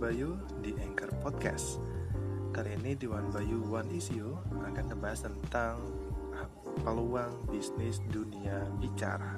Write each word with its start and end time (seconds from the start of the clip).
Bayu 0.00 0.32
di 0.64 0.72
Anchor 0.80 1.12
Podcast. 1.20 1.76
Kali 2.56 2.72
ini 2.72 2.96
di 2.96 3.04
One 3.04 3.28
Bayu 3.28 3.60
One 3.68 3.92
Issue 3.92 4.32
akan 4.64 4.96
membahas 4.96 5.28
tentang 5.28 5.76
peluang 6.80 7.44
bisnis 7.52 8.00
dunia 8.08 8.64
bicara. 8.80 9.36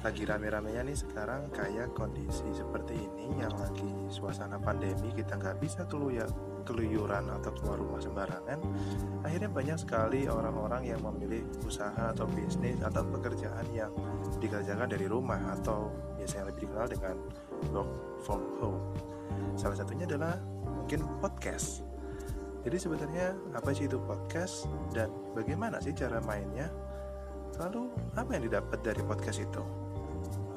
Lagi 0.00 0.24
rame-ramenya 0.24 0.88
nih 0.88 0.96
sekarang 0.96 1.52
kayak 1.52 1.92
kondisi 1.92 2.48
seperti 2.56 2.96
ini 2.96 3.44
yang 3.44 3.52
lagi 3.60 3.92
suasana 4.08 4.56
pandemi 4.56 5.12
kita 5.12 5.36
nggak 5.36 5.60
bisa 5.60 5.84
keluar 5.84 6.32
keluyuran 6.64 7.28
atau 7.28 7.52
keluar 7.52 7.76
rumah 7.76 8.00
sembarangan. 8.00 8.56
Akhirnya 9.20 9.52
banyak 9.52 9.78
sekali 9.84 10.32
orang-orang 10.32 10.96
yang 10.96 11.04
memilih 11.04 11.44
usaha 11.68 12.08
atau 12.08 12.24
bisnis 12.24 12.80
atau 12.80 13.04
pekerjaan 13.04 13.68
yang 13.76 13.92
dikerjakan 14.40 14.88
dari 14.88 15.04
rumah 15.12 15.44
atau 15.60 15.92
biasanya 16.16 16.48
lebih 16.48 16.72
dikenal 16.72 16.88
dengan 16.88 17.16
work 17.68 17.90
from 18.24 18.40
home. 18.56 19.11
Salah 19.62 19.78
satunya 19.78 20.10
adalah 20.10 20.42
mungkin 20.66 21.06
podcast. 21.22 21.86
Jadi 22.66 22.82
sebenarnya 22.82 23.38
apa 23.54 23.70
sih 23.70 23.86
itu 23.86 23.94
podcast 24.02 24.66
dan 24.90 25.06
bagaimana 25.38 25.78
sih 25.78 25.94
cara 25.94 26.18
mainnya? 26.26 26.66
Lalu 27.62 27.94
apa 28.18 28.26
yang 28.34 28.50
didapat 28.50 28.82
dari 28.82 29.06
podcast 29.06 29.38
itu? 29.38 29.62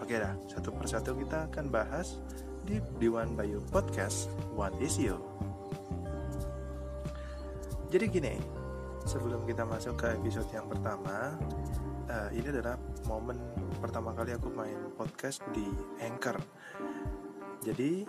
Oke 0.01 0.17
dah, 0.17 0.33
satu 0.49 0.73
persatu 0.73 1.13
kita 1.21 1.45
akan 1.53 1.69
bahas 1.69 2.17
di 2.65 2.81
Diwan 2.97 3.37
Bayu 3.37 3.61
Podcast 3.69 4.33
One 4.57 4.73
Issue. 4.81 5.21
Jadi 7.93 8.05
gini, 8.09 8.41
sebelum 9.05 9.45
kita 9.45 9.69
masuk 9.69 10.01
ke 10.01 10.17
episode 10.17 10.49
yang 10.49 10.65
pertama, 10.65 11.37
uh, 12.09 12.29
ini 12.33 12.49
adalah 12.49 12.81
momen 13.05 13.37
pertama 13.77 14.17
kali 14.17 14.33
aku 14.33 14.49
main 14.49 14.89
podcast 14.97 15.45
di 15.53 15.69
Anchor. 16.01 16.41
Jadi 17.61 18.05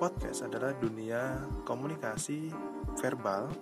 podcast 0.00 0.48
adalah 0.48 0.72
dunia 0.72 1.44
komunikasi 1.68 2.48
verbal 2.96 3.52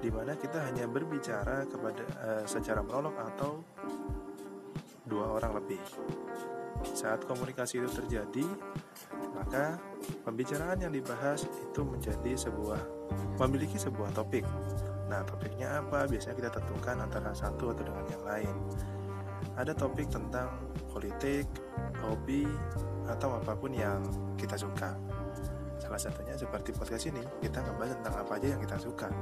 di 0.00 0.08
mana 0.08 0.32
kita 0.40 0.72
hanya 0.72 0.88
berbicara 0.88 1.68
kepada 1.68 2.04
uh, 2.24 2.44
secara 2.48 2.80
monolog 2.80 3.12
atau 3.20 3.60
dua 5.04 5.36
orang 5.36 5.60
lebih. 5.60 5.78
Saat 6.96 7.28
komunikasi 7.28 7.84
itu 7.84 7.92
terjadi, 7.92 8.48
maka 9.36 9.76
pembicaraan 10.24 10.80
yang 10.80 10.96
dibahas 10.96 11.44
itu 11.44 11.84
menjadi 11.84 12.40
sebuah 12.40 12.80
memiliki 13.36 13.76
sebuah 13.76 14.16
topik. 14.16 14.48
Nah, 15.12 15.20
topiknya 15.28 15.84
apa? 15.84 16.08
Biasanya 16.08 16.40
kita 16.40 16.50
tentukan 16.56 17.04
antara 17.04 17.36
satu 17.36 17.76
atau 17.76 17.84
dengan 17.84 18.08
yang 18.08 18.24
lain. 18.24 18.56
Ada 19.60 19.76
topik 19.76 20.08
tentang 20.08 20.48
politik, 20.88 21.44
hobi, 22.00 22.48
atau 23.04 23.36
apa 23.36 23.52
pun 23.52 23.76
yang 23.76 24.00
kita 24.40 24.56
suka. 24.56 25.11
Salah 25.92 26.08
satunya 26.08 26.32
seperti 26.40 26.72
podcast 26.72 27.04
ini, 27.04 27.20
kita 27.44 27.60
ngebahas 27.60 28.00
tentang 28.00 28.16
apa 28.24 28.40
aja 28.40 28.56
yang 28.56 28.64
kita 28.64 28.80
suka. 28.80 29.12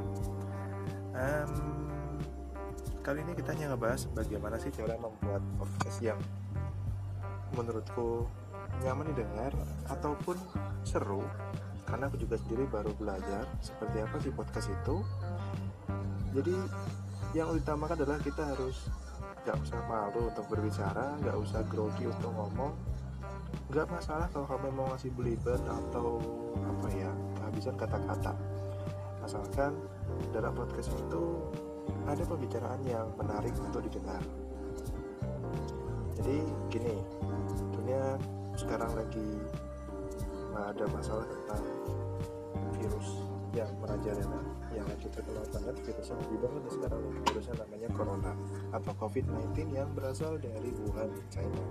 Um, 1.18 1.50
kali 3.02 3.26
ini 3.26 3.34
kita 3.34 3.58
hanya 3.58 3.74
ngebahas 3.74 4.06
bagaimana 4.14 4.54
sih 4.54 4.70
cara 4.70 4.94
membuat 4.94 5.42
podcast 5.58 5.98
yang 5.98 6.14
menurutku 7.58 8.30
nyaman 8.86 9.10
didengar 9.10 9.50
ataupun 9.90 10.38
seru. 10.86 11.26
Karena 11.90 12.06
aku 12.06 12.22
juga 12.22 12.38
sendiri 12.38 12.70
baru 12.70 12.94
belajar 12.94 13.50
seperti 13.58 14.06
apa 14.06 14.16
sih 14.22 14.30
podcast 14.30 14.70
itu. 14.70 15.02
Jadi 16.38 16.54
yang 17.34 17.50
utamakan 17.50 17.98
adalah 17.98 18.22
kita 18.22 18.46
harus 18.46 18.86
nggak 19.42 19.58
usah 19.58 19.80
malu 19.90 20.30
untuk 20.30 20.46
berbicara 20.46 21.18
nggak 21.18 21.34
usah 21.34 21.66
grogi 21.66 22.06
untuk 22.06 22.30
ngomong 22.30 22.70
nggak 23.70 23.86
masalah 23.86 24.26
kalau 24.34 24.50
kamu 24.50 24.74
mau 24.74 24.90
ngasih 24.90 25.14
belibet 25.14 25.62
atau 25.62 26.18
apa 26.58 26.86
ya 26.90 27.10
kehabisan 27.38 27.78
kata-kata. 27.78 28.34
Asalkan 29.22 29.78
dalam 30.34 30.50
podcast 30.58 30.90
itu 30.90 31.38
ada 32.02 32.18
pembicaraan 32.26 32.82
yang 32.82 33.06
menarik 33.14 33.54
untuk 33.62 33.86
didengar. 33.86 34.18
Jadi 36.18 36.42
gini 36.66 36.98
dunia 37.70 38.18
sekarang 38.58 38.90
lagi 38.90 39.38
ada 40.50 40.84
masalah 40.90 41.30
tentang 41.30 41.62
virus 42.74 43.22
yang 43.54 43.70
merajalela 43.78 44.42
yang 44.74 44.86
lagi 44.86 45.06
terkenal 45.14 45.46
banget 45.46 45.74
virusnya 45.82 46.18
lebih 46.26 46.38
banget 46.42 46.62
sekarang 46.74 47.02
virusnya 47.22 47.54
namanya 47.58 47.88
corona 47.94 48.32
atau 48.74 48.92
covid-19 48.98 49.74
yang 49.74 49.90
berasal 49.94 50.38
dari 50.38 50.70
Wuhan 50.74 51.10
China 51.30 51.62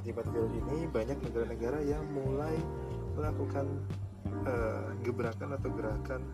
akibat 0.00 0.24
virus 0.32 0.56
ini 0.56 0.88
banyak 0.88 1.20
negara-negara 1.20 1.78
yang 1.84 2.02
mulai 2.08 2.56
melakukan 3.14 3.68
uh, 4.48 4.96
gebrakan 5.04 5.52
atau 5.60 5.68
gerakan 5.76 6.24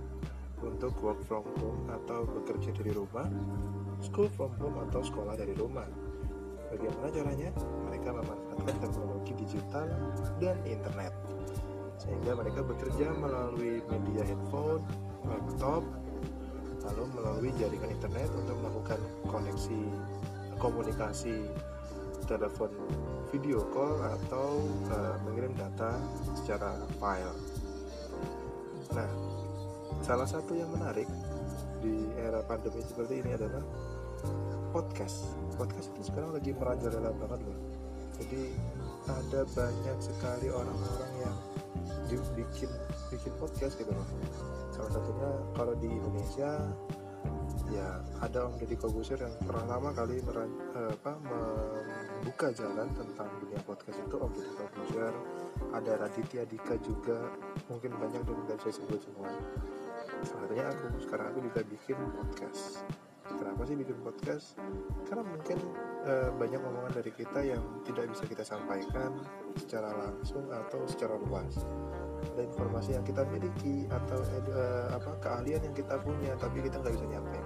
untuk 0.62 0.94
work 1.02 1.20
from 1.26 1.42
home 1.58 1.82
atau 1.90 2.24
bekerja 2.24 2.70
dari 2.78 2.94
rumah 2.94 3.26
school 4.00 4.30
from 4.38 4.52
home 4.60 4.76
atau 4.88 5.00
sekolah 5.02 5.34
dari 5.34 5.52
rumah. 5.56 5.86
Bagaimana 6.70 7.08
caranya? 7.08 7.50
Mereka 7.88 8.08
memanfaatkan 8.10 8.76
teknologi 8.82 9.32
digital 9.38 9.86
dan 10.42 10.56
internet. 10.66 11.14
Sehingga 11.96 12.36
mereka 12.36 12.60
bekerja 12.60 13.08
melalui 13.16 13.80
media 13.88 14.22
handphone, 14.26 14.84
laptop, 15.24 15.82
lalu 16.84 17.04
melalui 17.16 17.50
jaringan 17.56 17.90
internet 17.90 18.28
untuk 18.36 18.56
melakukan 18.60 19.00
koneksi 19.26 19.80
komunikasi 20.60 21.48
telepon 22.26 22.70
video 23.30 23.62
call 23.70 23.98
atau 24.02 24.62
uh, 24.90 25.16
mengirim 25.26 25.54
data 25.54 25.98
secara 26.34 26.78
file. 26.98 27.38
Nah, 28.94 29.10
salah 30.02 30.28
satu 30.28 30.54
yang 30.54 30.70
menarik 30.70 31.08
di 31.82 32.06
era 32.18 32.42
pandemi 32.46 32.82
seperti 32.82 33.22
ini 33.22 33.34
adalah 33.34 33.62
podcast. 34.70 35.34
Podcast 35.56 35.90
itu 35.96 36.12
sekarang 36.12 36.34
lagi 36.34 36.52
merajalela 36.54 37.10
banget 37.16 37.40
loh. 37.46 37.58
Jadi 38.20 38.42
ada 39.06 39.40
banyak 39.54 39.98
sekali 40.02 40.50
orang-orang 40.50 41.12
yang 41.22 41.36
bikin 42.34 42.70
bikin 43.10 43.32
podcast 43.38 43.74
gitu 43.78 43.90
loh 43.90 44.06
salah 44.76 44.92
satunya 44.92 45.30
kalau 45.56 45.74
di 45.80 45.88
Indonesia 45.88 46.50
ya 47.72 47.98
ada 48.22 48.46
Om 48.46 48.60
Deddy 48.60 48.76
Kobuser 48.78 49.18
yang 49.18 49.34
pertama 49.42 49.90
kali 49.90 50.22
meran, 50.22 50.52
eh, 50.76 50.92
apa, 50.92 51.12
membuka 52.16 52.48
jalan 52.56 52.88
tentang 52.96 53.28
dunia 53.44 53.60
podcast 53.68 54.00
itu 54.00 54.16
Om 54.16 54.32
Deddy 54.32 54.52
Kobuser 54.56 55.12
ada 55.76 55.92
Raditya 56.00 56.48
Dika 56.48 56.80
juga 56.80 57.28
mungkin 57.68 57.92
banyak 58.00 58.24
dan 58.24 58.36
nggak 58.48 58.56
bisa 58.64 58.80
sebut 58.80 59.00
semua. 59.04 59.28
Satunya 60.24 60.64
aku. 60.64 60.86
Sekarang 61.04 61.26
aku 61.32 61.44
juga 61.44 61.60
bikin 61.68 61.98
podcast. 62.16 62.80
Kenapa 63.26 63.68
sih 63.68 63.76
bikin 63.76 63.98
podcast? 64.00 64.56
Karena 65.04 65.26
mungkin 65.26 65.58
e, 66.06 66.12
banyak 66.40 66.60
omongan 66.62 66.92
dari 66.96 67.12
kita 67.12 67.40
yang 67.44 67.60
tidak 67.84 68.08
bisa 68.08 68.24
kita 68.24 68.44
sampaikan 68.46 69.12
secara 69.58 69.92
langsung 69.92 70.48
atau 70.48 70.80
secara 70.88 71.20
luas. 71.20 71.60
Ada 72.32 72.42
informasi 72.48 72.96
yang 72.96 73.04
kita 73.04 73.28
miliki 73.28 73.84
atau 73.92 74.22
e, 74.24 74.62
apa 74.94 75.10
keahlian 75.20 75.60
yang 75.60 75.74
kita 75.76 76.00
punya 76.00 76.32
tapi 76.40 76.64
kita 76.64 76.80
nggak 76.80 76.94
bisa 76.96 77.06
nyampaikan 77.12 77.45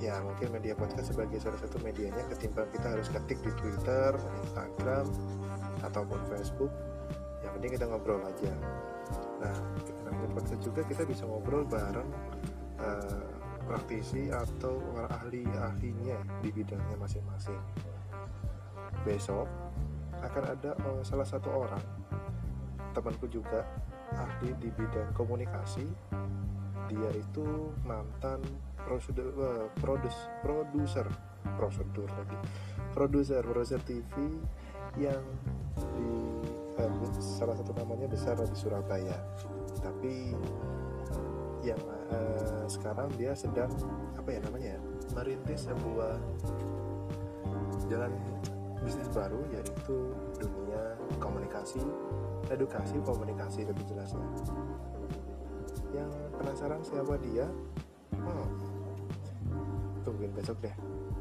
ya 0.00 0.16
mungkin 0.24 0.48
media 0.50 0.72
podcast 0.72 1.12
sebagai 1.12 1.36
salah 1.38 1.60
satu 1.60 1.76
medianya 1.84 2.24
ketimbang 2.32 2.66
kita 2.72 2.96
harus 2.96 3.06
ketik 3.12 3.38
di 3.44 3.52
Twitter, 3.60 4.16
Instagram 4.16 5.06
ataupun 5.84 6.20
Facebook 6.32 6.72
yang 7.44 7.52
penting 7.56 7.76
kita 7.76 7.84
ngobrol 7.88 8.20
aja 8.24 8.52
nah 9.40 9.56
dengan 10.20 10.36
podcast 10.36 10.60
juga 10.64 10.84
kita 10.84 11.04
bisa 11.04 11.24
ngobrol 11.24 11.64
bareng 11.68 12.10
uh, 12.80 13.40
praktisi 13.70 14.26
atau 14.34 14.82
ahli-ahlinya 14.98 16.18
di 16.42 16.50
bidangnya 16.50 16.96
masing-masing. 16.98 17.60
Besok 19.06 19.46
akan 20.18 20.44
ada 20.58 20.74
uh, 20.90 21.00
salah 21.06 21.22
satu 21.22 21.48
orang 21.54 21.84
temanku 22.90 23.30
juga 23.30 23.62
ahli 24.10 24.50
di 24.58 24.74
bidang 24.74 25.14
komunikasi. 25.14 25.86
Dia 26.90 27.10
itu 27.14 27.70
mantan 27.86 28.42
prosedur 28.86 29.28
uh, 29.36 29.66
produs 29.78 30.16
produser 30.44 31.06
prosedur 31.56 32.08
lagi. 32.08 32.38
Produser 32.92 33.42
produser 33.44 33.80
TV 33.84 34.12
yang 34.98 35.22
di 35.76 36.10
uh, 36.80 36.92
salah 37.20 37.54
satu 37.54 37.72
namanya 37.76 38.10
besar 38.10 38.36
di 38.40 38.56
Surabaya. 38.56 39.16
Tapi 39.80 40.34
yang 41.60 41.80
uh, 42.10 42.64
sekarang 42.66 43.12
dia 43.20 43.36
sedang 43.36 43.68
apa 44.16 44.28
ya 44.32 44.40
namanya 44.48 44.68
ya 44.76 44.80
merintis 45.12 45.68
sebuah 45.68 46.16
jalan 47.90 48.12
bisnis 48.80 49.08
baru 49.12 49.40
yaitu 49.52 49.96
dunia 50.40 50.96
komunikasi 51.20 51.84
edukasi 52.48 52.96
komunikasi 53.04 53.68
lebih 53.68 53.84
jelasnya. 53.84 54.24
Yang 55.92 56.10
penasaran 56.38 56.80
siapa 56.80 57.14
dia? 57.20 57.46
Hmm, 58.16 58.48
tungguin 60.02 60.32
besok 60.32 60.56
deh 60.64 60.74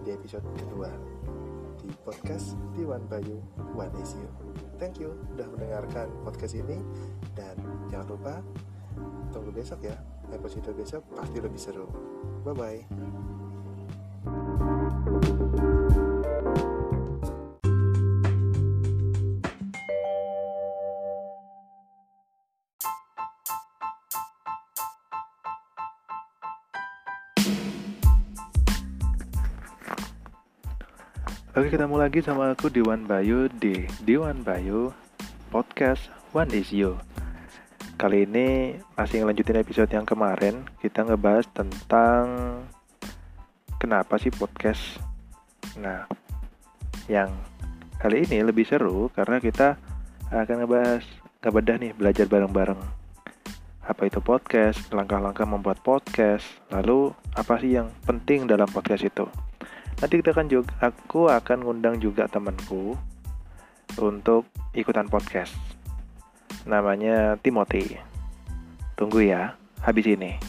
di 0.03 0.15
episode 0.15 0.43
kedua 0.55 0.89
di 1.83 1.89
di 1.89 1.97
podcast 2.05 2.53
Diwan 2.77 3.01
Bayu 3.09 3.41
One 3.73 3.89
Is. 3.97 4.13
Thank 4.77 5.01
you 5.01 5.17
udah 5.33 5.49
mendengarkan 5.49 6.05
podcast 6.21 6.53
ini 6.53 6.77
dan 7.33 7.57
jangan 7.89 8.13
lupa 8.13 8.45
tunggu 9.33 9.49
besok 9.49 9.89
ya 9.89 9.97
episode 10.29 10.69
besok 10.77 11.01
pasti 11.17 11.41
lebih 11.41 11.57
seru. 11.57 11.89
Bye 12.45 12.53
bye. 12.53 12.85
Oke 31.59 31.75
ketemu 31.75 31.99
lagi 31.99 32.23
sama 32.23 32.55
aku 32.55 32.71
Diwan 32.71 33.03
Bayu 33.03 33.51
di 33.51 33.83
Diwan 34.07 34.47
Bayu 34.47 34.95
Podcast 35.51 36.07
One 36.31 36.47
Is 36.55 36.71
You. 36.71 36.95
Kali 37.99 38.23
ini 38.23 38.79
masih 38.95 39.19
ngelanjutin 39.19 39.59
episode 39.59 39.91
yang 39.91 40.07
kemarin 40.07 40.63
Kita 40.79 41.03
ngebahas 41.03 41.43
tentang 41.51 42.23
Kenapa 43.75 44.15
sih 44.23 44.31
podcast. 44.31 45.03
Nah 45.75 46.07
Yang 47.11 47.35
kali 47.99 48.23
ini 48.23 48.39
lebih 48.39 48.63
seru 48.63 49.11
Karena 49.11 49.43
kita 49.43 49.75
akan 50.31 50.63
ngebahas 50.63 51.03
Ngebedah 51.43 51.75
nih 51.75 51.91
belajar 51.91 52.23
bareng-bareng. 52.31 52.79
Apa 53.83 54.07
itu 54.07 54.23
podcast 54.23 54.95
Langkah-langkah 54.95 55.43
membuat 55.43 55.83
podcast 55.83 56.47
Lalu 56.71 57.11
apa 57.35 57.59
sih 57.59 57.75
yang 57.75 57.91
penting 58.07 58.47
dalam 58.47 58.71
podcast 58.71 59.03
itu 59.03 59.48
nanti 59.99 60.23
kita 60.23 60.31
akan 60.31 60.47
juga 60.47 60.71
aku 60.79 61.27
akan 61.27 61.67
ngundang 61.67 61.99
juga 61.99 62.25
temanku 62.31 62.95
untuk 63.99 64.47
ikutan 64.71 65.11
podcast. 65.11 65.51
Namanya 66.63 67.35
Timothy. 67.43 67.99
Tunggu 68.95 69.23
ya 69.27 69.55
habis 69.83 70.07
ini. 70.07 70.39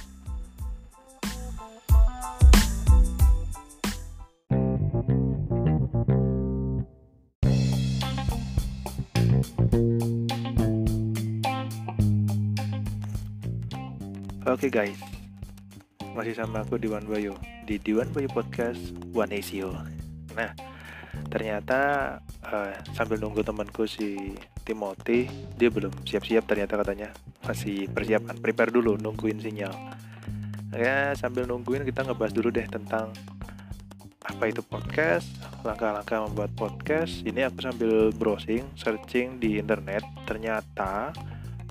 Oke 14.51 14.67
okay 14.67 14.71
guys, 14.91 14.99
masih 16.15 16.35
sama 16.35 16.67
aku 16.67 16.77
Diwan 16.77 17.07
Bayu 17.07 17.39
di 17.67 17.79
Diwan 17.79 18.11
Bayu 18.11 18.27
Podcast 18.31 18.81
One 19.15 19.31
Asia. 19.31 19.71
Nah, 20.35 20.51
ternyata 21.31 21.79
uh, 22.43 22.75
sambil 22.95 23.23
nunggu 23.23 23.47
temanku 23.47 23.87
si 23.87 24.35
Timothy, 24.67 25.31
dia 25.55 25.71
belum 25.71 25.95
siap-siap 26.03 26.51
ternyata 26.51 26.79
katanya 26.79 27.15
masih 27.47 27.87
persiapan, 27.91 28.39
prepare 28.43 28.75
dulu 28.75 28.99
nungguin 28.99 29.39
sinyal. 29.39 29.75
Ya 30.75 31.15
sambil 31.19 31.47
nungguin 31.47 31.87
kita 31.87 32.07
ngebahas 32.07 32.35
dulu 32.35 32.51
deh 32.55 32.67
tentang 32.67 33.15
apa 34.27 34.47
itu 34.47 34.63
podcast, 34.63 35.27
langkah-langkah 35.67 36.27
membuat 36.27 36.51
podcast. 36.55 37.23
Ini 37.27 37.51
aku 37.51 37.59
sambil 37.67 38.15
browsing, 38.15 38.67
searching 38.79 39.43
di 39.43 39.59
internet, 39.59 40.07
ternyata 40.27 41.11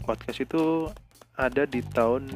podcast 0.03 0.43
itu 0.43 0.91
ada 1.39 1.63
di 1.63 1.79
tahun 1.79 2.27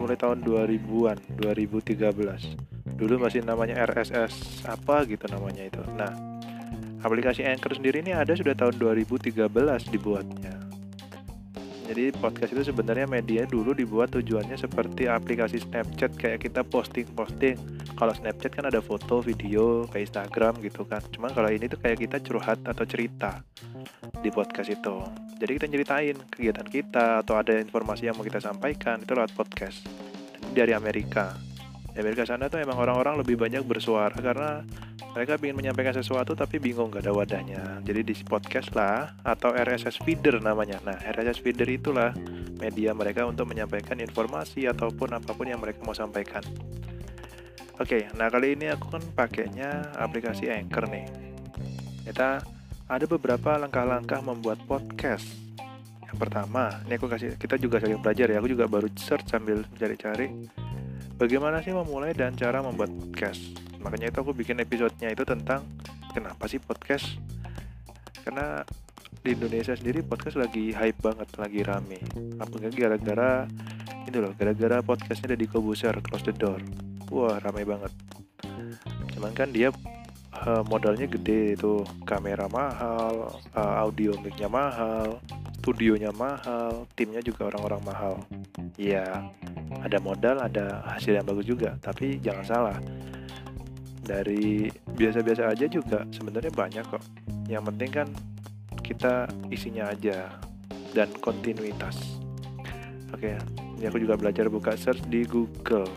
mulai 0.00 0.16
tahun 0.16 0.40
2000-an 0.40 1.18
2013 1.36 2.96
dulu 2.96 3.14
masih 3.20 3.44
namanya 3.44 3.84
RSS 3.88 4.64
apa 4.68 5.08
gitu 5.08 5.24
namanya 5.32 5.68
itu. 5.68 5.80
Nah 5.96 6.12
aplikasi 7.00 7.44
Anchor 7.48 7.76
sendiri 7.76 8.04
ini 8.04 8.12
ada 8.12 8.36
sudah 8.36 8.52
tahun 8.52 8.76
2013 8.76 9.40
dibuatnya 9.88 10.59
jadi 11.90 12.14
podcast 12.22 12.54
itu 12.54 12.70
sebenarnya 12.70 13.10
media 13.10 13.42
dulu 13.50 13.74
dibuat 13.74 14.14
tujuannya 14.14 14.54
seperti 14.54 15.10
aplikasi 15.10 15.58
Snapchat 15.58 16.14
kayak 16.14 16.46
kita 16.46 16.62
posting-posting. 16.62 17.58
Kalau 17.98 18.14
Snapchat 18.14 18.54
kan 18.54 18.70
ada 18.70 18.78
foto, 18.78 19.18
video, 19.18 19.90
kayak 19.90 20.06
Instagram 20.06 20.62
gitu 20.62 20.86
kan. 20.86 21.02
Cuman 21.10 21.34
kalau 21.34 21.50
ini 21.50 21.66
tuh 21.66 21.82
kayak 21.82 22.06
kita 22.06 22.22
curhat 22.22 22.62
atau 22.62 22.86
cerita 22.86 23.42
di 24.22 24.30
podcast 24.30 24.70
itu. 24.70 25.02
Jadi 25.42 25.50
kita 25.58 25.66
ceritain 25.66 26.16
kegiatan 26.30 26.68
kita 26.70 27.26
atau 27.26 27.34
ada 27.34 27.58
informasi 27.58 28.06
yang 28.06 28.14
mau 28.14 28.22
kita 28.22 28.38
sampaikan 28.38 29.02
itu 29.02 29.10
lewat 29.10 29.34
podcast. 29.34 29.82
Dari 30.54 30.70
Amerika. 30.70 31.34
Amerika 31.98 32.22
sana 32.22 32.46
tuh 32.46 32.62
emang 32.62 32.78
orang-orang 32.78 33.18
lebih 33.18 33.34
banyak 33.34 33.66
bersuara 33.66 34.14
karena 34.14 34.62
mereka 35.10 35.34
ingin 35.42 35.58
menyampaikan 35.58 35.90
sesuatu 35.90 36.38
tapi 36.38 36.62
bingung 36.62 36.94
gak 36.94 37.02
ada 37.02 37.12
wadahnya. 37.12 37.82
Jadi 37.82 38.00
di 38.06 38.14
podcast 38.22 38.70
lah 38.78 39.18
atau 39.26 39.50
RSS 39.50 39.98
feeder 40.06 40.38
namanya. 40.38 40.78
Nah 40.86 40.94
RSS 41.02 41.42
feeder 41.42 41.66
itulah 41.66 42.14
media 42.62 42.94
mereka 42.94 43.26
untuk 43.26 43.50
menyampaikan 43.50 43.98
informasi 43.98 44.70
ataupun 44.70 45.18
apa 45.18 45.34
pun 45.34 45.50
yang 45.50 45.58
mereka 45.58 45.82
mau 45.82 45.96
sampaikan. 45.96 46.46
Oke 47.82 48.06
nah 48.14 48.30
kali 48.30 48.54
ini 48.54 48.70
aku 48.70 48.86
kan 48.94 49.02
pakainya 49.18 49.90
aplikasi 49.98 50.46
Anchor 50.46 50.86
nih. 50.86 51.10
Kita 52.06 52.38
ada 52.86 53.04
beberapa 53.06 53.58
langkah-langkah 53.58 54.22
membuat 54.22 54.62
podcast. 54.66 55.26
Yang 56.06 56.16
pertama 56.22 56.70
ini 56.86 56.94
aku 56.94 57.10
kasih 57.10 57.34
kita 57.34 57.58
juga 57.58 57.82
sering 57.82 57.98
belajar 57.98 58.30
ya. 58.30 58.38
Aku 58.38 58.46
juga 58.46 58.70
baru 58.70 58.86
search 58.94 59.26
sambil 59.26 59.66
cari-cari 59.74 60.30
bagaimana 61.20 61.60
sih 61.60 61.76
memulai 61.76 62.16
dan 62.16 62.32
cara 62.32 62.64
membuat 62.64 62.88
podcast? 62.96 63.44
Makanya 63.84 64.08
itu 64.08 64.24
aku 64.24 64.32
bikin 64.32 64.56
episodenya 64.64 65.12
itu 65.12 65.28
tentang 65.28 65.68
kenapa 66.16 66.48
sih 66.48 66.56
podcast? 66.56 67.20
Karena 68.24 68.64
di 69.20 69.36
Indonesia 69.36 69.76
sendiri 69.76 70.00
podcast 70.00 70.40
lagi 70.40 70.72
hype 70.72 70.96
banget 71.04 71.28
lagi 71.36 71.60
rame. 71.60 72.00
Apalagi 72.40 72.72
gara-gara 72.72 73.44
itu 74.08 74.16
loh 74.16 74.32
gara-gara 74.32 74.80
podcastnya 74.80 75.36
di 75.36 75.44
Kobuser 75.44 75.92
Close 76.00 76.24
the 76.24 76.32
Door. 76.32 76.64
Wah 77.12 77.36
rame 77.36 77.68
banget. 77.68 77.92
Cuman 79.12 79.36
kan 79.36 79.52
dia 79.52 79.68
uh, 80.34 80.62
modalnya 80.66 81.06
gede 81.06 81.54
itu. 81.58 81.82
Kamera 82.06 82.46
mahal 82.50 83.34
uh, 83.54 83.74
audio 83.82 84.14
micnya 84.20 84.50
mahal 84.50 85.18
studionya 85.60 86.08
mahal 86.16 86.88
timnya 86.96 87.20
juga 87.20 87.52
orang-orang 87.52 87.82
mahal. 87.84 88.14
Ya 88.80 89.04
ada 89.84 89.98
modal 90.00 90.40
ada 90.40 90.80
hasil 90.96 91.16
yang 91.20 91.26
bagus 91.28 91.46
juga. 91.46 91.76
Tapi 91.82 92.18
jangan 92.18 92.44
salah. 92.44 92.78
Dari 94.00 94.72
biasa-biasa 94.96 95.52
aja 95.52 95.66
juga 95.70 96.02
sebenarnya 96.10 96.50
banyak 96.50 96.84
kok. 96.88 97.04
Yang 97.46 97.62
penting 97.74 97.90
kan 97.92 98.08
kita 98.80 99.28
isinya 99.52 99.92
aja 99.92 100.32
dan 100.96 101.12
kontinuitas. 101.22 102.18
Oke 103.14 103.36
ini 103.80 103.88
aku 103.88 103.96
juga 104.04 104.20
belajar 104.20 104.52
buka 104.52 104.76
search 104.76 105.00
di 105.08 105.24
Google 105.24 105.88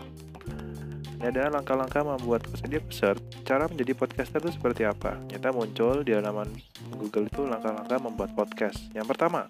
ini 1.24 1.32
adalah 1.32 1.56
langkah-langkah 1.56 2.04
membuat 2.04 2.44
dia 2.68 2.84
search 2.92 3.24
cara 3.48 3.64
menjadi 3.64 3.96
podcaster 3.96 4.44
itu 4.44 4.60
seperti 4.60 4.84
apa? 4.84 5.16
Nyata 5.32 5.56
muncul 5.56 6.04
di 6.04 6.12
halaman 6.12 6.52
Google 7.00 7.32
itu 7.32 7.48
langkah-langkah 7.48 7.96
membuat 7.96 8.36
podcast. 8.36 8.76
Yang 8.92 9.16
pertama 9.16 9.48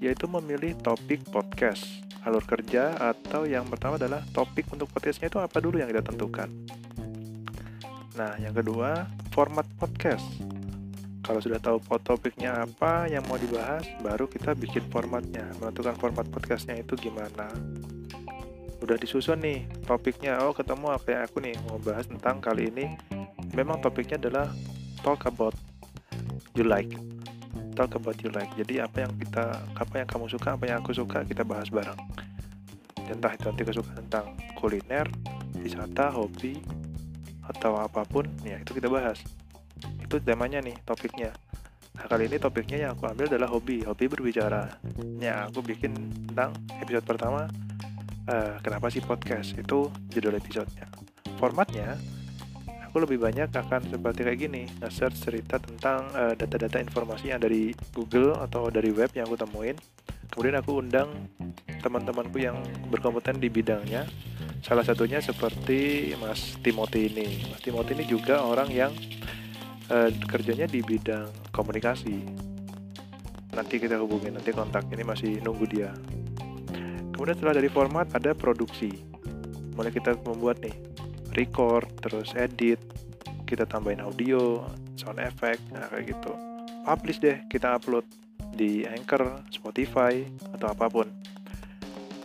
yaitu 0.00 0.24
memilih 0.24 0.72
topik 0.80 1.28
podcast. 1.28 1.84
Alur 2.24 2.40
kerja 2.40 2.96
atau 2.96 3.44
yang 3.44 3.68
pertama 3.68 4.00
adalah 4.00 4.24
topik 4.32 4.64
untuk 4.72 4.88
podcastnya 4.88 5.28
itu 5.28 5.36
apa 5.36 5.60
dulu 5.60 5.76
yang 5.76 5.92
kita 5.92 6.08
tentukan? 6.08 6.48
Nah, 8.16 8.40
yang 8.40 8.56
kedua, 8.56 9.12
format 9.36 9.68
podcast. 9.76 10.24
Kalau 11.20 11.44
sudah 11.44 11.60
tahu 11.60 11.84
topiknya 12.00 12.64
apa 12.64 13.04
yang 13.12 13.28
mau 13.28 13.36
dibahas, 13.36 13.84
baru 14.00 14.24
kita 14.24 14.56
bikin 14.56 14.88
formatnya, 14.88 15.52
menentukan 15.60 16.00
format 16.00 16.24
podcastnya 16.32 16.80
itu 16.80 16.96
gimana. 16.96 17.52
Udah 18.88 18.96
disusun 18.96 19.44
nih 19.44 19.68
topiknya, 19.84 20.40
oh 20.40 20.56
ketemu 20.56 20.96
apa 20.96 21.06
yang 21.12 21.22
aku 21.28 21.44
nih 21.44 21.54
mau 21.68 21.76
bahas 21.76 22.08
tentang 22.08 22.40
kali 22.40 22.72
ini. 22.72 22.96
Memang 23.52 23.84
topiknya 23.84 24.16
adalah 24.16 24.48
talk 25.04 25.28
about 25.28 25.52
you 26.56 26.64
like, 26.64 26.88
talk 27.76 27.92
about 27.92 28.16
you 28.24 28.32
like. 28.32 28.48
Jadi 28.56 28.80
apa 28.80 29.04
yang 29.04 29.12
kita, 29.20 29.60
apa 29.76 29.94
yang 30.00 30.08
kamu 30.08 30.32
suka, 30.32 30.56
apa 30.56 30.64
yang 30.64 30.80
aku 30.80 30.96
suka, 30.96 31.20
kita 31.28 31.44
bahas 31.44 31.68
bareng. 31.68 32.00
Entah 33.12 33.36
itu 33.36 33.44
nanti 33.44 33.62
kesukaan 33.68 34.08
tentang 34.08 34.32
kuliner, 34.56 35.04
wisata, 35.60 36.08
hobi, 36.08 36.56
atau 37.48 37.80
apa 37.80 38.04
pun 38.04 38.28
ya 38.44 38.60
itu 38.60 38.76
kita 38.76 38.92
bahas 38.92 39.24
itu 39.80 40.20
temanya 40.20 40.60
nih 40.60 40.76
topiknya 40.84 41.32
nah 41.96 42.06
kali 42.06 42.30
ini 42.30 42.36
topiknya 42.38 42.76
yang 42.86 42.90
aku 42.94 43.10
ambil 43.10 43.26
adalah 43.26 43.48
hobi 43.50 43.82
hobi 43.82 44.04
berbicara 44.06 44.78
ya 45.18 45.48
aku 45.48 45.64
bikin 45.64 45.96
tentang 46.30 46.54
episode 46.78 47.02
pertama 47.08 47.48
uh, 48.28 48.60
kenapa 48.60 48.92
sih 48.92 49.00
podcast? 49.00 49.56
Itu 49.56 49.88
judul 50.12 50.36
episodenya. 50.36 50.86
Formatnya 51.40 51.96
aku 52.84 53.04
lebih 53.04 53.20
banyak 53.20 53.52
akan 53.52 53.88
seperti 53.88 54.24
kayak 54.24 54.38
gini 54.38 54.62
nge-search 54.80 55.16
cerita 55.18 55.60
tentang 55.60 56.08
uh, 56.12 56.32
data-data 56.36 56.80
informasi 56.80 57.32
yang 57.32 57.40
dari 57.40 57.72
Google 57.96 58.36
atau 58.38 58.68
dari 58.68 58.92
web 58.92 59.10
yang 59.16 59.26
aku 59.28 59.36
temuin. 59.40 59.76
Kemudian 60.28 60.60
aku 60.60 60.84
undang 60.84 61.08
teman-temanku 61.80 62.36
yang 62.36 62.60
berkompeten 62.92 63.40
di 63.40 63.48
bidangnya. 63.48 64.04
Salah 64.60 64.84
satunya 64.84 65.24
seperti 65.24 66.12
Mas 66.20 66.60
Timothy 66.60 67.08
ini. 67.08 67.48
Mas 67.48 67.64
Timothy 67.64 67.96
ini 67.96 68.04
juga 68.04 68.44
orang 68.44 68.68
yang 68.68 68.92
uh, 69.88 70.10
kerjanya 70.28 70.68
di 70.68 70.84
bidang 70.84 71.32
komunikasi. 71.48 72.28
Nanti 73.56 73.80
kita 73.80 73.96
hubungin 73.98 74.36
nanti 74.36 74.52
kontak. 74.52 74.86
Ini 74.92 75.02
masih 75.02 75.40
nunggu 75.40 75.64
dia 75.66 75.90
kemudian 77.18 77.34
setelah 77.34 77.58
dari 77.58 77.66
format 77.66 78.06
ada 78.14 78.30
produksi 78.30 78.94
mulai 79.74 79.90
kita 79.90 80.14
membuat 80.22 80.62
nih 80.62 80.74
record 81.34 81.90
terus 81.98 82.30
edit 82.38 82.78
kita 83.42 83.66
tambahin 83.66 84.06
audio 84.06 84.62
sound 84.94 85.18
effect 85.18 85.60
nah 85.74 85.90
kayak 85.90 86.14
gitu 86.14 86.30
publish 86.86 87.18
deh 87.18 87.42
kita 87.50 87.74
upload 87.74 88.06
di 88.58 88.82
Anchor, 88.82 89.46
Spotify, 89.54 90.26
atau 90.50 90.66
apa 90.74 90.90
pun. 90.90 91.06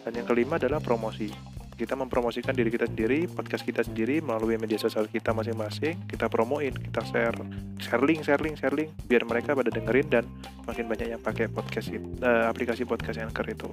Dan 0.03 0.17
yang 0.17 0.25
kelima 0.25 0.57
adalah 0.57 0.81
promosi. 0.81 1.29
Kita 1.73 1.93
mempromosikan 1.97 2.53
diri 2.53 2.69
kita 2.69 2.89
sendiri, 2.89 3.25
podcast 3.29 3.65
kita 3.65 3.81
sendiri 3.85 4.21
melalui 4.21 4.57
media 4.62 4.77
sosial 4.77 5.09
kita 5.09 5.33
masing-masing. 5.33 6.05
Kita 6.09 6.29
promoin, 6.29 6.73
kita 6.73 7.01
share, 7.05 7.38
share 7.81 8.03
link, 8.05 8.25
share 8.25 8.41
link, 8.41 8.57
share 8.57 8.73
link, 8.73 8.93
biar 9.09 9.25
mereka 9.25 9.57
pada 9.57 9.69
dengerin 9.73 10.07
dan 10.09 10.25
makin 10.69 10.85
banyak 10.85 11.17
yang 11.17 11.21
pakai 11.21 11.50
podcast 11.50 11.93
uh, 12.21 12.50
aplikasi 12.50 12.85
podcast 12.85 13.21
Anchor 13.21 13.45
itu. 13.50 13.69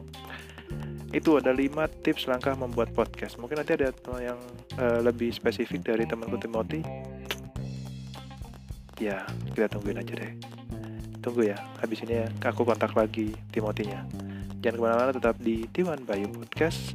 Itu 1.11 1.43
ada 1.43 1.51
5 1.51 1.75
tips 2.07 2.31
langkah 2.31 2.55
membuat 2.55 2.95
podcast. 2.95 3.35
Mungkin 3.43 3.59
nanti 3.59 3.75
ada 3.75 3.91
yang 4.23 4.39
uh, 4.79 5.01
lebih 5.03 5.35
spesifik 5.35 5.83
dari 5.83 6.07
temanku 6.07 6.39
Timothy. 6.39 6.87
Ya, 9.03 9.27
kita 9.57 9.67
tungguin 9.75 9.99
aja 9.99 10.13
deh. 10.15 10.33
Tunggu 11.19 11.51
ya, 11.51 11.59
habis 11.83 12.01
ini 12.07 12.23
ya, 12.25 12.27
aku 12.47 12.63
kontak 12.63 12.95
lagi 12.95 13.35
Timotinya. 13.51 14.07
Jangan 14.61 14.77
ke 14.77 14.83
mana-mana, 14.85 15.11
tetap 15.11 15.37
di 15.41 15.65
Tiwan 15.73 16.05
Bayu 16.05 16.29
Podcast. 16.31 16.95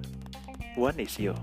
One 0.78 1.02
is 1.02 1.18
you. 1.18 1.34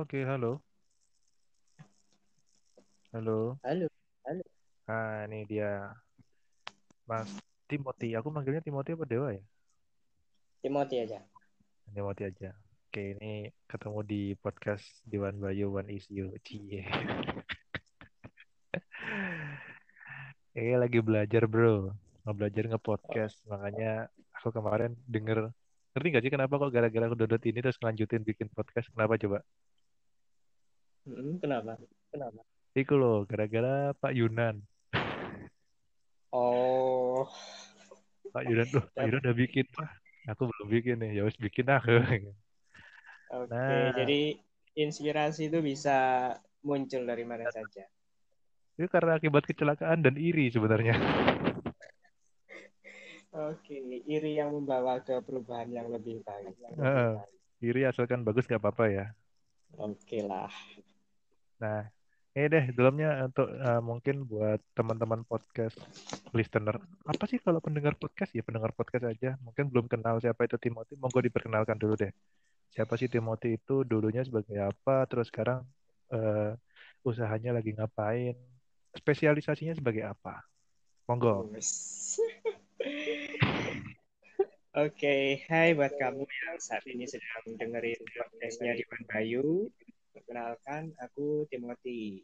Oke, 0.00 0.24
halo. 0.24 0.64
Halo. 3.12 3.60
Halo. 3.60 3.84
Halo. 4.24 4.44
Nah, 4.88 5.28
ini 5.28 5.44
dia. 5.44 5.92
Mas 7.04 7.28
Timothy. 7.68 8.16
Aku 8.16 8.32
manggilnya 8.32 8.64
Timothy 8.64 8.96
apa 8.96 9.04
Dewa 9.04 9.28
ya? 9.36 9.44
Timothy 10.64 11.04
aja. 11.04 11.20
Timothy 11.92 12.32
aja. 12.32 12.56
Oke, 12.88 13.12
ini 13.20 13.52
ketemu 13.68 14.00
di 14.00 14.22
podcast 14.40 14.88
Dewan 15.04 15.36
Bayu 15.36 15.68
One 15.68 15.92
Issue. 15.92 16.32
Cie. 16.48 16.80
Eh 20.56 20.74
lagi 20.74 20.98
belajar 20.98 21.46
bro, 21.46 21.94
nggak 22.26 22.36
belajar 22.40 22.64
nge-podcast. 22.72 23.38
Makanya 23.46 24.10
aku 24.34 24.50
kemarin 24.50 24.98
denger, 25.06 25.54
ngerti 25.94 26.06
gak 26.10 26.22
sih 26.26 26.32
kenapa 26.34 26.58
kok 26.58 26.74
gara-gara 26.74 27.06
aku 27.06 27.14
download 27.14 27.44
ini 27.46 27.62
terus 27.62 27.78
ngelanjutin 27.78 28.26
bikin 28.26 28.50
podcast? 28.50 28.90
Kenapa 28.90 29.14
coba? 29.14 29.46
Hmm, 31.08 31.40
kenapa? 31.40 31.80
Kenapa? 32.10 32.40
Iku 32.76 32.94
loh, 32.96 33.24
gara-gara 33.24 33.96
Pak 33.96 34.12
Yunan. 34.12 34.60
Oh. 36.30 37.26
Pak 38.30 38.44
Yunan 38.46 38.66
tuh, 38.70 38.84
Pak 38.94 39.04
Yunan 39.08 39.22
udah 39.24 39.36
bikin. 39.36 39.66
aku 40.28 40.46
belum 40.46 40.68
bikin 40.68 40.96
nih 41.00 41.10
ya 41.16 41.22
wis 41.24 41.38
bikin 41.40 41.66
aku 41.70 41.96
oke 43.32 43.48
nah, 43.48 43.90
jadi 43.96 44.36
inspirasi 44.76 45.48
itu 45.48 45.58
bisa 45.64 46.30
muncul 46.60 47.02
dari 47.08 47.24
mana 47.24 47.48
saja 47.48 47.88
itu 48.76 48.88
karena 48.88 49.16
akibat 49.16 49.48
kecelakaan 49.48 50.04
dan 50.04 50.14
iri 50.20 50.52
sebenarnya 50.52 50.94
oke 53.32 53.76
iri 54.04 54.36
yang 54.36 54.52
membawa 54.52 55.00
ke 55.00 55.16
perubahan 55.24 55.72
yang 55.72 55.88
lebih 55.88 56.20
baik, 56.22 56.54
yang 56.60 56.72
lebih 56.76 56.84
uh, 56.84 57.12
iri 57.64 57.82
asalkan 57.88 58.20
bagus 58.20 58.44
nggak 58.44 58.60
apa-apa 58.60 58.84
ya 58.92 59.06
oke 59.80 60.18
lah 60.20 60.52
nah 61.60 61.84
Eh 62.30 62.46
deh, 62.46 62.70
dalamnya 62.78 63.26
untuk 63.26 63.50
uh, 63.50 63.82
mungkin 63.82 64.22
buat 64.22 64.62
teman-teman 64.78 65.26
podcast 65.26 65.74
listener. 66.30 66.78
Apa 67.02 67.26
sih 67.26 67.42
kalau 67.42 67.58
pendengar 67.58 67.98
podcast? 67.98 68.30
Ya 68.30 68.46
pendengar 68.46 68.70
podcast 68.70 69.02
aja. 69.02 69.34
Mungkin 69.42 69.66
belum 69.66 69.90
kenal 69.90 70.22
siapa 70.22 70.46
itu 70.46 70.54
Timothy. 70.54 70.94
Monggo 70.94 71.18
diperkenalkan 71.26 71.74
dulu 71.74 71.98
deh. 71.98 72.14
Siapa 72.70 72.94
sih 72.94 73.10
Timothy 73.10 73.58
itu? 73.58 73.82
Dulunya 73.82 74.22
sebagai 74.22 74.62
apa? 74.62 75.10
Terus 75.10 75.26
sekarang 75.26 75.66
uh, 76.14 76.54
usahanya 77.02 77.50
lagi 77.50 77.74
ngapain? 77.74 78.38
Spesialisasinya 78.94 79.74
sebagai 79.74 80.06
apa? 80.06 80.46
Monggo. 81.10 81.50
Oke, 84.70 84.94
okay. 85.02 85.42
hai 85.50 85.74
buat 85.74 85.90
kamu 85.98 86.22
yang 86.22 86.56
saat 86.62 86.86
ini 86.86 87.10
sedang 87.10 87.58
dengerin 87.58 87.98
podcastnya 88.06 88.78
Diwan 88.78 89.02
Bayu. 89.10 89.66
Perkenalkan, 90.20 90.92
aku 91.00 91.48
Timothy. 91.48 92.20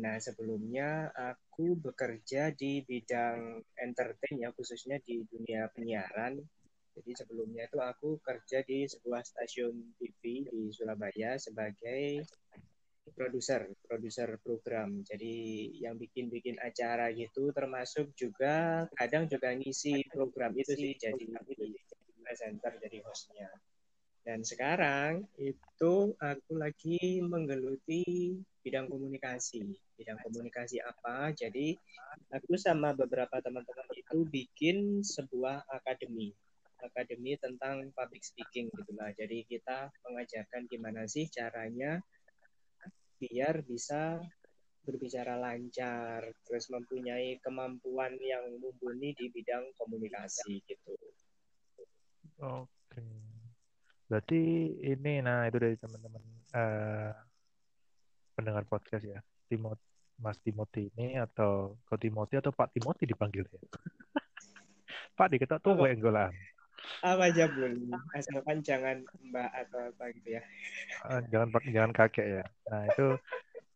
Nah, 0.00 0.16
sebelumnya 0.16 1.12
aku 1.12 1.76
bekerja 1.76 2.48
di 2.56 2.80
bidang 2.80 3.60
entertain 3.76 4.40
ya, 4.40 4.48
khususnya 4.56 4.96
di 5.04 5.20
dunia 5.28 5.68
penyiaran. 5.76 6.40
Jadi 6.96 7.12
sebelumnya 7.12 7.68
itu 7.68 7.78
aku 7.80 8.16
kerja 8.24 8.64
di 8.64 8.88
sebuah 8.88 9.20
stasiun 9.20 9.96
TV 10.00 10.48
di 10.48 10.72
Surabaya 10.72 11.36
sebagai 11.36 12.24
produser, 13.12 13.68
produser 13.84 14.40
program. 14.40 15.04
Jadi 15.04 15.68
yang 15.80 16.00
bikin-bikin 16.00 16.56
acara 16.60 17.12
gitu, 17.12 17.52
termasuk 17.52 18.16
juga 18.16 18.88
kadang 18.96 19.28
juga 19.28 19.52
ngisi 19.52 20.08
program 20.08 20.56
itu 20.56 20.72
sih, 20.72 20.96
jadi 20.96 21.28
presenter, 22.24 22.72
jadi 22.80 22.98
hostnya. 23.04 23.52
Dan 24.22 24.46
sekarang 24.46 25.26
itu 25.34 26.14
aku 26.14 26.52
lagi 26.54 27.18
menggeluti 27.18 28.38
bidang 28.62 28.86
komunikasi. 28.86 29.66
Bidang 29.98 30.22
komunikasi 30.22 30.78
apa? 30.78 31.34
Jadi 31.34 31.74
aku 32.30 32.54
sama 32.54 32.94
beberapa 32.94 33.42
teman-teman 33.42 33.90
itu 33.98 34.22
bikin 34.30 35.02
sebuah 35.02 35.66
akademi. 35.66 36.30
Akademi 36.82 37.34
tentang 37.38 37.90
public 37.94 38.22
speaking 38.22 38.70
gitulah. 38.70 39.10
Jadi 39.18 39.42
kita 39.46 39.90
mengajarkan 40.06 40.70
gimana 40.70 41.02
sih 41.10 41.26
caranya 41.26 41.98
biar 43.18 43.62
bisa 43.66 44.22
berbicara 44.82 45.38
lancar, 45.38 46.26
terus 46.42 46.66
mempunyai 46.70 47.38
kemampuan 47.38 48.18
yang 48.18 48.58
mumpuni 48.58 49.14
di 49.14 49.30
bidang 49.30 49.62
komunikasi 49.78 50.58
gitu. 50.66 50.94
Oke. 52.42 52.66
Okay. 52.90 53.31
Berarti 54.12 54.40
ini 54.84 55.24
nah 55.24 55.48
itu 55.48 55.56
dari 55.56 55.72
teman-teman 55.80 56.20
uh, 56.52 57.16
pendengar 58.36 58.68
podcast 58.68 59.08
ya. 59.08 59.24
Timot 59.48 59.80
Mas 60.20 60.36
Timothy 60.44 60.92
ini 61.00 61.16
atau 61.16 61.80
Ko 61.88 61.96
Timothy 61.96 62.36
atau 62.36 62.52
Pak 62.52 62.76
Timothy 62.76 63.08
dipanggil 63.08 63.48
ya. 63.48 63.56
Pak 65.16 65.32
diketok 65.32 65.64
tuh 65.64 65.72
gue 65.80 66.12
lah. 66.12 66.28
Apa 67.00 67.32
aja 67.32 67.48
boleh, 67.48 67.88
asalkan 68.12 68.60
jangan 68.60 69.00
Mbak 69.32 69.50
atau 69.64 69.80
apa 69.80 70.04
gitu 70.12 70.28
ya. 70.36 70.42
Uh, 71.08 71.24
jangan 71.32 71.48
pak 71.48 71.62
jangan 71.72 71.92
kakek 71.96 72.26
ya. 72.26 72.44
Nah 72.68 72.82
itu 72.90 73.06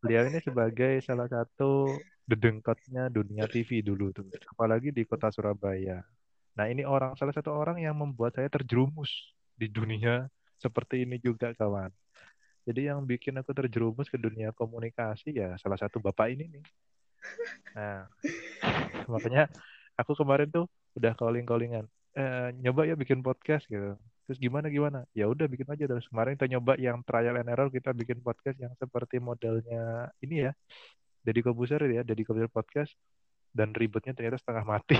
beliau 0.03 0.21
ini 0.29 0.39
sebagai 0.43 0.93
salah 1.01 1.25
satu 1.25 1.97
dedengkotnya 2.29 3.09
dunia 3.09 3.49
TV 3.49 3.81
dulu 3.81 4.13
tuh, 4.13 4.27
apalagi 4.53 4.93
di 4.93 5.07
kota 5.07 5.33
Surabaya. 5.33 6.03
Nah 6.59 6.65
ini 6.67 6.83
orang 6.83 7.15
salah 7.15 7.31
satu 7.31 7.55
orang 7.55 7.79
yang 7.79 7.95
membuat 7.95 8.35
saya 8.35 8.51
terjerumus 8.51 9.36
di 9.57 9.67
dunia 9.67 10.29
seperti 10.61 11.03
ini 11.03 11.17
juga 11.17 11.51
kawan. 11.57 11.89
Jadi 12.67 12.91
yang 12.91 13.01
bikin 13.07 13.33
aku 13.39 13.55
terjerumus 13.55 14.11
ke 14.11 14.19
dunia 14.19 14.51
komunikasi 14.53 15.33
ya 15.33 15.55
salah 15.57 15.79
satu 15.79 15.97
bapak 15.97 16.35
ini 16.35 16.51
nih. 16.51 16.63
Nah, 17.73 18.05
makanya 19.11 19.49
aku 19.97 20.13
kemarin 20.13 20.51
tuh 20.51 20.69
udah 20.93 21.17
calling-callingan. 21.17 21.89
Eh, 22.17 22.49
nyoba 22.59 22.85
ya 22.85 22.93
bikin 22.97 23.23
podcast 23.25 23.65
gitu. 23.71 23.95
Terus 24.27 24.37
gimana 24.43 24.67
gimana? 24.67 25.07
Ya 25.15 25.31
udah 25.31 25.47
bikin 25.47 25.69
aja 25.71 25.87
terus. 25.87 26.11
Kemarin 26.11 26.35
kita 26.35 26.51
nyoba 26.51 26.75
yang 26.75 26.99
trial 27.07 27.39
and 27.39 27.47
error 27.47 27.71
kita 27.71 27.95
bikin 27.95 28.19
podcast 28.19 28.59
yang 28.59 28.75
seperti 28.75 29.23
modelnya 29.23 30.11
ini 30.19 30.49
ya. 30.49 30.51
Jadi 31.23 31.39
Kobuser 31.39 31.79
ya, 31.87 32.03
jadi 32.03 32.21
Kobuser 32.27 32.51
podcast 32.51 32.91
dan 33.55 33.71
ribetnya 33.71 34.11
ternyata 34.11 34.39
setengah 34.43 34.67
mati. 34.67 34.99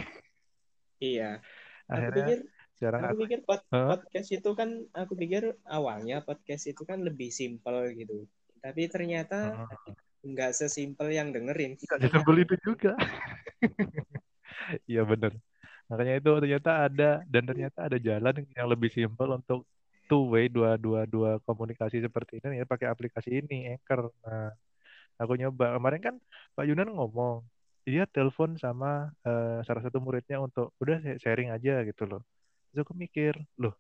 Iya. 1.04 1.44
Akhirnya 1.86 2.10
aku 2.10 2.20
pikir 2.24 2.40
Sekarang 2.78 3.02
aku, 3.10 3.26
pikir 3.26 3.42
pod 3.42 3.66
huh? 3.74 3.98
podcast 3.98 4.30
itu 4.30 4.50
kan 4.54 4.70
aku 4.94 5.18
pikir 5.18 5.58
awalnya 5.66 6.22
podcast 6.22 6.70
itu 6.70 6.86
kan 6.86 7.02
lebih 7.02 7.34
simpel 7.34 7.90
gitu. 7.98 8.30
Tapi 8.62 8.86
ternyata 8.86 9.66
nggak 10.22 10.52
uh. 10.54 10.56
sesimpel 10.56 11.10
yang 11.10 11.34
dengerin. 11.34 11.74
Nggak 11.74 12.06
sesimpel 12.06 12.46
itu 12.46 12.56
juga. 12.62 12.94
Iya 14.84 15.08
bener. 15.08 15.32
Makanya 15.88 16.20
itu 16.20 16.28
ternyata 16.44 16.92
ada 16.92 17.24
dan 17.24 17.44
ternyata 17.48 17.88
ada 17.88 17.96
jalan 17.96 18.36
yang 18.52 18.68
lebih 18.68 18.92
simpel 18.92 19.32
untuk 19.32 19.64
two 20.12 20.28
way 20.28 20.52
dua 20.52 20.76
dua 20.76 21.08
dua 21.08 21.40
komunikasi 21.48 22.04
seperti 22.04 22.44
ini 22.44 22.60
ya 22.60 22.66
pakai 22.68 22.92
aplikasi 22.92 23.40
ini 23.40 23.72
Anchor. 23.72 24.12
Nah, 24.28 24.52
aku 25.24 25.40
nyoba 25.40 25.80
kemarin 25.80 26.02
kan 26.04 26.16
Pak 26.52 26.68
Yunan 26.68 26.92
ngomong 26.92 27.48
dia 27.88 28.04
telepon 28.12 28.60
sama 28.60 29.08
uh, 29.24 29.64
salah 29.64 29.80
satu 29.80 30.04
muridnya 30.04 30.44
untuk 30.44 30.76
udah 30.84 31.00
sharing 31.24 31.56
aja 31.56 31.88
gitu 31.88 32.04
loh 32.04 32.28
terus 32.72 32.84
aku 32.84 32.94
mikir 32.94 33.34
loh 33.60 33.76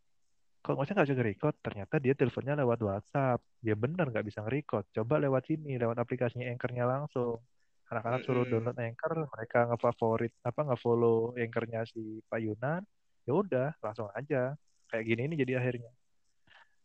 kok 0.67 0.75
maksudnya 0.75 0.99
nggak 0.99 1.07
bisa 1.07 1.17
nge-record? 1.17 1.55
Ternyata 1.63 1.95
dia 2.03 2.13
teleponnya 2.17 2.59
lewat 2.59 2.79
WhatsApp. 2.83 3.39
Ya 3.63 3.75
bener 3.79 4.11
nggak 4.11 4.25
bisa 4.27 4.43
nge-record? 4.43 4.83
Coba 4.91 5.15
lewat 5.23 5.47
sini 5.47 5.79
lewat 5.79 5.95
aplikasinya 5.95 6.43
Anchor-nya 6.51 6.83
langsung. 6.83 7.39
Anak-anak 7.87 8.27
suruh 8.27 8.43
download 8.43 8.75
Anchor 8.75 9.31
mereka 9.31 9.63
ngefavorit 9.71 10.35
apa 10.43 10.61
ngefollow 10.67 11.39
Anchor-nya 11.39 11.87
si 11.87 12.19
Pak 12.27 12.39
Yunan 12.43 12.83
ya 13.23 13.31
udah 13.31 13.69
langsung 13.79 14.11
aja. 14.11 14.59
Kayak 14.91 15.03
gini 15.07 15.21
ini 15.31 15.35
jadi 15.39 15.53
akhirnya. 15.63 15.91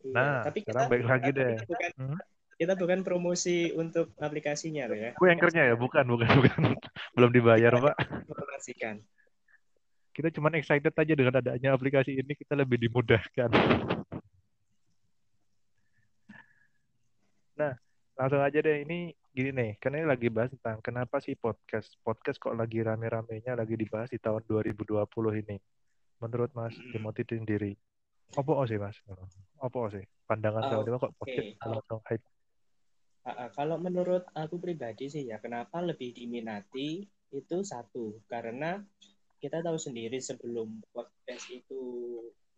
Iya, 0.02 0.14
nah 0.14 0.42
tapi 0.46 0.58
sekarang 0.62 0.86
kita, 0.86 0.92
baik 0.94 1.04
lagi 1.06 1.30
deh. 1.34 1.54
kita 1.58 1.66
bukan, 1.66 1.90
hmm? 1.98 2.18
kita 2.58 2.74
bukan 2.78 2.98
promosi 3.02 3.58
untuk 3.74 4.14
aplikasinya 4.22 4.86
loh 4.86 4.98
ya. 4.98 5.10
Gue 5.18 5.28
Anchor-nya 5.34 5.62
ya? 5.70 5.74
Bukan 5.74 6.06
bukan 6.06 6.30
bukan. 6.38 6.58
Belum 7.18 7.30
dibayar 7.34 7.74
pak. 7.82 7.94
promosikan 8.30 9.02
kita 10.12 10.28
cuma 10.28 10.52
excited 10.52 10.92
aja 10.92 11.14
dengan 11.16 11.40
adanya 11.40 11.72
aplikasi 11.72 12.20
ini 12.20 12.36
kita 12.36 12.52
lebih 12.52 12.76
dimudahkan. 12.76 13.48
Nah 17.56 17.72
langsung 18.12 18.44
aja 18.44 18.58
deh 18.60 18.84
ini 18.84 19.16
gini 19.32 19.50
nih 19.56 19.70
karena 19.80 20.04
ini 20.04 20.06
lagi 20.12 20.28
bahas 20.28 20.52
tentang 20.52 20.84
kenapa 20.84 21.16
sih 21.24 21.32
podcast? 21.32 21.96
Podcast 22.04 22.36
kok 22.36 22.52
lagi 22.52 22.84
rame-ramenya 22.84 23.56
lagi 23.56 23.72
dibahas 23.72 24.12
di 24.12 24.20
tahun 24.20 24.44
2020 24.44 25.00
ini? 25.40 25.56
Menurut 26.20 26.52
Mas 26.52 26.76
hmm. 26.76 26.92
Timothy 26.92 27.24
sendiri. 27.24 27.72
Apa 28.36 28.68
sih 28.68 28.76
Mas? 28.76 29.00
Apa 29.60 29.80
sih 29.96 30.04
pandangan 30.28 30.62
oh, 30.68 30.84
saya 30.84 31.00
kok 31.00 31.12
podcast 31.16 31.48
okay. 31.56 31.68
langsung 31.72 32.00
hype? 32.04 32.24
Kalau 33.56 33.78
menurut 33.78 34.26
aku 34.34 34.58
pribadi 34.58 35.06
sih 35.08 35.24
ya 35.30 35.40
kenapa 35.40 35.80
lebih 35.80 36.12
diminati? 36.12 37.06
Itu 37.32 37.64
satu 37.64 38.20
karena 38.28 38.84
kita 39.42 39.58
tahu 39.58 39.74
sendiri 39.74 40.22
sebelum 40.22 40.78
podcast 40.94 41.50
itu 41.50 41.82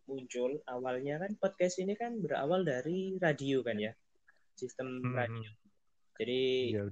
muncul 0.05 0.61
awalnya 0.69 1.17
kan 1.17 1.33
podcast 1.41 1.81
ini 1.81 1.97
kan 1.97 2.21
berawal 2.21 2.61
dari 2.61 3.17
radio 3.17 3.65
kan 3.65 3.81
ya? 3.81 3.89
Sistem 4.53 5.01
hmm. 5.01 5.15
radio. 5.17 5.49
Jadi 6.15 6.43
ya, 6.77 6.85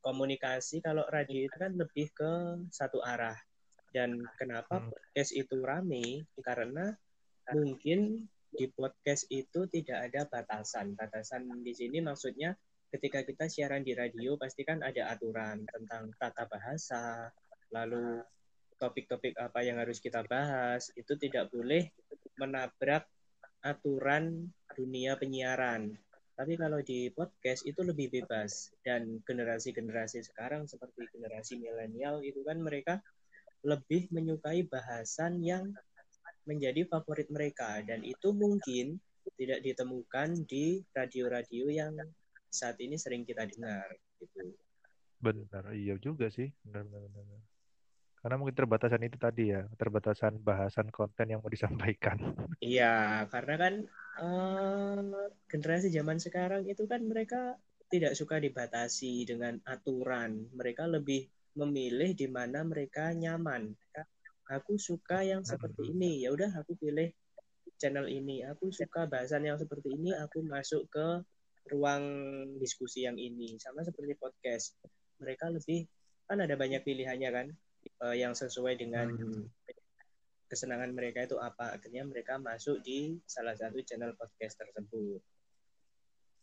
komunikasi 0.00 0.80
kalau 0.80 1.02
radio 1.10 1.50
itu 1.50 1.56
kan 1.58 1.74
lebih 1.74 2.14
ke 2.14 2.62
satu 2.70 3.02
arah. 3.02 3.36
Dan 3.90 4.22
kenapa 4.38 4.78
hmm. 4.78 4.94
podcast 4.94 5.34
itu 5.34 5.58
rame? 5.66 6.24
Karena 6.38 6.94
mungkin 7.52 8.24
di 8.54 8.70
podcast 8.70 9.26
itu 9.34 9.66
tidak 9.66 10.14
ada 10.14 10.30
batasan. 10.30 10.94
Batasan 10.94 11.50
di 11.66 11.74
sini 11.74 11.98
maksudnya 11.98 12.54
ketika 12.94 13.26
kita 13.26 13.50
siaran 13.50 13.82
di 13.82 13.98
radio 13.98 14.38
pasti 14.38 14.62
kan 14.62 14.78
ada 14.78 15.10
aturan 15.10 15.66
tentang 15.66 16.14
tata 16.22 16.46
bahasa 16.46 17.26
lalu 17.74 18.22
topik-topik 18.84 19.32
apa 19.40 19.64
yang 19.64 19.80
harus 19.80 19.96
kita 19.96 20.20
bahas 20.28 20.92
itu 20.92 21.16
tidak 21.16 21.48
boleh 21.48 21.88
menabrak 22.36 23.08
aturan 23.64 24.52
dunia 24.76 25.16
penyiaran. 25.16 25.96
Tapi 26.36 26.60
kalau 26.60 26.84
di 26.84 27.08
podcast 27.14 27.64
itu 27.64 27.80
lebih 27.80 28.12
bebas 28.12 28.68
dan 28.84 29.24
generasi-generasi 29.24 30.20
sekarang 30.28 30.68
seperti 30.68 31.08
generasi 31.16 31.56
milenial 31.56 32.20
itu 32.20 32.44
kan 32.44 32.60
mereka 32.60 33.00
lebih 33.64 34.12
menyukai 34.12 34.68
bahasan 34.68 35.40
yang 35.40 35.72
menjadi 36.44 36.84
favorit 36.84 37.32
mereka 37.32 37.80
dan 37.80 38.04
itu 38.04 38.36
mungkin 38.36 39.00
tidak 39.40 39.64
ditemukan 39.64 40.44
di 40.44 40.84
radio-radio 40.92 41.72
yang 41.72 41.94
saat 42.52 42.76
ini 42.84 43.00
sering 43.00 43.24
kita 43.24 43.48
dengar 43.48 43.88
gitu. 44.20 44.52
Benar, 45.24 45.72
iya 45.72 45.96
juga 45.96 46.28
sih. 46.28 46.52
Benar, 46.60 46.84
benar, 46.84 47.08
benar. 47.08 47.53
Karena 48.24 48.40
mungkin 48.40 48.56
terbatasan 48.56 49.04
itu 49.04 49.20
tadi 49.20 49.52
ya, 49.52 49.68
terbatasan 49.76 50.40
bahasan 50.40 50.88
konten 50.88 51.28
yang 51.28 51.44
mau 51.44 51.52
disampaikan. 51.52 52.16
Iya, 52.56 53.28
karena 53.28 53.54
kan 53.60 53.74
uh, 54.16 55.28
generasi 55.44 55.92
zaman 55.92 56.16
sekarang 56.16 56.64
itu 56.64 56.88
kan 56.88 57.04
mereka 57.04 57.60
tidak 57.92 58.16
suka 58.16 58.40
dibatasi 58.40 59.28
dengan 59.28 59.60
aturan. 59.68 60.48
Mereka 60.56 60.88
lebih 60.88 61.28
memilih 61.52 62.16
di 62.16 62.24
mana 62.24 62.64
mereka 62.64 63.12
nyaman. 63.12 63.76
Aku 64.48 64.80
suka 64.80 65.20
yang 65.20 65.44
seperti 65.44 65.92
ini, 65.92 66.24
ya 66.24 66.32
udah 66.32 66.48
aku 66.64 66.80
pilih 66.80 67.12
channel 67.76 68.08
ini. 68.08 68.40
Aku 68.48 68.72
suka 68.72 69.04
bahasan 69.04 69.44
yang 69.44 69.60
seperti 69.60 70.00
ini, 70.00 70.16
aku 70.16 70.40
masuk 70.48 70.88
ke 70.88 71.20
ruang 71.68 72.04
diskusi 72.56 73.04
yang 73.04 73.20
ini. 73.20 73.60
Sama 73.60 73.84
seperti 73.84 74.16
podcast. 74.16 74.80
Mereka 75.20 75.52
lebih 75.52 75.84
kan 76.24 76.40
ada 76.40 76.56
banyak 76.56 76.80
pilihannya 76.80 77.28
kan 77.28 77.46
uh, 78.02 78.16
yang 78.16 78.32
sesuai 78.32 78.78
dengan 78.78 79.12
hmm. 79.14 79.44
kesenangan 80.48 80.92
mereka 80.92 81.24
itu 81.24 81.36
apa 81.40 81.74
akhirnya 81.74 82.04
mereka 82.06 82.38
masuk 82.38 82.80
di 82.84 83.18
salah 83.24 83.56
satu 83.56 83.80
channel 83.82 84.14
podcast 84.14 84.60
tersebut 84.60 85.20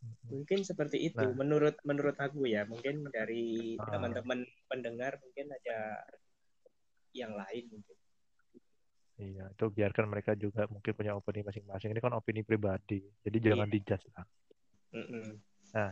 hmm. 0.01 0.27
mungkin 0.31 0.65
seperti 0.65 1.11
itu 1.11 1.21
nah. 1.21 1.35
menurut 1.35 1.77
menurut 1.87 2.17
aku 2.17 2.49
ya 2.49 2.65
mungkin 2.65 3.07
dari 3.09 3.77
ah. 3.77 3.87
teman-teman 3.89 4.43
pendengar 4.67 5.21
mungkin 5.21 5.53
ada 5.53 6.05
yang 7.11 7.35
lain 7.35 7.67
mungkin 7.71 7.97
Iya, 9.21 9.53
itu 9.53 9.65
biarkan 9.69 10.09
mereka 10.09 10.33
juga 10.33 10.65
mungkin 10.65 10.97
punya 10.97 11.13
opini 11.13 11.45
masing-masing. 11.45 11.93
Ini 11.93 12.01
kan 12.01 12.17
opini 12.17 12.41
pribadi, 12.41 13.05
jadi 13.21 13.37
iya. 13.37 13.45
jangan 13.53 13.69
dijudge 13.69 14.05
lah. 14.17 14.25
Mm 14.97 15.05
-mm. 15.05 15.25
Nah, 15.77 15.91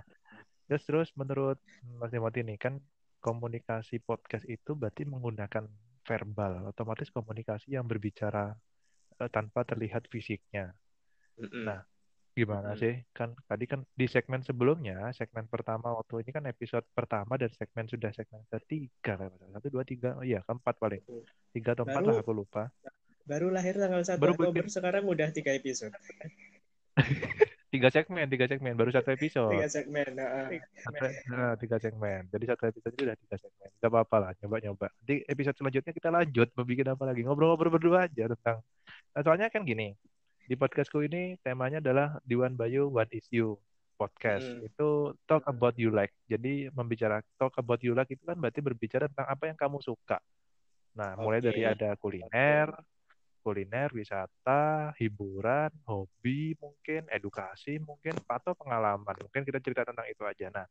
terus 0.66 0.84
terus 0.90 1.10
menurut 1.14 1.62
Mas 2.02 2.10
Timothy 2.10 2.42
ini 2.42 2.58
kan 2.58 2.82
komunikasi 3.20 4.00
podcast 4.04 4.48
itu 4.48 4.74
berarti 4.76 5.04
menggunakan 5.04 5.68
verbal, 6.08 6.72
otomatis 6.72 7.12
komunikasi 7.14 7.78
yang 7.78 7.86
berbicara 7.86 8.56
uh, 9.20 9.30
tanpa 9.30 9.68
terlihat 9.68 10.08
fisiknya. 10.10 10.74
Mm-hmm. 11.38 11.64
Nah, 11.68 11.86
gimana 12.34 12.74
mm-hmm. 12.74 12.82
sih? 12.82 12.94
Kan 13.14 13.36
tadi 13.46 13.70
kan 13.70 13.86
di 13.94 14.08
segmen 14.10 14.42
sebelumnya, 14.42 15.12
segmen 15.14 15.46
pertama 15.46 15.94
waktu 15.94 16.26
ini 16.26 16.32
kan 16.34 16.44
episode 16.50 16.88
pertama 16.96 17.38
dan 17.38 17.52
segmen 17.54 17.86
sudah 17.86 18.10
segmen 18.16 18.42
ketiga, 18.50 19.30
satu 19.30 19.68
dua 19.70 19.84
tiga, 19.86 20.18
oh 20.18 20.26
iya 20.26 20.42
keempat 20.48 20.76
paling, 20.80 21.04
tiga 21.54 21.78
atau 21.78 21.86
empat 21.86 22.02
lah 22.02 22.16
aku 22.24 22.34
lupa. 22.34 22.72
Baru 23.30 23.54
lahir 23.54 23.78
tanggal 23.78 24.02
satu 24.02 24.26
Oktober, 24.26 24.66
sekarang 24.66 25.06
udah 25.06 25.30
tiga 25.30 25.54
episode. 25.54 25.94
tiga 27.70 27.90
segmen 27.94 28.26
tiga 28.26 28.46
segmen 28.50 28.74
baru 28.74 28.90
satu 28.90 29.14
episode. 29.14 29.54
Tiga 29.54 29.70
segmen 29.70 30.10
nah, 30.18 31.54
tiga 31.62 31.78
segmen. 31.78 32.26
Jadi 32.34 32.44
satu 32.50 32.64
episode 32.66 32.94
itu 32.98 33.04
udah 33.06 33.18
tiga 33.18 33.36
segmen. 33.38 33.70
Gak 33.78 33.90
apa-apa 33.94 34.16
lah 34.18 34.32
nyoba 34.42 34.58
nyoba 34.66 34.88
di 35.02 35.22
episode 35.30 35.56
selanjutnya 35.58 35.94
kita 35.94 36.10
lanjut 36.10 36.50
mau 36.58 36.66
bikin 36.66 36.90
apa 36.90 37.04
lagi? 37.06 37.22
Ngobrol-ngobrol 37.22 37.72
berdua 37.78 38.10
aja 38.10 38.26
tentang 38.34 38.66
nah, 39.14 39.22
soalnya 39.22 39.54
kan 39.54 39.62
gini 39.64 39.94
di 40.50 40.58
podcastku 40.58 41.06
ini 41.06 41.38
temanya 41.46 41.78
adalah 41.78 42.18
di 42.26 42.34
One 42.34 42.58
Bayu 42.58 42.90
One 42.90 43.10
Is 43.14 43.30
You 43.30 43.62
podcast. 44.00 44.48
Hmm. 44.48 44.64
itu 44.64 45.14
talk 45.28 45.44
about 45.46 45.76
you 45.76 45.92
like. 45.92 46.16
Jadi 46.26 46.72
membicara 46.72 47.20
talk 47.36 47.54
about 47.60 47.84
you 47.84 47.92
like 47.92 48.10
itu 48.10 48.24
kan 48.24 48.40
berarti 48.40 48.64
berbicara 48.64 49.12
tentang 49.12 49.28
apa 49.28 49.44
yang 49.52 49.58
kamu 49.60 49.78
suka. 49.84 50.18
Nah 50.96 51.20
mulai 51.20 51.44
dari 51.44 51.68
ada 51.68 51.94
kuliner 52.00 52.72
kuliner, 53.40 53.90
wisata, 53.96 54.94
hiburan, 55.00 55.72
hobi 55.88 56.54
mungkin, 56.60 57.08
edukasi 57.10 57.80
mungkin, 57.80 58.14
atau 58.28 58.54
pengalaman. 58.54 59.16
Mungkin 59.26 59.42
kita 59.48 59.60
cerita 59.64 59.82
tentang 59.88 60.08
itu 60.08 60.24
aja. 60.28 60.48
Nah, 60.52 60.68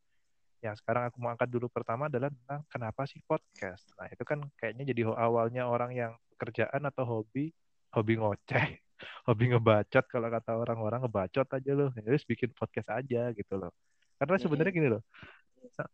yang 0.59 0.75
sekarang 0.75 1.07
aku 1.07 1.17
mau 1.23 1.31
angkat 1.31 1.47
dulu 1.47 1.71
pertama 1.71 2.11
adalah 2.11 2.27
tentang 2.27 2.61
kenapa 2.67 3.07
sih 3.07 3.23
podcast. 3.23 3.87
Nah, 3.95 4.11
itu 4.11 4.23
kan 4.27 4.43
kayaknya 4.59 4.91
jadi 4.91 5.07
awalnya 5.15 5.67
orang 5.67 5.91
yang 5.95 6.11
kerjaan 6.35 6.83
atau 6.83 7.07
hobi, 7.07 7.51
hobi 7.95 8.13
ngoceh, 8.19 8.67
hobi 9.27 9.43
ngebacot 9.55 10.05
kalau 10.11 10.27
kata 10.27 10.51
orang-orang 10.59 10.99
ngebacot 11.07 11.47
aja 11.47 11.71
loh. 11.71 11.89
Ya, 11.95 12.01
terus 12.03 12.27
bikin 12.27 12.51
podcast 12.51 12.91
aja 12.91 13.31
gitu 13.31 13.55
loh. 13.55 13.71
Karena 14.19 14.35
sebenarnya 14.35 14.71
gini 14.75 14.87
loh. 14.91 15.01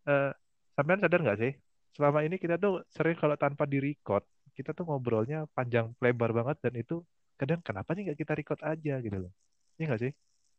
Uh, 0.06 0.34
sampean 0.74 0.98
sadar 0.98 1.20
nggak 1.22 1.38
sih? 1.38 1.52
Selama 1.94 2.26
ini 2.26 2.36
kita 2.36 2.58
tuh 2.58 2.82
sering 2.90 3.16
kalau 3.16 3.38
tanpa 3.38 3.64
di 3.64 3.78
record 3.78 4.26
kita 4.56 4.72
tuh 4.72 4.88
ngobrolnya 4.88 5.44
panjang 5.52 5.92
lebar 6.00 6.32
banget 6.32 6.56
dan 6.64 6.74
itu 6.80 7.04
kadang 7.36 7.60
kenapa 7.60 7.92
sih 7.92 8.08
nggak 8.08 8.18
kita 8.18 8.32
record 8.32 8.60
aja 8.64 8.94
gitu 9.04 9.28
loh. 9.28 9.32
Iya 9.76 9.84
nggak 9.92 10.02
sih? 10.02 10.12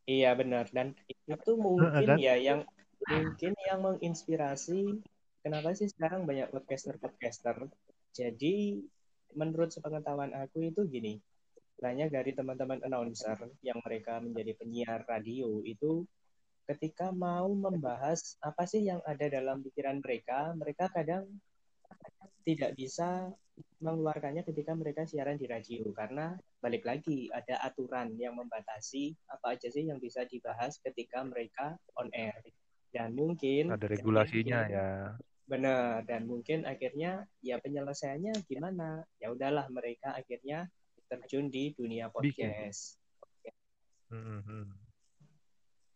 Iya 0.08 0.30
benar. 0.38 0.70
Dan 0.70 0.94
itu 1.10 1.52
mungkin 1.58 2.06
dan, 2.06 2.22
ya 2.22 2.38
yang 2.38 2.62
mungkin 3.06 3.54
yang 3.66 3.80
menginspirasi 3.82 5.02
kenapa 5.46 5.72
sih 5.78 5.88
sekarang 5.88 6.26
banyak 6.26 6.50
podcaster 6.50 6.98
podcaster 6.98 7.70
jadi 8.12 8.82
menurut 9.38 9.70
sepengetahuan 9.70 10.34
aku 10.34 10.74
itu 10.74 10.82
gini 10.90 11.22
banyak 11.78 12.10
dari 12.10 12.34
teman-teman 12.34 12.82
announcer 12.82 13.38
yang 13.62 13.78
mereka 13.86 14.18
menjadi 14.18 14.58
penyiar 14.58 15.06
radio 15.06 15.62
itu 15.62 16.04
ketika 16.66 17.14
mau 17.14 17.48
membahas 17.54 18.36
apa 18.42 18.66
sih 18.66 18.84
yang 18.84 19.00
ada 19.06 19.30
dalam 19.30 19.62
pikiran 19.62 20.02
mereka 20.02 20.52
mereka 20.58 20.90
kadang 20.90 21.30
tidak 22.44 22.74
bisa 22.74 23.30
mengeluarkannya 23.82 24.42
ketika 24.46 24.74
mereka 24.74 25.06
siaran 25.06 25.38
di 25.38 25.46
radio. 25.46 25.86
Karena 25.94 26.34
balik 26.62 26.86
lagi 26.86 27.30
ada 27.30 27.62
aturan 27.62 28.18
yang 28.18 28.38
membatasi 28.38 29.14
apa 29.30 29.58
aja 29.58 29.70
sih 29.70 29.86
yang 29.86 30.02
bisa 30.02 30.26
dibahas 30.26 30.82
ketika 30.82 31.22
mereka 31.26 31.78
on 31.98 32.10
air. 32.14 32.42
Dan 32.90 33.14
mungkin 33.14 33.74
ada 33.74 33.86
regulasinya 33.86 34.60
ya. 34.70 34.90
Benar. 35.48 36.04
Dan 36.04 36.28
mungkin 36.28 36.66
akhirnya 36.68 37.26
ya 37.40 37.62
penyelesaiannya 37.62 38.46
gimana? 38.50 39.06
Ya 39.22 39.32
udahlah 39.32 39.70
mereka 39.70 40.14
akhirnya 40.18 40.68
terjun 41.08 41.48
di 41.48 41.72
dunia 41.72 42.12
podcast. 42.12 43.00
Hmm, 44.08 44.40
hmm. 44.40 44.66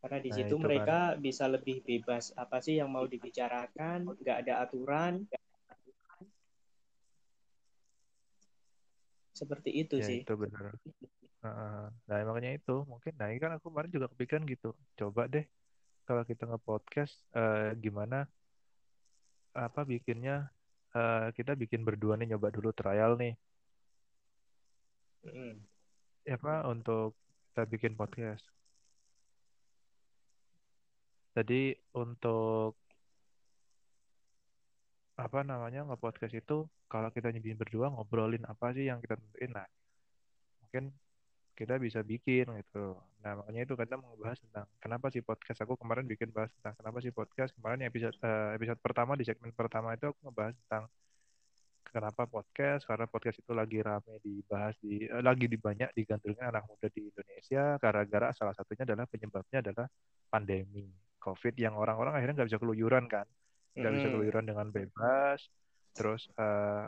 karena 0.04 0.20
di 0.20 0.30
Nah, 0.34 0.36
situ 0.36 0.52
itu 0.52 0.56
mereka 0.60 1.16
bisa 1.16 1.48
lebih 1.48 1.80
bebas. 1.86 2.36
Apa 2.36 2.60
sih 2.60 2.76
yang 2.76 2.92
mau 2.92 3.08
dibicarakan? 3.08 4.04
Nggak 4.20 4.38
ada 4.44 4.54
aturan 4.68 5.24
seperti 9.42 9.70
itu 9.74 9.98
ya 9.98 10.06
sih. 10.06 10.22
itu 10.22 10.34
benar. 10.38 10.78
Heeh. 11.42 11.86
nah 12.06 12.18
makanya 12.30 12.54
itu 12.54 12.86
mungkin 12.86 13.18
nah 13.18 13.34
ini 13.34 13.42
kan 13.42 13.58
aku 13.58 13.74
kemarin 13.74 13.90
juga 13.90 14.06
kepikiran 14.14 14.46
gitu. 14.46 14.78
Coba 14.94 15.26
deh 15.26 15.46
kalau 16.06 16.22
kita 16.22 16.46
nge-podcast 16.46 17.14
eh, 17.34 17.74
gimana 17.82 18.30
apa 19.58 19.82
bikinnya 19.82 20.54
eh, 20.94 21.34
kita 21.34 21.58
bikin 21.58 21.82
berdua 21.82 22.14
nih 22.22 22.38
nyoba 22.38 22.54
dulu 22.54 22.70
trial 22.70 23.18
nih. 23.18 23.34
Mm. 25.22 25.54
ya 26.26 26.34
apa 26.38 26.66
untuk 26.70 27.14
kita 27.50 27.66
bikin 27.70 27.94
podcast. 27.98 28.46
Jadi 31.34 31.74
untuk 31.98 32.78
apa 35.22 35.46
namanya 35.46 35.86
nge-podcast 35.86 36.34
itu 36.34 36.66
kalau 36.90 37.14
kita 37.14 37.30
nyobain 37.30 37.60
berdua 37.60 37.88
ngobrolin 37.94 38.42
apa 38.50 38.74
sih 38.74 38.90
yang 38.90 38.98
kita 38.98 39.16
tentuin. 39.22 39.54
Nah 39.54 39.68
mungkin 40.66 40.90
kita 41.54 41.78
bisa 41.78 42.02
bikin 42.02 42.50
gitu. 42.58 42.98
Nah 43.22 43.38
makanya 43.38 43.62
itu 43.70 43.74
kadang 43.78 44.02
membahas 44.02 44.42
tentang 44.42 44.66
kenapa 44.82 45.14
sih 45.14 45.22
podcast. 45.22 45.62
Aku 45.62 45.78
kemarin 45.78 46.10
bikin 46.10 46.34
bahas 46.34 46.50
tentang 46.58 46.74
kenapa 46.74 46.98
sih 47.06 47.14
podcast. 47.14 47.54
Kemarin 47.54 47.86
episode 47.86 48.18
eh, 48.18 48.58
episode 48.58 48.80
pertama 48.82 49.14
di 49.14 49.24
segmen 49.28 49.54
pertama 49.54 49.94
itu 49.94 50.10
aku 50.10 50.20
ngebahas 50.26 50.58
tentang 50.66 50.84
kenapa 51.86 52.24
podcast. 52.26 52.82
Karena 52.90 53.06
podcast 53.06 53.38
itu 53.46 53.52
lagi 53.54 53.78
rame 53.78 54.16
dibahas 54.26 54.74
di 54.82 55.06
eh, 55.06 55.22
lagi 55.22 55.46
di 55.46 55.58
banyak 55.62 55.94
digandrungi 55.94 56.42
anak 56.42 56.66
muda 56.66 56.88
di 56.90 57.14
Indonesia 57.14 57.78
gara-gara 57.78 58.28
salah 58.34 58.58
satunya 58.58 58.90
adalah 58.90 59.06
penyebabnya 59.06 59.62
adalah 59.62 59.86
pandemi 60.34 60.90
COVID 61.22 61.54
yang 61.62 61.78
orang-orang 61.78 62.18
akhirnya 62.18 62.42
nggak 62.42 62.50
bisa 62.50 62.58
keluyuran 62.58 63.06
kan 63.06 63.30
nggak 63.78 63.92
bisa 63.96 64.08
keluyuran 64.12 64.46
dengan 64.48 64.68
bebas. 64.70 65.40
Terus 65.96 66.28
eh, 66.36 66.86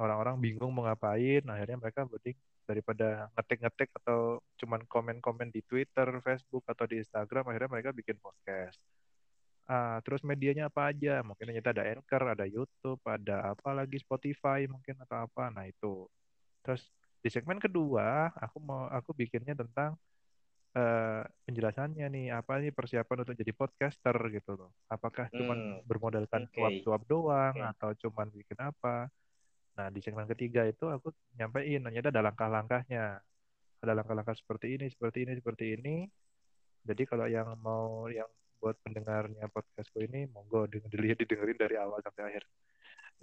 orang-orang 0.00 0.36
bingung 0.40 0.72
mau 0.72 0.84
ngapain. 0.88 1.44
Akhirnya 1.46 1.78
mereka 1.78 2.08
mending 2.08 2.38
daripada 2.62 3.28
ngetik-ngetik 3.34 3.90
atau 4.02 4.38
cuman 4.56 4.86
komen-komen 4.86 5.50
di 5.50 5.60
Twitter, 5.66 6.08
Facebook 6.22 6.62
atau 6.70 6.86
di 6.86 7.02
Instagram 7.02 7.50
akhirnya 7.50 7.70
mereka 7.70 7.90
bikin 7.90 8.16
podcast. 8.22 8.78
Ah, 9.66 10.02
terus 10.02 10.26
medianya 10.26 10.66
apa 10.70 10.90
aja? 10.90 11.22
Mungkin 11.22 11.48
ternyata 11.48 11.70
ada 11.70 11.84
Anchor 11.86 12.22
ada 12.34 12.46
YouTube 12.46 13.00
ada 13.06 13.54
apa 13.54 13.70
lagi? 13.74 13.98
Spotify 14.02 14.66
mungkin 14.66 14.98
atau 15.02 15.26
apa? 15.26 15.50
Nah 15.54 15.66
itu. 15.70 16.06
Terus 16.66 16.82
di 17.22 17.30
segmen 17.30 17.62
kedua 17.62 18.34
aku 18.34 18.58
mau 18.58 18.90
aku 18.90 19.14
bikinnya 19.14 19.54
tentang 19.54 19.94
eh, 20.72 21.22
penjelasannya 21.46 22.06
nih 22.08 22.26
apa 22.32 22.52
nih 22.62 22.72
persiapan 22.72 23.18
untuk 23.26 23.36
jadi 23.36 23.52
podcaster 23.52 24.16
gitu 24.32 24.52
loh. 24.56 24.70
Apakah 24.88 25.28
cuman 25.32 25.58
Hmm, 25.58 25.86
bermodalkan 25.88 26.48
oke. 26.48 26.54
suap-suap 26.56 27.02
doang 27.08 27.54
Oke. 27.56 27.68
atau 27.76 27.90
cuman 28.08 28.26
bikin 28.32 28.58
apa? 28.60 29.08
Nah 29.76 29.86
di 29.88 30.00
segmen 30.04 30.28
ketiga 30.28 30.64
itu 30.68 30.84
aku 30.88 31.12
nyampein 31.36 31.80
ternyata 31.84 32.08
ada 32.12 32.22
langkah-langkahnya. 32.24 33.04
Ada 33.82 33.92
langkah-langkah 33.98 34.36
seperti 34.38 34.78
ini 34.78 34.86
seperti 34.92 35.18
ini 35.26 35.32
seperti 35.40 35.64
ini. 35.76 35.96
Jadi 36.82 37.02
kalau 37.06 37.26
yang 37.30 37.54
mau 37.62 38.06
yang 38.10 38.28
buat 38.62 38.78
pendengarnya 38.86 39.50
podcastku 39.50 39.98
ini 40.06 40.30
monggo 40.30 40.70
dilihat 40.70 41.18
didengerin 41.18 41.58
dari 41.58 41.76
awal 41.78 41.98
sampai 42.02 42.22
akhir. 42.30 42.44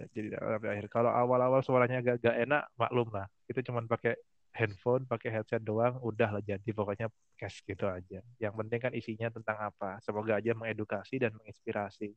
Jadi 0.00 0.32
sampai 0.36 0.70
akhir. 0.76 0.86
Kalau 0.92 1.12
awal-awal 1.12 1.60
suaranya 1.64 2.00
agak 2.00 2.20
gak 2.24 2.36
enak 2.44 2.62
maklum 2.76 3.08
lah. 3.12 3.26
Itu 3.48 3.60
cuman 3.64 3.84
pakai 3.88 4.16
handphone 4.50 5.06
pakai 5.06 5.30
headset 5.30 5.62
doang 5.62 5.96
udah 6.02 6.38
lah 6.38 6.42
jadi 6.42 6.70
pokoknya 6.74 7.06
podcast 7.08 7.62
gitu 7.62 7.86
aja. 7.86 8.20
Yang 8.42 8.54
penting 8.58 8.80
kan 8.82 8.92
isinya 8.92 9.28
tentang 9.30 9.56
apa. 9.62 10.02
Semoga 10.02 10.38
aja 10.42 10.52
mengedukasi 10.52 11.22
dan 11.22 11.32
menginspirasi. 11.38 12.10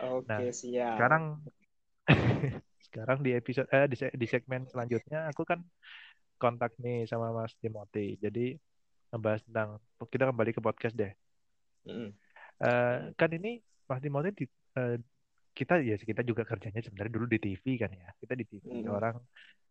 Oke, 0.00 0.24
Nah, 0.26 0.40
siap. 0.48 0.96
sekarang 0.96 1.24
sekarang 2.88 3.18
di 3.20 3.36
episode 3.36 3.68
eh 3.68 3.84
di, 3.84 3.96
se- 4.00 4.16
di 4.16 4.26
segmen 4.26 4.64
selanjutnya 4.64 5.28
aku 5.28 5.44
kan 5.44 5.60
kontak 6.40 6.72
nih 6.80 7.04
sama 7.04 7.30
Mas 7.36 7.52
Timothy. 7.60 8.16
Jadi 8.16 8.56
ngebahas 9.12 9.44
tentang 9.44 9.68
kita 10.08 10.28
kembali 10.32 10.50
ke 10.56 10.60
podcast 10.64 10.96
deh. 10.96 11.12
Mm. 11.84 12.10
Eh, 12.58 12.98
kan 13.14 13.30
ini 13.32 13.60
Mas 13.84 14.00
Timothy 14.00 14.30
di, 14.32 14.44
eh, 14.76 14.96
kita 15.52 15.82
ya 15.82 15.98
kita 15.98 16.22
juga 16.22 16.46
kerjanya 16.46 16.80
sebenarnya 16.80 17.12
dulu 17.12 17.26
di 17.28 17.38
TV 17.42 17.76
kan 17.76 17.90
ya. 17.92 18.08
Kita 18.16 18.32
di 18.32 18.44
TV 18.46 18.64
Mm. 18.84 18.88
orang. 18.88 19.16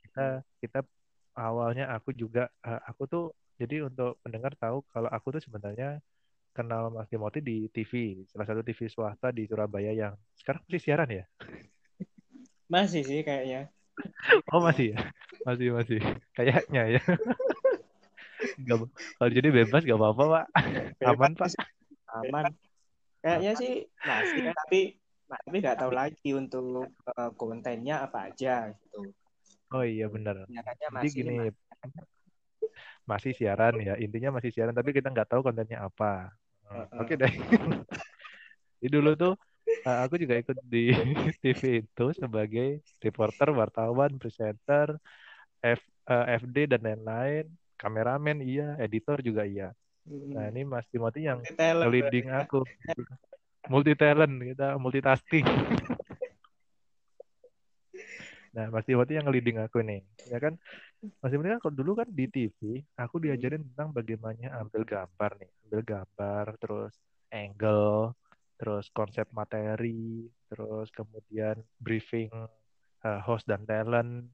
Kita 0.04 0.46
kita 0.62 0.80
awalnya 1.38 1.94
aku 1.94 2.12
juga 2.18 2.50
eh, 2.66 2.82
aku 2.90 3.06
tuh 3.06 3.26
jadi 3.62 3.86
untuk 3.86 4.18
pendengar 4.26 4.58
tahu 4.58 4.82
kalau 4.90 5.10
aku 5.14 5.38
tuh 5.38 5.42
sebenarnya 5.42 6.02
kenal 6.54 6.90
Mas 6.90 7.06
Timothy 7.10 7.40
di 7.46 7.58
TV 7.70 8.26
salah 8.26 8.50
satu 8.50 8.66
TV 8.66 8.90
swasta 8.90 9.30
di 9.30 9.46
Surabaya 9.46 9.94
yang 9.94 10.14
sekarang 10.42 10.66
masih 10.66 10.82
siaran 10.82 11.10
ya? 11.14 11.26
Masih 12.68 13.02
sih 13.06 13.22
kayaknya. 13.22 13.70
oh 14.54 14.62
masih 14.66 14.98
ya? 14.98 15.00
Masih 15.46 15.68
masih. 15.72 16.00
Kayaknya 16.34 16.98
ya. 16.98 17.04
Gak, 18.68 18.78
kalau 19.18 19.32
jadi 19.34 19.50
bebas 19.50 19.82
gak 19.86 19.98
apa-apa 19.98 20.24
pak. 20.28 20.46
Aman 21.06 21.34
pak. 21.38 21.54
Aman. 22.10 22.54
Kayaknya 23.22 23.54
sih 23.58 23.74
masih, 24.02 24.54
tapi 24.54 24.82
tapi 25.28 25.56
nggak 25.60 25.78
tahu 25.84 25.92
lagi 25.92 26.30
untuk 26.32 26.88
eh, 26.88 27.32
kontennya 27.36 28.08
apa 28.08 28.32
aja 28.32 28.72
gitu. 28.72 29.12
Oh 29.74 29.84
iya 29.84 30.06
benar. 30.08 30.46
Jadi 30.48 30.86
masih 30.92 31.10
gini 31.12 31.32
Mas. 31.36 31.56
masih 33.08 33.32
siaran 33.32 33.80
ya 33.80 33.96
intinya 33.96 34.36
masih 34.36 34.52
siaran 34.52 34.76
tapi 34.76 34.92
kita 34.92 35.08
nggak 35.12 35.30
tahu 35.32 35.42
kontennya 35.46 35.88
apa. 35.88 36.32
Hmm, 36.68 36.84
Heeh. 36.84 37.00
oke 37.02 37.14
deh. 37.16 37.34
Jadi 38.78 38.88
dulu 38.94 39.12
tuh 39.16 39.34
uh, 39.88 40.00
aku 40.06 40.20
juga 40.20 40.36
ikut 40.38 40.58
di 40.64 40.92
TV 41.44 41.88
itu 41.88 42.06
sebagai 42.14 42.84
reporter 43.02 43.50
wartawan 43.56 44.20
presenter 44.20 45.00
F, 45.64 45.82
uh, 46.12 46.26
FD 46.38 46.78
dan 46.78 46.82
lain-lain 46.84 47.46
kameramen 47.78 48.42
iya 48.44 48.76
editor 48.82 49.22
juga 49.22 49.46
iya. 49.46 49.72
Nah 50.08 50.48
ini 50.50 50.64
Mas 50.64 50.88
Timothy 50.88 51.28
yang 51.28 51.44
nge-leading 51.44 52.32
aku. 52.32 52.64
Multi 53.68 53.94
talent 54.00 54.40
kita 54.40 54.80
multitasking 54.80 55.44
nah 58.58 58.74
Mas 58.74 58.90
Timothy 58.90 59.22
yang 59.22 59.30
nge-leading 59.30 59.62
aku 59.62 59.86
nih 59.86 60.02
ya 60.34 60.42
kan? 60.42 60.58
Mas 61.22 61.30
Timothy 61.30 61.54
kan 61.54 61.62
kalau 61.62 61.76
dulu 61.78 61.92
kan 62.02 62.10
di 62.10 62.26
TV 62.26 62.82
aku 62.98 63.22
diajarin 63.22 63.62
tentang 63.62 63.94
bagaimana 63.94 64.50
ambil 64.66 64.82
gambar 64.82 65.32
nih. 65.38 65.52
Ambil 65.70 65.82
gambar 65.86 66.46
terus 66.58 66.94
angle 67.30 68.18
terus 68.58 68.90
konsep 68.90 69.30
materi 69.30 70.26
terus 70.50 70.90
kemudian 70.90 71.62
briefing 71.78 72.34
uh, 73.06 73.22
host 73.22 73.46
dan 73.46 73.62
talent 73.70 74.34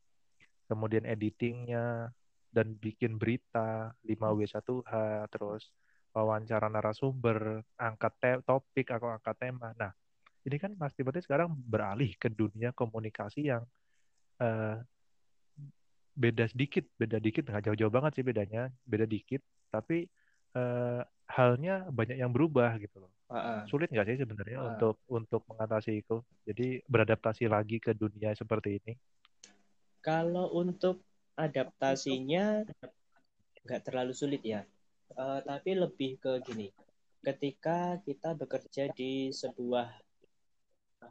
kemudian 0.72 1.04
editingnya 1.04 2.16
dan 2.56 2.80
bikin 2.80 3.20
berita 3.20 3.92
5W1H 4.08 4.94
terus 5.28 5.68
wawancara 6.14 6.70
narasumber 6.72 7.66
angkat 7.76 8.46
topik 8.46 8.94
atau 8.94 9.10
angkat 9.12 9.36
tema. 9.42 9.74
Nah 9.76 9.92
ini 10.46 10.56
kan 10.62 10.72
Mas 10.78 10.94
Timothy 10.94 11.26
sekarang 11.26 11.52
beralih 11.52 12.14
ke 12.16 12.30
dunia 12.30 12.72
komunikasi 12.72 13.50
yang 13.50 13.66
eh, 14.44 14.76
beda 16.14 16.46
sedikit, 16.52 16.86
beda 17.00 17.18
dikit, 17.18 17.48
nggak 17.48 17.64
jauh-jauh 17.72 17.90
banget 17.90 18.12
sih 18.20 18.26
bedanya, 18.28 18.70
beda 18.86 19.08
dikit, 19.08 19.42
tapi 19.72 20.06
eh, 20.54 21.02
halnya 21.32 21.90
banyak 21.90 22.20
yang 22.22 22.30
berubah 22.30 22.78
gitu 22.78 23.08
loh. 23.08 23.12
Heeh. 23.34 23.66
Sulit 23.66 23.90
nggak 23.90 24.06
sih 24.06 24.22
sebenarnya 24.22 24.62
Ah. 24.62 24.68
untuk 24.70 25.02
untuk 25.10 25.42
mengatasi 25.50 26.06
itu? 26.06 26.22
Jadi 26.46 26.84
beradaptasi 26.86 27.50
lagi 27.50 27.82
ke 27.82 27.98
dunia 27.98 28.36
seperti 28.38 28.78
ini. 28.84 28.94
Kalau 30.04 30.52
untuk 30.54 31.02
adaptasinya 31.40 32.62
nggak 33.66 33.82
terlalu 33.88 34.14
sulit 34.14 34.44
ya, 34.44 34.62
Eh, 35.14 35.40
tapi 35.46 35.78
lebih 35.78 36.18
ke 36.18 36.42
gini. 36.42 36.74
Ketika 37.22 38.02
kita 38.02 38.34
bekerja 38.34 38.90
di 38.98 39.30
sebuah 39.30 39.94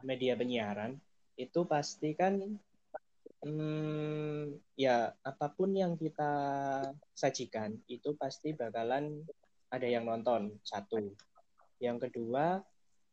media 0.03 0.35
penyiaran, 0.35 0.99
itu 1.39 1.63
pasti 1.63 2.11
kan 2.11 2.35
hmm, 3.43 4.57
ya 4.79 5.11
apa 5.21 5.47
pun 5.53 5.75
yang 5.75 5.99
kita 5.99 6.31
sajikan 7.13 7.75
itu 7.91 8.15
pasti 8.15 8.55
bakalan 8.55 9.21
ada 9.69 9.87
yang 9.87 10.07
nonton 10.07 10.57
satu. 10.63 11.13
Yang 11.77 12.09
kedua 12.09 12.63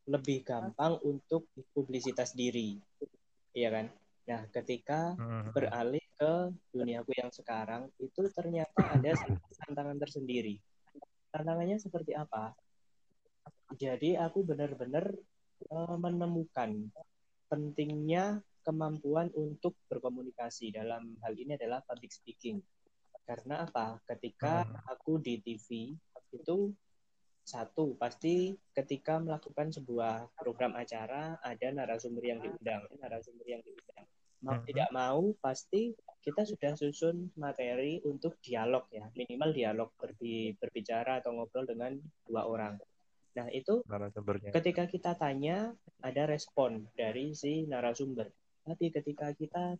lebih 0.07 0.41
gampang 0.41 0.97
untuk 1.05 1.51
publisitas 1.75 2.33
diri, 2.33 2.79
iya 3.53 3.69
kan? 3.69 3.85
Nah, 4.31 4.41
ketika 4.49 5.13
Hmm. 5.19 5.51
beralih 5.51 6.01
ke 6.15 6.33
duniaku 6.71 7.11
yang 7.17 7.33
sekarang 7.33 7.89
itu 7.97 8.21
ternyata 8.31 8.93
ada 8.93 9.11
tantangan 9.65 9.97
tersendiri. 9.97 10.61
Tantangannya 11.33 11.81
seperti 11.81 12.13
apa? 12.13 12.53
Jadi 13.75 14.15
aku 14.15 14.45
benar-benar 14.45 15.11
eh, 15.67 15.95
menemukan 15.97 16.91
pentingnya 17.49 18.39
kemampuan 18.61 19.29
untuk 19.33 19.77
berkomunikasi 19.89 20.73
dalam 20.73 21.17
hal 21.25 21.33
ini 21.37 21.57
adalah 21.57 21.81
public 21.85 22.13
speaking. 22.13 22.61
Karena 23.25 23.65
apa? 23.65 24.01
Ketika 24.09 24.65
Hmm. 24.65 24.77
aku 24.89 25.21
di 25.21 25.37
TV 25.41 25.93
itu 26.31 26.73
satu 27.41 27.97
pasti 27.97 28.53
ketika 28.71 29.17
melakukan 29.17 29.73
sebuah 29.73 30.29
program 30.37 30.77
acara 30.77 31.41
ada 31.41 31.67
narasumber 31.73 32.21
yang 32.21 32.39
diundang, 32.39 32.85
narasumber 33.01 33.45
yang 33.49 33.61
diundang. 33.65 34.05
Mau 34.41 34.57
Mhm. 34.57 34.65
tidak 34.65 34.89
mau 34.89 35.21
pasti 35.37 35.93
kita 36.21 36.45
sudah 36.45 36.73
susun 36.77 37.29
materi 37.37 38.01
untuk 38.05 38.37
dialog 38.41 38.85
ya, 38.93 39.09
minimal 39.17 39.53
dialog 39.53 39.89
berbi- 39.97 40.53
berbicara 40.57 41.21
atau 41.21 41.33
ngobrol 41.33 41.65
dengan 41.65 41.97
dua 42.25 42.45
orang. 42.45 42.77
Nah, 43.31 43.47
itu 43.53 43.81
narasumbernya 43.87 44.51
ketika 44.51 44.85
kita 44.89 45.15
tanya 45.15 45.73
ada 46.03 46.23
respon 46.27 46.89
dari 46.97 47.31
si 47.33 47.63
narasumber. 47.65 48.29
Tapi 48.61 48.93
ketika 48.93 49.33
kita 49.33 49.75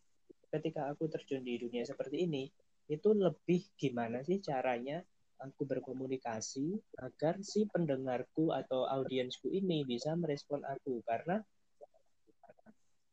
ketika 0.52 0.92
aku 0.92 1.08
terjun 1.08 1.46
di 1.46 1.56
dunia 1.62 1.88
seperti 1.88 2.28
ini, 2.28 2.52
itu 2.92 3.10
lebih 3.16 3.64
gimana 3.80 4.20
sih 4.26 4.44
caranya 4.44 5.00
aku 5.42 5.66
berkomunikasi 5.66 6.78
agar 7.02 7.42
si 7.42 7.66
pendengarku 7.66 8.54
atau 8.54 8.86
audiensku 8.86 9.50
ini 9.50 9.82
bisa 9.88 10.14
merespon 10.14 10.62
aku 10.68 11.02
karena 11.08 11.42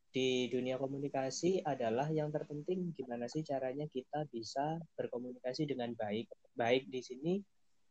di 0.09 0.49
dunia 0.49 0.81
komunikasi 0.81 1.63
adalah 1.63 2.09
yang 2.09 2.33
terpenting 2.33 2.97
gimana 2.97 3.29
sih 3.29 3.45
caranya 3.45 3.85
kita 3.93 4.25
bisa 4.33 4.81
berkomunikasi 4.97 5.69
dengan 5.69 5.93
baik. 5.95 6.27
Baik 6.57 6.89
di 6.89 7.01
sini 7.05 7.33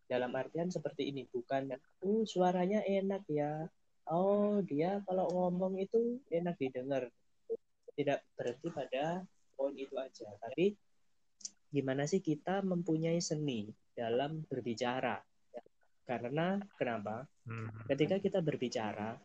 dalam 0.10 0.34
artian 0.34 0.74
seperti 0.74 1.14
ini 1.14 1.30
bukan 1.30 1.72
oh 2.04 2.26
suaranya 2.26 2.82
enak 2.84 3.24
ya. 3.30 3.70
Oh, 4.08 4.64
dia 4.64 5.04
kalau 5.04 5.28
ngomong 5.30 5.78
itu 5.78 6.24
enak 6.32 6.56
didengar. 6.58 7.12
Tidak 7.98 8.38
berhenti 8.38 8.70
pada 8.70 9.26
poin 9.58 9.74
itu 9.74 9.98
aja, 9.98 10.30
tapi 10.38 10.78
gimana 11.74 12.06
sih 12.06 12.22
kita 12.22 12.62
mempunyai 12.62 13.18
seni 13.18 13.68
dalam 13.98 14.46
berbicara. 14.46 15.18
Karena 16.08 16.56
kenapa? 16.80 17.28
Hmm. 17.44 17.68
ketika 17.90 18.22
kita 18.22 18.40
berbicara, 18.40 19.18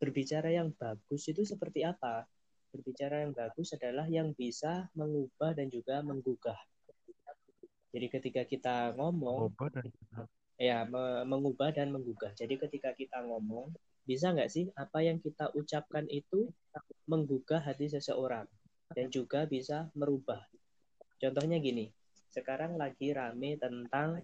berbicara 0.00 0.48
yang 0.48 0.72
bagus 0.72 1.28
itu 1.28 1.42
seperti 1.44 1.84
apa? 1.84 2.24
Berbicara 2.72 3.26
yang 3.26 3.34
bagus 3.36 3.74
adalah 3.76 4.08
yang 4.08 4.32
bisa 4.32 4.88
mengubah 4.96 5.52
dan 5.52 5.68
juga 5.68 6.00
menggugah. 6.00 6.56
Jadi 7.94 8.06
ketika 8.10 8.42
kita 8.42 8.74
ngomong, 8.98 9.54
dan 9.54 9.86
ya 10.58 10.82
me- 10.82 11.24
mengubah 11.28 11.70
dan 11.70 11.94
menggugah. 11.94 12.34
Jadi 12.34 12.58
ketika 12.58 12.90
kita 12.90 13.22
ngomong, 13.22 13.70
bisa 14.04 14.36
nggak 14.36 14.52
sih 14.52 14.68
apa 14.76 15.00
yang 15.00 15.18
kita 15.18 15.48
ucapkan 15.56 16.04
itu 16.12 16.52
menggugah 17.08 17.60
hati 17.60 17.88
seseorang 17.88 18.44
dan 18.92 19.08
juga 19.08 19.48
bisa 19.48 19.88
merubah. 19.96 20.44
Contohnya 21.16 21.56
gini, 21.56 21.88
sekarang 22.30 22.76
lagi 22.76 23.12
rame 23.16 23.56
tentang 23.56 24.20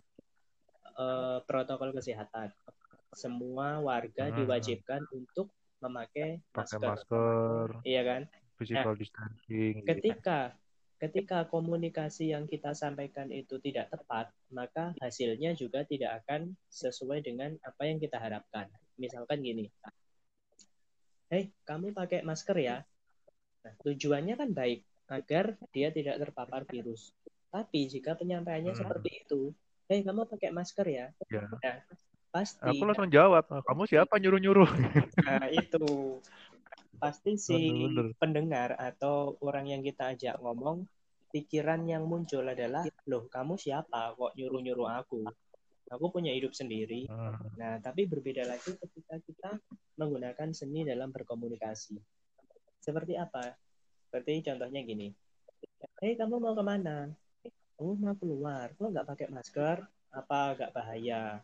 eh, 1.01 1.39
protokol 1.49 1.97
kesehatan. 1.97 2.53
Semua 3.17 3.81
warga 3.81 4.29
Hmm. 4.31 4.37
diwajibkan 4.37 5.03
untuk 5.17 5.51
memakai 5.81 6.45
pakai 6.53 6.77
masker. 6.77 6.93
masker, 7.09 7.69
Iya 7.89 8.03
kan? 8.05 8.23
physical 8.61 8.95
distancing. 8.95 9.81
gitu. 9.81 9.89
Ketika 9.89 10.53
ketika 11.01 11.49
komunikasi 11.49 12.37
yang 12.37 12.45
kita 12.45 12.77
sampaikan 12.77 13.33
itu 13.33 13.57
tidak 13.65 13.89
tepat, 13.89 14.29
maka 14.53 14.93
hasilnya 15.01 15.57
juga 15.57 15.81
tidak 15.89 16.21
akan 16.21 16.53
sesuai 16.69 17.25
dengan 17.25 17.57
apa 17.65 17.89
yang 17.89 17.97
kita 17.97 18.21
harapkan. 18.21 18.69
Misalkan 19.01 19.41
gini, 19.41 19.65
hei 21.33 21.49
kamu 21.65 21.97
pakai 21.97 22.21
masker 22.21 22.57
ya. 22.61 22.85
Nah, 23.65 23.73
tujuannya 23.81 24.37
kan 24.37 24.51
baik 24.53 24.85
agar 25.09 25.57
dia 25.73 25.89
tidak 25.89 26.21
terpapar 26.21 26.69
virus. 26.69 27.17
Tapi 27.49 27.89
jika 27.89 28.15
penyampaiannya 28.15 28.77
Hmm. 28.77 28.83
seperti 28.85 29.25
itu, 29.25 29.57
hei 29.89 30.05
kamu 30.05 30.29
pakai 30.29 30.53
masker 30.53 30.87
ya. 30.87 31.07
Ya. 31.33 31.49
Nah, 31.49 31.77
pasti 32.29 32.77
Aku 32.77 32.85
langsung 32.85 33.09
jawab, 33.09 33.49
"Ah, 33.49 33.65
kamu 33.65 33.89
siapa 33.89 34.21
nyuruh-nyuruh? 34.21 34.69
Nah, 35.25 35.49
itu 35.49 36.21
pasti 37.01 37.41
si 37.41 37.57
pendengar 38.21 38.77
atau 38.77 39.41
orang 39.41 39.73
yang 39.73 39.81
kita 39.81 40.13
ajak 40.13 40.37
ngomong, 40.45 40.85
pikiran 41.33 41.89
yang 41.89 42.05
muncul 42.05 42.45
adalah, 42.45 42.85
loh 43.09 43.25
kamu 43.33 43.57
siapa 43.57 44.13
kok 44.13 44.37
nyuruh-nyuruh 44.37 44.89
aku? 45.01 45.25
Aku 45.91 46.07
punya 46.15 46.31
hidup 46.31 46.55
sendiri. 46.55 47.11
Ah, 47.11 47.35
Nah, 47.59 47.83
tapi 47.83 48.07
berbeda 48.07 48.47
lagi 48.47 48.79
ketika 48.79 49.19
kita 49.19 49.51
menggunakan 49.99 50.55
seni 50.55 50.87
dalam 50.87 51.11
berkomunikasi. 51.11 51.99
Seperti 52.79 53.19
apa? 53.19 53.59
Seperti 54.07 54.47
contohnya 54.47 54.81
gini. 54.87 55.11
Hei, 55.99 56.15
kamu 56.15 56.39
mau 56.39 56.55
ke 56.55 56.63
mana? 56.63 57.11
Oh, 57.77 57.99
mau 57.99 58.15
keluar. 58.15 58.71
Kok 58.79 58.87
nggak 58.87 59.09
pakai 59.09 59.27
masker? 59.35 59.83
Apa 60.15 60.55
nggak 60.55 60.73
bahaya? 60.73 61.43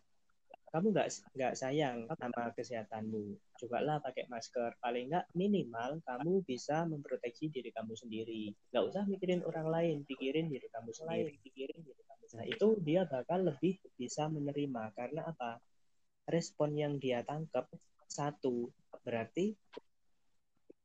Kamu 0.76 0.92
nggak 0.92 1.08
nggak 1.32 1.54
sayang 1.56 2.04
sama 2.04 2.52
kesehatanmu. 2.52 3.32
Cobalah 3.64 3.96
pakai 4.04 4.28
masker. 4.28 4.76
Paling 4.76 5.08
nggak 5.08 5.32
minimal 5.32 6.04
kamu 6.04 6.44
bisa 6.44 6.84
memproteksi 6.84 7.48
diri 7.48 7.72
kamu 7.72 7.96
sendiri. 7.96 8.52
Nggak 8.76 8.84
usah 8.92 9.08
mikirin 9.08 9.40
orang 9.48 9.72
lain, 9.72 9.96
pikirin 10.04 10.52
diri 10.52 10.68
kamu 10.68 10.92
sendiri. 10.92 11.32
Pikirin 11.40 11.80
diri 11.80 12.02
kamu 12.04 12.24
sendiri. 12.28 12.44
Nah, 12.44 12.46
itu 12.52 12.68
dia 12.84 13.08
bakal 13.08 13.48
lebih 13.48 13.80
bisa 13.96 14.28
menerima. 14.28 14.92
Karena 14.92 15.24
apa? 15.24 15.56
Respon 16.28 16.76
yang 16.76 17.00
dia 17.00 17.24
tangkap 17.24 17.72
satu 18.04 18.68
berarti 19.00 19.56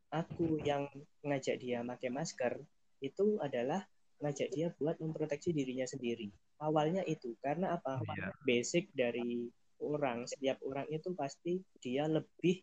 aku 0.07 0.55
yang 0.63 0.87
ngajak 1.19 1.59
dia 1.59 1.83
pakai 1.83 2.15
masker 2.15 2.63
itu 3.03 3.43
adalah 3.43 3.83
ngajak 4.23 4.55
dia 4.55 4.71
buat 4.79 4.95
memproteksi 5.03 5.51
dirinya 5.51 5.83
sendiri. 5.83 6.31
Awalnya 6.63 7.03
itu 7.03 7.35
karena 7.43 7.75
apa? 7.75 7.99
Iya. 8.07 8.31
Basic 8.47 8.87
dari 8.95 9.51
orang, 9.81 10.29
setiap 10.29 10.61
orang 10.63 10.87
itu 10.93 11.11
pasti 11.17 11.59
dia 11.81 12.05
lebih 12.05 12.61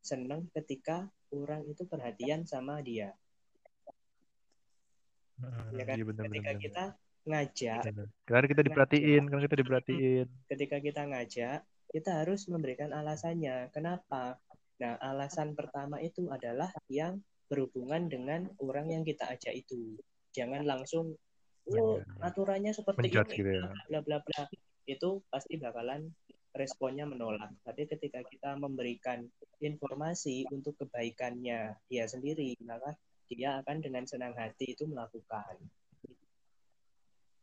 senang 0.00 0.48
ketika 0.56 1.08
orang 1.32 1.64
itu 1.68 1.84
perhatian 1.86 2.48
sama 2.48 2.80
dia. 2.82 3.12
ah, 5.44 5.68
Ya 5.72 5.84
kan? 5.86 5.96
iya 5.96 6.04
bener, 6.04 6.22
ketika 6.28 6.50
bener, 6.52 6.62
kita 6.64 6.84
ngajak. 7.28 7.82
Karena 8.26 8.46
kita 8.48 8.62
diperhatiin, 8.64 9.22
karena 9.28 9.42
kita 9.46 9.56
diperhatiin. 9.60 10.26
ketika 10.48 10.76
kita 10.80 11.02
ngajak, 11.06 11.58
kita 11.90 12.10
harus 12.24 12.46
memberikan 12.48 12.90
alasannya. 12.94 13.68
Kenapa? 13.74 14.40
Nah, 14.80 14.96
alasan 15.04 15.52
pertama 15.52 16.00
itu 16.00 16.24
adalah 16.32 16.72
yang 16.88 17.20
berhubungan 17.50 18.08
dengan 18.08 18.48
orang 18.62 18.88
yang 18.88 19.02
kita 19.04 19.28
ajak 19.28 19.52
itu. 19.52 19.98
Jangan 20.32 20.64
langsung, 20.64 21.18
oh, 21.74 21.98
aturannya 22.22 22.72
seperti 22.72 23.10
Menjudge 23.10 23.34
ini, 23.34 23.38
gitu 23.42 23.50
ya. 23.60 23.68
bla 23.90 24.00
bla 24.00 24.18
bla. 24.22 24.42
Itu 24.90 25.22
pasti 25.30 25.54
bakalan 25.54 26.10
responnya 26.50 27.06
menolak. 27.06 27.54
Tapi 27.62 27.86
ketika 27.86 28.26
kita 28.26 28.58
memberikan 28.58 29.22
informasi 29.62 30.50
untuk 30.50 30.74
kebaikannya 30.82 31.78
dia 31.86 32.04
sendiri, 32.10 32.58
maka 32.66 32.98
dia 33.30 33.62
akan 33.62 33.78
dengan 33.78 34.04
senang 34.10 34.34
hati 34.34 34.74
itu 34.74 34.90
melakukan. 34.90 35.54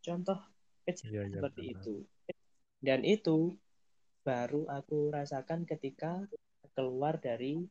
Contoh 0.03 0.39
kecil 0.83 1.27
iya, 1.27 1.39
seperti 1.39 1.63
benar. 1.71 1.75
itu. 1.79 1.95
Dan 2.83 2.99
itu 3.07 3.55
baru 4.27 4.67
aku 4.67 5.15
rasakan 5.15 5.63
ketika 5.63 6.19
keluar 6.75 7.15
dari 7.15 7.63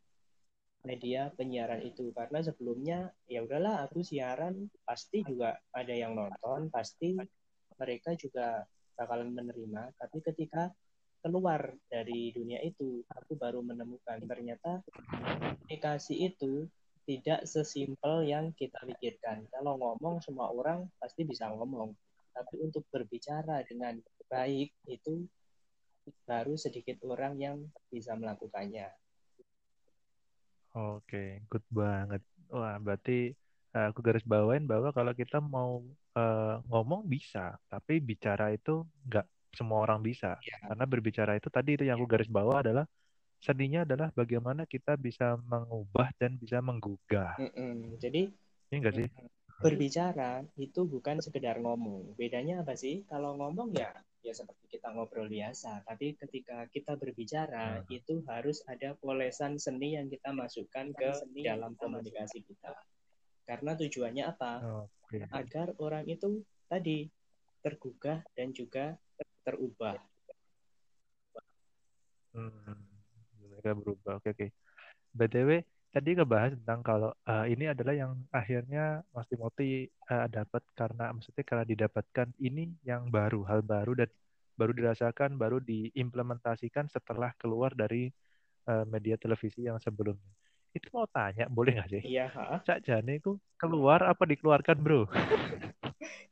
media 0.86 1.28
penyiaran 1.34 1.82
itu 1.82 2.14
karena 2.14 2.40
sebelumnya 2.40 2.98
ya 3.26 3.42
udahlah 3.42 3.84
aku 3.84 4.06
siaran 4.06 4.70
pasti 4.86 5.26
juga 5.26 5.58
ada 5.74 5.90
yang 5.90 6.14
nonton 6.14 6.70
pasti 6.70 7.18
mereka 7.76 8.14
juga 8.14 8.64
bakalan 8.96 9.30
menerima 9.30 9.92
tapi 10.00 10.24
ketika 10.24 10.72
keluar 11.20 11.74
dari 11.90 12.30
dunia 12.32 12.62
itu 12.62 13.02
aku 13.12 13.36
baru 13.36 13.62
menemukan 13.62 14.22
ternyata 14.24 14.82
komunikasi 15.66 16.32
itu 16.32 16.70
tidak 17.06 17.46
sesimpel 17.46 18.26
yang 18.26 18.50
kita 18.58 18.82
pikirkan. 18.82 19.46
Kalau 19.54 19.78
ngomong 19.78 20.18
semua 20.18 20.50
orang 20.50 20.90
pasti 20.98 21.22
bisa 21.22 21.46
ngomong. 21.54 21.94
Tapi 22.34 22.54
untuk 22.60 22.82
berbicara 22.90 23.62
dengan 23.64 23.96
baik 24.26 24.74
itu 24.90 25.24
baru 26.26 26.58
sedikit 26.58 27.00
orang 27.06 27.38
yang 27.38 27.56
bisa 27.88 28.12
melakukannya. 28.18 28.90
Oke, 30.76 31.46
good 31.48 31.64
banget. 31.72 32.20
Wah, 32.52 32.76
berarti 32.76 33.32
aku 33.92 34.00
garis 34.00 34.24
bawain 34.24 34.64
bahwa 34.64 34.90
kalau 34.96 35.12
kita 35.12 35.38
mau 35.44 35.84
eh, 36.16 36.54
ngomong 36.72 37.04
bisa, 37.04 37.56
tapi 37.68 38.00
bicara 38.00 38.52
itu 38.52 38.84
nggak 39.08 39.26
semua 39.52 39.84
orang 39.84 40.00
bisa. 40.04 40.36
Ya. 40.44 40.56
Karena 40.68 40.84
berbicara 40.88 41.32
itu 41.36 41.48
tadi 41.48 41.76
itu 41.76 41.84
yang 41.88 41.96
aku 42.00 42.08
garis 42.08 42.28
bawah 42.28 42.60
adalah 42.64 42.84
seninya 43.40 43.84
adalah 43.84 44.08
bagaimana 44.16 44.64
kita 44.64 44.96
bisa 44.96 45.36
mengubah 45.44 46.08
dan 46.16 46.40
bisa 46.40 46.60
menggugah. 46.64 47.36
Mm-mm. 47.36 48.00
jadi 48.00 48.32
Ini 48.72 48.76
enggak 48.80 48.94
sih? 48.96 49.08
berbicara 49.56 50.44
itu 50.60 50.84
bukan 50.84 51.16
sekedar 51.24 51.56
ngomong 51.64 52.12
bedanya 52.20 52.60
apa 52.60 52.76
sih 52.76 53.08
kalau 53.08 53.40
ngomong 53.40 53.72
ya 53.72 53.88
ya 54.20 54.34
seperti 54.34 54.76
kita 54.76 54.90
ngobrol 54.92 55.30
biasa, 55.30 55.86
tapi 55.86 56.18
ketika 56.18 56.66
kita 56.74 56.98
berbicara 56.98 57.80
Hmm. 57.80 57.86
itu 57.88 58.20
harus 58.26 58.60
ada 58.66 58.98
polesan 58.98 59.54
seni 59.56 59.94
yang 59.94 60.10
kita 60.10 60.34
masukkan 60.34 60.90
ke 60.92 61.08
dalam 61.46 61.78
komunikasi 61.78 62.42
kita. 62.42 62.74
Karena 63.46 63.78
tujuannya 63.78 64.24
apa? 64.26 64.52
Oke. 64.90 65.22
Agar 65.30 65.70
orang 65.78 66.04
itu 66.10 66.42
tadi 66.66 67.06
tergugah 67.62 68.26
dan 68.34 68.50
juga 68.50 68.98
terubah. 69.46 69.94
Hmm, 72.34 72.74
mereka 73.38 73.70
berubah. 73.78 74.18
Oke, 74.18 74.34
oke. 74.34 74.46
BTW, 75.16 75.64
tadi 75.94 76.10
ngebahas 76.12 76.52
tentang 76.58 76.82
kalau 76.84 77.10
eh, 77.24 77.46
ini 77.54 77.70
adalah 77.70 77.94
yang 77.96 78.12
akhirnya 78.28 79.00
Mas 79.14 79.24
Timothy 79.30 79.88
eh, 79.88 80.26
dapat 80.28 80.60
karena 80.76 81.14
maksudnya 81.14 81.44
karena 81.46 81.64
didapatkan 81.64 82.28
ini 82.42 82.74
yang 82.84 83.08
baru, 83.08 83.46
hal 83.48 83.64
baru 83.64 83.96
dan 83.96 84.10
baru 84.58 84.72
dirasakan, 84.76 85.40
baru 85.40 85.62
diimplementasikan 85.62 86.90
setelah 86.92 87.32
keluar 87.40 87.72
dari 87.72 88.10
eh, 88.68 88.84
media 88.90 89.16
televisi 89.16 89.64
yang 89.64 89.80
sebelumnya. 89.80 90.34
Itu 90.76 90.92
mau 90.92 91.08
tanya, 91.08 91.48
boleh 91.48 91.80
nggak 91.80 91.88
sih? 91.88 92.02
Iya, 92.04 92.28
ha? 92.36 92.60
Cak 92.60 92.84
Jane 92.84 93.16
itu 93.16 93.40
keluar 93.56 94.04
apa 94.04 94.28
dikeluarkan, 94.28 94.76
bro? 94.84 95.08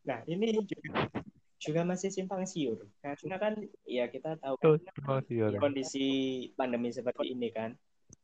Nah, 0.04 0.20
ini 0.28 0.60
juga, 0.68 1.08
juga 1.56 1.80
masih 1.88 2.12
simpang 2.12 2.44
siur. 2.44 2.84
Karena 3.00 3.40
kan 3.40 3.56
ya 3.88 4.04
kita 4.12 4.36
tahu 4.36 4.60
Oh, 4.60 4.76
kan 4.76 5.24
orang. 5.40 5.56
kondisi 5.64 6.04
pandemi 6.52 6.92
seperti 6.92 7.32
ini 7.32 7.48
kan. 7.48 7.72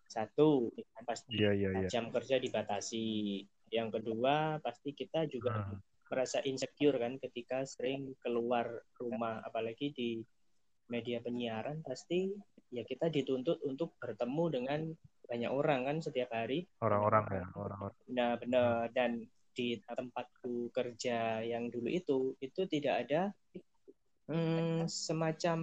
Satu, 0.04 0.68
pasti 1.08 1.40
Iya, 1.40 1.56
iya, 1.56 1.68
iya. 1.80 1.88
jam 1.88 2.12
kerja 2.12 2.36
dibatasi. 2.36 3.40
Yang 3.72 3.88
kedua, 3.96 4.60
pasti 4.60 4.92
kita 4.92 5.24
juga 5.24 5.56
Hmm. 5.56 5.80
merasa 6.12 6.44
insecure 6.44 7.00
kan 7.00 7.16
ketika 7.16 7.64
sering 7.64 8.12
keluar 8.20 8.84
rumah 9.00 9.40
apalagi 9.40 9.94
di 9.96 10.20
media 10.90 11.22
penyiaran 11.22 11.80
pasti 11.86 12.34
ya 12.74 12.82
kita 12.82 13.06
dituntut 13.06 13.62
untuk 13.62 13.94
bertemu 14.02 14.44
dengan 14.50 14.80
banyak 15.30 15.50
orang 15.54 15.86
kan 15.86 15.96
setiap 16.02 16.34
hari 16.34 16.66
Orang-orang 16.82 17.24
ya, 17.30 17.44
orang-orang. 17.54 17.94
nah 18.10 18.30
benar 18.34 18.90
dan 18.90 19.22
di 19.54 19.78
tempatku 19.78 20.74
kerja 20.74 21.38
yang 21.46 21.70
dulu 21.70 21.86
itu 21.86 22.34
itu 22.42 22.66
tidak 22.66 23.06
ada 23.06 23.22
hmm, 24.26 24.90
semacam 24.90 25.58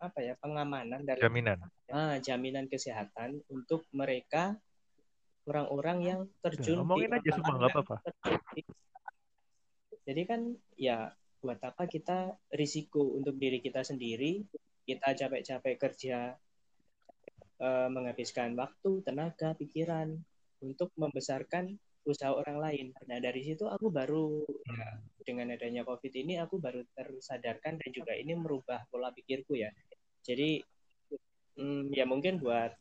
apa 0.00 0.18
ya 0.24 0.34
pengamanan 0.40 1.04
dari 1.04 1.20
Jaminan. 1.20 1.60
ah, 1.92 2.16
jaminan 2.20 2.64
kesehatan 2.72 3.44
untuk 3.52 3.84
mereka 3.92 4.56
orang-orang 5.44 5.98
yang 6.00 6.20
terjun 6.40 6.76
Ya, 6.76 6.80
ngomongin 6.80 7.10
di 7.12 7.16
aja 7.20 7.30
semua, 7.36 7.54
nggak 7.60 7.72
apa-apa. 7.76 7.96
jadi 10.04 10.22
kan 10.28 10.40
ya 10.76 11.12
buat 11.40 11.60
apa 11.60 11.84
kita 11.84 12.32
risiko 12.56 13.04
untuk 13.16 13.36
diri 13.36 13.60
kita 13.60 13.84
sendiri 13.84 14.44
kita 14.84 15.12
capek-capek 15.16 15.76
kerja 15.76 16.36
eh, 17.60 17.88
menghabiskan 17.90 18.56
waktu 18.58 19.02
tenaga 19.06 19.54
pikiran 19.54 20.18
untuk 20.64 20.90
membesarkan 20.96 21.76
usaha 22.04 22.32
orang 22.32 22.60
lain. 22.60 22.86
Nah 23.08 23.18
dari 23.20 23.40
situ 23.40 23.64
aku 23.64 23.88
baru 23.88 24.44
ya, 24.44 25.00
dengan 25.24 25.56
adanya 25.56 25.88
covid 25.88 26.12
ini 26.12 26.36
aku 26.36 26.60
baru 26.60 26.84
tersadarkan 26.92 27.80
dan 27.80 27.90
juga 27.90 28.12
ini 28.12 28.36
merubah 28.36 28.84
pola 28.92 29.08
pikirku 29.10 29.56
ya. 29.56 29.72
Jadi 30.20 30.60
hmm, 31.56 31.92
ya 31.96 32.04
mungkin 32.04 32.40
buat 32.40 32.76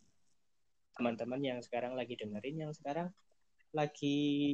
teman-teman 0.93 1.41
yang 1.41 1.59
sekarang 1.63 1.95
lagi 1.95 2.19
dengerin 2.19 2.69
yang 2.69 2.73
sekarang 2.75 3.09
lagi 3.73 4.53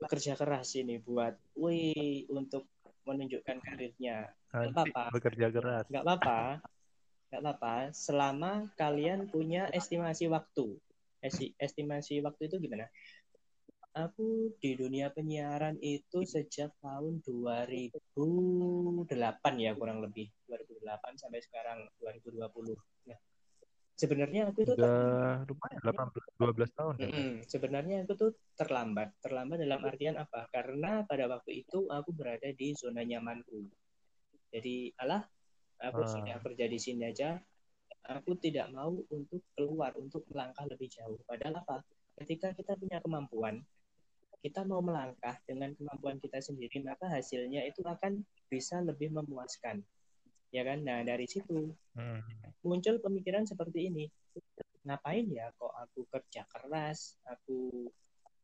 bekerja 0.00 0.32
keras 0.38 0.72
ini 0.80 0.96
buat 0.96 1.36
wih 1.58 2.24
untuk 2.32 2.70
menunjukkan 3.04 3.58
karirnya. 3.60 4.32
Nanti 4.54 4.90
apa-apa. 4.90 5.02
bekerja 5.12 5.46
keras. 5.52 5.84
nggak 5.90 6.04
apa-apa 6.06 6.40
nggak 7.30 7.42
apa-apa 7.46 7.94
selama 7.94 8.66
kalian 8.74 9.30
punya 9.30 9.70
estimasi 9.70 10.26
waktu 10.26 10.74
Esti- 11.22 11.54
estimasi 11.56 12.18
waktu 12.26 12.50
itu 12.50 12.58
gimana 12.58 12.90
aku 13.94 14.54
di 14.58 14.74
dunia 14.74 15.14
penyiaran 15.14 15.78
itu 15.78 16.26
sejak 16.26 16.74
tahun 16.82 17.22
2008 17.22 18.18
ya 19.58 19.74
kurang 19.78 20.02
lebih 20.02 20.26
2008 20.46 21.18
sampai 21.18 21.40
sekarang 21.42 21.86
2020 22.02 22.74
nah, 23.06 23.18
sebenarnya 23.94 24.50
aku 24.50 24.66
itu 24.66 24.72
Udah 24.74 25.44
lumayan 25.44 25.80
18 25.82 26.30
12 26.40 26.70
tahun 26.72 26.94
ya. 26.96 27.04
Mm-mm. 27.12 27.30
Sebenarnya 27.44 27.96
aku 28.08 28.12
tuh 28.16 28.30
terlambat. 28.56 29.12
Terlambat 29.20 29.60
dalam 29.60 29.80
artian 29.84 30.16
apa? 30.16 30.48
Karena 30.48 31.04
pada 31.04 31.28
waktu 31.28 31.64
itu 31.64 31.84
aku 31.92 32.10
berada 32.16 32.48
di 32.48 32.72
zona 32.72 33.04
nyamanku. 33.04 33.68
Jadi, 34.48 34.88
alah, 34.96 35.20
aku 35.80 36.00
Ah. 36.04 36.08
sudah 36.08 36.36
kerja 36.44 36.64
di 36.68 36.78
sini 36.78 37.02
aja. 37.08 37.40
Aku 38.00 38.32
tidak 38.40 38.72
mau 38.72 38.96
untuk 39.12 39.44
keluar, 39.52 39.92
untuk 39.96 40.24
melangkah 40.32 40.64
lebih 40.64 40.88
jauh. 40.88 41.20
Padahal 41.28 41.60
apa? 41.60 41.84
Ketika 42.16 42.52
kita 42.56 42.76
punya 42.76 43.00
kemampuan, 43.00 43.60
kita 44.40 44.64
mau 44.64 44.80
melangkah 44.80 45.36
dengan 45.44 45.76
kemampuan 45.76 46.16
kita 46.16 46.40
sendiri, 46.40 46.80
maka 46.80 47.12
hasilnya 47.12 47.60
itu 47.68 47.84
akan 47.84 48.24
bisa 48.48 48.80
lebih 48.80 49.12
memuaskan. 49.12 49.84
Ya 50.50 50.64
kan? 50.64 50.80
Nah, 50.82 51.04
dari 51.04 51.28
situ 51.28 51.76
Hmm. 51.92 52.24
muncul 52.64 52.98
pemikiran 53.04 53.44
seperti 53.44 53.92
ini. 53.92 54.08
Ngapain 54.88 55.28
ya 55.28 55.52
kok 55.60 55.76
aku 55.76 56.08
kerja 56.08 56.48
keras, 56.48 57.20
aku 57.28 57.84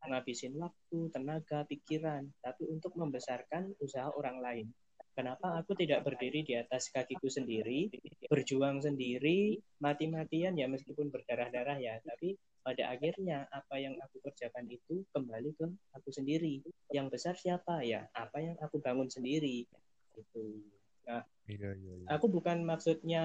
ngabisin 0.05 0.53
waktu, 0.61 1.09
tenaga, 1.09 1.65
pikiran, 1.65 2.29
tapi 2.39 2.69
untuk 2.69 2.93
membesarkan 2.93 3.73
usaha 3.81 4.07
orang 4.13 4.37
lain. 4.39 4.67
Kenapa 5.17 5.57
aku 5.57 5.73
tidak 5.73 6.05
berdiri 6.05 6.45
di 6.45 6.53
atas 6.53 6.93
kakiku 6.93 7.25
sendiri, 7.25 7.89
berjuang 8.29 8.85
sendiri, 8.85 9.57
mati-matian 9.81 10.53
ya 10.53 10.69
meskipun 10.69 11.09
berdarah-darah 11.09 11.81
ya, 11.81 11.97
tapi 12.05 12.37
pada 12.61 12.93
akhirnya 12.93 13.49
apa 13.49 13.81
yang 13.81 13.97
aku 13.97 14.21
kerjakan 14.21 14.69
itu 14.69 15.01
kembali 15.09 15.57
ke 15.57 15.65
aku 15.97 16.09
sendiri. 16.13 16.61
Yang 16.93 17.07
besar 17.17 17.33
siapa 17.33 17.81
ya? 17.81 18.05
Apa 18.13 18.45
yang 18.45 18.53
aku 18.61 18.77
bangun 18.77 19.09
sendiri. 19.09 19.65
Itu 20.13 20.61
Iya, 21.47 21.71
iya, 21.79 21.93
iya. 22.03 22.07
aku 22.11 22.27
bukan 22.27 22.67
maksudnya 22.67 23.23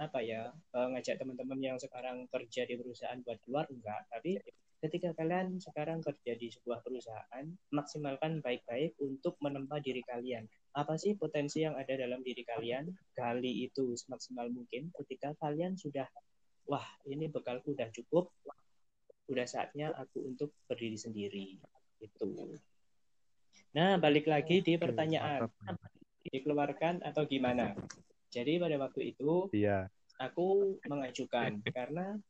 apa 0.00 0.24
ya 0.24 0.48
eh, 0.48 0.86
ngajak 0.96 1.20
teman-teman 1.20 1.60
yang 1.60 1.76
sekarang 1.76 2.24
kerja 2.32 2.64
di 2.64 2.80
perusahaan 2.80 3.20
buat 3.20 3.36
keluar 3.44 3.68
enggak 3.68 4.08
tapi 4.08 4.40
ketika 4.80 5.12
kalian 5.12 5.60
sekarang 5.60 6.00
kerja 6.00 6.32
di 6.40 6.48
sebuah 6.48 6.80
perusahaan 6.80 7.44
maksimalkan 7.68 8.40
baik-baik 8.40 8.96
untuk 9.04 9.36
menempa 9.44 9.76
diri 9.84 10.00
kalian 10.08 10.48
apa 10.76 10.94
sih 11.00 11.16
potensi 11.16 11.64
yang 11.64 11.74
ada 11.74 11.96
dalam 11.96 12.20
diri 12.20 12.44
kalian? 12.44 12.90
Gali 13.16 13.64
itu 13.66 13.96
semaksimal 13.96 14.52
mungkin. 14.52 14.92
Ketika 14.94 15.32
kalian 15.40 15.74
sudah 15.80 16.06
wah 16.68 16.84
ini 17.08 17.32
bekalku 17.32 17.72
udah 17.72 17.88
cukup 17.90 18.28
udah 19.28 19.46
saatnya 19.48 19.92
aku 19.96 20.24
untuk 20.24 20.52
berdiri 20.68 20.96
sendiri 20.96 21.60
itu 22.00 22.28
nah 23.76 24.00
balik 24.00 24.24
lagi 24.28 24.64
di 24.64 24.80
pertanyaan. 24.80 25.48
dikeluarkan 26.28 27.00
atau 27.08 27.24
gimana. 27.24 27.72
Jadi 28.28 28.60
pada 28.60 28.76
waktu 28.76 29.16
itu 29.16 29.48
Iya. 29.56 29.88
aku 30.20 30.76
mengajukan 30.84 31.64
karena 31.72 32.20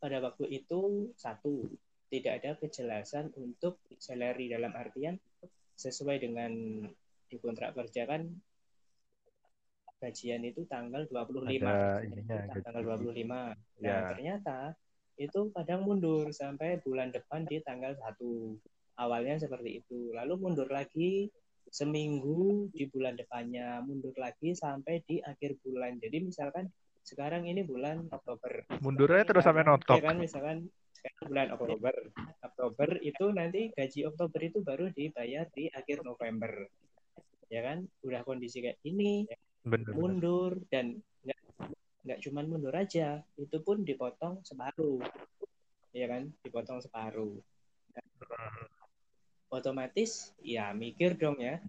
pada 0.00 0.18
waktu 0.24 0.48
itu 0.48 1.12
satu 1.20 1.68
tidak 2.08 2.40
ada 2.40 2.50
kejelasan 2.56 3.28
untuk 3.36 3.84
salary 4.00 4.48
dalam 4.48 4.72
artian 4.72 5.20
sesuai 5.80 6.20
dengan 6.20 6.52
di 7.26 7.36
kontrak 7.40 7.72
kerja 7.72 8.04
kan 8.04 8.28
gajian 10.00 10.44
itu 10.44 10.64
tanggal 10.64 11.04
25 11.08 11.60
Ada 11.60 12.04
ininya 12.04 12.36
gaji. 12.48 12.60
tanggal 12.64 12.82
25. 12.96 13.52
Nah, 13.80 13.84
Ya. 13.84 13.96
ternyata 14.12 14.58
itu 15.16 15.52
kadang 15.52 15.84
mundur 15.84 16.32
sampai 16.32 16.80
bulan 16.80 17.12
depan 17.12 17.44
di 17.44 17.60
tanggal 17.60 17.92
1. 17.92 18.56
Awalnya 18.96 19.36
seperti 19.36 19.84
itu. 19.84 20.12
Lalu 20.12 20.34
mundur 20.36 20.68
lagi 20.68 21.28
seminggu 21.68 22.68
di 22.72 22.88
bulan 22.88 23.16
depannya, 23.16 23.84
mundur 23.84 24.16
lagi 24.16 24.56
sampai 24.56 25.04
di 25.04 25.20
akhir 25.20 25.60
bulan. 25.60 26.00
Jadi 26.00 26.24
misalkan 26.24 26.68
sekarang 27.04 27.44
ini 27.44 27.60
bulan 27.60 28.08
Oktober. 28.08 28.64
Mundurnya 28.80 29.24
terus 29.24 29.44
sampai 29.44 29.64
Ya 29.64 29.68
notok. 29.68 30.00
kan 30.00 30.16
misalkan 30.16 30.58
sekarang 31.00 31.26
bulan 31.32 31.48
Oktober. 31.56 31.94
Oktober 32.44 32.88
itu 33.00 33.24
nanti 33.32 33.72
gaji 33.72 34.00
Oktober 34.04 34.40
itu 34.44 34.58
baru 34.60 34.92
dibayar 34.92 35.48
di 35.56 35.72
akhir 35.72 36.04
November. 36.04 36.68
Ya 37.48 37.64
kan? 37.64 37.88
Udah 38.04 38.20
kondisi 38.22 38.60
kayak 38.60 38.78
ini, 38.84 39.24
Bener. 39.64 39.92
mundur 39.92 40.56
dan 40.72 41.00
nggak 41.24 41.40
nggak 42.04 42.18
cuman 42.24 42.44
mundur 42.48 42.72
aja 42.72 43.20
itu 43.36 43.56
pun 43.60 43.84
dipotong 43.84 44.40
separuh 44.40 45.04
ya 45.92 46.08
kan 46.08 46.32
dipotong 46.40 46.80
separuh 46.80 47.36
otomatis 49.52 50.32
ya 50.40 50.72
mikir 50.72 51.20
dong 51.20 51.36
ya 51.36 51.60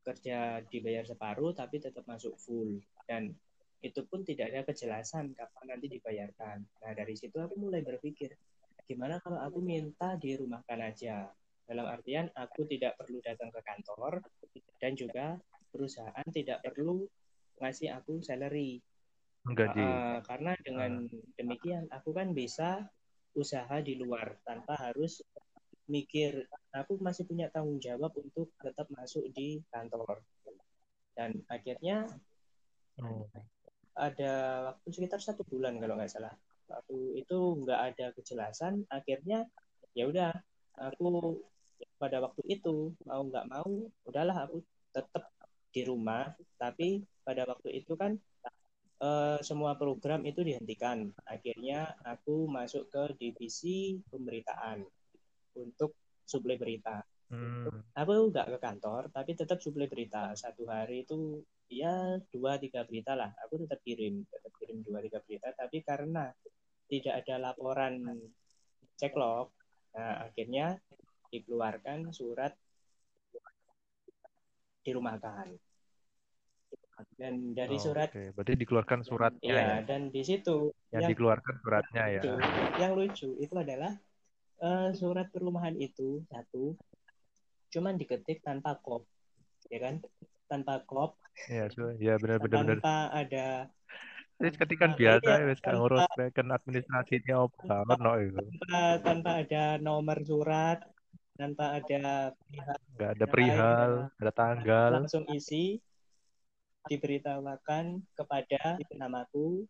kerja 0.00 0.64
dibayar 0.64 1.04
separuh 1.04 1.52
tapi 1.52 1.76
tetap 1.76 2.08
masuk 2.08 2.40
full 2.40 2.80
dan 3.04 3.36
itu 3.84 4.00
pun 4.08 4.24
tidak 4.24 4.52
ada 4.52 4.64
kejelasan 4.64 5.36
kapan 5.36 5.66
nanti 5.76 5.92
dibayarkan 5.92 6.64
nah 6.80 6.92
dari 6.96 7.12
situ 7.12 7.36
aku 7.36 7.60
mulai 7.60 7.84
berpikir 7.84 8.32
gimana 8.90 9.22
kalau 9.22 9.38
aku 9.38 9.62
minta 9.62 10.18
dirumahkan 10.18 10.82
aja? 10.82 11.30
Dalam 11.62 11.86
artian 11.86 12.26
aku 12.34 12.66
tidak 12.66 12.98
perlu 12.98 13.22
datang 13.22 13.54
ke 13.54 13.62
kantor 13.62 14.18
dan 14.82 14.98
juga 14.98 15.38
perusahaan 15.70 16.26
tidak 16.34 16.58
perlu 16.66 17.06
ngasih 17.62 17.94
aku 17.94 18.18
salary. 18.18 18.82
Gaji. 19.46 19.78
Uh, 19.78 20.18
karena 20.26 20.58
dengan 20.66 21.06
demikian 21.38 21.86
aku 21.94 22.10
kan 22.10 22.34
bisa 22.34 22.90
usaha 23.38 23.78
di 23.78 23.94
luar 23.94 24.34
tanpa 24.42 24.74
harus 24.74 25.22
mikir 25.86 26.50
aku 26.74 26.98
masih 26.98 27.22
punya 27.30 27.46
tanggung 27.54 27.78
jawab 27.78 28.10
untuk 28.18 28.50
tetap 28.58 28.90
masuk 28.90 29.30
di 29.30 29.62
kantor. 29.70 30.18
Dan 31.14 31.38
akhirnya 31.46 32.10
oh. 32.98 33.30
ada 33.94 34.32
waktu 34.74 34.88
sekitar 34.90 35.22
satu 35.22 35.46
bulan 35.46 35.78
kalau 35.78 35.94
nggak 35.94 36.10
salah 36.10 36.34
waktu 36.70 37.26
itu 37.26 37.38
nggak 37.66 37.80
ada 37.92 38.06
kejelasan 38.14 38.86
akhirnya 38.88 39.44
ya 39.92 40.06
udah 40.06 40.30
aku 40.78 41.36
pada 41.98 42.22
waktu 42.22 42.42
itu 42.46 42.94
mau 43.04 43.26
nggak 43.26 43.46
mau 43.50 43.90
udahlah 44.06 44.46
aku 44.46 44.62
tetap 44.94 45.28
di 45.70 45.82
rumah 45.82 46.30
tapi 46.58 47.02
pada 47.26 47.46
waktu 47.46 47.82
itu 47.82 47.94
kan 47.94 48.18
uh, 49.00 49.38
semua 49.40 49.74
program 49.74 50.22
itu 50.28 50.44
dihentikan. 50.44 51.10
Akhirnya 51.26 51.96
aku 52.04 52.46
masuk 52.46 52.92
ke 52.92 53.02
divisi 53.16 53.98
pemberitaan 54.12 54.84
untuk 55.56 55.96
suplai 56.28 56.60
berita. 56.60 57.02
Hmm. 57.30 57.70
Aku 57.94 58.30
nggak 58.30 58.46
ke 58.54 58.58
kantor, 58.58 59.10
tapi 59.10 59.34
tetap 59.34 59.58
suplai 59.62 59.86
berita. 59.86 60.34
Satu 60.36 60.66
hari 60.68 61.06
itu 61.06 61.42
ya 61.70 62.18
dua 62.30 62.58
tiga 62.58 62.84
berita 62.84 63.14
lah. 63.14 63.30
Aku 63.46 63.62
tetap 63.62 63.80
kirim, 63.82 64.26
tetap 64.26 64.52
kirim 64.58 64.82
dua 64.82 65.00
tiga 65.02 65.18
berita. 65.24 65.54
Tapi 65.54 65.82
karena 65.82 66.30
tidak 66.90 67.22
ada 67.24 67.38
laporan. 67.38 68.02
Ceklo, 69.00 69.48
nah 69.96 70.28
akhirnya 70.28 70.76
dikeluarkan 71.32 72.12
surat 72.12 72.52
dirumahkan. 74.84 75.56
Dan 77.16 77.56
dari 77.56 77.80
oh, 77.80 77.80
surat 77.80 78.12
okay. 78.12 78.28
berarti 78.36 78.60
dikeluarkan 78.60 79.00
suratnya 79.00 79.40
iya 79.40 79.56
ya? 79.56 79.88
dan 79.88 80.12
di 80.12 80.20
situ 80.20 80.68
yang, 80.92 81.00
yang 81.00 81.16
dikeluarkan 81.16 81.54
suratnya 81.64 82.04
ya. 82.12 82.22
yang 82.76 82.92
lucu 82.92 83.40
itu 83.40 83.54
adalah 83.56 83.96
uh, 84.60 84.92
surat 84.92 85.32
perumahan 85.32 85.72
itu 85.80 86.20
satu 86.28 86.76
cuman 87.72 87.96
diketik 87.96 88.44
tanpa 88.44 88.76
kop 88.84 89.08
ya 89.72 89.80
kan? 89.80 90.04
Tanpa 90.44 90.84
kop. 90.84 91.16
Ya 91.48 91.72
so, 91.72 91.94
ya 91.96 92.20
benar-benar. 92.20 92.82
Tanpa 92.82 92.96
ada 93.16 93.70
jadi 94.40 94.56
ketikan 94.56 94.92
biasa 94.96 95.30
ya 95.30 95.44
wis 95.46 95.60
ngurus 95.60 96.08
kan 96.32 96.46
administrasinya 96.48 97.46
apa 97.46 97.94
ono 97.94 98.12
itu 98.24 98.40
tanpa, 98.40 98.82
tanpa 99.04 99.30
ada 99.44 99.64
nomor 99.78 100.18
surat 100.24 100.80
tanpa 101.36 101.76
ada 101.76 102.32
perihal 102.32 102.78
nggak 102.96 103.10
ada 103.16 103.26
perihal 103.28 103.90
ada 104.16 104.32
tanggal. 104.32 104.88
langsung 104.96 105.24
isi 105.30 105.78
diberitahukan 106.88 107.84
kepada 108.16 108.80
namaku 108.96 109.68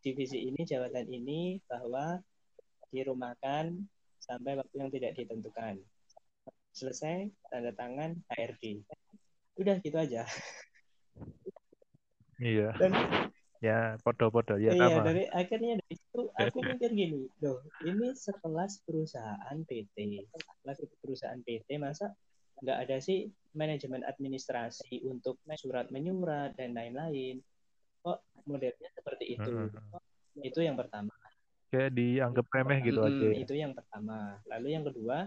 divisi 0.00 0.48
ini 0.48 0.64
jabatan 0.64 1.06
ini 1.10 1.60
bahwa 1.68 2.22
dirumahkan 2.88 3.76
sampai 4.22 4.56
waktu 4.56 4.74
yang 4.80 4.90
tidak 4.92 5.12
ditentukan. 5.16 5.80
Selesai 6.72 7.28
tanda 7.50 7.72
tangan 7.74 8.16
HRD 8.32 8.84
udah 9.58 9.76
gitu 9.82 9.98
aja. 9.98 10.22
Iya. 12.38 12.70
Dan 12.78 12.94
ya 13.58 13.98
podo-podo 14.06 14.54
ya 14.54 14.70
iya 14.70 15.02
sama. 15.02 15.02
dari 15.02 15.26
akhirnya 15.34 15.82
dari 15.82 15.94
situ 15.98 16.30
aku 16.30 16.58
mikir 16.62 16.94
gini 16.94 17.26
loh 17.42 17.58
ini 17.82 18.14
sekelas 18.14 18.86
perusahaan 18.86 19.58
PT 19.66 19.96
sekelas 20.30 20.78
perusahaan 21.02 21.40
PT 21.42 21.82
masa 21.82 22.14
nggak 22.62 22.78
ada 22.86 22.96
sih 22.98 23.30
manajemen 23.54 24.02
administrasi 24.06 25.02
untuk 25.06 25.38
surat 25.58 25.90
menyurat 25.94 26.54
dan 26.58 26.74
lain-lain? 26.74 27.42
Kok 28.02 28.46
modelnya 28.46 28.88
seperti 28.94 29.38
itu? 29.38 29.50
Hmm. 29.50 29.98
itu 30.38 30.62
yang 30.62 30.78
pertama. 30.78 31.10
Kayak 31.68 31.98
dianggap 31.98 32.46
remeh 32.54 32.78
gitu 32.80 33.00
hmm, 33.02 33.08
aja 33.10 33.28
itu 33.34 33.54
yang 33.58 33.72
pertama. 33.74 34.38
Lalu 34.46 34.68
yang 34.78 34.84
kedua 34.86 35.26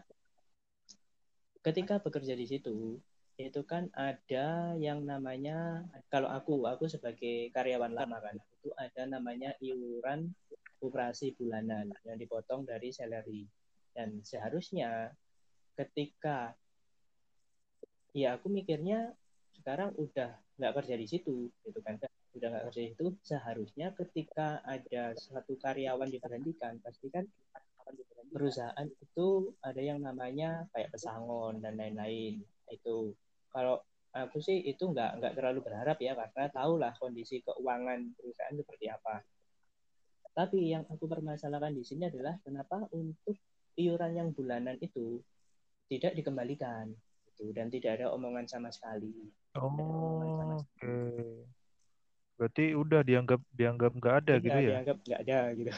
ketika 1.62 2.02
bekerja 2.02 2.34
di 2.34 2.48
situ 2.48 2.98
itu 3.40 3.62
kan 3.64 3.88
ada 3.96 4.76
yang 4.78 5.08
namanya 5.08 5.88
kalau 6.12 6.28
aku 6.28 6.60
aku 6.68 6.86
sebagai 6.92 7.50
karyawan 7.56 7.96
lama 7.96 8.18
kan 8.20 8.36
itu 8.36 8.70
ada 8.76 9.08
namanya 9.08 9.56
iuran 9.64 10.30
operasi 10.82 11.38
bulanan 11.38 11.94
yang 12.04 12.18
dipotong 12.18 12.66
dari 12.66 12.90
salary. 12.90 13.46
Dan 13.94 14.26
seharusnya 14.26 15.14
ketika 15.78 16.58
ya 18.12 18.36
aku 18.36 18.52
mikirnya 18.52 19.16
sekarang 19.56 19.96
udah 19.96 20.36
nggak 20.58 20.74
kerja 20.82 20.96
di 20.98 21.08
situ 21.08 21.50
gitu 21.64 21.80
kan. 21.86 22.02
Udah 22.32 22.48
nggak 22.48 22.66
kerja 22.72 22.82
di 22.82 22.90
situ 22.96 23.08
seharusnya 23.22 23.94
ketika 23.96 24.60
ada 24.66 25.14
satu 25.16 25.56
karyawan 25.60 26.10
diberhentikan 26.10 26.82
pasti 26.82 27.08
kan 27.14 27.28
perusahaan 28.32 28.88
itu 28.88 29.52
ada 29.60 29.82
yang 29.84 30.00
namanya 30.00 30.64
kayak 30.72 30.96
pesangon 30.96 31.60
dan 31.60 31.76
lain-lain 31.76 32.40
itu 32.72 33.14
kalau 33.52 33.84
aku 34.12 34.40
sih 34.44 34.60
itu 34.64 34.84
nggak 34.88 35.20
nggak 35.20 35.34
terlalu 35.40 35.60
berharap 35.64 36.00
ya 36.00 36.16
karena 36.16 36.52
tahulah 36.52 36.92
kondisi 37.00 37.40
keuangan 37.44 38.12
perusahaan 38.16 38.56
seperti 38.56 38.92
apa 38.92 39.24
tapi 40.32 40.72
yang 40.72 40.88
aku 40.88 41.12
permasalahkan 41.12 41.76
di 41.76 41.84
sini 41.84 42.08
adalah 42.08 42.40
kenapa 42.40 42.88
untuk 42.96 43.36
iuran 43.76 44.16
yang 44.16 44.30
bulanan 44.32 44.80
itu 44.80 45.20
tidak 45.92 46.16
dikembalikan 46.16 46.88
gitu 47.28 47.52
dan 47.52 47.68
tidak 47.68 48.00
ada 48.00 48.16
omongan 48.16 48.48
sama 48.48 48.72
sekali. 48.72 49.12
Oh, 49.60 50.24
oke. 50.56 50.64
Okay. 50.80 51.44
Berarti 52.40 52.66
udah 52.74 53.04
dianggap 53.04 53.44
dianggap 53.52 53.92
nggak 53.92 54.16
ada 54.24 54.34
ya, 54.40 54.44
gitu 54.44 54.60
ya? 54.60 54.70
Dianggap 54.80 54.98
nggak 55.04 55.20
ada 55.28 55.40
gitu. 55.60 55.72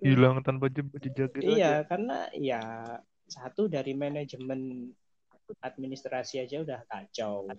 Hilang 0.00 0.40
tanpa 0.40 0.72
jejak 0.72 1.28
gitu 1.36 1.44
Iya, 1.44 1.84
aja. 1.84 1.88
karena 1.92 2.18
ya 2.32 2.62
satu 3.34 3.66
dari 3.66 3.92
manajemen 3.98 4.86
administrasi 5.60 6.40
aja 6.46 6.62
udah 6.62 6.80
kacau 6.86 7.50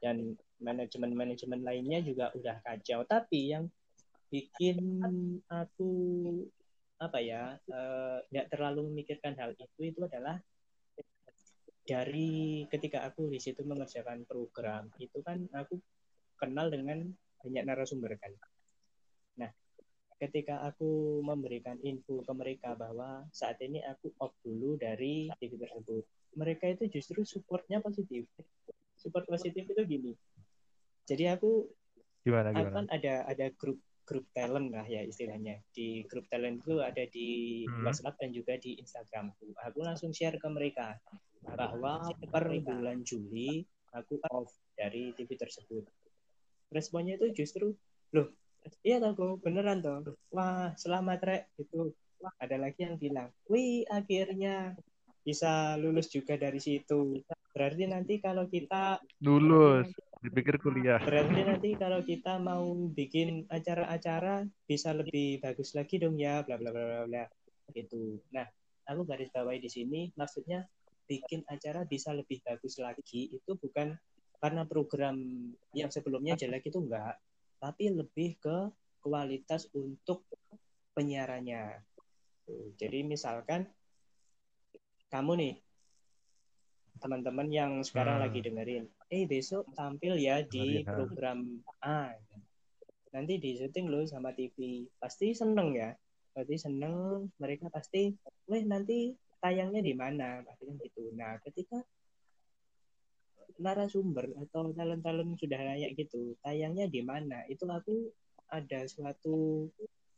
dan 0.00 0.38
manajemen-manajemen 0.62 1.66
lainnya 1.66 2.00
juga 2.06 2.30
udah 2.32 2.62
kacau. 2.62 3.02
Tapi 3.04 3.52
yang 3.52 3.66
bikin 4.30 4.78
aku 5.50 5.90
apa 6.96 7.18
ya 7.20 7.60
nggak 8.32 8.46
uh, 8.48 8.50
terlalu 8.50 8.88
memikirkan 8.88 9.36
hal 9.36 9.52
itu 9.52 9.80
itu 9.84 10.00
adalah 10.00 10.40
dari 11.86 12.64
ketika 12.66 13.06
aku 13.06 13.30
di 13.30 13.38
situ 13.38 13.62
mengerjakan 13.62 14.26
program 14.26 14.90
itu 14.98 15.22
kan 15.22 15.44
aku 15.54 15.78
kenal 16.40 16.72
dengan 16.72 17.06
banyak 17.38 17.62
narasumber 17.62 18.18
kan. 18.18 18.32
Nah, 19.38 19.50
ketika 20.16 20.64
aku 20.64 21.20
memberikan 21.20 21.76
info 21.84 22.24
ke 22.24 22.32
mereka 22.32 22.72
bahwa 22.72 23.24
saat 23.32 23.60
ini 23.60 23.84
aku 23.84 24.12
off 24.20 24.32
dulu 24.40 24.80
dari 24.80 25.28
TV 25.36 25.60
tersebut, 25.60 26.04
mereka 26.36 26.72
itu 26.72 26.88
justru 26.88 27.24
supportnya 27.24 27.84
positif. 27.84 28.24
Support 28.96 29.28
positif 29.28 29.68
itu 29.68 29.82
gini. 29.84 30.12
Jadi 31.04 31.24
aku 31.28 31.68
gimana, 32.24 32.50
gimana? 32.50 32.72
kan 32.82 32.86
ada 32.90 33.28
ada 33.28 33.46
grup 33.54 33.78
grup 34.06 34.24
talent 34.32 34.72
lah 34.72 34.86
ya 34.88 35.04
istilahnya. 35.04 35.60
Di 35.74 36.06
grup 36.08 36.24
talent 36.32 36.64
itu 36.64 36.80
ada 36.80 37.04
di 37.10 37.62
hmm. 37.68 37.84
WhatsApp 37.84 38.16
dan 38.16 38.30
juga 38.32 38.56
di 38.56 38.78
Instagram. 38.80 39.34
Aku 39.68 39.78
langsung 39.84 40.14
share 40.16 40.40
ke 40.40 40.48
mereka 40.48 40.96
bahwa 41.44 42.10
per 42.32 42.46
bulan 42.64 43.04
Juli 43.04 43.62
aku 43.92 44.18
off 44.32 44.50
dari 44.78 45.12
TV 45.12 45.36
tersebut. 45.36 45.84
Responnya 46.72 47.14
itu 47.14 47.30
justru, 47.44 47.70
loh, 48.10 48.28
iya 48.86 48.96
tau 48.98 49.38
beneran 49.38 49.82
toh. 49.84 50.16
Wah, 50.32 50.72
selamat 50.78 51.20
rek 51.22 51.42
itu. 51.60 51.92
Ada 52.40 52.56
lagi 52.56 52.80
yang 52.82 52.96
bilang, 52.96 53.28
wih 53.46 53.84
akhirnya 53.86 54.74
bisa 55.22 55.76
lulus 55.76 56.08
juga 56.08 56.34
dari 56.40 56.58
situ. 56.58 57.20
Berarti 57.52 57.84
nanti 57.86 58.18
kalau 58.18 58.48
kita 58.48 58.98
lulus, 59.20 59.92
dipikir 60.24 60.56
kuliah. 60.58 60.98
Berarti 60.98 61.40
nanti 61.44 61.70
kalau 61.76 62.00
kita 62.02 62.40
mau 62.40 62.66
bikin 62.90 63.44
acara-acara 63.52 64.48
bisa 64.64 64.96
lebih 64.96 65.44
bagus 65.44 65.76
lagi 65.76 66.00
dong 66.00 66.16
ya, 66.16 66.40
bla 66.42 66.56
bla 66.56 66.72
bla 66.72 66.84
bla 66.84 67.02
bla. 67.04 67.24
Gitu. 67.70 68.22
Nah, 68.32 68.48
aku 68.86 69.02
garis 69.02 69.30
bawahi 69.34 69.58
di 69.58 69.70
sini 69.70 70.00
maksudnya 70.14 70.62
bikin 71.06 71.42
acara 71.46 71.86
bisa 71.86 72.10
lebih 72.14 72.42
bagus 72.42 72.78
lagi 72.82 73.30
itu 73.30 73.54
bukan 73.58 73.94
karena 74.42 74.62
program 74.68 75.16
yang 75.72 75.90
sebelumnya 75.90 76.36
jelek 76.36 76.68
itu 76.68 76.78
enggak, 76.82 77.16
tapi 77.58 77.92
lebih 77.92 78.36
ke 78.40 78.56
kualitas 79.00 79.70
untuk 79.72 80.26
penyiarannya. 80.96 81.82
Jadi 82.78 83.02
misalkan 83.02 83.66
kamu 85.10 85.32
nih 85.38 85.54
teman-teman 86.96 87.48
yang 87.52 87.72
sekarang 87.84 88.18
hmm. 88.18 88.24
lagi 88.24 88.40
dengerin, 88.40 88.84
eh 89.12 89.28
besok 89.28 89.68
tampil 89.76 90.16
ya 90.16 90.40
di 90.42 90.80
program 90.82 91.60
A. 91.84 92.16
Nanti 93.12 93.36
di 93.36 93.56
syuting 93.56 93.88
lo 93.88 94.04
sama 94.08 94.32
TV, 94.32 94.88
pasti 94.96 95.36
seneng 95.36 95.76
ya. 95.76 95.92
Pasti 96.32 96.56
seneng, 96.60 97.28
mereka 97.40 97.72
pasti, 97.72 98.12
weh 98.48 98.64
nanti 98.64 99.16
tayangnya 99.40 99.78
di 99.84 99.94
mana 99.94 100.42
pasti 100.42 100.62
kan 100.66 100.76
gitu 100.80 101.02
nah 101.14 101.38
ketika 101.44 101.78
narasumber 103.58 104.30
atau 104.46 104.72
talent-talent 104.74 105.38
sudah 105.38 105.60
layak 105.60 105.94
gitu 105.96 106.34
tayangnya 106.42 106.86
di 106.90 107.00
mana 107.02 107.42
itu 107.46 107.64
aku 107.66 108.10
ada 108.52 108.86
suatu 108.86 109.66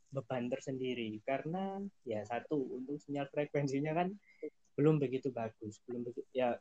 beban 0.08 0.48
tersendiri 0.48 1.20
karena 1.24 1.80
ya 2.08 2.24
satu 2.24 2.56
untuk 2.80 2.96
sinyal 3.00 3.28
frekuensinya 3.28 3.92
kan 3.92 4.08
belum 4.76 4.96
begitu 4.96 5.28
bagus 5.32 5.80
belum 5.84 6.04
begitu 6.06 6.28
ya 6.32 6.56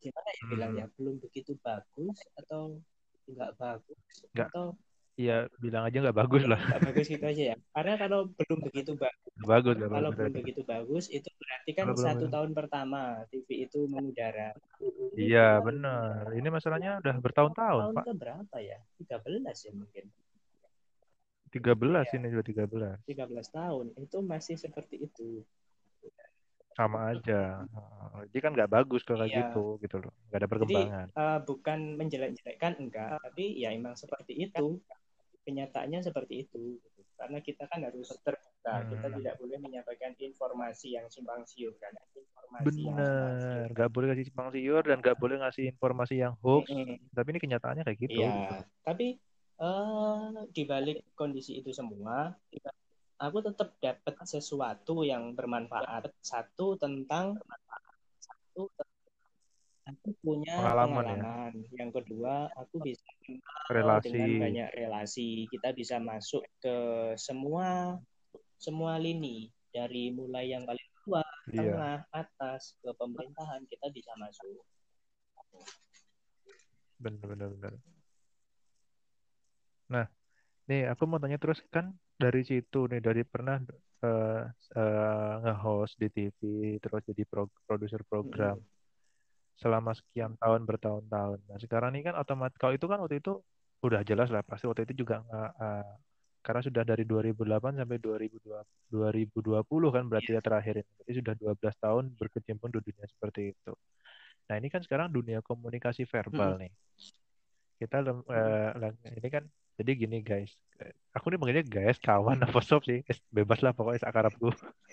gimana 0.00 0.30
ya 0.72 0.86
Hmm. 0.86 0.92
belum 1.00 1.16
begitu 1.20 1.58
bagus 1.60 2.16
atau 2.38 2.78
nggak 3.26 3.58
bagus 3.58 4.00
Nggak. 4.32 4.48
atau 4.52 4.78
Iya, 5.16 5.48
bilang 5.56 5.88
aja 5.88 5.96
nggak 6.04 6.12
bagus 6.12 6.44
lah. 6.44 6.60
nggak 6.60 6.82
bagus 6.92 7.06
gitu 7.08 7.24
aja 7.24 7.42
ya 7.52 7.56
karena 7.72 7.94
kalau 7.96 8.28
belum 8.36 8.58
begitu 8.68 8.92
bagus 9.00 9.32
bagus, 9.48 9.74
kalau 9.80 10.10
bagus. 10.12 10.16
belum 10.20 10.32
begitu 10.36 10.60
bagus 10.68 11.04
itu 11.08 11.28
berarti 11.40 11.70
kan 11.72 11.84
Kalau 11.88 11.96
belum 11.96 12.06
satu 12.12 12.26
tahun 12.28 12.50
pertama 12.52 13.00
TV 13.32 13.48
itu 13.64 13.78
mengudara 13.88 14.52
Iya, 15.16 15.64
benar. 15.64 16.28
Ini 16.36 16.48
masalahnya 16.52 17.00
udah 17.00 17.16
bertahun-tahun, 17.24 17.82
tahun 17.88 17.96
Pak. 17.96 18.04
ke 18.04 18.12
berapa 18.12 18.56
ya 18.60 18.76
13 19.00 19.56
ya 19.64 19.72
mungkin 19.72 20.04
13 21.48 22.04
Iya. 22.12 22.16
ini 22.20 22.26
juga 22.28 22.44
13. 22.44 22.96
13 23.08 23.48
tahun 23.48 23.86
itu 23.96 24.16
masih 24.20 24.54
seperti 24.60 25.08
itu 25.08 25.40
Sama 26.76 27.08
aja. 27.08 27.64
Jadi 28.28 28.38
kan 28.44 28.52
nggak 28.52 28.68
bagus 28.68 29.00
kalau 29.00 29.24
kayak 29.24 29.32
Iya. 29.32 29.40
gitu, 29.48 29.80
gitu 29.80 29.96
loh. 29.96 30.12
Nggak 30.28 30.36
ada 30.36 30.44
jadi 30.44 30.52
perkembangan. 30.52 31.06
eh, 31.08 31.38
bukan 31.48 31.78
menjelek-jelekkan 31.96 32.72
enggak 32.76 33.16
tapi 33.24 33.44
ya 33.56 33.72
emang 33.72 33.96
seperti 33.96 34.36
itu 34.36 34.76
kenyataannya 35.46 36.02
seperti 36.02 36.50
itu 36.50 36.82
karena 37.16 37.38
kita 37.40 37.64
kan 37.70 37.80
harus 37.80 38.12
terbuka 38.20 38.74
kita 38.92 39.06
Hmm. 39.08 39.16
tidak 39.22 39.34
boleh 39.40 39.58
menyampaikan 39.62 40.12
informasi 40.18 40.98
yang 40.98 41.06
simpang 41.08 41.46
siur 41.46 41.72
kan 41.78 41.94
informasi 42.12 42.66
Bener. 42.66 43.66
Nggak 43.72 43.90
boleh 43.90 44.06
kasih 44.12 44.26
simpang 44.28 44.48
siur 44.52 44.82
dan 44.82 44.98
nggak 45.00 45.18
boleh 45.18 45.36
ngasih 45.40 45.64
informasi 45.70 46.14
yang 46.20 46.34
hoax. 46.42 46.68
Mm-mm. 46.70 46.98
Tapi 47.14 47.28
ini 47.32 47.40
kenyataannya 47.40 47.82
kayak 47.86 47.98
gitu. 48.04 48.20
Iya, 48.20 48.66
tapi 48.82 49.16
eh 49.56 50.28
di 50.52 50.62
balik 50.68 51.16
kondisi 51.16 51.58
itu 51.64 51.72
semua, 51.72 52.36
aku 53.16 53.38
tetap 53.40 53.76
dapat 53.80 54.14
sesuatu 54.28 55.06
yang 55.06 55.32
bermanfaat. 55.32 56.12
Satu 56.20 56.76
tentang 56.76 57.40
satu 58.20 58.68
aku 59.86 60.08
punya 60.20 60.54
Pengalaman 60.58 60.90
ya. 60.90 60.98
pengalaman. 60.98 61.52
Yang 61.78 61.90
kedua, 62.02 62.50
aku 62.58 62.76
bisa 62.82 63.06
Relasi. 63.70 64.10
dengan 64.10 64.30
banyak 64.42 64.68
relasi. 64.74 65.28
Kita 65.50 65.70
bisa 65.74 65.96
masuk 66.02 66.42
ke 66.62 66.76
semua 67.18 67.98
semua 68.58 68.98
lini 68.98 69.50
dari 69.70 70.10
mulai 70.10 70.50
yang 70.50 70.66
paling 70.66 70.88
bawah, 71.04 71.28
Iya. 71.52 71.60
tengah, 71.76 71.96
atas 72.10 72.74
ke 72.82 72.90
pemerintahan 72.96 73.62
kita 73.70 73.86
bisa 73.94 74.10
masuk. 74.18 74.58
Bener, 76.96 77.22
bener, 77.28 77.48
bener. 77.54 77.72
Nah, 79.86 80.06
nih 80.66 80.90
aku 80.90 81.04
mau 81.06 81.20
tanya 81.22 81.38
terus 81.38 81.62
kan 81.70 81.94
dari 82.16 82.42
situ 82.42 82.88
nih 82.90 82.98
dari 83.04 83.22
pernah 83.22 83.60
eh, 84.02 84.42
eh, 84.74 85.34
nge-host 85.44 86.00
di 86.00 86.08
TV 86.10 86.40
terus 86.80 87.04
jadi 87.06 87.22
pro- 87.28 87.52
produser 87.68 88.00
program 88.08 88.56
selama 89.62 89.90
sekian 89.96 90.32
tahun 90.42 90.62
bertahun-tahun. 90.68 91.38
Nah, 91.48 91.58
sekarang 91.64 91.90
ini 91.96 92.04
kan 92.08 92.14
otomatis 92.20 92.56
kalau 92.60 92.74
itu 92.76 92.86
kan 92.90 92.98
waktu 93.02 93.16
itu 93.22 93.32
udah 93.86 94.00
jelas 94.08 94.28
lah 94.34 94.42
pasti 94.44 94.64
waktu 94.68 94.88
itu 94.88 95.04
juga 95.04 95.20
nggak 95.26 95.50
eh, 95.64 95.86
karena 96.46 96.60
sudah 96.62 96.82
dari 96.86 97.04
2008 97.04 97.72
sampai 97.80 97.98
2020, 97.98 98.62
2020 98.92 99.90
kan 99.96 100.04
berarti 100.10 100.30
ya 100.36 100.42
terakhir 100.44 100.74
ini. 100.80 100.90
Jadi 101.02 101.12
sudah 101.20 101.34
12 101.40 101.74
tahun 101.82 102.04
berkecimpung 102.20 102.70
di 102.74 102.78
dunia 102.86 103.06
seperti 103.10 103.40
itu. 103.52 103.72
Nah, 104.48 104.54
ini 104.60 104.68
kan 104.70 104.80
sekarang 104.86 105.08
dunia 105.10 105.40
komunikasi 105.42 106.06
verbal 106.06 106.60
nih. 106.62 106.72
Kita 107.80 107.96
eh, 108.00 108.68
lang- 108.80 108.98
ini 109.04 109.28
kan 109.28 109.44
jadi 109.76 109.90
gini 109.92 110.16
guys. 110.24 110.52
Aku 111.16 111.28
nih 111.32 111.38
manggilnya 111.40 111.64
guys, 111.66 111.96
kawan 112.00 112.38
apa 112.46 112.60
sob 112.64 112.84
sih. 112.88 113.00
Eh, 113.04 113.16
Bebas 113.32 113.60
lah 113.64 113.72
pokoknya 113.76 114.00
seakarapku. 114.04 114.48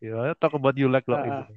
Ya, 0.00 0.36
talk 0.36 0.52
about 0.52 0.76
you 0.76 0.92
like 0.92 1.08
lo 1.08 1.16
Ah, 1.16 1.24
gitu. 1.24 1.40
ah. 1.40 1.48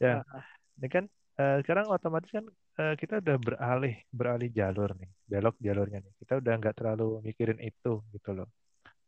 Ya, 0.00 0.20
Ah, 0.28 0.44
ini 0.82 0.88
kan 0.90 1.04
eh, 1.40 1.56
sekarang 1.62 1.86
otomatis 1.94 2.30
kan 2.36 2.44
eh, 2.80 2.94
kita 3.00 3.14
udah 3.22 3.36
beralih 3.46 3.94
beralih 4.10 4.50
jalur 4.58 4.90
nih, 5.00 5.10
belok 5.30 5.56
jalurnya 5.66 5.98
nih. 6.04 6.12
Kita 6.20 6.32
udah 6.42 6.52
nggak 6.60 6.74
terlalu 6.78 7.04
mikirin 7.28 7.58
itu 7.62 7.90
gitu 8.14 8.30
loh. 8.36 8.48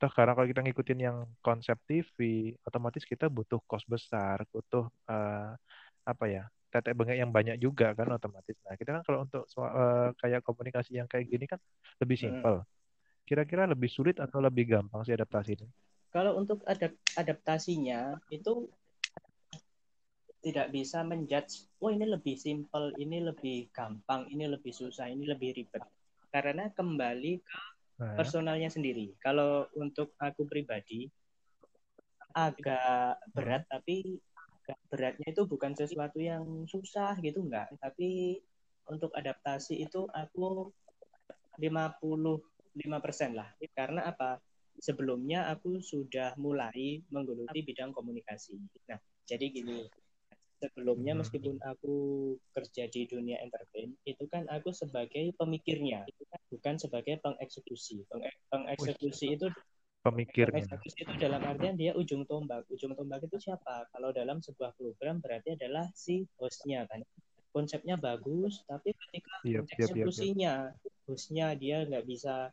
Toh 0.01 0.11
karena 0.17 0.33
kalau 0.37 0.49
kita 0.53 0.63
ngikutin 0.67 1.01
yang 1.07 1.19
konsep 1.47 1.79
TV, 1.89 2.19
otomatis 2.69 3.05
kita 3.13 3.27
butuh 3.37 3.61
kos 3.71 3.85
besar, 3.95 4.39
butuh 4.55 4.85
eh, 5.11 5.51
apa 6.11 6.25
ya, 6.35 6.43
tetek 6.73 6.95
bengek 6.99 7.19
yang 7.23 7.33
banyak 7.37 7.57
juga 7.65 7.87
kan 7.99 8.09
otomatis. 8.17 8.57
Nah 8.67 8.75
kita 8.81 8.91
kan 8.97 9.03
kalau 9.07 9.19
untuk 9.27 9.43
soal, 9.53 9.71
eh, 9.81 10.09
kayak 10.21 10.41
komunikasi 10.47 10.91
yang 11.01 11.09
kayak 11.13 11.27
gini 11.33 11.45
kan 11.53 11.61
lebih 12.03 12.19
Hmm. 12.21 12.25
simpel. 12.25 12.57
Kira-kira 13.29 13.65
lebih 13.73 13.91
sulit 13.97 14.17
atau 14.25 14.39
lebih 14.45 14.65
gampang 14.73 15.03
sih 15.07 15.15
adaptasinya? 15.17 15.69
Kalau 16.15 16.33
untuk 16.41 16.59
adap- 16.73 17.01
adaptasinya 17.21 18.01
itu 18.37 18.53
tidak 20.45 20.69
bisa 20.71 21.01
menjudge, 21.01 21.65
oh 21.81 21.89
ini 21.89 22.05
lebih 22.05 22.37
simple, 22.37 22.93
ini 23.01 23.25
lebih 23.25 23.73
gampang, 23.73 24.29
ini 24.29 24.45
lebih 24.45 24.71
susah, 24.71 25.09
ini 25.09 25.25
lebih 25.25 25.57
ribet. 25.57 25.81
Karena 26.29 26.69
kembali 26.69 27.41
ke 27.41 27.57
Nah, 27.95 28.19
personalnya 28.19 28.67
sendiri. 28.67 29.15
Kalau 29.23 29.71
untuk 29.79 30.19
aku 30.19 30.51
pribadi 30.51 31.07
agak 32.35 33.23
berat, 33.31 33.63
tapi 33.71 34.19
beratnya 34.91 35.31
itu 35.31 35.47
bukan 35.47 35.79
sesuatu 35.79 36.19
yang 36.19 36.67
susah 36.67 37.15
gitu 37.23 37.47
enggak. 37.47 37.71
Tapi 37.79 38.43
untuk 38.91 39.15
adaptasi 39.15 39.79
itu 39.79 40.11
aku 40.11 40.75
55% 41.63 43.39
lah. 43.39 43.55
Karena 43.71 44.11
apa? 44.11 44.43
Sebelumnya 44.75 45.47
aku 45.55 45.79
sudah 45.79 46.35
mulai 46.35 46.99
menggeluti 47.15 47.63
bidang 47.63 47.95
komunikasi. 47.95 48.59
Nah, 48.91 48.99
jadi 49.23 49.55
gini, 49.55 49.87
sebelumnya 50.65 51.13
Hmm. 51.13 51.21
meskipun 51.21 51.57
aku 51.61 51.95
kerja 52.57 52.89
di 52.89 53.05
dunia 53.05 53.37
entertain, 53.45 53.93
itu 54.09 54.25
kan 54.33 54.49
aku 54.49 54.73
sebagai 54.73 55.37
pemikirnya, 55.37 56.09
bukan 56.49 56.81
sebagai 56.81 57.21
pengeksekusi. 57.21 58.09
Penge- 58.09 58.33
Pengeksekusi 58.49 59.37
itu 59.37 59.53
pemikirnya. 60.01 60.65
Eksekusi 60.65 61.05
itu 61.05 61.13
dalam 61.21 61.45
artian 61.45 61.77
dia 61.77 61.93
ujung 61.93 62.25
tombak. 62.25 62.65
Ujung 62.73 62.97
tombak 62.97 63.25
itu 63.25 63.37
siapa? 63.37 63.89
Kalau 63.93 64.11
dalam 64.17 64.41
sebuah 64.41 64.73
program 64.77 65.21
berarti 65.21 65.61
adalah 65.61 65.89
si 65.93 66.25
hostnya 66.41 66.89
kan. 66.89 67.05
Konsepnya 67.55 67.95
bagus, 67.95 68.67
tapi 68.67 68.91
ketika 68.93 69.31
Yap, 69.47 69.47
yap, 69.47 69.63
yap, 69.63 69.69
yap. 69.69 69.79
eksekusinya, 69.79 70.55
hostnya 71.07 71.47
dia 71.55 71.87
nggak 71.87 72.03
bisa 72.03 72.51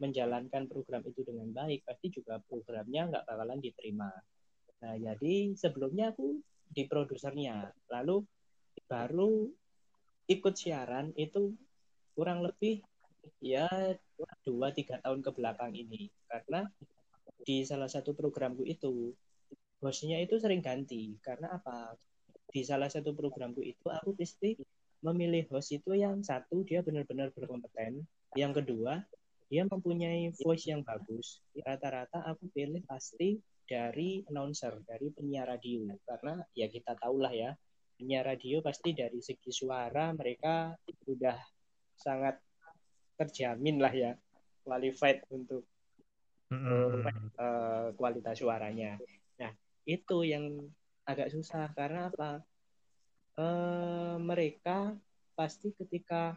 menjalankan 0.00 0.66
program 0.66 1.02
itu 1.06 1.22
dengan 1.22 1.52
baik, 1.52 1.86
pasti 1.86 2.10
juga 2.10 2.40
programnya 2.48 3.12
nggak 3.12 3.24
bakalan 3.28 3.60
diterima. 3.62 4.10
Nah, 4.82 4.98
jadi 4.98 5.54
sebelumnya 5.54 6.10
aku 6.10 6.42
di 6.72 6.88
produsernya, 6.88 7.68
lalu 7.92 8.24
baru 8.88 9.48
ikut 10.26 10.54
siaran 10.56 11.12
itu 11.14 11.52
kurang 12.16 12.40
lebih 12.40 12.80
ya 13.38 13.68
dua 14.42 14.72
tiga 14.72 14.98
tahun 15.04 15.20
ke 15.20 15.30
belakang 15.36 15.72
ini. 15.76 16.08
Karena 16.26 16.64
di 17.42 17.62
salah 17.66 17.90
satu 17.90 18.16
programku 18.16 18.64
itu 18.64 19.12
hostnya 19.84 20.18
itu 20.18 20.40
sering 20.40 20.64
ganti. 20.64 21.14
Karena 21.20 21.52
apa? 21.58 21.94
Di 22.52 22.64
salah 22.64 22.88
satu 22.88 23.12
programku 23.12 23.64
itu 23.64 23.86
aku 23.88 24.16
pasti 24.16 24.56
memilih 25.02 25.50
host 25.50 25.74
itu 25.74 25.92
yang 25.98 26.22
satu 26.22 26.62
dia 26.62 26.80
benar-benar 26.80 27.34
berkompeten. 27.34 28.06
Yang 28.38 28.62
kedua 28.62 29.02
dia 29.52 29.68
mempunyai 29.68 30.32
voice 30.40 30.70
yang 30.70 30.80
bagus. 30.80 31.44
Rata-rata 31.52 32.24
aku 32.24 32.48
pilih 32.56 32.80
pasti 32.88 33.36
dari 33.64 34.22
announcer 34.28 34.82
dari 34.84 35.08
penyiar 35.14 35.48
radio 35.48 35.94
karena 36.04 36.42
ya 36.52 36.66
kita 36.68 36.98
tahulah 36.98 37.32
ya 37.32 37.50
penyiar 37.96 38.26
radio 38.26 38.58
pasti 38.60 38.92
dari 38.92 39.22
segi 39.22 39.50
suara 39.54 40.10
mereka 40.12 40.74
udah 41.06 41.38
sangat 41.94 42.36
terjamin 43.14 43.78
lah 43.78 43.92
ya 43.94 44.12
qualified 44.66 45.22
untuk 45.30 45.66
Mm-mm. 46.52 47.08
eh, 47.40 47.88
kualitas 47.96 48.36
suaranya. 48.36 49.00
Nah, 49.40 49.52
itu 49.88 50.20
yang 50.20 50.68
agak 51.08 51.32
susah 51.32 51.72
karena 51.72 52.12
apa? 52.12 52.44
Eh, 53.40 54.16
mereka 54.20 54.92
pasti 55.32 55.72
ketika 55.72 56.36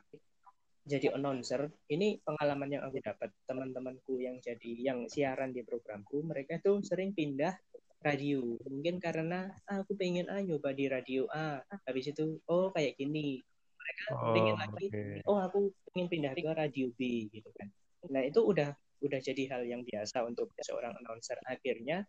jadi 0.85 1.17
announcer, 1.17 1.65
ini 1.89 2.21
pengalaman 2.21 2.69
yang 2.69 2.83
aku 2.85 3.01
dapat 3.01 3.33
teman-temanku 3.49 4.21
yang 4.21 4.37
jadi 4.37 4.71
yang 4.77 5.09
siaran 5.09 5.49
di 5.49 5.65
programku, 5.65 6.21
mereka 6.21 6.61
tuh 6.61 6.85
sering 6.85 7.09
pindah 7.17 7.57
radio. 8.05 8.53
Mungkin 8.69 9.01
karena 9.01 9.49
ah, 9.65 9.81
aku 9.81 9.97
pengen 9.97 10.29
ah 10.29 10.37
nyoba 10.37 10.77
di 10.77 10.85
radio 10.85 11.25
A, 11.33 11.57
habis 11.89 12.13
itu 12.13 12.37
oh 12.45 12.69
kayak 12.69 13.01
gini. 13.01 13.41
Mereka 13.81 14.03
Oh, 14.13 14.33
pengen 14.33 14.55
lagi 14.57 14.85
oke. 14.89 15.01
oh 15.29 15.39
aku 15.41 15.59
pengen 15.93 16.07
pindah 16.09 16.31
ke 16.37 16.51
radio 16.53 16.87
B 16.93 17.29
gitu 17.33 17.49
kan. 17.57 17.69
Nah, 18.13 18.21
itu 18.21 18.45
udah 18.45 18.69
udah 19.01 19.19
jadi 19.21 19.43
hal 19.57 19.65
yang 19.65 19.81
biasa 19.81 20.21
untuk 20.21 20.53
seorang 20.61 20.93
announcer. 21.01 21.37
Akhirnya 21.49 22.05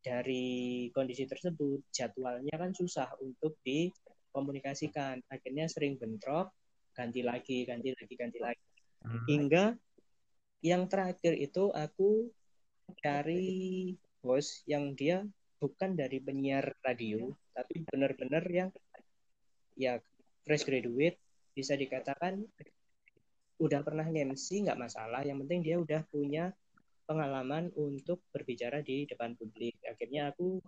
dari 0.00 0.88
kondisi 0.96 1.28
tersebut 1.28 1.84
jadwalnya 1.92 2.56
kan 2.56 2.72
susah 2.72 3.12
untuk 3.20 3.60
komunikasikan 4.32 5.20
akhirnya 5.28 5.66
sering 5.66 5.98
bentrok 5.98 6.54
ganti 6.98 7.22
lagi 7.22 7.62
ganti 7.62 7.94
lagi 7.94 8.14
ganti 8.18 8.38
lagi. 8.42 8.64
Hmm. 8.98 9.22
hingga 9.30 9.64
yang 10.58 10.90
terakhir 10.90 11.38
itu 11.38 11.70
aku 11.70 12.26
cari 12.98 13.94
host 14.26 14.66
yang 14.66 14.98
dia 14.98 15.22
bukan 15.62 15.94
dari 15.94 16.18
penyiar 16.18 16.74
radio 16.82 17.30
tapi 17.54 17.86
benar-benar 17.86 18.42
yang 18.50 18.74
ya 19.78 20.02
fresh 20.42 20.66
graduate 20.66 21.22
bisa 21.54 21.78
dikatakan 21.78 22.42
udah 23.58 23.80
pernah 23.82 24.06
MC 24.06 24.66
nggak 24.66 24.78
masalah. 24.78 25.26
Yang 25.26 25.46
penting 25.46 25.60
dia 25.66 25.76
udah 25.78 26.02
punya 26.08 26.54
pengalaman 27.04 27.74
untuk 27.74 28.22
berbicara 28.30 28.82
di 28.82 29.04
depan 29.10 29.34
publik. 29.34 29.74
Akhirnya 29.82 30.30
aku 30.30 30.62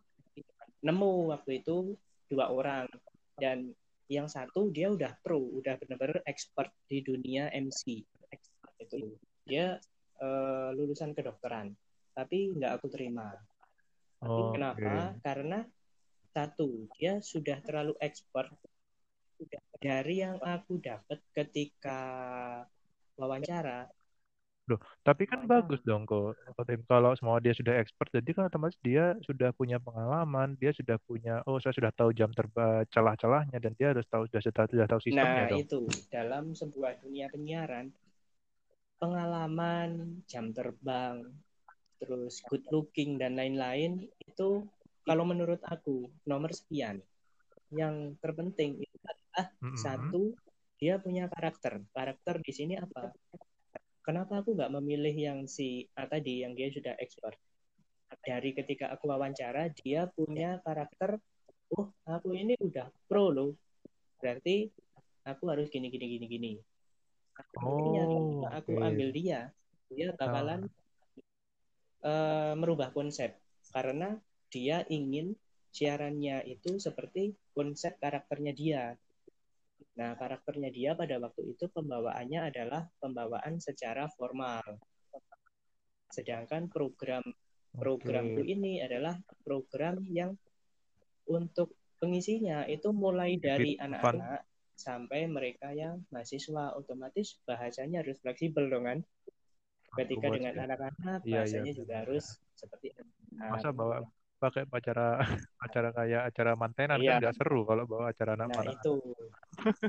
nemu 0.82 1.14
waktu 1.30 1.62
itu 1.62 1.94
dua 2.26 2.50
orang. 2.50 2.90
Dan 3.38 3.72
yang 4.10 4.26
satu 4.26 4.74
dia 4.74 4.90
udah 4.90 5.14
pro 5.22 5.38
udah 5.38 5.78
benar-benar 5.78 6.26
expert 6.26 6.74
di 6.90 6.98
dunia 7.00 7.46
MC 7.54 8.02
itu. 8.82 9.14
Dia 9.46 9.78
eh, 10.18 10.68
lulusan 10.74 11.14
kedokteran 11.14 11.70
tapi 12.14 12.52
nggak 12.52 12.82
aku 12.82 12.86
terima. 12.90 13.30
Tapi 14.20 14.42
kenapa? 14.52 15.16
Karena 15.24 15.64
satu 16.30 16.90
dia 16.98 17.18
sudah 17.22 17.58
terlalu 17.64 17.94
expert 18.02 18.52
dari 19.80 20.20
yang 20.20 20.36
aku 20.36 20.76
dapat 20.76 21.18
ketika 21.32 22.00
wawancara 23.16 23.88
Tapi 25.00 25.24
kan 25.24 25.48
bagus 25.48 25.80
dong 25.82 26.04
kok. 26.04 26.36
Kalau 26.86 27.16
semua 27.16 27.40
dia 27.40 27.56
sudah 27.56 27.80
expert, 27.80 28.12
jadi 28.12 28.30
kan 28.36 28.52
otomatis 28.52 28.76
dia 28.84 29.16
sudah 29.24 29.50
punya 29.56 29.80
pengalaman, 29.80 30.54
dia 30.60 30.70
sudah 30.76 31.00
punya, 31.08 31.40
oh 31.48 31.56
saya 31.58 31.72
sudah 31.72 31.90
tahu 31.96 32.12
jam 32.12 32.28
terbang 32.30 32.84
celah-celahnya 32.92 33.58
dan 33.58 33.72
dia 33.74 33.96
harus 33.96 34.04
tahu 34.06 34.28
sudah 34.28 34.42
sudah, 34.44 34.64
sudah 34.68 34.86
tahu 34.86 35.00
sistemnya 35.00 35.42
Nah, 35.46 35.48
dong. 35.50 35.60
itu 35.64 35.80
dalam 36.12 36.44
sebuah 36.52 37.00
dunia 37.00 37.26
penyiaran, 37.32 37.88
pengalaman, 39.00 40.20
jam 40.28 40.52
terbang, 40.52 41.24
terus 41.96 42.44
good 42.48 42.64
looking 42.68 43.16
dan 43.16 43.36
lain-lain 43.36 44.08
itu 44.20 44.68
kalau 45.08 45.24
menurut 45.24 45.60
aku 45.64 46.08
nomor 46.28 46.52
sekian. 46.52 47.00
Yang 47.70 48.18
terpenting 48.18 48.82
itu 48.82 48.96
adalah 49.06 49.46
satu 49.78 50.34
dia 50.80 50.98
punya 50.98 51.28
karakter. 51.30 51.84
Karakter 51.94 52.42
di 52.42 52.52
sini 52.52 52.74
apa? 52.74 53.14
Kenapa 54.00 54.40
aku 54.40 54.56
nggak 54.56 54.72
memilih 54.80 55.12
yang 55.12 55.38
si 55.44 55.84
A 55.92 56.08
tadi 56.08 56.40
yang 56.40 56.56
dia 56.56 56.72
sudah 56.72 56.96
expert? 56.96 57.36
Dari 58.24 58.50
ketika 58.56 58.90
aku 58.90 59.06
wawancara 59.06 59.70
dia 59.70 60.08
punya 60.10 60.58
karakter, 60.64 61.20
oh 61.76 61.92
aku 62.08 62.34
ini 62.34 62.56
udah 62.58 62.88
pro 63.06 63.30
loh. 63.30 63.52
Berarti 64.18 64.72
aku 65.24 65.44
harus 65.52 65.68
gini 65.68 65.92
gini 65.92 66.06
gini 66.16 66.26
gini. 66.26 66.52
Akhirnya 67.56 68.04
Oh, 68.08 68.44
aku 68.48 68.76
ambil 68.80 69.08
dia, 69.12 69.52
dia 69.88 70.12
bakalan 70.12 70.68
eh, 72.04 72.52
merubah 72.56 72.92
konsep 72.92 73.36
karena 73.70 74.18
dia 74.50 74.82
ingin 74.90 75.38
siarannya 75.70 76.42
itu 76.50 76.82
seperti 76.82 77.36
konsep 77.54 77.94
karakternya 78.02 78.52
dia. 78.52 78.82
Nah, 79.98 80.14
karakternya 80.14 80.70
dia 80.70 80.90
pada 80.94 81.18
waktu 81.18 81.56
itu 81.56 81.66
pembawaannya 81.66 82.40
adalah 82.52 82.86
pembawaan 83.02 83.58
secara 83.58 84.06
formal. 84.14 84.62
Sedangkan 86.10 86.70
program 86.70 87.22
programku 87.70 88.42
Oke. 88.42 88.50
ini 88.50 88.82
adalah 88.82 89.14
program 89.46 90.02
yang 90.10 90.34
untuk 91.30 91.78
pengisinya 92.02 92.66
itu 92.66 92.90
mulai 92.90 93.38
dari 93.38 93.78
anak-anak 93.78 94.42
sampai 94.74 95.28
mereka 95.30 95.70
yang 95.70 96.02
mahasiswa 96.10 96.74
otomatis 96.74 97.38
bahasanya 97.46 98.02
harus 98.02 98.18
fleksibel 98.24 98.66
dong 98.66 98.88
kan 98.88 98.98
ketika 100.00 100.32
dengan 100.32 100.56
anak-anak 100.66 101.20
Iya, 101.22 101.30
iya, 101.30 101.34
bahasanya 101.44 101.72
juga 101.76 101.94
benar. 101.94 102.02
harus 102.08 102.24
seperti. 102.56 102.86
Masa 103.36 103.70
bawa 103.70 104.02
pakai 104.40 104.64
acara 104.66 105.20
acara 105.68 105.88
kayak 105.92 106.22
acara 106.32 106.52
mantenan 106.56 106.96
Iya. 106.98 107.20
kan 107.20 107.20
nggak 107.20 107.36
seru 107.36 107.60
kalau 107.68 107.84
bawa 107.84 108.08
acara 108.10 108.34
anak 108.40 108.48
Nah 108.50 108.60
anak. 108.64 108.74
itu. 108.80 108.96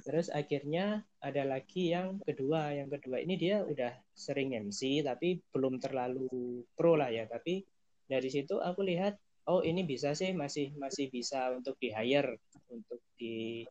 Terus 0.04 0.28
akhirnya 0.28 0.86
ada 1.24 1.43
lagi 1.47 1.95
yang 1.95 2.20
kedua. 2.20 2.76
Yang 2.76 2.99
kedua 2.99 3.18
ini 3.24 3.39
dia 3.39 3.64
udah 3.64 3.95
sering 4.12 4.52
MC 4.52 5.02
tapi 5.02 5.39
belum 5.56 5.80
terlalu 5.80 6.28
pro 6.76 6.99
lah 6.99 7.08
ya. 7.08 7.24
Tapi 7.26 7.64
dari 8.06 8.28
situ 8.28 8.60
aku 8.60 8.84
lihat 8.84 9.16
oh 9.47 9.64
ini 9.64 9.88
bisa 9.88 10.12
sih 10.12 10.36
masih 10.36 10.76
masih 10.76 11.08
bisa 11.08 11.49
untuk 11.56 11.80
di 11.80 11.89
hire 11.89 12.36
untuk 12.68 12.99
di 13.16 13.64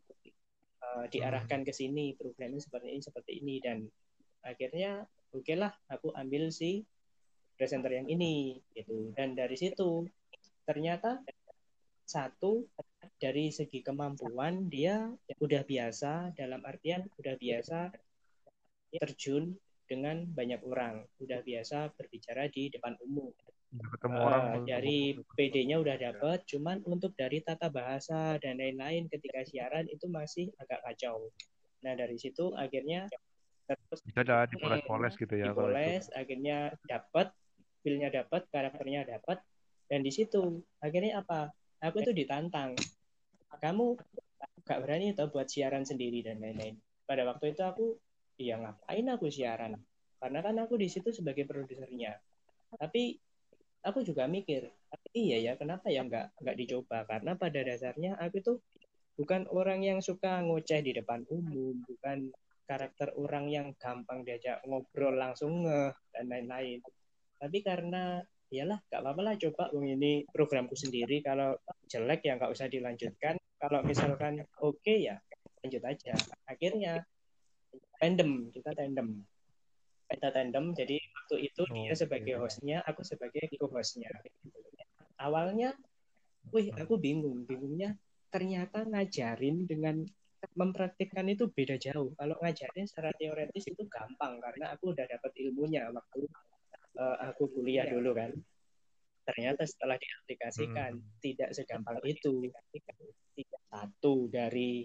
eh, 0.81 1.05
diarahkan 1.13 1.63
ke 1.63 1.71
sini 1.71 2.17
programnya 2.17 2.59
seperti 2.59 2.89
ini 2.97 3.03
seperti 3.05 3.33
ini 3.45 3.55
dan 3.61 3.85
akhirnya 4.43 5.05
oke 5.31 5.55
lah 5.55 5.71
aku 5.87 6.11
ambil 6.17 6.49
si 6.49 6.81
presenter 7.55 7.93
yang 7.93 8.09
ini 8.09 8.57
gitu 8.73 9.13
dan 9.13 9.37
dari 9.37 9.55
situ 9.55 10.09
ternyata 10.67 11.21
satu 12.05 12.67
dari 13.21 13.55
segi 13.55 13.85
kemampuan 13.87 14.67
dia 14.67 15.07
udah 15.39 15.63
biasa 15.63 16.35
dalam 16.35 16.65
artian 16.67 17.07
udah 17.23 17.35
biasa 17.39 17.95
terjun 18.91 19.55
dengan 19.87 20.27
banyak 20.27 20.63
orang 20.67 21.07
udah 21.23 21.43
biasa 21.43 21.95
berbicara 21.95 22.47
di 22.51 22.71
depan 22.71 22.95
umum. 23.07 23.31
Ketemu 23.71 24.17
Eh, 24.19 24.27
orang. 24.27 24.45
Dari 24.67 24.99
PD-nya 25.39 25.79
udah 25.79 25.95
dapat 25.95 26.43
cuman 26.47 26.83
untuk 26.87 27.15
dari 27.15 27.39
tata 27.43 27.71
bahasa 27.71 28.35
dan 28.43 28.59
lain-lain 28.59 29.07
ketika 29.07 29.47
siaran 29.47 29.87
itu 29.87 30.11
masih 30.11 30.51
agak 30.59 30.83
kacau. 30.83 31.31
Nah 31.87 31.95
dari 31.95 32.19
situ 32.19 32.51
akhirnya 32.59 33.07
terus 33.71 34.03
bisa 34.03 34.51
dipoles-poles 34.51 35.15
gitu 35.15 35.35
ya 35.39 35.55
dipoles 35.55 36.11
akhirnya 36.11 36.75
dapat 36.91 37.31
feel-nya 37.87 38.11
dapat 38.11 38.43
karakternya 38.51 39.07
dapat 39.07 39.39
dan 39.91 40.07
di 40.07 40.15
situ 40.15 40.63
akhirnya 40.79 41.19
apa? 41.27 41.51
Aku 41.83 41.99
itu 41.99 42.15
ditantang. 42.15 42.79
Kamu 43.59 43.99
gak 44.63 44.81
berani 44.87 45.11
atau 45.11 45.27
buat 45.27 45.51
siaran 45.51 45.83
sendiri 45.83 46.23
dan 46.23 46.39
lain-lain. 46.39 46.79
Pada 47.03 47.27
waktu 47.27 47.51
itu 47.51 47.63
aku 47.67 47.99
ya 48.39 48.63
ngapain 48.63 49.07
aku 49.11 49.27
siaran? 49.27 49.75
Karena 50.23 50.39
kan 50.47 50.55
aku 50.63 50.79
di 50.79 50.87
situ 50.87 51.11
sebagai 51.11 51.43
produsernya. 51.51 52.15
Tapi 52.79 53.19
aku 53.83 54.07
juga 54.07 54.31
mikir 54.31 54.71
iya 55.11 55.43
ya 55.43 55.53
kenapa 55.59 55.91
ya 55.91 56.07
nggak 56.07 56.39
nggak 56.39 56.57
dicoba? 56.57 57.03
Karena 57.11 57.35
pada 57.35 57.61
dasarnya 57.67 58.15
aku 58.15 58.39
tuh 58.39 58.57
bukan 59.19 59.51
orang 59.51 59.83
yang 59.83 59.99
suka 59.99 60.39
ngoceh 60.47 60.87
di 60.87 60.95
depan 60.95 61.27
umum 61.27 61.83
bukan 61.83 62.31
karakter 62.71 63.11
orang 63.19 63.51
yang 63.51 63.75
gampang 63.75 64.23
diajak 64.23 64.63
ngobrol 64.63 65.19
langsung 65.19 65.67
ngeh 65.67 65.91
dan 66.15 66.25
lain-lain. 66.31 66.79
Tapi 67.43 67.59
karena 67.67 68.23
iyalah 68.51 68.83
gak 68.91 69.01
apa-apa 69.01 69.23
lah 69.23 69.35
coba 69.39 69.71
wong 69.71 69.87
ini 69.87 70.27
programku 70.29 70.75
sendiri. 70.75 71.23
Kalau 71.23 71.55
jelek 71.87 72.27
ya 72.27 72.35
nggak 72.37 72.51
usah 72.51 72.67
dilanjutkan. 72.67 73.39
Kalau 73.57 73.81
misalkan 73.87 74.43
oke 74.59 74.95
ya 74.95 75.17
lanjut 75.63 75.83
aja. 75.87 76.15
Akhirnya 76.51 77.07
tandem 78.03 78.51
kita 78.51 78.75
tandem. 78.75 79.23
Kita 80.11 80.29
tandem 80.35 80.75
jadi 80.75 80.99
waktu 80.99 81.37
itu 81.47 81.63
dia 81.71 81.95
Oke. 81.95 82.01
sebagai 82.03 82.35
hostnya 82.43 82.83
aku 82.83 83.07
sebagai 83.07 83.47
co-hostnya. 83.55 84.11
Awalnya 85.23 85.79
wih 86.51 86.75
aku 86.75 86.99
bingung. 86.99 87.47
Bingungnya 87.47 87.95
ternyata 88.35 88.83
ngajarin 88.83 89.71
dengan 89.71 90.03
mempraktikkan 90.59 91.29
itu 91.31 91.47
beda 91.53 91.79
jauh. 91.79 92.11
Kalau 92.17 92.35
ngajarin 92.43 92.89
secara 92.89 93.15
teoretis 93.15 93.71
itu 93.71 93.87
gampang 93.87 94.41
karena 94.43 94.75
aku 94.75 94.91
udah 94.97 95.07
dapat 95.07 95.31
ilmunya 95.39 95.87
waktu 95.93 96.27
eh, 96.99 97.17
aku 97.31 97.51
kuliah 97.55 97.87
dulu 97.87 98.17
kan. 98.17 98.33
Ternyata 99.31 99.63
setelah 99.63 99.95
diaplikasikan 100.01 100.91
Hmm. 100.97 101.07
tidak 101.23 101.51
segampang 101.55 102.01
itu. 102.03 102.51
Satu 103.71 104.27
dari 104.27 104.83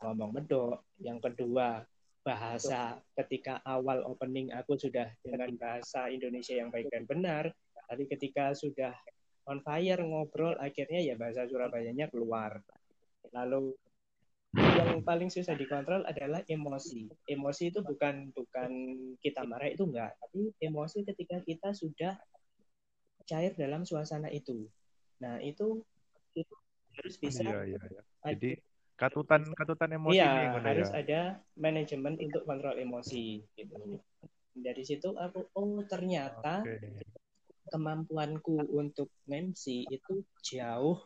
ngomong 0.00 0.30
medok 0.32 0.96
yang 1.04 1.20
kedua 1.20 1.84
bahasa. 2.24 2.96
Ketika 3.12 3.60
awal 3.68 4.00
opening 4.08 4.48
aku 4.52 4.80
sudah 4.80 5.12
dengan 5.20 5.52
bahasa 5.60 6.08
Indonesia 6.08 6.56
yang 6.56 6.72
baik 6.72 6.88
dan 6.88 7.04
benar 7.04 7.52
tapi 7.84 8.08
ketika 8.08 8.56
sudah 8.56 8.96
on 9.44 9.60
fire 9.60 10.00
ngobrol 10.00 10.56
akhirnya 10.56 11.04
ya 11.04 11.14
bahasa 11.20 11.44
Surabayanya 11.44 12.08
keluar. 12.08 12.64
Lalu 13.36 13.76
yang 14.74 14.90
paling 15.06 15.30
susah 15.30 15.54
dikontrol 15.54 16.02
adalah 16.04 16.42
emosi 16.46 17.06
emosi 17.30 17.70
itu 17.70 17.80
bukan 17.80 18.34
bukan 18.34 18.70
kita 19.22 19.46
marah 19.46 19.70
itu 19.70 19.86
enggak 19.86 20.14
tapi 20.18 20.50
emosi 20.58 21.06
ketika 21.06 21.38
kita 21.46 21.70
sudah 21.72 22.18
cair 23.24 23.54
dalam 23.56 23.86
suasana 23.86 24.28
itu 24.28 24.66
nah 25.22 25.38
itu 25.40 25.80
itu 26.34 26.54
harus 26.94 27.14
bisa 27.18 27.42
Iya, 27.42 27.58
iya, 27.66 27.78
iya. 27.90 28.02
Jadi 28.34 28.50
katutan 28.94 29.42
katutan 29.58 29.90
emosi 29.94 30.18
Iya, 30.18 30.54
ngono 30.54 30.66
harus 30.70 30.90
ya. 30.90 30.94
ada 31.02 31.20
manajemen 31.58 32.14
untuk 32.20 32.42
kontrol 32.46 32.78
emosi 32.78 33.42
gitu. 33.58 33.98
Dari 34.54 34.82
situ 34.86 35.14
aku 35.18 35.50
oh 35.58 35.82
ternyata 35.90 36.62
Oke. 36.62 36.78
kemampuanku 37.74 38.70
untuk 38.70 39.10
MC 39.26 39.88
itu 39.90 40.22
jauh 40.46 41.02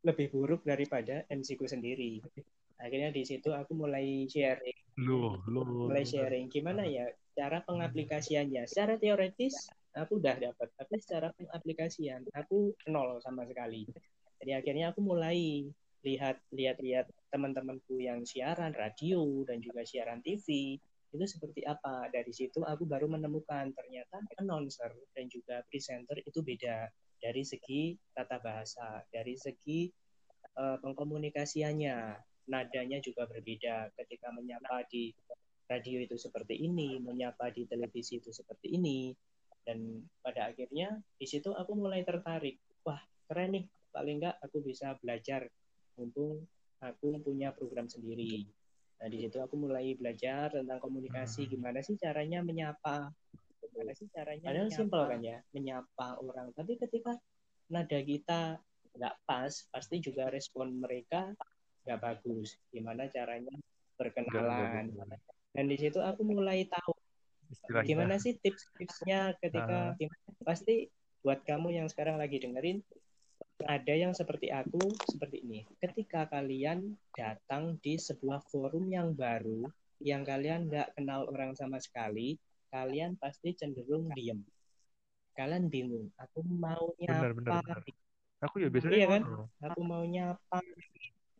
lebih 0.00 0.32
buruk 0.32 0.64
daripada 0.64 1.28
MC 1.28 1.60
ku 1.60 1.68
sendiri. 1.68 2.24
Akhirnya 2.80 3.12
di 3.12 3.22
situ 3.28 3.52
aku 3.52 3.76
mulai 3.76 4.24
sharing, 4.24 5.04
Loh, 5.04 5.36
loh. 5.46 5.88
mulai 5.88 6.04
sharing 6.04 6.48
gimana 6.48 6.88
ya 6.88 7.06
cara 7.36 7.60
pengaplikasiannya. 7.64 8.64
Secara 8.64 8.96
teoritis 8.96 9.68
aku 9.92 10.16
udah 10.16 10.36
dapat, 10.40 10.68
tapi 10.76 10.96
secara 11.00 11.28
pengaplikasian 11.36 12.24
aku 12.32 12.72
nol 12.88 13.20
sama 13.20 13.44
sekali. 13.44 13.84
Jadi 14.40 14.52
akhirnya 14.56 14.96
aku 14.96 15.04
mulai 15.04 15.68
lihat 16.00 16.40
lihat 16.56 16.80
lihat 16.80 17.12
teman-temanku 17.28 18.00
yang 18.00 18.24
siaran 18.24 18.72
radio 18.72 19.44
dan 19.44 19.60
juga 19.60 19.84
siaran 19.84 20.24
TV 20.24 20.80
itu 21.10 21.24
seperti 21.26 21.66
apa. 21.66 22.08
Dari 22.08 22.32
situ 22.32 22.64
aku 22.64 22.88
baru 22.88 23.10
menemukan 23.10 23.68
ternyata 23.76 24.24
announcer 24.40 24.94
dan 25.12 25.28
juga 25.28 25.60
presenter 25.68 26.22
itu 26.24 26.40
beda 26.40 26.88
dari 27.20 27.44
segi 27.44 27.92
tata 28.16 28.40
bahasa, 28.40 29.04
dari 29.12 29.36
segi 29.36 29.92
uh, 30.56 30.80
pengkomunikasiannya, 30.80 31.98
nadanya 32.48 33.02
juga 33.02 33.26
berbeda. 33.28 33.92
Ketika 33.98 34.32
menyapa 34.32 34.86
di 34.88 35.12
radio 35.70 35.98
itu 36.02 36.16
seperti 36.18 36.56
ini, 36.56 36.98
menyapa 36.98 37.52
di 37.54 37.66
televisi 37.66 38.18
itu 38.18 38.32
seperti 38.34 38.74
ini, 38.74 39.14
dan 39.62 40.02
pada 40.24 40.50
akhirnya 40.50 40.98
di 41.20 41.26
situ 41.28 41.52
aku 41.52 41.76
mulai 41.76 42.02
tertarik. 42.02 42.58
Wah 42.82 43.00
keren 43.28 43.54
nih, 43.54 43.64
paling 43.92 44.18
nggak 44.18 44.36
aku 44.42 44.64
bisa 44.64 44.96
belajar 44.98 45.46
mumpung 45.94 46.42
aku 46.80 47.20
punya 47.20 47.52
program 47.52 47.86
sendiri. 47.86 48.48
Nah 49.00 49.08
di 49.08 49.20
situ 49.20 49.36
aku 49.40 49.56
mulai 49.56 49.96
belajar 49.96 50.52
tentang 50.52 50.80
komunikasi, 50.80 51.44
Hmm. 51.46 51.52
gimana 51.56 51.78
sih 51.84 51.96
caranya 52.00 52.40
menyapa, 52.40 53.12
gimana 53.60 53.92
sih 53.92 54.08
caranya. 54.12 54.48
Padahal 54.48 54.72
simpel 54.72 55.02
kan 55.08 55.20
ya, 55.20 55.38
menyapa 55.52 56.20
orang. 56.20 56.52
Tapi 56.56 56.80
ketika 56.80 57.16
nada 57.70 57.98
kita 58.00 58.58
nggak 58.96 59.14
pas, 59.28 59.52
pasti 59.70 60.02
juga 60.02 60.28
respon 60.32 60.82
mereka 60.82 61.30
nggak 61.90 61.98
bagus. 61.98 62.54
Gimana 62.70 63.10
caranya 63.10 63.50
berkenalan. 63.98 64.94
Dan 65.50 65.66
di 65.66 65.74
situ 65.74 65.98
aku 65.98 66.22
mulai 66.22 66.62
tahu 66.70 66.94
Istilahnya. 67.50 67.86
gimana 67.90 68.14
sih 68.22 68.38
tips-tipsnya 68.38 69.34
ketika 69.42 69.98
pasti 70.46 70.86
buat 71.26 71.42
kamu 71.42 71.74
yang 71.74 71.90
sekarang 71.90 72.14
lagi 72.14 72.38
dengerin 72.38 72.78
ada 73.66 73.92
yang 73.92 74.14
seperti 74.14 74.48
aku 74.54 74.78
seperti 75.10 75.42
ini. 75.42 75.66
Ketika 75.82 76.30
kalian 76.30 76.94
datang 77.12 77.76
di 77.82 77.98
sebuah 77.98 78.46
forum 78.48 78.88
yang 78.88 79.12
baru 79.12 79.66
yang 80.00 80.24
kalian 80.24 80.70
nggak 80.70 80.96
kenal 80.96 81.28
orang 81.28 81.52
sama 81.58 81.76
sekali, 81.76 82.40
kalian 82.72 83.20
pasti 83.20 83.52
cenderung 83.52 84.08
diem. 84.16 84.40
Kalian 85.36 85.68
bingung, 85.68 86.08
aku 86.16 86.40
mau 86.46 86.96
Benar, 86.96 87.34
nyapa, 87.34 87.36
benar, 87.36 87.62
benar. 87.66 87.78
Aku 88.48 88.56
ya 88.64 88.68
biasanya 88.72 88.96
Iya 88.96 89.06
kan? 89.12 89.22
aku 89.60 89.80
mau 89.84 90.00
nyapa, 90.00 90.58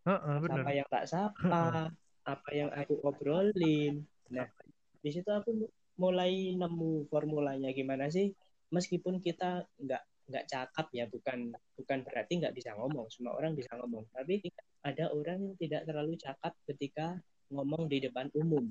Heeh, 0.06 0.36
benar. 0.40 0.60
apa 0.64 0.70
yang 0.72 0.88
tak 0.88 1.04
sapa, 1.08 1.92
apa 2.24 2.48
yang 2.56 2.70
aku 2.72 2.94
obrolin. 3.04 4.04
Nah, 4.32 4.48
di 5.00 5.10
situ 5.12 5.28
aku 5.28 5.50
mu- 5.52 5.74
mulai 6.00 6.56
nemu 6.56 7.04
formulanya 7.12 7.68
gimana 7.76 8.08
sih, 8.08 8.32
meskipun 8.72 9.20
kita 9.20 9.68
nggak 9.76 10.02
nggak 10.30 10.44
cakap 10.46 10.86
ya, 10.94 11.04
bukan 11.10 11.52
bukan 11.76 11.98
berarti 12.06 12.32
nggak 12.40 12.54
bisa 12.56 12.72
ngomong. 12.78 13.10
Semua 13.12 13.36
orang 13.36 13.52
bisa 13.58 13.76
ngomong, 13.76 14.08
tapi 14.14 14.40
ada 14.80 15.12
orang 15.12 15.38
yang 15.44 15.56
tidak 15.60 15.82
terlalu 15.84 16.14
cakap 16.16 16.52
ketika 16.64 17.20
ngomong 17.52 17.90
di 17.90 17.98
depan 18.00 18.30
umum. 18.32 18.64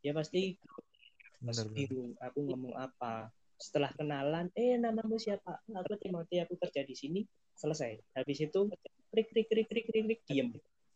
Dia 0.00 0.12
pasti 0.16 0.56
bingung, 1.74 2.16
aku 2.20 2.38
ngomong 2.48 2.74
apa. 2.76 3.28
Setelah 3.60 3.90
kenalan, 3.94 4.48
eh 4.56 4.76
namamu 4.80 5.16
siapa? 5.20 5.60
Aku 5.70 5.96
Timothy, 6.00 6.40
aku 6.40 6.56
kerja 6.58 6.82
di 6.84 6.94
sini. 6.96 7.20
Selesai. 7.54 8.18
Habis 8.18 8.38
itu 8.50 8.60
krik 9.14 9.30
krik 9.30 9.46
krik 9.46 9.66
krik 9.70 9.86
krik, 9.86 10.04
krik 10.10 10.20
diem. 10.26 10.48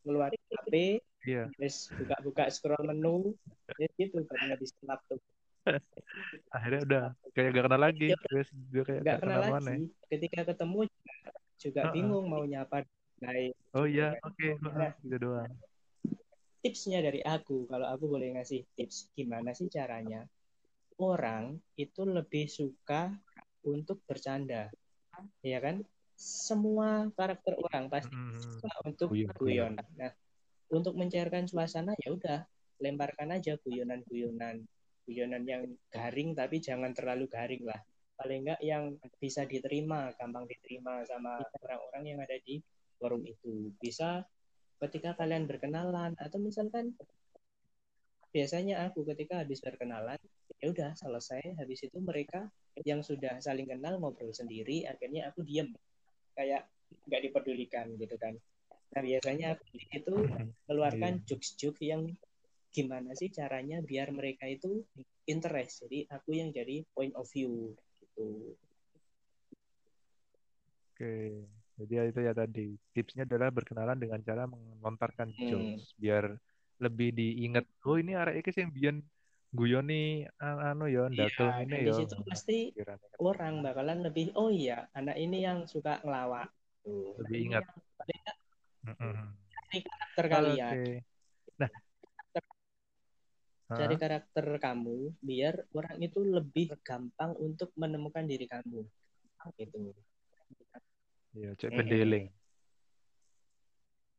Ngeluarin 0.02 0.42
HP, 0.50 0.74
Iya. 1.22 1.50
terus 1.54 1.90
buka-buka 1.94 2.50
scroll 2.50 2.82
menu, 2.82 3.34
ya 3.78 3.86
gitu 3.94 4.22
baru 4.26 4.42
ngabisin 4.50 4.82
laptop. 4.86 5.20
Akhirnya 6.50 6.80
udah 6.88 7.04
kayak 7.36 7.48
gak 7.54 7.64
kenal 7.68 7.82
lagi. 7.82 8.08
Terus 8.26 8.48
dia 8.72 8.82
kayak 8.82 9.00
Nggak 9.04 9.14
gak 9.14 9.22
kenal 9.22 9.38
kenal 9.38 9.54
mana. 9.54 9.70
lagi. 9.70 9.84
Ketika 10.08 10.40
ketemu 10.50 10.80
juga, 10.88 11.14
juga 11.58 11.80
Uh-uh. 11.84 11.94
bingung 11.94 12.24
mau 12.26 12.42
nyapa. 12.42 12.76
Nah, 13.18 13.34
Oh 13.74 13.86
iya, 13.86 14.14
oke. 14.22 14.48
Nah. 14.62 14.72
heeh, 14.74 14.92
Gitu 15.06 15.16
doang. 15.18 15.50
tipsnya 16.58 16.98
dari 16.98 17.22
aku, 17.22 17.70
kalau 17.70 17.86
aku 17.86 18.04
boleh 18.08 18.34
ngasih 18.34 18.66
tips, 18.74 19.10
gimana 19.14 19.54
sih 19.54 19.70
caranya? 19.70 20.26
Orang 20.98 21.62
itu 21.78 22.02
lebih 22.02 22.50
suka 22.50 23.14
untuk 23.62 24.02
bercanda, 24.08 24.66
ya 25.38 25.58
kan? 25.62 25.86
Semua 26.18 27.06
karakter 27.14 27.54
orang 27.54 27.86
pasti 27.86 28.10
suka 28.42 28.74
untuk 28.82 29.14
Guyon, 29.14 29.30
guyon. 29.38 29.72
Nah, 29.94 30.10
untuk 30.74 30.98
mencairkan 30.98 31.46
suasana 31.46 31.94
ya 32.02 32.10
udah 32.10 32.42
lemparkan 32.82 33.38
aja 33.38 33.54
guyonan-guyonan, 33.62 34.66
guyonan 35.06 35.42
yang 35.46 35.62
garing 35.94 36.34
tapi 36.34 36.58
jangan 36.58 36.90
terlalu 36.90 37.30
garing 37.30 37.62
lah. 37.62 37.78
Paling 38.18 38.42
enggak 38.42 38.60
yang 38.66 38.98
bisa 39.22 39.46
diterima, 39.46 40.10
gampang 40.18 40.50
diterima 40.50 41.06
sama 41.06 41.38
orang-orang 41.62 42.02
yang 42.10 42.18
ada 42.18 42.34
di 42.42 42.58
forum 42.98 43.22
itu. 43.22 43.70
Bisa 43.78 44.26
ketika 44.82 45.14
kalian 45.14 45.46
berkenalan 45.46 46.18
atau 46.18 46.38
misalkan 46.42 46.98
biasanya 48.34 48.90
aku 48.90 49.06
ketika 49.14 49.46
habis 49.46 49.62
berkenalan 49.62 50.18
ya 50.58 50.66
udah 50.74 50.90
selesai 50.98 51.54
habis 51.56 51.86
itu 51.86 51.98
mereka 52.02 52.50
yang 52.82 53.00
sudah 53.02 53.38
saling 53.38 53.70
kenal 53.70 53.98
ngobrol 53.98 54.34
sendiri 54.34 54.84
akhirnya 54.84 55.30
aku 55.30 55.42
diem 55.46 55.70
kayak 56.38 56.62
nggak 57.10 57.22
dipedulikan 57.26 57.90
gitu 57.98 58.14
kan 58.14 58.38
nah 58.94 59.02
biasanya 59.02 59.58
aku 59.58 59.64
di 59.74 59.80
situ 59.82 60.14
Iya. 60.14 60.46
keluarkan 60.70 61.12
jokes-jokes 61.26 61.82
yang 61.82 62.06
gimana 62.70 63.10
sih 63.18 63.28
caranya 63.34 63.82
biar 63.82 64.14
mereka 64.14 64.46
itu 64.46 64.86
interest 65.26 65.82
jadi 65.84 66.06
aku 66.14 66.38
yang 66.38 66.54
jadi 66.54 66.86
point 66.94 67.12
of 67.18 67.26
view 67.34 67.74
gitu 67.98 68.54
Oke. 70.98 71.46
Jadi 71.78 71.92
ya 71.94 72.02
itu 72.10 72.20
ya 72.26 72.34
tadi. 72.34 72.74
Tipsnya 72.90 73.22
adalah 73.22 73.54
berkenalan 73.54 73.94
dengan 74.02 74.18
cara 74.18 74.50
melontarkan 74.50 75.30
Hmm. 75.30 75.46
jokes 75.46 75.94
biar 75.94 76.34
lebih 76.82 77.14
diingat. 77.14 77.62
Oh 77.86 77.94
ini 77.94 78.18
arek 78.18 78.42
iki 78.42 78.50
sing 78.50 78.74
biyen 78.74 78.98
guyoni 79.48 80.28
an- 80.38 80.60
anu 80.60 80.84
ya 80.92 81.08
ndatung 81.08 81.48
Iya, 81.56 81.64
ini 81.64 81.76
ya. 81.76 81.84
di 81.88 81.92
situ 82.04 82.14
pasti 82.28 82.58
kan. 82.76 82.98
orang 83.16 83.64
bakalan 83.64 84.04
lebih 84.04 84.36
oh 84.36 84.52
iya 84.52 84.86
anak 84.92 85.16
ini 85.16 85.40
yang 85.40 85.64
suka 85.64 86.04
ngelawak 86.04 86.52
tuh 86.84 87.16
Lebih 87.24 87.36
Nah, 87.38 87.44
ingat. 87.48 87.64
paling 87.96 88.20
Mm-mm. 88.88 89.14
cari 89.48 89.78
karakter 89.84 90.24
kalian 90.28 90.76
Oke. 90.76 90.94
Nah. 91.58 91.70
cari 93.68 93.96
karakter 94.00 94.46
kamu 94.56 95.12
biar 95.20 95.54
orang 95.76 95.96
itu 96.00 96.20
lebih 96.24 96.72
gampang 96.80 97.36
untuk 97.36 97.68
menemukan 97.76 98.24
diri 98.24 98.48
kamu 98.48 98.80
gitu 99.56 99.92
Iya, 101.36 101.52
cek 101.54 101.70
pendeling. 101.76 102.32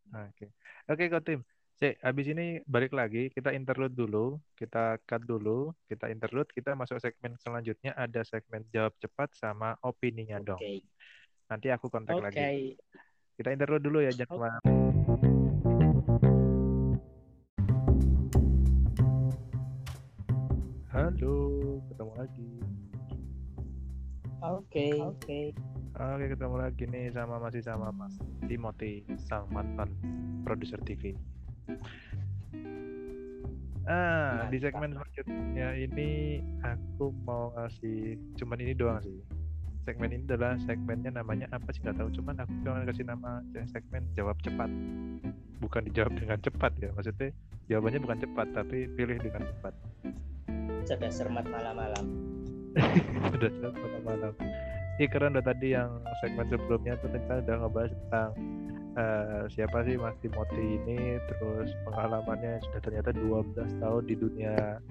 Oke. 0.09 0.45
Oke, 0.87 1.03
kok 1.09 1.23
tim. 1.25 1.41
Cek, 1.79 1.95
habis 2.03 2.27
ini 2.27 2.59
balik 2.67 2.91
lagi, 2.91 3.31
kita 3.31 3.55
interlude 3.55 3.95
dulu, 3.95 4.35
kita 4.59 4.99
cut 5.07 5.23
dulu, 5.23 5.71
kita 5.87 6.11
interlude, 6.11 6.51
kita 6.51 6.75
masuk 6.75 6.99
segmen 6.99 7.39
selanjutnya, 7.39 7.95
ada 7.95 8.19
segmen 8.27 8.67
jawab 8.67 8.91
cepat 8.99 9.31
sama 9.31 9.79
opininya 9.79 10.43
oke 10.43 10.47
dong. 10.51 10.59
Nanti 11.47 11.71
aku 11.71 11.87
kontak 11.87 12.19
oke 12.19 12.27
lagi. 12.27 12.75
Kita 13.39 13.55
interlude 13.55 13.79
dulu 13.79 14.03
ya, 14.03 14.11
jangan 14.11 14.27
ke 14.27 14.39
mana. 14.43 14.59
Halo, 20.91 21.35
ketemu 21.87 22.13
lagi. 22.19 22.51
oke 24.43 24.87
oke 24.99 25.39
Oke, 25.95 26.25
ketemu 26.27 26.55
lagi 26.59 26.83
nih 26.91 27.07
sama 27.15 27.39
masih 27.39 27.63
sama 27.63 27.87
Mas 27.95 28.19
Timothy, 28.51 29.07
sang 29.15 29.47
mantan 29.55 29.95
produser 30.43 30.83
TV. 30.83 31.15
Ah, 33.89 34.45
di 34.53 34.61
Mantap. 34.61 34.69
segmen 34.69 34.89
selanjutnya 34.93 35.67
ini 35.73 36.09
aku 36.61 37.09
mau 37.25 37.49
ngasih 37.57 38.21
cuman 38.37 38.61
ini 38.61 38.73
doang 38.77 39.01
sih. 39.01 39.17
Segmen 39.89 40.13
ini 40.13 40.21
adalah 40.29 40.53
segmennya 40.61 41.09
namanya 41.09 41.49
apa 41.49 41.73
sih 41.73 41.81
nggak 41.81 41.97
tahu, 41.97 42.13
cuman 42.13 42.37
aku 42.37 42.53
cuma 42.61 42.85
kasih 42.85 43.09
nama 43.09 43.41
segmen 43.73 44.05
jawab 44.13 44.37
cepat. 44.45 44.69
Bukan 45.57 45.89
dijawab 45.89 46.13
dengan 46.21 46.37
cepat 46.37 46.71
ya, 46.77 46.93
maksudnya 46.93 47.33
jawabannya 47.65 47.99
bukan 48.05 48.19
cepat 48.21 48.47
tapi 48.53 48.85
pilih 48.93 49.17
dengan 49.17 49.41
cepat. 49.49 49.73
sudah 50.89 51.11
cermat 51.11 51.45
malam-malam 51.45 52.05
udah 53.35 53.49
jelas 53.49 53.73
malam-malam. 53.77 54.33
Iya 54.99 55.07
keren 55.09 55.33
udah 55.33 55.45
tadi 55.45 55.67
yang 55.73 55.89
segmen 56.21 56.45
sebelumnya 56.51 56.93
tuh 56.99 57.09
kita 57.13 57.41
udah 57.45 57.55
ngebahas 57.65 57.91
tentang 57.93 58.31
eh, 58.99 59.43
siapa 59.55 59.87
sih 59.87 59.95
Mas 59.95 60.19
Timothy 60.19 60.83
ini, 60.83 61.15
terus 61.31 61.71
pengalamannya 61.87 62.59
sudah 62.67 62.81
ternyata 62.83 63.15
12 63.15 63.79
tahun 63.79 64.03
di 64.03 64.15
dunia 64.19 64.83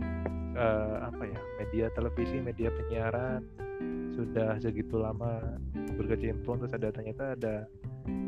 eh, 0.57 0.97
apa 1.05 1.23
ya 1.29 1.41
media 1.61 1.87
televisi, 1.93 2.41
media 2.41 2.73
penyiaran, 2.73 3.45
sudah 4.19 4.59
segitu 4.59 4.99
lama 4.99 5.39
berkecimpung 5.95 6.59
terus 6.59 6.75
ada 6.75 6.91
ternyata 6.91 7.39
ada 7.39 7.55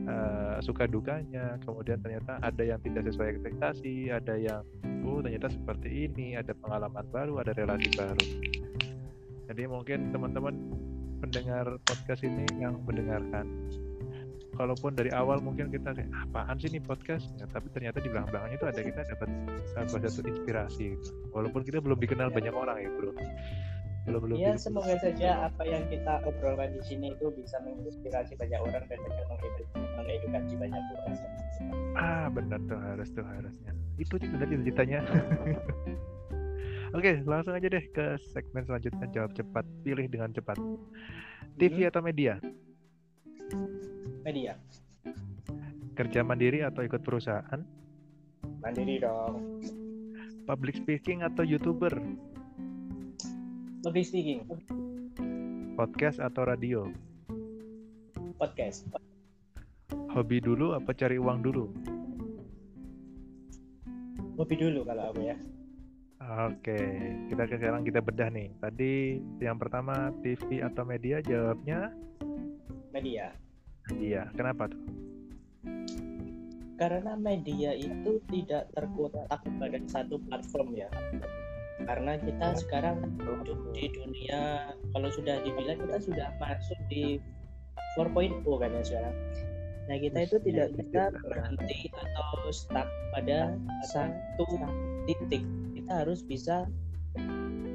uh, 0.07 0.57
suka 0.63 0.87
dukanya. 0.87 1.59
Kemudian 1.67 1.99
ternyata 1.99 2.39
ada 2.39 2.63
yang 2.63 2.79
tidak 2.87 3.11
sesuai 3.11 3.39
ekspektasi 3.39 4.15
ada 4.15 4.35
yang 4.39 4.63
oh 5.03 5.19
ternyata 5.19 5.51
seperti 5.51 6.07
ini 6.07 6.39
ada 6.39 6.55
pengalaman 6.55 7.03
baru 7.11 7.43
ada 7.43 7.51
relasi 7.59 7.91
baru. 7.99 8.27
Jadi 9.51 9.63
mungkin 9.67 10.15
teman-teman 10.15 10.55
pendengar 11.19 11.67
podcast 11.83 12.23
ini 12.23 12.47
yang 12.63 12.79
mendengarkan 12.87 13.51
kalaupun 14.55 14.93
dari 14.95 15.11
awal 15.15 15.39
mungkin 15.39 15.71
kita 15.71 15.95
kayak 15.95 16.11
apaan 16.31 16.57
sih 16.59 16.71
nih 16.71 16.83
podcast 16.83 17.31
ya, 17.39 17.47
tapi 17.51 17.71
ternyata 17.71 18.03
di 18.03 18.09
belakang-belakangnya 18.11 18.57
itu 18.59 18.67
ada 18.67 18.81
kita 18.83 19.01
dapat 19.17 19.29
salah 19.73 19.89
satu 20.11 20.21
inspirasi 20.27 20.83
gitu. 20.97 21.11
walaupun 21.35 21.63
kita 21.63 21.79
belum 21.79 21.99
dikenal 21.99 22.29
banyak 22.31 22.55
orang 22.55 22.77
ya 22.83 22.91
bro 22.95 23.13
belum 24.09 24.21
belum 24.27 24.37
ya 24.41 24.57
semoga 24.57 24.97
saja 24.99 25.53
apa 25.53 25.63
yang 25.69 25.85
kita 25.93 26.25
obrolkan 26.25 26.73
di 26.73 26.83
sini 26.83 27.13
itu 27.15 27.29
bisa 27.37 27.61
menginspirasi 27.63 28.33
banyak 28.41 28.61
orang 28.61 28.85
dan 28.89 28.99
bisa 29.05 29.23
mengedukasi 30.01 30.55
banyak 30.57 30.83
orang 30.97 31.15
ah 31.95 32.27
benar 32.33 32.59
tuh 32.65 32.81
harus 32.81 33.09
tuh 33.13 33.25
harusnya 33.25 33.73
itu 34.01 34.17
tadi 34.17 34.55
ceritanya 34.65 35.05
Oke, 36.91 37.23
langsung 37.23 37.55
aja 37.55 37.71
deh 37.71 37.87
ke 37.95 38.19
segmen 38.35 38.67
selanjutnya 38.67 39.07
jawab 39.15 39.31
cepat, 39.31 39.63
pilih 39.87 40.11
dengan 40.11 40.35
cepat. 40.35 40.59
TV 41.55 41.87
hmm. 41.87 41.91
atau 41.95 42.03
media? 42.03 42.35
Media. 44.21 44.53
Kerja 45.97 46.21
mandiri 46.21 46.61
atau 46.61 46.85
ikut 46.85 47.01
perusahaan? 47.01 47.61
Mandiri 48.61 49.01
dong. 49.01 49.61
Public 50.45 50.81
speaking 50.81 51.25
atau 51.25 51.45
YouTuber? 51.45 51.93
Public 53.81 54.05
speaking. 54.05 54.45
Podcast 55.77 56.21
atau 56.21 56.45
radio? 56.45 56.89
Podcast. 58.37 58.85
Hobi 60.13 60.43
dulu 60.45 60.77
apa 60.77 60.93
cari 60.93 61.17
uang 61.17 61.41
dulu? 61.41 61.65
Hobi 64.37 64.55
dulu 64.57 64.85
kalau 64.85 65.13
aku 65.13 65.21
ya. 65.29 65.37
Oke, 66.21 66.79
kita 67.33 67.49
sekarang 67.49 67.83
kita 67.85 68.05
bedah 68.05 68.29
nih. 68.29 68.53
Tadi 68.61 69.17
yang 69.41 69.57
pertama 69.57 70.13
TV 70.21 70.61
atau 70.61 70.85
media 70.85 71.25
jawabnya 71.25 71.89
media. 72.93 73.33
Media. 73.89 74.29
Kenapa 74.37 74.69
tuh? 74.69 74.83
Karena 76.77 77.13
media 77.17 77.73
itu 77.77 78.21
tidak 78.29 78.69
terkotak 78.77 79.41
pada 79.41 79.79
satu 79.89 80.21
platform 80.29 80.77
ya. 80.77 80.89
Karena 81.85 82.21
kita 82.21 82.61
sekarang 82.61 83.01
hidup 83.21 83.61
di 83.73 83.89
dunia 83.97 84.73
kalau 84.93 85.09
sudah 85.13 85.41
dibilang 85.41 85.81
kita 85.81 85.97
sudah 86.05 86.29
masuk 86.37 86.77
di 86.93 87.17
4.0 87.97 88.45
kan 88.45 88.71
ya 88.73 88.83
sekarang. 88.85 89.17
Nah 89.89 89.97
kita 89.97 90.19
itu 90.23 90.37
tidak 90.45 90.69
bisa 90.77 91.03
berhenti 91.25 91.91
atau 91.91 92.53
stuck 92.53 92.89
pada 93.17 93.57
satu 93.91 94.47
titik 95.09 95.43
kita 95.73 96.07
harus 96.07 96.21
bisa 96.23 96.69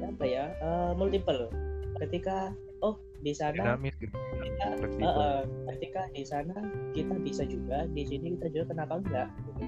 apa 0.00 0.24
ya 0.24 0.48
uh, 0.64 0.96
multiple 0.96 1.52
ketika 2.00 2.56
oh 2.80 2.96
di 3.20 3.32
sana 3.32 3.76
Dinamis, 3.76 3.96
gitu. 3.98 4.12
kita 4.12 5.08
uh, 5.08 5.42
ketika 5.74 6.02
di 6.12 6.24
sana 6.24 6.56
kita 6.92 7.14
bisa 7.20 7.42
juga 7.48 7.88
di 7.92 8.02
sini 8.04 8.36
kita 8.38 8.46
juga 8.52 8.64
kenapa 8.76 9.00
enggak 9.02 9.28
gitu. 9.48 9.64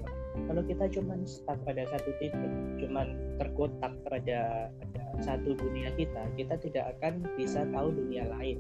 kalau 0.49 0.63
kita 0.65 0.85
cuma 0.95 1.15
stuck 1.25 1.59
pada 1.65 1.83
satu 1.89 2.11
titik 2.21 2.53
cuman 2.81 3.17
terkotak 3.41 3.93
pada, 4.07 4.69
pada 4.69 5.03
satu 5.25 5.57
dunia 5.57 5.93
kita 5.99 6.23
kita 6.39 6.55
tidak 6.61 6.85
akan 6.99 7.25
bisa 7.35 7.67
tahu 7.75 7.93
dunia 7.93 8.29
lain 8.29 8.59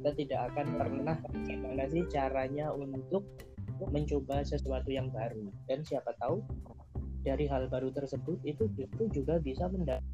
kita 0.00 0.10
tidak 0.16 0.40
akan 0.52 0.66
pernah 0.80 1.16
gimana 1.44 1.84
sih 1.92 2.04
caranya 2.08 2.72
untuk 2.72 3.24
mencoba 3.88 4.44
sesuatu 4.44 4.92
yang 4.92 5.08
baru 5.08 5.48
dan 5.68 5.80
siapa 5.84 6.12
tahu 6.20 6.44
dari 7.20 7.44
hal 7.48 7.68
baru 7.68 7.92
tersebut 7.92 8.40
itu 8.48 8.68
justru 8.76 9.08
juga 9.12 9.36
bisa 9.40 9.68
mendapat 9.68 10.04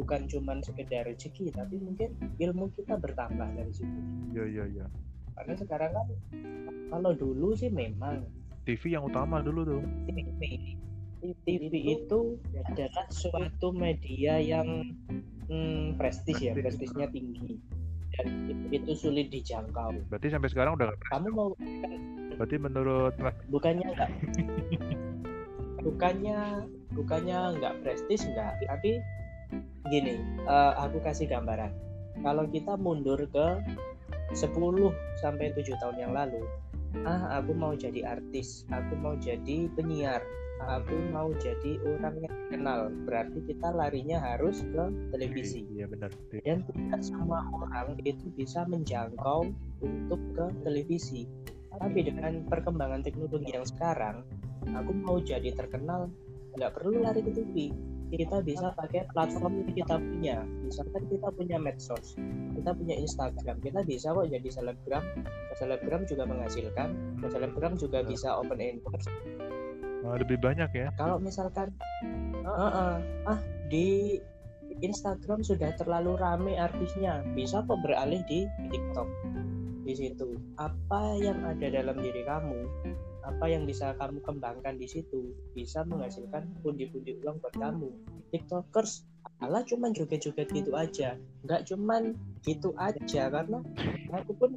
bukan 0.00 0.24
cuma 0.32 0.56
sekedar 0.64 1.04
rezeki 1.04 1.52
tapi 1.52 1.76
mungkin 1.76 2.16
ilmu 2.40 2.72
kita 2.72 2.96
bertambah 2.96 3.48
dari 3.52 3.72
situ. 3.76 4.00
Iya 4.32 4.44
iya 4.48 4.64
iya. 4.72 4.86
Karena 5.36 5.54
sekarang 5.60 5.90
kan 5.92 6.06
kalau 6.88 7.12
dulu 7.12 7.52
sih 7.52 7.68
memang 7.68 8.24
TV 8.64 8.96
yang 8.96 9.04
utama 9.04 9.44
dulu 9.44 9.60
tuh. 9.68 9.82
TV, 10.08 10.40
TV 11.44 11.74
itu 12.00 12.40
adalah 12.56 13.04
suatu 13.12 13.76
media 13.76 14.40
yang 14.40 14.88
hmm, 15.52 16.00
prestis 16.00 16.40
ya, 16.40 16.56
prestisnya 16.56 17.12
tinggi 17.12 17.60
dan 18.16 18.26
itu 18.72 18.92
sulit 18.96 19.28
dijangkau. 19.28 20.00
Berarti 20.08 20.28
sampai 20.32 20.48
sekarang 20.50 20.80
udah 20.80 20.90
Kamu 21.12 21.28
mau 21.30 21.52
Berarti 22.40 22.56
menurut 22.56 23.14
bukannya 23.52 23.84
enggak 23.84 24.10
bukannya 25.80 26.64
bukannya 26.92 27.38
enggak 27.56 27.74
prestis 27.84 28.24
enggak, 28.24 28.56
tapi 28.64 29.00
gini, 29.90 30.22
uh, 30.46 30.78
aku 30.78 31.02
kasih 31.02 31.26
gambaran. 31.26 31.74
Kalau 32.20 32.44
kita 32.46 32.76
mundur 32.76 33.18
ke 33.32 33.46
10 34.36 34.46
sampai 35.18 35.50
7 35.56 35.74
tahun 35.82 35.96
yang 35.98 36.12
lalu, 36.14 36.42
ah 37.02 37.40
aku 37.40 37.54
mau 37.56 37.72
jadi 37.74 38.06
artis, 38.18 38.68
aku 38.70 38.94
mau 38.98 39.18
jadi 39.18 39.66
penyiar, 39.74 40.22
aku 40.68 40.94
mau 41.10 41.32
jadi 41.40 41.80
orang 41.96 42.22
yang 42.22 42.36
kenal. 42.52 42.80
Berarti 43.08 43.38
kita 43.48 43.72
larinya 43.72 44.20
harus 44.20 44.62
ke 44.62 44.84
televisi. 45.10 45.66
Iya 45.74 45.90
benar. 45.90 46.10
Dan 46.44 46.62
tidak 46.68 47.00
semua 47.02 47.42
orang 47.50 47.96
itu 48.04 48.30
bisa 48.36 48.62
menjangkau 48.68 49.48
untuk 49.80 50.20
ke 50.36 50.46
televisi. 50.62 51.26
Tapi 51.70 52.04
dengan 52.04 52.44
perkembangan 52.46 53.00
teknologi 53.00 53.56
yang 53.56 53.64
sekarang 53.64 54.26
aku 54.76 54.92
mau 54.92 55.16
jadi 55.22 55.54
terkenal 55.56 56.12
nggak 56.58 56.74
perlu 56.76 57.00
lari 57.00 57.22
ke 57.22 57.32
TV 57.32 57.54
kita 58.10 58.42
bisa 58.42 58.74
pakai 58.74 59.06
platform 59.14 59.62
yang 59.64 59.72
kita 59.72 59.96
punya. 59.96 60.36
Misalkan 60.66 61.02
kita 61.06 61.28
punya 61.30 61.56
medsos 61.62 62.18
kita 62.60 62.76
punya 62.76 62.96
Instagram 63.00 63.56
kita 63.64 63.80
bisa 63.88 64.12
kok 64.12 64.28
jadi 64.28 64.48
selebgram. 64.52 65.04
Selebgram 65.56 66.02
juga 66.04 66.28
menghasilkan 66.28 66.88
selebgram 67.24 67.72
juga 67.80 68.04
bisa 68.04 68.36
open 68.36 68.60
endorse. 68.60 69.08
Oh, 70.04 70.16
lebih 70.16 70.36
banyak 70.40 70.68
ya. 70.76 70.92
Kalau 71.00 71.16
misalkan 71.16 71.72
uh, 72.44 72.52
uh, 72.52 72.72
uh, 72.72 72.96
ah 73.28 73.40
di 73.72 74.20
Instagram 74.84 75.40
sudah 75.40 75.72
terlalu 75.80 76.20
rame 76.20 76.56
artisnya 76.60 77.24
bisa 77.32 77.64
kok 77.64 77.80
beralih 77.80 78.20
di 78.28 78.44
TikTok. 78.68 79.08
Di 79.84 79.96
situ 79.96 80.36
apa 80.60 81.16
yang 81.16 81.40
ada 81.44 81.66
dalam 81.72 81.96
diri 81.96 82.22
kamu 82.28 82.60
apa 83.30 83.46
yang 83.46 83.64
bisa 83.64 83.94
kamu 83.96 84.18
kembangkan 84.26 84.74
di 84.76 84.90
situ? 84.90 85.30
Bisa 85.54 85.86
menghasilkan 85.86 86.50
pundi-pundi 86.66 87.22
uang 87.22 87.38
buat 87.38 87.54
kamu. 87.54 87.88
Tiktokers 88.34 89.06
ala 89.40 89.62
cuman 89.64 89.94
joget-joget 89.94 90.50
gitu 90.50 90.74
aja. 90.74 91.16
Nggak 91.46 91.70
cuman 91.70 92.18
gitu 92.42 92.74
aja 92.76 93.30
karena 93.30 93.62
aku 94.12 94.32
pun 94.36 94.50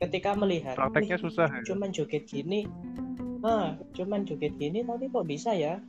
ketika 0.00 0.36
melihat 0.36 0.76
prakteknya 0.76 1.16
susah 1.20 1.48
ya? 1.48 1.64
cuman 1.64 1.88
joget 1.92 2.24
gini 2.28 2.68
ah 3.40 3.76
cuman 3.96 4.28
joget 4.28 4.52
gini 4.60 4.84
tapi 4.84 5.08
kok 5.08 5.26
bisa 5.28 5.56
ya 5.56 5.80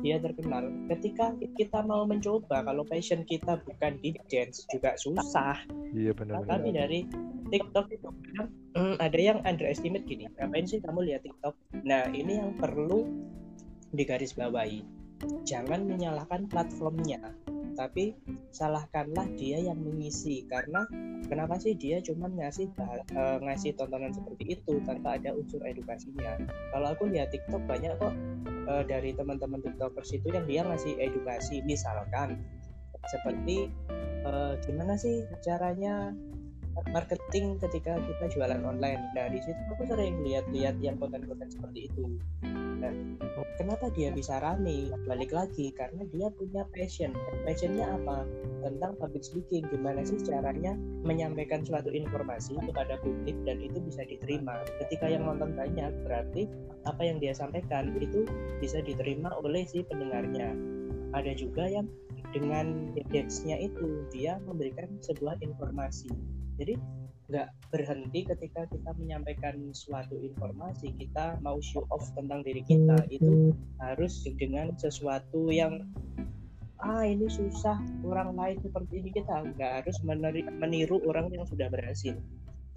dia 0.00 0.16
terkenal. 0.22 0.70
Ketika 0.90 1.34
kita 1.58 1.82
mau 1.84 2.04
mencoba 2.04 2.62
kalau 2.64 2.82
passion 2.86 3.22
kita 3.26 3.58
bukan 3.62 3.98
di 4.02 4.14
dance 4.30 4.64
juga 4.70 4.94
susah. 4.98 5.58
Iya 5.94 6.12
benar 6.14 6.44
tapi 6.44 6.70
dari 6.74 7.08
TikTok 7.48 7.86
itu 7.92 8.08
hmm, 8.76 8.96
ada 9.00 9.18
yang 9.18 9.40
underestimate 9.48 10.04
gini 10.04 10.28
ngapain 10.36 10.68
sih 10.68 10.80
kamu 10.80 11.08
lihat 11.08 11.24
TikTok? 11.24 11.54
Nah 11.84 12.08
ini 12.12 12.38
yang 12.38 12.54
perlu 12.56 13.08
digarisbawahi. 13.96 14.84
Jangan 15.42 15.82
menyalahkan 15.88 16.46
platformnya 16.46 17.18
tapi 17.78 18.18
salahkanlah 18.50 19.30
dia 19.38 19.62
yang 19.62 19.78
mengisi 19.78 20.42
karena 20.50 20.82
kenapa 21.30 21.62
sih 21.62 21.78
dia 21.78 22.02
cuma 22.02 22.26
ngasih 22.26 22.66
uh, 23.14 23.38
ngasih 23.38 23.78
tontonan 23.78 24.10
seperti 24.10 24.58
itu 24.58 24.82
tanpa 24.82 25.14
ada 25.14 25.30
unsur 25.30 25.62
edukasinya? 25.62 26.42
Kalau 26.74 26.90
aku 26.90 27.06
lihat 27.06 27.30
TikTok 27.30 27.62
banyak 27.70 27.94
kok 28.02 28.14
uh, 28.66 28.82
dari 28.82 29.14
teman-teman 29.14 29.62
tiktokers 29.62 30.10
itu 30.10 30.26
yang 30.34 30.42
dia 30.50 30.66
ngasih 30.66 30.98
edukasi 30.98 31.62
misalkan 31.62 32.42
seperti 33.06 33.70
uh, 34.26 34.58
gimana 34.66 34.98
sih 34.98 35.22
caranya 35.46 36.10
marketing 36.90 37.58
ketika 37.60 37.98
kita 37.98 38.24
jualan 38.34 38.62
online. 38.62 39.02
Nah 39.14 39.26
di 39.28 39.40
situ 39.42 39.58
aku 39.74 39.84
sering 39.88 40.22
lihat-lihat 40.22 40.78
yang 40.80 40.96
konten-konten 40.96 41.48
seperti 41.50 41.90
itu. 41.90 42.04
Nah, 42.78 42.94
kenapa 43.58 43.90
dia 43.90 44.14
bisa 44.14 44.38
rame? 44.38 44.94
Balik 45.10 45.34
lagi 45.34 45.74
karena 45.74 46.06
dia 46.14 46.30
punya 46.30 46.62
passion. 46.70 47.10
Passionnya 47.42 47.90
apa? 47.90 48.22
Tentang 48.62 48.94
public 49.02 49.26
speaking. 49.26 49.66
Gimana 49.66 50.06
sih 50.06 50.22
caranya 50.22 50.78
menyampaikan 51.02 51.66
suatu 51.66 51.90
informasi 51.90 52.54
kepada 52.70 53.02
publik 53.02 53.34
dan 53.42 53.58
itu 53.58 53.82
bisa 53.82 54.06
diterima. 54.06 54.62
Ketika 54.86 55.10
yang 55.10 55.26
nonton 55.26 55.58
banyak, 55.58 55.90
berarti 56.06 56.46
apa 56.86 57.02
yang 57.02 57.18
dia 57.18 57.34
sampaikan 57.34 57.98
itu 57.98 58.22
bisa 58.62 58.78
diterima 58.78 59.34
oleh 59.42 59.66
si 59.66 59.82
pendengarnya. 59.82 60.54
Ada 61.18 61.34
juga 61.34 61.66
yang 61.66 61.90
dengan 62.30 62.92
dance-nya 63.08 63.56
itu 63.58 64.04
dia 64.12 64.36
memberikan 64.44 64.86
sebuah 65.00 65.40
informasi 65.40 66.12
jadi 66.58 66.74
nggak 67.28 67.48
berhenti 67.68 68.24
ketika 68.24 68.64
kita 68.72 68.90
menyampaikan 68.96 69.60
suatu 69.76 70.16
informasi 70.16 70.96
kita 70.96 71.36
mau 71.44 71.60
show 71.60 71.84
off 71.92 72.02
tentang 72.16 72.40
diri 72.40 72.64
kita. 72.64 73.04
Itu 73.12 73.52
harus 73.84 74.24
dengan 74.40 74.72
sesuatu 74.80 75.52
yang 75.52 75.84
ah 76.80 77.04
ini 77.04 77.28
susah 77.28 77.76
orang 78.02 78.32
lain 78.32 78.56
seperti 78.64 79.04
ini. 79.04 79.10
Kita 79.12 79.44
nggak 79.54 79.72
harus 79.84 79.96
meniru 80.56 81.04
orang 81.04 81.28
yang 81.30 81.44
sudah 81.44 81.68
berhasil 81.68 82.16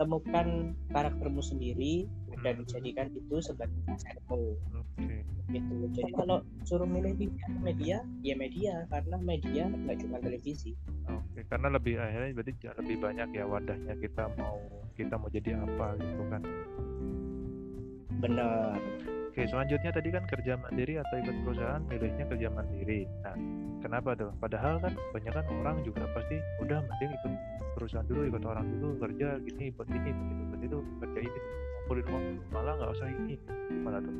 temukan 0.01 0.73
karaktermu 0.89 1.45
sendiri 1.45 2.09
dan 2.41 2.65
jadikan 2.65 3.13
itu 3.13 3.37
sebagai 3.37 3.77
asetmu 3.85 4.57
Oke. 4.73 5.21
gitu 5.53 5.75
jadi 5.93 6.11
kalau 6.17 6.41
suruh 6.65 6.89
milih 6.89 7.13
media 7.13 7.45
media 7.61 7.97
ya 8.25 8.33
media 8.33 8.73
karena 8.89 9.17
media 9.21 9.63
nggak 9.69 9.97
cuma 10.01 10.17
televisi 10.17 10.73
Oke, 11.05 11.45
karena 11.47 11.69
lebih 11.69 12.01
akhirnya 12.01 12.33
berarti 12.33 12.53
lebih 12.81 12.97
banyak 12.97 13.29
ya 13.35 13.45
wadahnya 13.45 13.93
kita 14.01 14.25
mau 14.41 14.57
kita 14.97 15.15
mau 15.15 15.29
jadi 15.31 15.57
apa 15.59 15.97
gitu 15.97 16.23
kan. 16.29 16.41
benar 18.21 18.77
Oke, 19.31 19.47
selanjutnya 19.47 19.95
tadi 19.95 20.11
kan 20.11 20.27
kerja 20.27 20.59
mandiri 20.59 20.99
atau 20.99 21.15
ikut 21.23 21.47
perusahaan 21.47 21.79
milihnya 21.87 22.27
kerja 22.27 22.51
mandiri. 22.51 23.07
Nah, 23.23 23.31
kenapa 23.81 24.13
tuh? 24.15 24.31
Padahal 24.37 24.79
kan 24.79 24.93
banyak 25.11 25.33
kan 25.33 25.45
orang 25.49 25.81
juga 25.83 26.05
pasti 26.13 26.37
udah 26.61 26.79
mending 26.85 27.11
ikut 27.17 27.33
perusahaan 27.75 28.05
dulu, 28.05 28.29
ikut 28.29 28.43
orang 28.45 28.65
dulu 28.77 28.95
kerja 29.01 29.41
gini, 29.41 29.73
buat 29.73 29.89
ini, 29.89 30.11
buat 30.53 30.61
itu, 30.61 30.79
kerja 31.01 31.19
ini, 31.25 31.39
ngumpulin 31.89 32.05
uang 32.13 32.25
malah 32.53 32.73
nggak 32.77 32.91
usah 32.93 33.09
ini, 33.09 33.35
malah 33.81 33.99
tuh. 33.99 34.15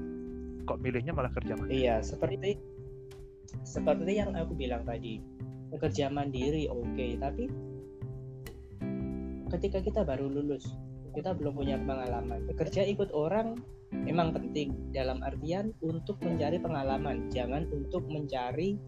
Kok 0.62 0.78
milihnya 0.78 1.14
malah 1.14 1.32
kerja 1.34 1.58
mandiri? 1.58 1.86
iya 1.86 1.96
seperti 2.06 2.58
seperti 3.66 4.12
yang 4.16 4.32
aku 4.38 4.56
bilang 4.56 4.86
tadi 4.88 5.20
kerja 5.72 6.12
mandiri 6.12 6.68
oke 6.68 7.08
tapi 7.20 7.44
ketika 9.58 9.80
kita 9.84 10.02
baru 10.04 10.28
lulus 10.28 10.68
kita 11.12 11.36
belum 11.36 11.56
punya 11.56 11.76
pengalaman 11.84 12.48
bekerja 12.48 12.88
ikut 12.88 13.12
orang 13.12 13.60
memang 13.92 14.32
penting 14.32 14.72
dalam 14.96 15.20
artian 15.22 15.76
untuk 15.84 16.18
mencari 16.24 16.58
pengalaman 16.58 17.28
jangan 17.28 17.68
untuk 17.72 18.08
mencari 18.08 18.80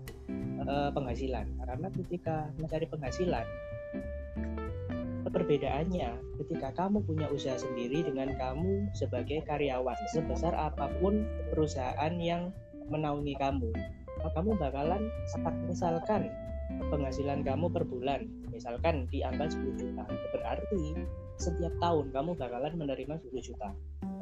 eh, 0.63 0.89
penghasilan. 0.91 1.47
Karena 1.59 1.87
ketika 1.91 2.49
mencari 2.59 2.87
penghasilan 2.87 3.45
perbedaannya 5.33 6.37
ketika 6.45 6.69
kamu 6.77 7.01
punya 7.09 7.25
usaha 7.33 7.57
sendiri 7.57 8.05
dengan 8.05 8.37
kamu 8.37 8.85
sebagai 8.93 9.41
karyawan 9.49 9.97
sebesar 10.13 10.53
apa 10.53 10.93
pun 11.01 11.25
perusahaan 11.49 12.13
yang 12.21 12.53
menaungi 12.93 13.33
kamu 13.41 13.73
kamu 14.31 14.55
bakalan 14.55 15.09
stuck 15.25 15.51
misalkan 15.65 16.29
penghasilan 16.87 17.43
kamu 17.43 17.67
per 17.67 17.83
bulan 17.83 18.29
misalkan 18.53 19.09
di 19.09 19.25
angka 19.25 19.51
10 19.51 19.81
juta. 19.81 20.05
Berarti 20.31 20.83
setiap 21.41 21.73
tahun 21.81 22.13
kamu 22.13 22.37
bakalan 22.37 22.73
menerima 22.77 23.19
10 23.19 23.33
juta 23.41 23.73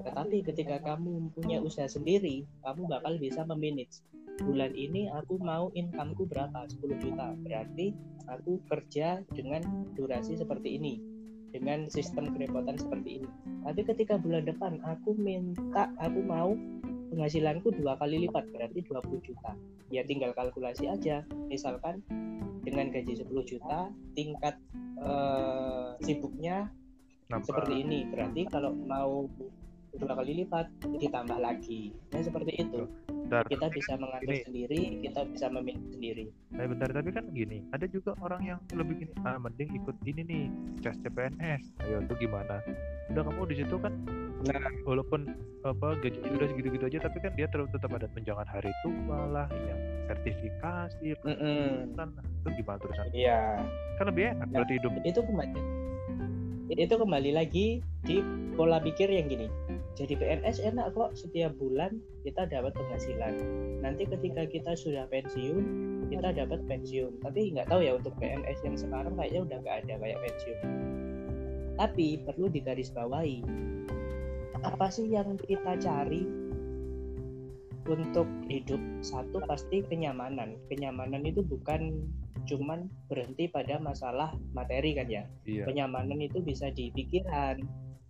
tetapi 0.02 0.44
ketika 0.46 0.82
kamu 0.82 1.32
punya 1.34 1.62
usaha 1.62 1.88
sendiri 1.88 2.46
kamu 2.66 2.90
bakal 2.90 3.18
bisa 3.22 3.46
memanage. 3.46 4.02
Bulan 4.42 4.74
ini 4.74 5.06
aku 5.12 5.38
mau 5.38 5.70
incomeku 5.78 6.26
berapa? 6.26 6.66
10 6.66 6.98
juta. 6.98 7.38
Berarti 7.46 7.94
aku 8.26 8.58
kerja 8.66 9.22
dengan 9.30 9.62
durasi 9.94 10.34
seperti 10.40 10.82
ini 10.82 10.94
dengan 11.52 11.92
sistem 11.92 12.32
kerepotan 12.32 12.80
seperti 12.80 13.22
ini. 13.22 13.30
Tapi 13.62 13.82
ketika 13.84 14.16
bulan 14.18 14.48
depan 14.48 14.80
aku 14.88 15.14
minta 15.20 15.92
aku 16.00 16.20
mau 16.24 16.56
penghasilanku 17.12 17.76
dua 17.76 18.00
kali 18.00 18.26
lipat 18.26 18.48
berarti 18.56 18.80
20 18.88 19.28
juta. 19.28 19.52
Ya 19.92 20.08
tinggal 20.08 20.32
kalkulasi 20.32 20.88
aja. 20.88 21.28
Misalkan 21.52 22.00
dengan 22.64 22.88
gaji 22.90 23.20
10 23.20 23.28
juta 23.44 23.92
tingkat 24.16 24.56
eh, 25.04 25.90
sibuknya 26.08 26.72
Nambah. 27.28 27.46
seperti 27.46 27.84
ini. 27.84 28.08
Berarti 28.08 28.42
kalau 28.48 28.72
mau 28.72 29.28
dua 29.94 30.14
kali 30.14 30.32
lipat 30.40 30.66
ditambah 30.94 31.36
lagi 31.36 31.92
nah 32.10 32.22
seperti 32.22 32.52
itu 32.58 32.88
Bentar, 33.08 33.48
kita 33.48 33.68
bisa 33.70 33.94
mengatur 33.96 34.28
Ini- 34.30 34.44
sendiri 34.44 34.80
kita 35.02 35.22
bisa 35.26 35.46
memilih 35.48 35.84
sendiri 35.90 36.26
Eh, 36.52 36.68
bentar, 36.68 36.92
tapi 36.92 37.10
kan 37.10 37.26
gini, 37.32 37.64
ada 37.72 37.88
juga 37.88 38.12
orang 38.20 38.44
yang 38.46 38.60
lebih 38.70 39.02
gini, 39.02 39.14
ah 39.24 39.40
mending 39.40 39.72
ikut 39.74 39.96
ini 40.04 40.22
nih, 40.22 40.44
tes 40.78 41.00
CPNS. 41.00 41.64
Ayo, 41.80 42.04
itu 42.04 42.14
gimana? 42.20 42.60
Udah 43.08 43.24
kamu 43.24 43.48
di 43.48 43.56
situ 43.58 43.76
kan, 43.80 43.96
Nah. 44.44 44.60
walaupun 44.84 45.32
apa 45.64 45.96
gaji 45.98 46.20
udah 46.20 46.48
segitu-gitu 46.52 46.86
aja, 46.86 47.00
tapi 47.02 47.18
kan 47.18 47.32
dia 47.34 47.48
tetap 47.48 47.72
tetap 47.72 47.88
ada 47.90 48.06
tunjangan 48.12 48.44
hari 48.46 48.68
tua 48.84 49.20
lah, 49.32 49.48
yang 49.50 49.80
sertifikasi, 50.06 51.08
Mm-mm. 51.24 51.96
kan 51.96 52.08
itu 52.20 52.50
gimana 52.54 52.78
terusan? 52.78 53.06
iya 53.10 53.58
Kan 53.96 54.06
lebih 54.06 54.24
enak 54.30 54.38
Nah. 54.44 54.54
berarti 54.54 54.74
hidup. 54.76 54.92
itu 55.02 55.20
kembali 55.24 55.60
itu 56.70 56.94
kembali 56.94 57.32
lagi 57.32 57.68
di 58.02 58.18
pola 58.54 58.78
pikir 58.78 59.08
yang 59.08 59.26
gini 59.26 59.48
jadi 59.92 60.14
PNS 60.16 60.64
enak 60.64 60.96
kok 60.96 61.20
setiap 61.20 61.52
bulan 61.60 62.00
kita 62.24 62.48
dapat 62.48 62.72
penghasilan. 62.72 63.36
Nanti 63.84 64.08
ketika 64.08 64.48
kita 64.48 64.72
sudah 64.74 65.04
pensiun 65.12 65.64
kita 66.08 66.32
dapat 66.32 66.64
pensiun. 66.68 67.20
Tapi 67.20 67.56
nggak 67.56 67.68
tahu 67.68 67.84
ya 67.84 68.00
untuk 68.00 68.16
PNS 68.20 68.60
yang 68.64 68.76
sekarang 68.80 69.14
kayaknya 69.20 69.42
udah 69.48 69.58
nggak 69.64 69.78
ada 69.86 69.94
kayak 70.00 70.20
pensiun. 70.24 70.60
Tapi 71.76 72.08
perlu 72.24 72.48
digarisbawahi 72.52 73.40
apa 74.62 74.94
sih 74.94 75.10
yang 75.10 75.36
kita 75.42 75.74
cari 75.82 76.24
untuk 77.90 78.30
hidup? 78.46 78.80
Satu 79.02 79.42
pasti 79.50 79.82
kenyamanan. 79.82 80.54
Kenyamanan 80.70 81.26
itu 81.26 81.42
bukan 81.42 82.06
cuman 82.46 82.90
berhenti 83.10 83.50
pada 83.50 83.78
masalah 83.78 84.34
materi 84.54 84.98
kan 84.98 85.06
ya? 85.06 85.30
Iya. 85.46 85.70
kenyamanan 85.70 86.18
itu 86.22 86.42
bisa 86.42 86.74
di 86.74 86.90
pikiran 86.90 87.62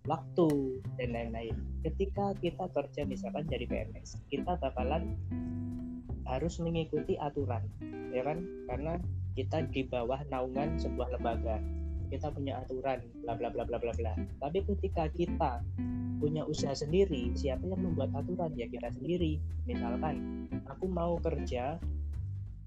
waktu 0.06 0.82
dan 0.98 1.14
lain-lain. 1.14 1.54
Ketika 1.86 2.34
kita 2.38 2.66
kerja 2.74 3.02
misalkan 3.06 3.46
jadi 3.46 3.66
PNS 3.66 4.18
kita 4.30 4.58
bakalan 4.58 5.14
harus 6.26 6.58
mengikuti 6.62 7.18
aturan 7.18 7.62
ya 8.14 8.22
kan? 8.26 8.44
Karena 8.66 8.98
kita 9.32 9.64
di 9.72 9.82
bawah 9.88 10.20
naungan 10.28 10.76
sebuah 10.76 11.18
lembaga. 11.18 11.58
Kita 12.12 12.28
punya 12.28 12.60
aturan 12.60 13.00
bla 13.24 13.32
bla 13.32 13.48
bla 13.48 13.64
bla 13.64 13.78
bla 13.80 13.92
bla. 13.96 14.12
Tapi 14.42 14.58
ketika 14.68 15.08
kita 15.08 15.64
punya 16.20 16.46
usaha 16.46 16.76
sendiri 16.76 17.32
siapa 17.34 17.64
yang 17.64 17.80
membuat 17.80 18.12
aturan? 18.12 18.52
Ya 18.54 18.68
kita 18.68 18.92
sendiri. 18.92 19.40
Misalkan 19.64 20.46
aku 20.68 20.86
mau 20.86 21.16
kerja 21.18 21.80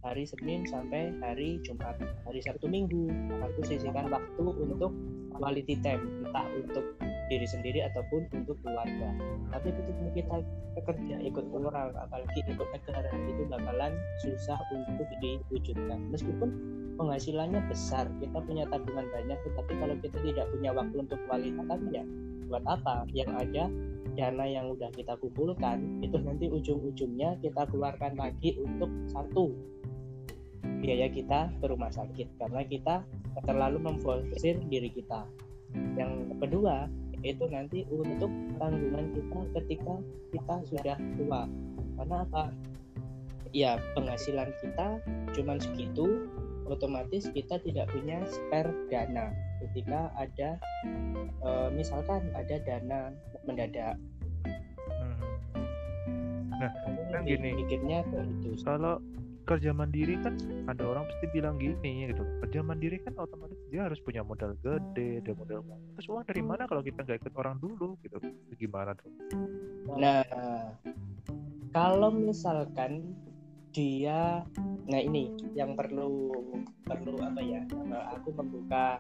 hari 0.06 0.24
Senin 0.30 0.62
sampai 0.70 1.10
hari 1.18 1.58
Jumat. 1.66 1.98
Hari 2.30 2.40
Sabtu 2.46 2.70
Minggu. 2.70 3.10
Aku 3.42 3.66
sisihkan 3.66 4.14
waktu 4.14 4.38
untuk 4.46 4.94
quality 5.34 5.76
time 5.82 6.06
entah 6.22 6.46
untuk 6.54 6.86
diri 7.28 7.48
sendiri 7.50 7.82
ataupun 7.90 8.30
untuk 8.38 8.54
keluarga. 8.62 9.10
Tapi 9.50 9.74
ketika 9.74 10.06
kita 10.14 10.36
bekerja 10.78 11.16
ikut 11.26 11.46
orang 11.50 11.98
apalagi 11.98 12.40
ikut 12.46 12.70
negara 12.70 13.10
itu 13.26 13.44
bakalan 13.50 13.98
susah 14.22 14.62
untuk 14.78 15.10
diwujudkan. 15.18 16.00
Meskipun 16.14 16.50
penghasilannya 17.02 17.66
besar 17.66 18.06
kita 18.22 18.38
punya 18.46 18.70
tabungan 18.70 19.10
banyak 19.10 19.36
tetapi 19.42 19.74
kalau 19.82 19.96
kita 20.00 20.18
tidak 20.22 20.46
punya 20.54 20.70
waktu 20.72 20.96
untuk 21.02 21.20
time 21.26 21.82
ya 21.90 22.06
buat 22.46 22.62
apa? 22.70 23.10
Yang 23.10 23.32
ada 23.42 23.64
dana 24.16 24.48
yang 24.48 24.72
udah 24.72 24.90
kita 24.96 25.20
kumpulkan 25.20 26.00
itu 26.02 26.18
nanti 26.18 26.48
ujung-ujungnya 26.48 27.38
kita 27.44 27.68
keluarkan 27.70 28.16
lagi 28.16 28.56
untuk 28.58 28.90
satu 29.12 29.52
biaya 30.82 31.08
kita 31.10 31.50
ke 31.62 31.66
rumah 31.66 31.92
sakit. 31.94 32.28
Karena 32.42 32.62
kita 32.66 32.96
terlalu 33.46 33.82
memforsir 33.82 34.58
diri 34.70 34.90
kita. 34.92 35.26
Yang 35.98 36.40
kedua 36.40 36.88
itu 37.26 37.44
nanti 37.50 37.84
untuk 37.90 38.30
tanggungan 38.62 39.12
kita 39.18 39.40
ketika 39.62 39.96
kita 40.30 40.56
sudah 40.70 40.98
tua. 41.18 41.42
Karena 41.98 42.18
apa? 42.22 42.44
Ya 43.56 43.80
penghasilan 43.96 44.52
kita 44.60 45.00
cuman 45.34 45.58
segitu 45.64 46.28
otomatis 46.68 47.30
kita 47.32 47.62
tidak 47.62 47.88
punya 47.94 48.20
spare 48.28 48.74
dana 48.92 49.32
ketika 49.62 50.12
ada 50.16 50.60
eh, 51.46 51.70
misalkan 51.72 52.28
ada 52.34 52.56
dana 52.62 53.12
mendadak 53.44 53.96
Mhm. 54.96 55.22
Nah, 56.56 56.72
Kamu 56.72 57.02
kan 57.12 57.22
gini. 57.28 57.50
mikirnya 57.54 58.00
ke 58.08 58.20
itu 58.24 58.50
Kalau 58.64 58.98
kerja 59.46 59.72
mandiri 59.76 60.18
kan 60.26 60.34
ada 60.66 60.84
orang 60.88 61.06
pasti 61.06 61.26
bilang 61.30 61.62
gini 61.62 62.10
gitu. 62.10 62.24
Kerja 62.42 62.66
mandiri 62.66 62.98
kan 63.04 63.14
otomatis 63.20 63.60
dia 63.70 63.86
harus 63.86 64.02
punya 64.02 64.26
modal 64.26 64.58
gede, 64.64 65.22
dia 65.22 65.34
modal 65.38 65.62
terus 65.94 66.08
uang 66.10 66.26
dari 66.26 66.42
mana 66.42 66.66
kalau 66.66 66.82
kita 66.82 67.06
nggak 67.06 67.22
ikut 67.22 67.34
orang 67.38 67.62
dulu 67.62 67.94
gitu? 68.02 68.18
Itu 68.18 68.54
gimana 68.58 68.98
tuh? 68.98 69.12
Nah, 69.94 70.26
kalau 71.70 72.10
misalkan 72.10 73.14
dia, 73.70 74.42
nah 74.88 75.02
ini 75.04 75.30
yang 75.54 75.76
perlu 75.76 76.32
perlu 76.88 77.20
apa 77.22 77.42
ya? 77.44 77.62
eh, 77.68 78.06
Aku 78.18 78.32
membuka 78.34 78.98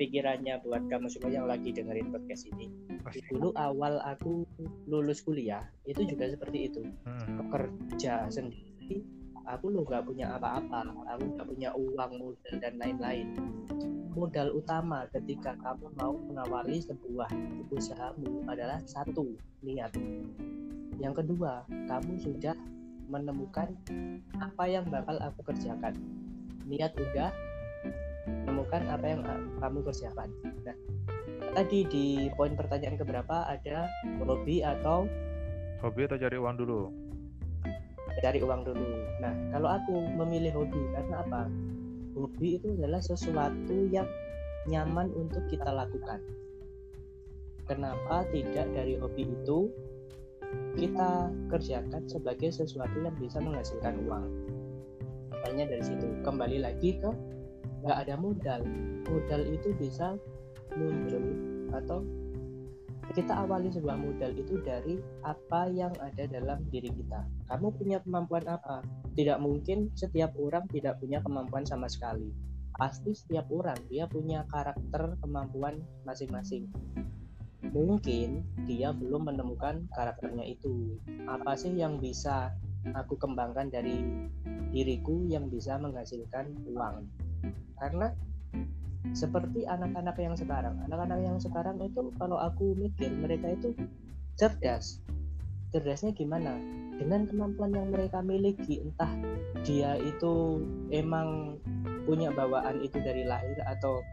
pikirannya 0.00 0.64
buat 0.64 0.88
kamu 0.88 1.12
semua 1.12 1.28
yang 1.28 1.44
lagi 1.44 1.76
dengerin 1.76 2.08
podcast 2.08 2.48
ini. 2.56 2.72
Pasti. 3.04 3.20
Dulu 3.28 3.52
awal 3.52 4.00
aku 4.00 4.48
lulus 4.88 5.20
kuliah 5.20 5.68
itu 5.84 6.08
juga 6.08 6.32
seperti 6.32 6.72
itu, 6.72 6.80
Mhm. 7.04 7.52
kerja 7.52 8.24
sendiri. 8.32 9.04
aku 9.50 9.66
lo 9.66 9.82
nggak 9.82 10.06
punya 10.06 10.38
apa-apa 10.38 10.94
aku 11.10 11.24
nggak 11.34 11.48
punya 11.48 11.70
uang 11.74 12.12
modal 12.22 12.54
dan 12.62 12.74
lain-lain 12.78 13.34
modal 14.14 14.54
utama 14.54 15.10
ketika 15.10 15.58
kamu 15.58 15.90
mau 15.98 16.14
mengawali 16.14 16.78
sebuah 16.78 17.26
usahamu 17.74 18.46
adalah 18.46 18.78
satu 18.86 19.26
niat 19.66 19.90
yang 21.02 21.10
kedua 21.16 21.66
kamu 21.90 22.14
sudah 22.22 22.54
menemukan 23.10 23.74
apa 24.38 24.64
yang 24.70 24.86
bakal 24.86 25.18
aku 25.18 25.42
kerjakan 25.50 25.98
niat 26.70 26.94
udah 26.94 27.34
menemukan 28.26 28.82
apa 28.90 29.06
yang 29.06 29.20
kamu 29.60 29.78
kerjakan 29.84 30.28
nah 30.66 30.76
tadi 31.56 31.86
di 31.88 32.06
poin 32.36 32.54
pertanyaan 32.54 32.96
keberapa 33.00 33.48
ada 33.48 33.90
hobi 34.22 34.62
atau 34.62 35.08
hobi 35.80 36.04
atau 36.04 36.18
cari 36.20 36.36
uang 36.36 36.56
dulu? 36.60 36.92
cari 38.20 38.42
uang 38.42 38.62
dulu? 38.68 38.90
Nah 39.22 39.32
kalau 39.54 39.68
aku 39.80 39.94
memilih 40.18 40.52
hobi 40.52 40.82
karena 40.92 41.24
apa? 41.24 41.48
Hobi 42.12 42.60
itu 42.60 42.74
adalah 42.76 43.00
sesuatu 43.00 43.88
yang 43.88 44.04
nyaman 44.68 45.08
untuk 45.16 45.40
kita 45.48 45.72
lakukan. 45.72 46.20
Kenapa 47.64 48.26
tidak 48.34 48.66
dari 48.74 48.98
hobi 48.98 49.30
itu 49.30 49.70
kita 50.74 51.30
kerjakan 51.48 52.02
sebagai 52.10 52.50
sesuatu 52.50 52.98
yang 52.98 53.14
bisa 53.16 53.38
menghasilkan 53.38 53.94
uang? 54.04 54.26
Awalnya 55.32 55.70
dari 55.70 55.84
situ 55.86 56.06
kembali 56.26 56.60
lagi 56.60 56.98
ke 56.98 57.10
nggak 57.80 57.98
ada 58.08 58.14
modal 58.20 58.62
modal 59.08 59.42
itu 59.48 59.72
bisa 59.76 60.14
muncul 60.76 61.24
atau 61.74 62.04
kita 63.10 63.42
awali 63.42 63.66
sebuah 63.74 63.98
modal 63.98 64.30
itu 64.38 64.62
dari 64.62 65.02
apa 65.26 65.66
yang 65.74 65.90
ada 65.98 66.30
dalam 66.30 66.62
diri 66.70 66.94
kita. 66.94 67.26
Kamu 67.50 67.74
punya 67.74 67.98
kemampuan 68.06 68.46
apa? 68.46 68.86
Tidak 69.18 69.42
mungkin 69.42 69.90
setiap 69.98 70.30
orang 70.38 70.70
tidak 70.70 71.02
punya 71.02 71.18
kemampuan 71.18 71.66
sama 71.66 71.90
sekali. 71.90 72.30
Pasti 72.78 73.10
setiap 73.10 73.50
orang 73.50 73.76
dia 73.90 74.06
punya 74.06 74.46
karakter 74.46 75.18
kemampuan 75.26 75.82
masing-masing. 76.06 76.70
Mungkin 77.74 78.46
dia 78.70 78.94
belum 78.94 79.26
menemukan 79.26 79.90
karakternya 79.90 80.46
itu. 80.46 80.94
Apa 81.26 81.58
sih 81.58 81.74
yang 81.74 81.98
bisa 81.98 82.54
aku 82.94 83.18
kembangkan 83.18 83.74
dari 83.74 84.06
diriku 84.70 85.26
yang 85.26 85.50
bisa 85.50 85.82
menghasilkan 85.82 86.46
uang? 86.70 87.10
Karena 87.80 88.12
seperti 89.16 89.64
anak-anak 89.64 90.16
yang 90.20 90.36
sekarang 90.36 90.76
anak-anak 90.84 91.18
yang 91.24 91.38
sekarang 91.40 91.80
itu 91.80 92.12
kalau 92.20 92.36
aku 92.36 92.76
mikir 92.76 93.08
mereka 93.16 93.56
itu 93.56 93.72
cerdas. 94.36 95.00
Cerdasnya 95.70 96.10
gimana? 96.12 96.58
Dengan 97.00 97.24
kemampuan 97.24 97.72
yang 97.72 97.88
mereka 97.88 98.20
miliki 98.20 98.82
entah 98.84 99.08
dia 99.64 99.96
itu 99.96 100.60
emang 100.92 101.56
punya 102.04 102.28
bawaan 102.34 102.82
itu 102.84 103.00
dari 103.00 103.24
lahir 103.24 103.56
atau 103.64 104.04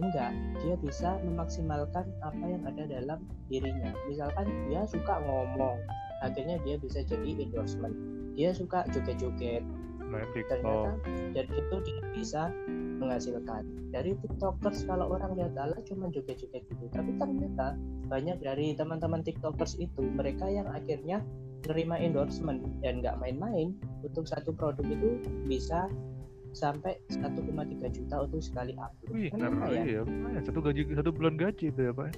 enggak 0.00 0.34
dia 0.64 0.74
bisa 0.80 1.20
memaksimalkan 1.22 2.08
apa 2.24 2.44
yang 2.48 2.62
ada 2.66 2.82
dalam 2.88 3.20
dirinya. 3.46 3.94
Misalkan 4.10 4.48
dia 4.66 4.82
suka 4.88 5.22
ngomong 5.22 5.78
akhirnya 6.24 6.58
dia 6.66 6.80
bisa 6.80 7.04
jadi 7.06 7.30
endorsement. 7.38 7.94
Dia 8.34 8.56
suka 8.56 8.88
joget-joget 8.90 9.62
ternyata 10.48 10.90
dari 11.32 11.50
itu 11.50 11.76
dia 11.84 12.00
bisa 12.12 12.42
menghasilkan 13.00 13.62
dari 13.90 14.14
tiktokers 14.20 14.84
kalau 14.84 15.12
orang 15.12 15.34
lihat 15.36 15.56
ala 15.58 15.76
cuma 15.88 16.12
joget-joget 16.12 16.62
gitu 16.68 16.84
tapi 16.92 17.10
ternyata 17.16 17.74
banyak 18.06 18.38
dari 18.40 18.76
teman-teman 18.76 19.24
tiktokers 19.24 19.76
itu 19.80 20.04
mereka 20.12 20.46
yang 20.48 20.68
akhirnya 20.68 21.24
menerima 21.62 21.96
endorsement 22.02 22.60
dan 22.82 23.00
nggak 23.00 23.16
main-main 23.22 23.74
untuk 24.02 24.26
satu 24.26 24.50
produk 24.50 24.82
itu 24.82 25.22
bisa 25.46 25.86
sampai 26.52 27.00
1,3 27.08 27.48
juta 27.96 28.16
untuk 28.28 28.44
sekali 28.44 28.76
upload. 28.76 29.14
Wih, 29.14 29.32
kan 29.32 29.56
ya? 29.72 29.82
iya, 29.88 30.02
satu 30.44 30.60
gaji 30.60 30.84
satu 30.92 31.10
bulan 31.14 31.40
gaji 31.40 31.72
itu 31.72 31.80
ya 31.80 31.92
pak? 31.96 32.12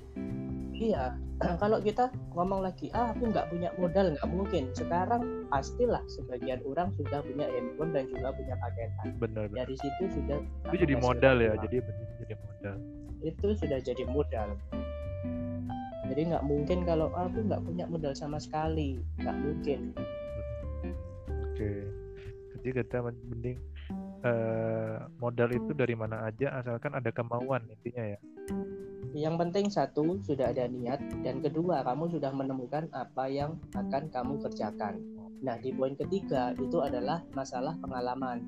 Iya, 0.74 1.14
kalau 1.62 1.78
kita 1.78 2.10
ngomong 2.34 2.66
lagi, 2.66 2.90
ah 2.92 3.14
aku 3.14 3.30
nggak 3.30 3.46
punya 3.50 3.70
modal, 3.78 4.14
nggak 4.18 4.28
mungkin. 4.30 4.62
Sekarang 4.74 5.46
pastilah 5.48 6.02
sebagian 6.10 6.58
orang 6.66 6.90
sudah 6.98 7.22
punya 7.22 7.46
handphone 7.46 7.94
dan 7.94 8.10
juga 8.10 8.34
punya 8.34 8.54
paketan. 8.58 9.06
Benar. 9.22 9.46
Dari 9.54 9.74
situ 9.78 10.02
sudah. 10.10 10.38
Itu 10.70 10.76
jadi 10.82 10.94
modal 10.98 11.36
ya, 11.38 11.54
jadi 11.62 11.76
jadi 12.26 12.34
modal. 12.42 12.76
Itu 13.22 13.46
sudah 13.54 13.78
jadi 13.80 14.04
modal. 14.10 14.58
Jadi 16.04 16.20
nggak 16.34 16.44
mungkin 16.44 16.84
kalau 16.84 17.08
ah, 17.16 17.30
aku 17.30 17.46
nggak 17.46 17.62
punya 17.64 17.84
modal 17.86 18.12
sama 18.12 18.36
sekali, 18.42 18.98
nggak 19.22 19.36
mungkin. 19.40 19.80
Oke, 21.54 21.86
jadi 22.60 22.82
kita 22.82 22.98
mending 23.00 23.62
uh, 24.26 25.06
modal 25.22 25.48
itu 25.54 25.70
dari 25.72 25.94
mana 25.94 26.28
aja 26.28 26.60
asalkan 26.60 26.92
ada 26.98 27.08
kemauan 27.14 27.62
intinya 27.70 28.16
ya 28.16 28.20
yang 29.14 29.38
penting 29.38 29.70
satu 29.70 30.18
sudah 30.26 30.50
ada 30.50 30.66
niat 30.66 30.98
dan 31.22 31.38
kedua 31.38 31.86
kamu 31.86 32.10
sudah 32.10 32.34
menemukan 32.34 32.90
apa 32.90 33.30
yang 33.30 33.54
akan 33.78 34.10
kamu 34.10 34.42
kerjakan. 34.42 34.98
Nah 35.38 35.54
di 35.62 35.70
poin 35.70 35.94
ketiga 35.94 36.50
itu 36.58 36.82
adalah 36.82 37.22
masalah 37.38 37.78
pengalaman. 37.78 38.42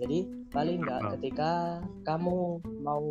Jadi 0.00 0.24
paling 0.48 0.80
enggak 0.80 1.20
ketika 1.20 1.84
kamu 2.08 2.64
mau 2.80 3.04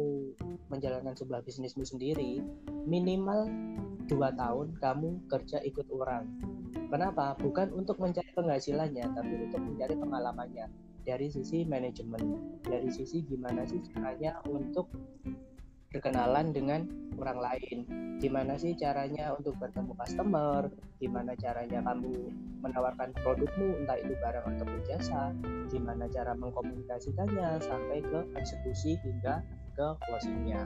menjalankan 0.73 1.13
sebuah 1.13 1.45
bisnismu 1.45 1.85
sendiri 1.85 2.41
minimal 2.89 3.45
dua 4.09 4.33
tahun 4.33 4.73
kamu 4.81 5.21
kerja 5.29 5.61
ikut 5.61 5.85
orang. 5.93 6.25
Kenapa? 6.89 7.37
Bukan 7.39 7.71
untuk 7.71 8.01
mencari 8.03 8.27
penghasilannya, 8.35 9.15
tapi 9.15 9.33
untuk 9.47 9.61
mencari 9.63 9.95
pengalamannya 9.95 10.67
dari 11.07 11.31
sisi 11.31 11.63
manajemen, 11.63 12.59
dari 12.65 12.89
sisi 12.91 13.23
gimana 13.23 13.63
sih 13.63 13.79
caranya 13.93 14.43
untuk 14.49 14.91
berkenalan 15.91 16.55
dengan 16.55 16.87
orang 17.19 17.39
lain 17.39 17.77
gimana 18.23 18.55
sih 18.55 18.71
caranya 18.79 19.35
untuk 19.35 19.59
bertemu 19.59 19.91
customer 19.99 20.71
gimana 21.03 21.35
caranya 21.35 21.83
kamu 21.83 22.31
menawarkan 22.63 23.11
produkmu 23.19 23.75
entah 23.83 23.99
itu 23.99 24.15
barang 24.23 24.45
atau 24.55 24.65
jasa 24.87 25.35
gimana 25.67 26.07
cara 26.07 26.31
mengkomunikasikannya 26.37 27.59
sampai 27.59 27.99
ke 28.01 28.19
eksekusi 28.39 28.95
hingga 29.03 29.43
ke 29.75 29.87
closingnya 30.07 30.63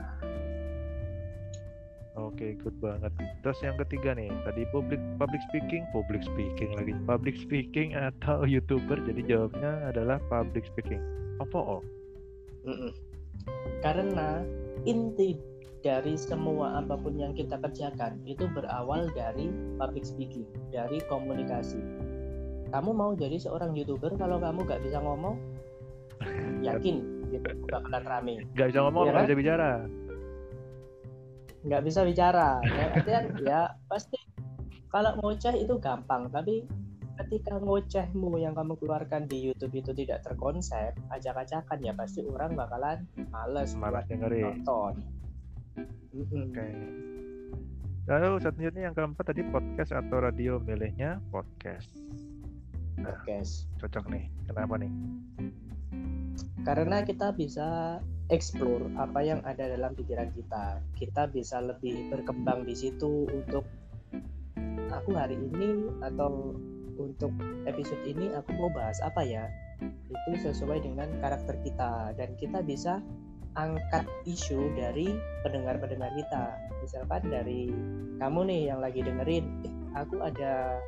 Oke, 2.16 2.56
okay, 2.56 2.64
good 2.64 2.72
banget. 2.80 3.12
Terus 3.44 3.60
yang 3.60 3.76
ketiga 3.76 4.16
nih, 4.16 4.32
tadi 4.48 4.64
public 4.72 4.96
public 5.20 5.36
speaking, 5.52 5.84
public 5.92 6.24
speaking 6.24 6.72
lagi, 6.72 6.96
public 7.04 7.36
speaking 7.36 7.92
atau 7.92 8.48
youtuber. 8.48 8.96
Jadi 9.04 9.20
jawabnya 9.28 9.92
adalah 9.92 10.16
public 10.32 10.64
speaking. 10.64 10.96
Apa 11.44 11.60
oh? 11.60 11.84
Mm 12.64 12.88
-mm. 12.88 12.92
Karena 13.84 14.40
inti 14.86 15.34
dari 15.82 16.18
semua 16.18 16.82
apa 16.82 16.98
pun 16.98 17.14
yang 17.14 17.34
kita 17.36 17.58
kerjakan 17.62 18.18
itu 18.26 18.46
berawal 18.50 19.06
dari 19.14 19.50
public 19.78 20.02
speaking, 20.02 20.46
dari 20.74 21.02
komunikasi. 21.06 21.78
Kamu 22.74 22.90
mau 22.90 23.14
jadi 23.14 23.38
seorang 23.38 23.74
youtuber 23.78 24.10
kalau 24.18 24.42
kamu 24.42 24.66
gak 24.66 24.82
bisa 24.82 24.98
ngomong, 24.98 25.38
yakin 26.66 27.26
gitu 27.30 27.50
bakalan 27.70 28.02
rame. 28.02 28.34
Gak 28.58 28.74
bisa 28.74 28.80
ngomong, 28.86 29.04
ya 29.06 29.12
kan? 29.14 29.24
bisa 29.26 29.36
bicara. 29.38 29.70
Gak 31.66 31.82
bisa 31.82 32.00
bicara, 32.06 32.50
ya, 32.62 32.84
artinya 32.94 33.20
ya 33.42 33.60
pasti 33.90 34.18
kalau 34.90 35.18
ngoceh 35.18 35.54
itu 35.58 35.74
gampang, 35.82 36.30
tapi 36.30 36.62
ketika 37.24 37.56
ngocehmu 37.56 38.36
yang 38.36 38.52
kamu 38.52 38.76
keluarkan 38.76 39.24
di 39.24 39.48
YouTube 39.48 39.80
itu 39.80 39.92
tidak 39.96 40.24
terkonsep, 40.24 40.92
acak-acakan 41.08 41.78
ya 41.80 41.92
pasti 41.96 42.20
orang 42.28 42.52
bakalan 42.52 43.08
males 43.32 43.72
malas 43.74 44.04
dengerin. 44.06 44.60
Nonton. 44.60 44.94
Oke. 45.76 46.52
Okay. 46.52 46.72
Lalu 48.06 48.38
selanjutnya 48.38 48.82
yang 48.86 48.94
keempat 48.94 49.24
tadi 49.34 49.42
podcast 49.50 49.90
atau 49.90 50.22
radio 50.22 50.62
milihnya 50.62 51.18
podcast. 51.34 51.90
Nah, 53.02 53.10
podcast. 53.10 53.66
Cocok 53.82 54.06
nih. 54.14 54.30
Kenapa 54.46 54.78
nih? 54.78 54.92
Karena 56.62 57.02
kita 57.02 57.34
bisa 57.34 57.98
explore 58.30 58.86
apa 58.94 59.22
yang 59.26 59.42
ada 59.42 59.74
dalam 59.74 59.94
pikiran 59.98 60.30
kita. 60.30 60.78
Kita 60.94 61.26
bisa 61.30 61.58
lebih 61.58 62.10
berkembang 62.14 62.62
di 62.62 62.74
situ 62.78 63.26
untuk 63.26 63.66
aku 64.90 65.10
hari 65.18 65.34
ini 65.34 65.90
atau 66.02 66.54
untuk 66.98 67.32
episode 67.68 68.02
ini 68.04 68.32
aku 68.32 68.52
mau 68.56 68.70
bahas 68.72 68.98
apa 69.04 69.22
ya? 69.22 69.46
Itu 70.08 70.40
sesuai 70.40 70.82
dengan 70.84 71.08
karakter 71.20 71.60
kita 71.62 72.16
dan 72.16 72.32
kita 72.40 72.64
bisa 72.64 73.04
angkat 73.56 74.04
isu 74.28 74.72
dari 74.76 75.08
pendengar-pendengar 75.44 76.12
kita. 76.16 76.44
Misalkan 76.84 77.32
dari 77.32 77.72
kamu 78.20 78.40
nih 78.48 78.60
yang 78.72 78.80
lagi 78.84 79.00
dengerin 79.00 79.44
eh, 79.64 79.74
aku 79.96 80.20
ada 80.20 80.80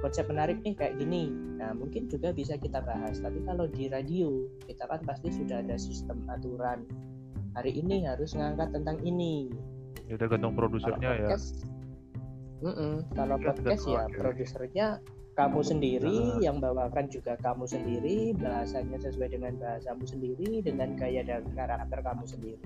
konsep 0.00 0.24
menarik 0.28 0.60
nih 0.64 0.72
kayak 0.76 0.96
gini. 0.96 1.28
Nah 1.60 1.76
mungkin 1.76 2.08
juga 2.08 2.32
bisa 2.32 2.56
kita 2.56 2.80
bahas 2.84 3.20
tapi 3.20 3.44
kalau 3.44 3.68
di 3.68 3.92
radio 3.92 4.48
kita 4.64 4.88
kan 4.88 5.00
pasti 5.04 5.32
sudah 5.32 5.60
ada 5.60 5.76
sistem 5.76 6.24
aturan. 6.32 6.84
Hari 7.56 7.72
ini 7.72 8.04
harus 8.04 8.36
ngangkat 8.36 8.72
tentang 8.76 9.00
ini. 9.04 9.48
Ya 10.08 10.20
udah 10.20 10.28
gantung 10.28 10.54
produsernya 10.56 11.12
ya 11.16 11.36
Mm 12.64 12.72
-mm. 12.72 12.94
Kalau 13.12 13.36
podcast 13.36 13.84
ya 13.84 14.08
produsernya 14.08 14.86
kamu 15.36 15.60
sendiri, 15.60 16.40
yang 16.40 16.56
bawakan 16.64 17.12
juga 17.12 17.36
kamu 17.44 17.68
sendiri, 17.68 18.32
bahasanya 18.40 18.96
sesuai 18.96 19.36
dengan 19.36 19.52
bahasamu 19.60 20.08
sendiri, 20.08 20.64
dengan 20.64 20.96
gaya 20.96 21.20
dan 21.20 21.44
karakter 21.52 22.00
kamu 22.00 22.24
sendiri. 22.24 22.64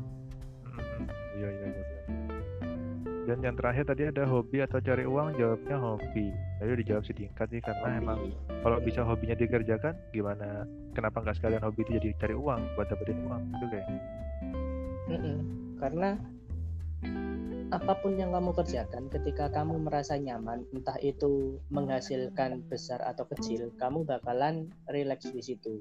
Hmm, 0.70 1.10
Iya 1.34 1.48
iya 1.50 1.66
iya. 1.66 2.00
Dan 3.26 3.46
yang 3.46 3.54
terakhir 3.58 3.84
tadi 3.86 4.10
ada 4.10 4.26
hobi 4.26 4.58
atau 4.64 4.82
cari 4.82 5.06
uang, 5.06 5.38
jawabnya 5.38 5.76
hobi. 5.78 6.34
Tadi 6.58 6.70
dijawab 6.82 7.04
sedikit 7.04 7.46
sih 7.46 7.62
karena 7.62 8.02
emang 8.02 8.18
Hobi. 8.26 8.34
kalau 8.64 8.78
bisa 8.82 9.00
hobinya 9.06 9.36
dikerjakan, 9.38 9.94
gimana? 10.10 10.66
Kenapa 10.98 11.22
nggak 11.22 11.36
sekalian 11.38 11.62
hobi 11.62 11.86
itu 11.86 11.90
jadi 12.00 12.10
cari 12.18 12.34
uang 12.34 12.60
buat 12.74 12.86
dapetin 12.90 13.22
uang 13.28 13.42
gitu 13.54 13.66
kayak? 13.70 13.86
Mm-mm. 15.10 15.36
Karena 15.78 16.18
apa 17.70 18.02
pun 18.02 18.18
yang 18.18 18.34
kamu 18.34 18.50
kerjakan, 18.50 19.06
ketika 19.14 19.46
kamu 19.54 19.78
merasa 19.78 20.18
nyaman, 20.18 20.66
entah 20.74 20.98
itu 20.98 21.62
menghasilkan 21.70 22.66
besar 22.66 22.98
atau 23.06 23.22
kecil, 23.30 23.70
kamu 23.78 24.02
bakalan 24.02 24.66
rileks 24.90 25.30
di 25.30 25.38
situ. 25.38 25.78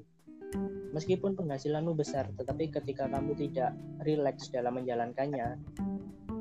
Meskipun 0.94 1.34
penghasilanmu 1.34 1.98
besar, 1.98 2.30
tetapi 2.34 2.70
ketika 2.70 3.10
kamu 3.10 3.34
tidak 3.34 3.74
rileks 4.06 4.54
dalam 4.54 4.78
menjalankannya, 4.78 5.58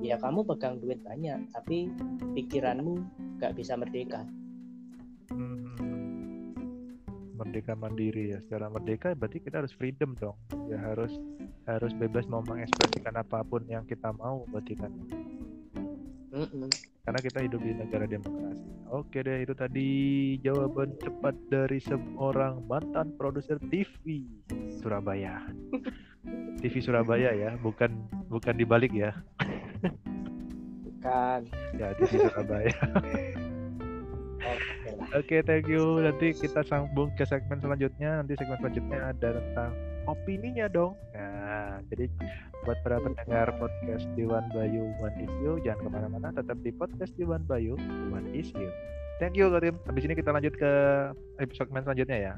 ya 0.05 0.15
kamu 0.21 0.45
pegang 0.45 0.77
duit 0.77 1.01
banyak, 1.01 1.49
tapi 1.49 1.89
pikiranmu 2.37 3.01
gak 3.41 3.57
bisa 3.57 3.73
merdeka. 3.73 4.25
Hmm, 5.33 6.53
merdeka 7.33 7.73
mandiri 7.73 8.37
ya. 8.37 8.39
Secara 8.45 8.69
merdeka 8.69 9.17
berarti 9.17 9.41
kita 9.41 9.65
harus 9.65 9.73
freedom 9.73 10.13
dong. 10.17 10.37
Ya 10.69 10.77
harus 10.77 11.17
harus 11.69 11.93
bebas 11.97 12.25
mau 12.25 12.41
mengekspresikan 12.41 13.13
apa 13.17 13.45
pun 13.45 13.65
yang 13.69 13.85
kita 13.85 14.09
mau 14.13 14.45
berarti 14.49 14.73
kan. 14.73 14.91
Mm-mm. 16.39 16.71
Karena 17.03 17.19
kita 17.19 17.39
hidup 17.43 17.59
di 17.59 17.71
negara 17.75 18.05
demokrasi. 18.07 18.63
Oke 18.89 19.19
deh, 19.19 19.43
itu 19.43 19.51
tadi 19.51 19.89
jawaban 20.39 20.95
cepat 21.03 21.35
dari 21.51 21.83
seorang 21.83 22.63
mantan 22.65 23.11
produser 23.19 23.59
TV 23.67 24.23
Surabaya. 24.79 25.43
TV 26.63 26.73
Surabaya 26.79 27.35
ya, 27.35 27.59
bukan 27.59 27.91
bukan 28.31 28.55
dibalik 28.55 28.95
ya. 28.95 29.11
Bukan. 30.85 31.39
Ya, 31.75 31.91
TV 31.99 32.11
Surabaya. 32.23 32.75
Oke. 32.95 33.49
Oke, 35.09 35.41
thank 35.41 35.65
you. 35.65 35.99
Nanti 35.99 36.37
kita 36.37 36.61
sambung 36.63 37.09
ke 37.17 37.25
segmen 37.25 37.57
selanjutnya. 37.59 38.21
Nanti 38.23 38.37
segmen 38.37 38.61
selanjutnya 38.61 38.99
ada 39.11 39.29
tentang 39.41 39.71
opininya 40.05 40.65
dong. 40.69 40.93
Nah, 41.17 41.81
jadi 41.89 42.05
buat 42.67 42.77
para 42.83 42.99
pendengar 42.99 43.47
podcast 43.55 44.03
Dewan 44.19 44.43
Bayu 44.51 44.91
One 44.99 45.17
Issue, 45.23 45.55
jangan 45.63 45.79
ke 45.79 45.89
mana-mana, 45.89 46.27
tetap 46.35 46.59
di 46.59 46.71
podcast 46.75 47.15
Dewan 47.15 47.47
Bayu 47.47 47.79
One 48.11 48.27
Issue. 48.35 48.67
Thank 49.23 49.39
you, 49.39 49.47
Karim. 49.51 49.79
Habis 49.87 50.03
ini 50.07 50.15
kita 50.15 50.31
lanjut 50.35 50.55
ke 50.59 50.71
episode 51.39 51.71
selanjutnya 51.71 52.17
ya. 52.19 52.33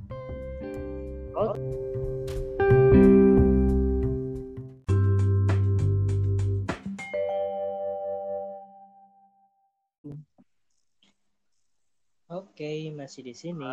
Oke, 12.31 12.93
masih 12.93 13.25
di 13.25 13.33
sini. 13.33 13.65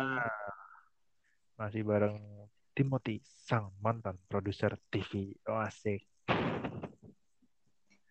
Masih 1.61 1.85
bareng 1.85 2.17
Timothy, 2.73 3.21
sang 3.25 3.69
mantan 3.85 4.17
produser 4.25 4.73
TV. 4.89 5.37
Oh, 5.45 5.61
asik. 5.61 6.08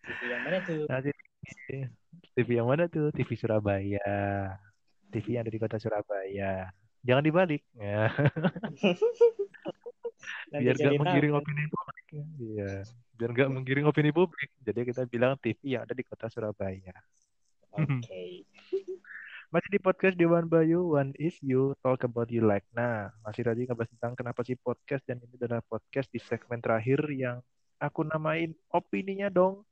TV 0.09 0.21
yang 0.33 0.43
mana 0.49 0.59
tuh? 0.65 0.83
Nanti 0.89 1.11
TV 2.33 2.49
yang 2.57 2.69
mana 2.69 2.85
tuh? 2.89 3.13
TV 3.13 3.31
Surabaya. 3.37 4.09
TV 5.13 5.27
yang 5.37 5.45
ada 5.45 5.53
di 5.53 5.61
kota 5.61 5.77
Surabaya. 5.77 6.73
Jangan 7.05 7.25
dibalik. 7.25 7.63
Ya. 7.77 8.09
Biar 10.49 10.75
gak 10.81 10.97
menggiring 10.97 11.33
tahu. 11.37 11.41
opini 11.45 11.65
publik. 11.69 12.07
Iya. 12.41 12.73
Biar 13.21 13.31
gak 13.37 13.51
menggiring 13.53 13.87
opini 13.87 14.11
publik. 14.11 14.51
Jadi 14.65 14.81
kita 14.89 15.05
bilang 15.05 15.37
TV 15.37 15.77
yang 15.77 15.85
ada 15.85 15.93
di 15.93 16.05
kota 16.05 16.33
Surabaya. 16.33 16.97
Oke. 17.77 18.49
Masih 19.53 19.71
di 19.73 19.81
podcast 19.81 20.13
Dewan 20.21 20.45
Bayu, 20.45 20.93
One 20.93 21.17
is 21.17 21.41
You, 21.41 21.73
Talk 21.81 22.05
About 22.05 22.29
You 22.29 22.45
Like. 22.45 22.69
Nah, 22.77 23.09
masih 23.25 23.49
tadi 23.49 23.65
ngebahas 23.65 23.89
tentang 23.97 24.13
kenapa 24.13 24.45
sih 24.45 24.61
podcast, 24.61 25.01
dan 25.09 25.25
ini 25.25 25.41
adalah 25.41 25.65
podcast 25.65 26.13
di 26.13 26.21
segmen 26.21 26.61
terakhir 26.61 27.01
yang 27.09 27.41
aku 27.79 28.05
namain 28.05 28.53
opininya 28.69 29.31
dong. 29.31 29.63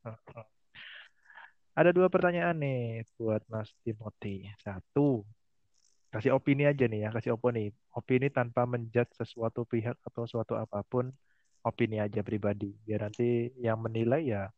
Ada 1.76 1.92
dua 1.92 2.08
pertanyaan 2.08 2.56
nih 2.56 3.04
buat 3.20 3.44
Mas 3.52 3.68
Timothy. 3.84 4.48
Satu, 4.64 5.28
kasih 6.08 6.32
opini 6.32 6.64
aja 6.64 6.88
nih 6.88 7.04
ya, 7.04 7.08
kasih 7.12 7.36
opini. 7.36 7.68
Opini 7.92 8.32
tanpa 8.32 8.64
menjudge 8.64 9.12
sesuatu 9.12 9.68
pihak 9.68 10.00
atau 10.00 10.24
suatu 10.24 10.56
apa 10.56 10.80
pun, 10.88 11.12
opini 11.60 12.00
aja 12.00 12.24
pribadi. 12.24 12.72
Biar 12.86 13.04
nanti 13.10 13.52
yang 13.60 13.76
menilai 13.84 14.24
ya, 14.24 14.48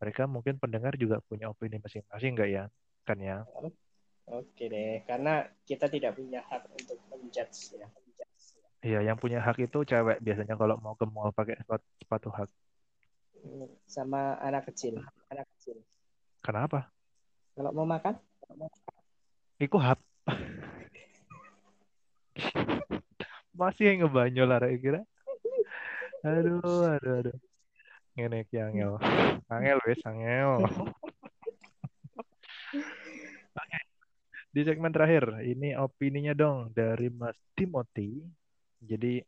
mereka 0.00 0.24
mungkin 0.24 0.56
pendengar 0.56 0.96
juga 0.96 1.20
punya 1.20 1.52
opini 1.52 1.76
masing-masing 1.76 2.32
nggak 2.32 2.50
ya? 2.50 2.64
Kan 3.04 3.20
ya? 3.20 3.44
Oke 4.24 4.72
deh, 4.72 5.04
karena 5.04 5.44
kita 5.68 5.84
tidak 5.84 6.16
punya 6.16 6.40
hak 6.48 6.64
untuk 6.72 6.96
menjudge 7.12 7.76
ya. 7.76 7.88
Iya, 8.84 9.00
yang 9.12 9.20
punya 9.20 9.40
hak 9.40 9.60
itu 9.60 9.84
cewek 9.84 10.20
biasanya 10.24 10.56
kalau 10.56 10.80
mau 10.80 10.96
ke 10.96 11.04
mall 11.08 11.32
pakai 11.32 11.60
sepatu, 11.60 11.84
sepatu 12.00 12.28
hak. 12.32 12.48
Sama 13.84 14.40
anak 14.40 14.72
kecil, 14.72 15.00
anak 15.28 15.46
kecil. 15.56 15.78
Kenapa? 16.40 16.88
Kalau 17.54 17.70
mau 17.70 17.86
makan, 17.86 18.18
Iku 19.62 19.78
hap. 19.78 20.02
Masih 23.54 23.94
yang 23.94 24.04
ngebanyol 24.04 24.50
lah 24.50 24.66
kira. 24.76 25.06
Aduh, 26.26 26.98
aduh, 26.98 27.14
aduh. 27.22 27.36
Ngene 28.18 28.42
iki 28.42 28.58
angel. 28.58 28.98
Angel 29.46 29.78
wis, 29.86 30.02
angel. 30.02 30.66
Oke. 33.54 33.78
Di 34.54 34.60
segmen 34.66 34.90
terakhir, 34.90 35.42
ini 35.46 35.74
opininya 35.78 36.34
dong 36.34 36.74
dari 36.74 37.10
Mas 37.10 37.38
Timothy. 37.54 38.22
Jadi 38.82 39.22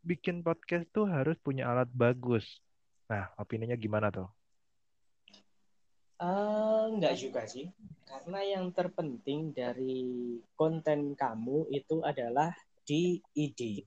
bikin 0.00 0.40
podcast 0.40 0.88
tuh 0.92 1.04
harus 1.04 1.36
punya 1.40 1.68
alat 1.68 1.88
bagus. 1.92 2.44
Nah, 3.08 3.24
opininya 3.40 3.72
gimana 3.74 4.12
tuh? 4.12 4.28
Eh, 6.18 6.84
enggak 6.92 7.14
juga 7.14 7.46
sih. 7.46 7.70
Karena 8.04 8.40
yang 8.42 8.74
terpenting 8.74 9.54
dari 9.54 10.36
konten 10.58 11.14
kamu 11.14 11.70
itu 11.70 12.02
adalah 12.02 12.50
di 12.82 13.22
ide. 13.38 13.86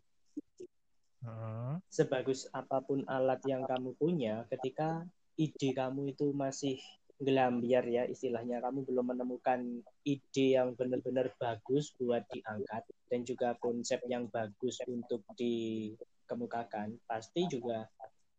Heeh. 1.22 1.74
Sebagus 1.92 2.48
apa 2.56 2.82
pun 2.82 3.04
alat 3.06 3.44
yang 3.46 3.68
kamu 3.68 3.94
punya, 4.00 4.48
ketika 4.48 5.06
ide 5.38 5.70
kamu 5.76 6.16
itu 6.16 6.32
masih 6.32 6.80
gelambiar 7.22 7.86
ya 7.86 8.10
istilahnya, 8.10 8.64
kamu 8.66 8.88
belum 8.90 9.14
menemukan 9.14 9.62
ide 10.02 10.58
yang 10.58 10.74
benar-benar 10.74 11.30
bagus 11.38 11.94
buat 12.00 12.26
diangkat 12.34 12.84
dan 13.12 13.22
juga 13.22 13.54
konsep 13.62 14.02
yang 14.10 14.26
bagus 14.32 14.82
untuk 14.90 15.22
dikemukakan, 15.38 16.98
pasti 17.06 17.46
juga 17.46 17.86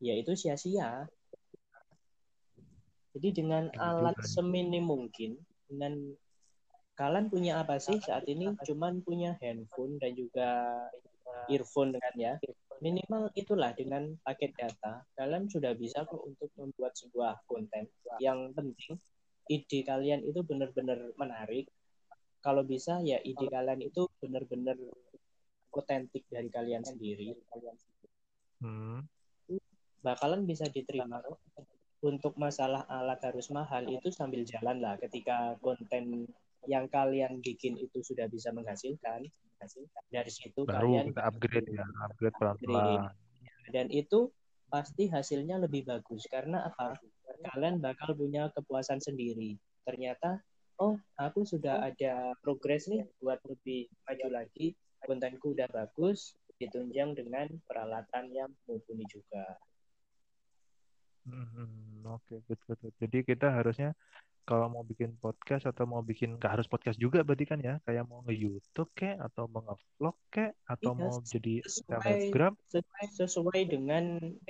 ya 0.03 0.19
itu 0.19 0.35
sia-sia. 0.35 1.07
Jadi 3.13 3.29
dengan 3.31 3.71
alat 3.79 4.19
seminim 4.27 4.89
mungkin, 4.89 5.39
dengan 5.71 5.95
kalian 6.99 7.31
punya 7.31 7.63
apa 7.63 7.79
sih 7.79 8.03
saat 8.03 8.27
ini? 8.27 8.51
Cuman 8.67 9.05
punya 9.07 9.39
handphone 9.39 10.01
dan 10.03 10.19
juga 10.19 10.51
earphone 11.47 11.95
dengan 11.95 12.15
ya. 12.19 12.35
Minimal 12.83 13.31
itulah 13.39 13.71
dengan 13.79 14.11
paket 14.27 14.59
data, 14.59 15.07
kalian 15.15 15.47
sudah 15.47 15.71
bisa 15.79 16.03
kok 16.03 16.19
untuk 16.19 16.51
membuat 16.59 16.99
sebuah 16.99 17.47
konten. 17.47 17.87
Yang 18.19 18.59
penting 18.59 18.99
ide 19.47 19.79
kalian 19.87 20.27
itu 20.27 20.41
benar-benar 20.43 20.99
menarik. 21.15 21.71
Kalau 22.43 22.67
bisa 22.67 22.99
ya 23.07 23.23
ide 23.23 23.47
kalian 23.47 23.87
itu 23.87 24.11
benar-benar 24.19 24.75
otentik 25.71 26.27
dari 26.27 26.51
kalian 26.51 26.83
sendiri. 26.83 27.39
Hmm. 28.63 29.07
Bakalan 30.03 30.45
bisa 30.45 30.67
diterima. 30.69 31.23
Untuk 32.03 32.35
masalah 32.35 32.83
alat 32.91 33.23
harus 33.23 33.47
mahal 33.55 33.87
itu 33.87 34.11
sambil 34.11 34.43
jalan 34.43 34.83
lah 34.83 34.99
ketika 34.99 35.55
konten 35.63 36.27
yang 36.67 36.91
kalian 36.91 37.39
bikin 37.43 37.79
itu 37.79 38.03
sudah 38.03 38.27
bisa 38.27 38.51
menghasilkan 38.51 39.27
dari 40.11 40.31
situ 40.31 40.67
Baru 40.67 40.91
kalian 40.91 41.15
kita 41.15 41.23
upgrade 41.23 41.69
ya, 41.71 41.87
upgrade 42.07 42.35
upgrade. 42.35 42.39
pelan-pelan. 42.39 43.15
dan 43.71 43.87
itu 43.95 44.31
pasti 44.67 45.07
hasilnya 45.07 45.63
lebih 45.63 45.87
bagus 45.87 46.27
karena 46.27 46.67
apa 46.67 46.99
kalian 47.55 47.79
bakal 47.79 48.17
punya 48.17 48.51
kepuasan 48.57 48.99
sendiri 48.99 49.55
ternyata 49.87 50.43
oh 50.83 50.99
aku 51.21 51.47
sudah 51.47 51.87
ada 51.87 52.35
progres 52.43 52.91
nih 52.91 53.07
buat 53.23 53.39
lebih 53.47 53.87
maju 54.09 54.29
lagi 54.43 54.75
kontenku 55.05 55.55
udah 55.55 55.71
bagus 55.71 56.35
ditunjang 56.59 57.15
dengan 57.15 57.51
peralatan 57.67 58.31
yang 58.35 58.51
mumpuni 58.67 59.07
juga 59.11 59.59
Hmm, 61.23 62.03
Oke, 62.03 62.43
good, 62.51 62.61
good, 62.67 62.79
good. 62.83 62.95
Jadi 62.99 63.19
kita 63.23 63.55
harusnya 63.55 63.95
kalau 64.43 64.67
mau 64.67 64.83
bikin 64.83 65.15
podcast 65.23 65.71
atau 65.71 65.87
mau 65.87 66.03
bikin 66.03 66.35
nggak 66.35 66.59
harus 66.59 66.67
podcast 66.67 66.99
juga 66.99 67.23
berarti 67.23 67.47
kan 67.47 67.63
ya? 67.63 67.79
Kayak 67.87 68.11
mau 68.11 68.27
nge 68.27 68.35
YouTube 68.35 68.91
kek 68.99 69.15
atau 69.23 69.47
mau 69.47 69.63
nge-vlog 69.63 70.17
kek 70.35 70.51
atau 70.67 70.93
Iya, 70.93 70.99
mau 70.99 71.15
jadi 71.23 71.55
sesuai 71.63 72.03
selebgram 72.03 72.55
sesuai 72.67 73.05
sesuai 73.23 73.61
dengan 73.71 74.05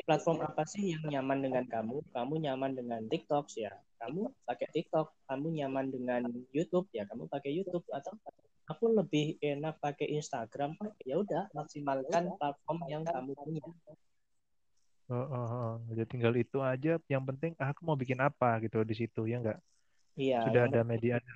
platform 0.08 0.38
apa 0.40 0.64
sih 0.64 0.96
yang 0.96 1.04
nyaman 1.12 1.44
dengan 1.44 1.64
kamu? 1.68 2.00
Kamu 2.08 2.34
nyaman 2.40 2.72
dengan 2.72 3.00
TikTok 3.04 3.52
ya. 3.60 3.72
Kamu 4.00 4.32
pakai 4.48 4.68
TikTok 4.72 5.12
kamu 5.28 5.46
nyaman 5.60 5.86
dengan 5.92 6.22
YouTube 6.56 6.88
ya. 6.96 7.04
Kamu 7.04 7.28
pakai 7.28 7.52
YouTube 7.52 7.84
atau 7.92 8.16
aku 8.72 8.96
lebih 8.96 9.36
enak 9.44 9.76
pakai 9.76 10.08
Instagram 10.16 10.80
ya 11.04 11.20
udah 11.20 11.52
maksimalkan 11.52 12.32
platform 12.40 12.78
yang 12.88 13.04
kamu 13.04 13.36
punya 13.36 13.60
Oh, 15.12 15.26
oh, 15.28 15.46
oh. 15.60 15.70
Jadi 15.92 16.02
tinggal 16.08 16.32
itu 16.40 16.58
aja. 16.64 16.96
Yang 17.12 17.24
penting 17.28 17.52
ah, 17.60 17.68
aku 17.76 17.80
mau 17.84 17.96
bikin 18.00 18.16
apa 18.24 18.56
gitu 18.64 18.80
di 18.80 18.94
situ 18.96 19.28
ya 19.28 19.36
enggak? 19.44 19.58
iya 20.16 20.40
Sudah 20.48 20.62
ada 20.68 20.80
medianya, 20.88 21.32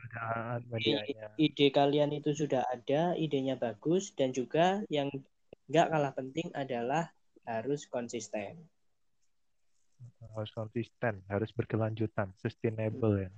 ada 0.56 0.66
medianya. 0.72 1.28
ide 1.36 1.66
kalian 1.68 2.10
itu 2.16 2.32
sudah 2.32 2.64
ada 2.72 3.12
idenya 3.20 3.54
bagus 3.60 4.16
dan 4.16 4.32
juga 4.32 4.80
yang 4.88 5.12
nggak 5.68 5.86
kalah 5.92 6.12
penting 6.16 6.48
adalah 6.56 7.12
harus 7.44 7.84
konsisten 7.84 8.56
Harus 10.36 10.52
konsisten, 10.52 11.24
harus 11.32 11.50
berkelanjutan, 11.56 12.28
sustainable 12.40 13.16
ya. 13.16 13.30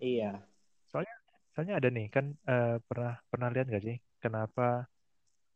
iya 0.00 0.32
Soalnya 1.56 1.80
ada 1.80 1.88
nih 1.88 2.12
kan 2.12 2.36
eh, 2.44 2.76
pernah 2.84 3.16
pernah 3.32 3.48
lihat 3.48 3.66
nggak 3.72 3.84
sih 3.88 3.96
kenapa 4.20 4.84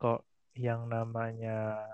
kok 0.01 0.25
yang 0.57 0.89
namanya 0.89 1.85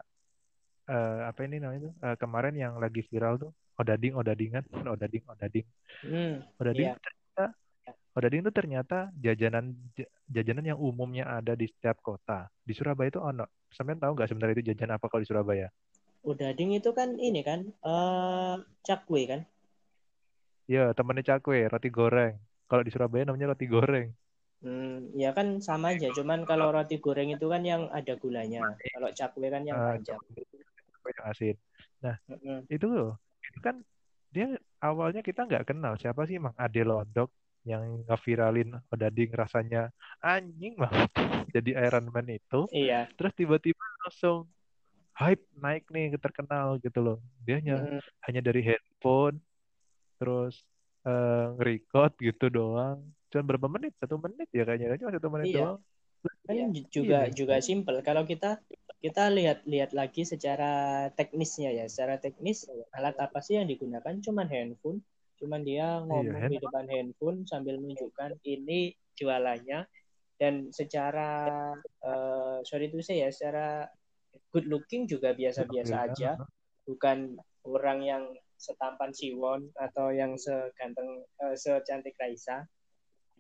eh, 0.86 1.20
apa 1.26 1.40
ini 1.46 1.56
namanya 1.62 1.90
tuh? 1.90 1.94
Eh, 2.02 2.16
kemarin 2.18 2.54
yang 2.54 2.74
lagi 2.78 3.02
viral 3.06 3.38
tuh 3.38 3.50
odading 3.76 4.14
odadingan 4.16 4.64
odading 4.94 5.24
odading. 5.28 5.66
Hmm, 6.02 6.34
odading 6.60 6.88
tuh 6.94 7.02
ternyata 7.02 7.44
odading 8.16 8.40
itu 8.40 8.52
ternyata 8.52 8.98
jajanan 9.20 9.76
jajanan 10.32 10.64
yang 10.64 10.78
umumnya 10.80 11.28
ada 11.28 11.52
di 11.52 11.68
setiap 11.68 12.00
kota. 12.00 12.48
Di 12.64 12.72
Surabaya 12.72 13.12
itu 13.12 13.20
ono. 13.20 13.44
Sampean 13.68 14.00
tahu 14.00 14.16
nggak 14.16 14.28
sebenarnya 14.30 14.54
itu 14.56 14.64
jajan 14.72 14.96
apa 14.96 15.06
kalau 15.10 15.22
di 15.22 15.28
Surabaya? 15.28 15.68
Udading 16.26 16.74
itu 16.74 16.90
kan 16.96 17.14
ini 17.20 17.44
kan 17.44 17.70
eh 17.70 18.56
cakwe 18.82 19.22
kan? 19.28 19.40
Ya 20.66 20.90
temennya 20.96 21.36
cakwe 21.36 21.68
roti 21.68 21.92
goreng. 21.92 22.40
Kalau 22.66 22.82
di 22.82 22.90
Surabaya 22.90 23.22
namanya 23.28 23.54
roti 23.54 23.66
goreng. 23.70 24.10
Hmm, 24.64 25.12
ya 25.12 25.36
kan 25.36 25.60
sama 25.60 25.94
aja, 25.94 26.08
cuman 26.16 26.48
kalau 26.48 26.72
roti 26.72 26.96
goreng 26.98 27.28
itu 27.30 27.46
kan 27.46 27.62
yang 27.62 27.86
ada 27.92 28.16
gulanya. 28.16 28.74
Kalau 28.80 29.12
cakwe 29.12 29.46
kan 29.52 29.62
yang 29.68 29.76
panjang. 29.78 30.18
cakwe 30.18 30.42
yang 31.10 31.26
asin 31.26 31.56
nah 31.98 32.16
Mm-mm. 32.26 32.66
itu 32.68 32.86
loh 32.86 33.16
itu 33.42 33.58
kan 33.62 33.78
dia 34.30 34.58
awalnya 34.78 35.22
kita 35.22 35.46
nggak 35.46 35.70
kenal 35.72 35.94
siapa 35.96 36.26
sih 36.26 36.36
Mang 36.36 36.56
Ade 36.58 36.82
Londok 36.82 37.30
yang 37.66 37.82
ngeviralin 38.06 38.78
odading 38.90 39.30
rasanya 39.32 39.90
anjing 40.20 40.78
banget 40.78 41.10
jadi 41.54 41.70
Iron 41.88 42.10
Man 42.10 42.30
itu 42.30 42.68
Iya. 42.70 43.10
terus 43.18 43.32
tiba-tiba 43.34 43.82
langsung 44.06 44.46
hype 45.16 45.42
naik 45.56 45.88
nih 45.88 46.14
terkenal 46.20 46.76
gitu 46.78 47.00
loh 47.00 47.18
dia 47.42 47.58
hanya 47.58 47.82
Mm-mm. 47.82 48.00
hanya 48.28 48.40
dari 48.44 48.62
handphone 48.62 49.40
terus 50.16 50.62
eh 51.06 51.44
nge-record 51.54 52.12
gitu 52.18 52.50
doang 52.50 52.98
cuma 53.30 53.42
berapa 53.46 53.66
menit 53.70 53.94
satu 53.98 54.18
menit 54.18 54.48
ya 54.50 54.66
kayaknya 54.66 54.98
cuma 54.98 55.14
satu 55.14 55.28
menit 55.30 55.48
Iya. 55.50 55.56
doang 55.62 55.78
Kan 56.46 56.54
Iya. 56.54 56.66
j- 56.70 56.86
juga 56.90 57.18
Iya. 57.26 57.34
juga 57.34 57.56
simple. 57.58 57.98
Kalau 58.00 58.22
kita 58.22 58.62
kita 58.96 59.28
lihat-lihat 59.28 59.92
lagi 59.92 60.22
secara 60.22 61.06
teknisnya 61.12 61.70
ya, 61.70 61.84
secara 61.86 62.16
teknis 62.18 62.66
alat 62.94 63.14
apa 63.18 63.38
sih 63.42 63.58
yang 63.58 63.66
digunakan? 63.66 64.14
Cuman 64.18 64.46
handphone, 64.46 65.02
cuman 65.36 65.60
dia 65.62 66.00
ngomong 66.02 66.48
di 66.48 66.56
depan 66.56 66.86
handphone 66.86 67.44
sambil 67.44 67.76
menunjukkan 67.76 68.40
ini 68.42 68.94
jualannya 69.14 69.84
dan 70.38 70.68
secara 70.70 71.48
eh, 71.82 72.58
sorry 72.62 72.88
itu 72.88 73.02
saya 73.02 73.26
ya, 73.26 73.28
secara 73.30 73.66
good 74.52 74.66
looking 74.66 75.04
juga 75.04 75.32
biasa-biasa 75.32 75.94
Iya. 75.94 76.06
aja. 76.12 76.30
bukan 76.86 77.34
orang 77.66 77.98
yang 78.00 78.24
setampan 78.54 79.10
Siwon 79.10 79.74
atau 79.74 80.14
yang 80.14 80.38
seganteng 80.38 81.26
eh, 81.42 81.58
secantik 81.58 82.14
Raisa 82.14 82.62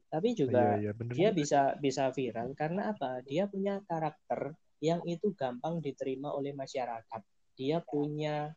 tapi 0.06 0.38
juga 0.38 0.78
iya 0.78 0.88
iya 0.88 0.92
bener 0.94 1.12
dia 1.12 1.28
bisa 1.34 1.74
bisa 1.82 2.14
viral 2.14 2.54
karena 2.54 2.94
apa? 2.94 3.20
Dia 3.26 3.50
punya 3.50 3.82
karakter 3.84 4.54
yang 4.78 5.02
itu 5.08 5.32
gampang 5.34 5.82
diterima 5.82 6.30
oleh 6.30 6.54
masyarakat. 6.54 7.22
Dia 7.56 7.80
punya 7.82 8.52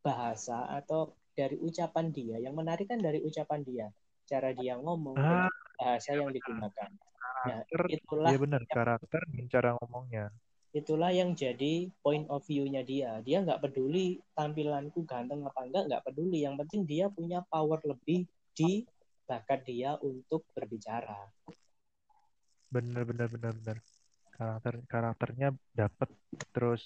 bahasa 0.00 0.66
atau 0.80 1.14
dari 1.36 1.56
ucapan 1.60 2.12
dia. 2.12 2.36
Yang 2.40 2.54
menarik 2.56 2.86
kan 2.90 3.00
dari 3.00 3.22
ucapan 3.22 3.60
dia. 3.64 3.86
Cara 4.28 4.52
dia 4.52 4.76
ngomong 4.76 5.16
ah 5.16 5.50
bahasa 5.80 6.12
yang 6.12 6.28
digunakan. 6.28 6.90
Nah 6.90 7.64
karakter 7.64 7.82
itulah 7.88 8.28
iya 8.28 8.38
benar 8.38 8.62
karakter 8.68 9.20
dan 9.32 9.44
cara 9.48 9.70
ngomongnya. 9.80 10.28
Itulah 10.70 11.10
yang 11.10 11.34
jadi 11.34 11.90
point 12.04 12.30
of 12.30 12.46
view-nya 12.46 12.86
dia. 12.86 13.18
Dia 13.26 13.42
nggak 13.42 13.64
peduli 13.64 14.22
tampilanku 14.36 15.02
ganteng 15.02 15.42
apa 15.42 15.66
enggak, 15.66 15.84
nggak 15.88 16.02
peduli. 16.06 16.46
Yang 16.46 16.54
penting 16.66 16.82
dia 16.86 17.06
punya 17.10 17.42
power 17.48 17.80
lebih 17.82 18.28
di 18.54 18.86
bakat 19.30 19.62
dia 19.62 19.94
untuk 20.02 20.42
berbicara. 20.50 21.30
bener 22.74 23.02
bener 23.06 23.26
bener 23.30 23.52
bener. 23.62 23.76
Karakter 24.34 24.74
karakternya 24.90 25.48
dapat 25.74 26.10
terus 26.50 26.82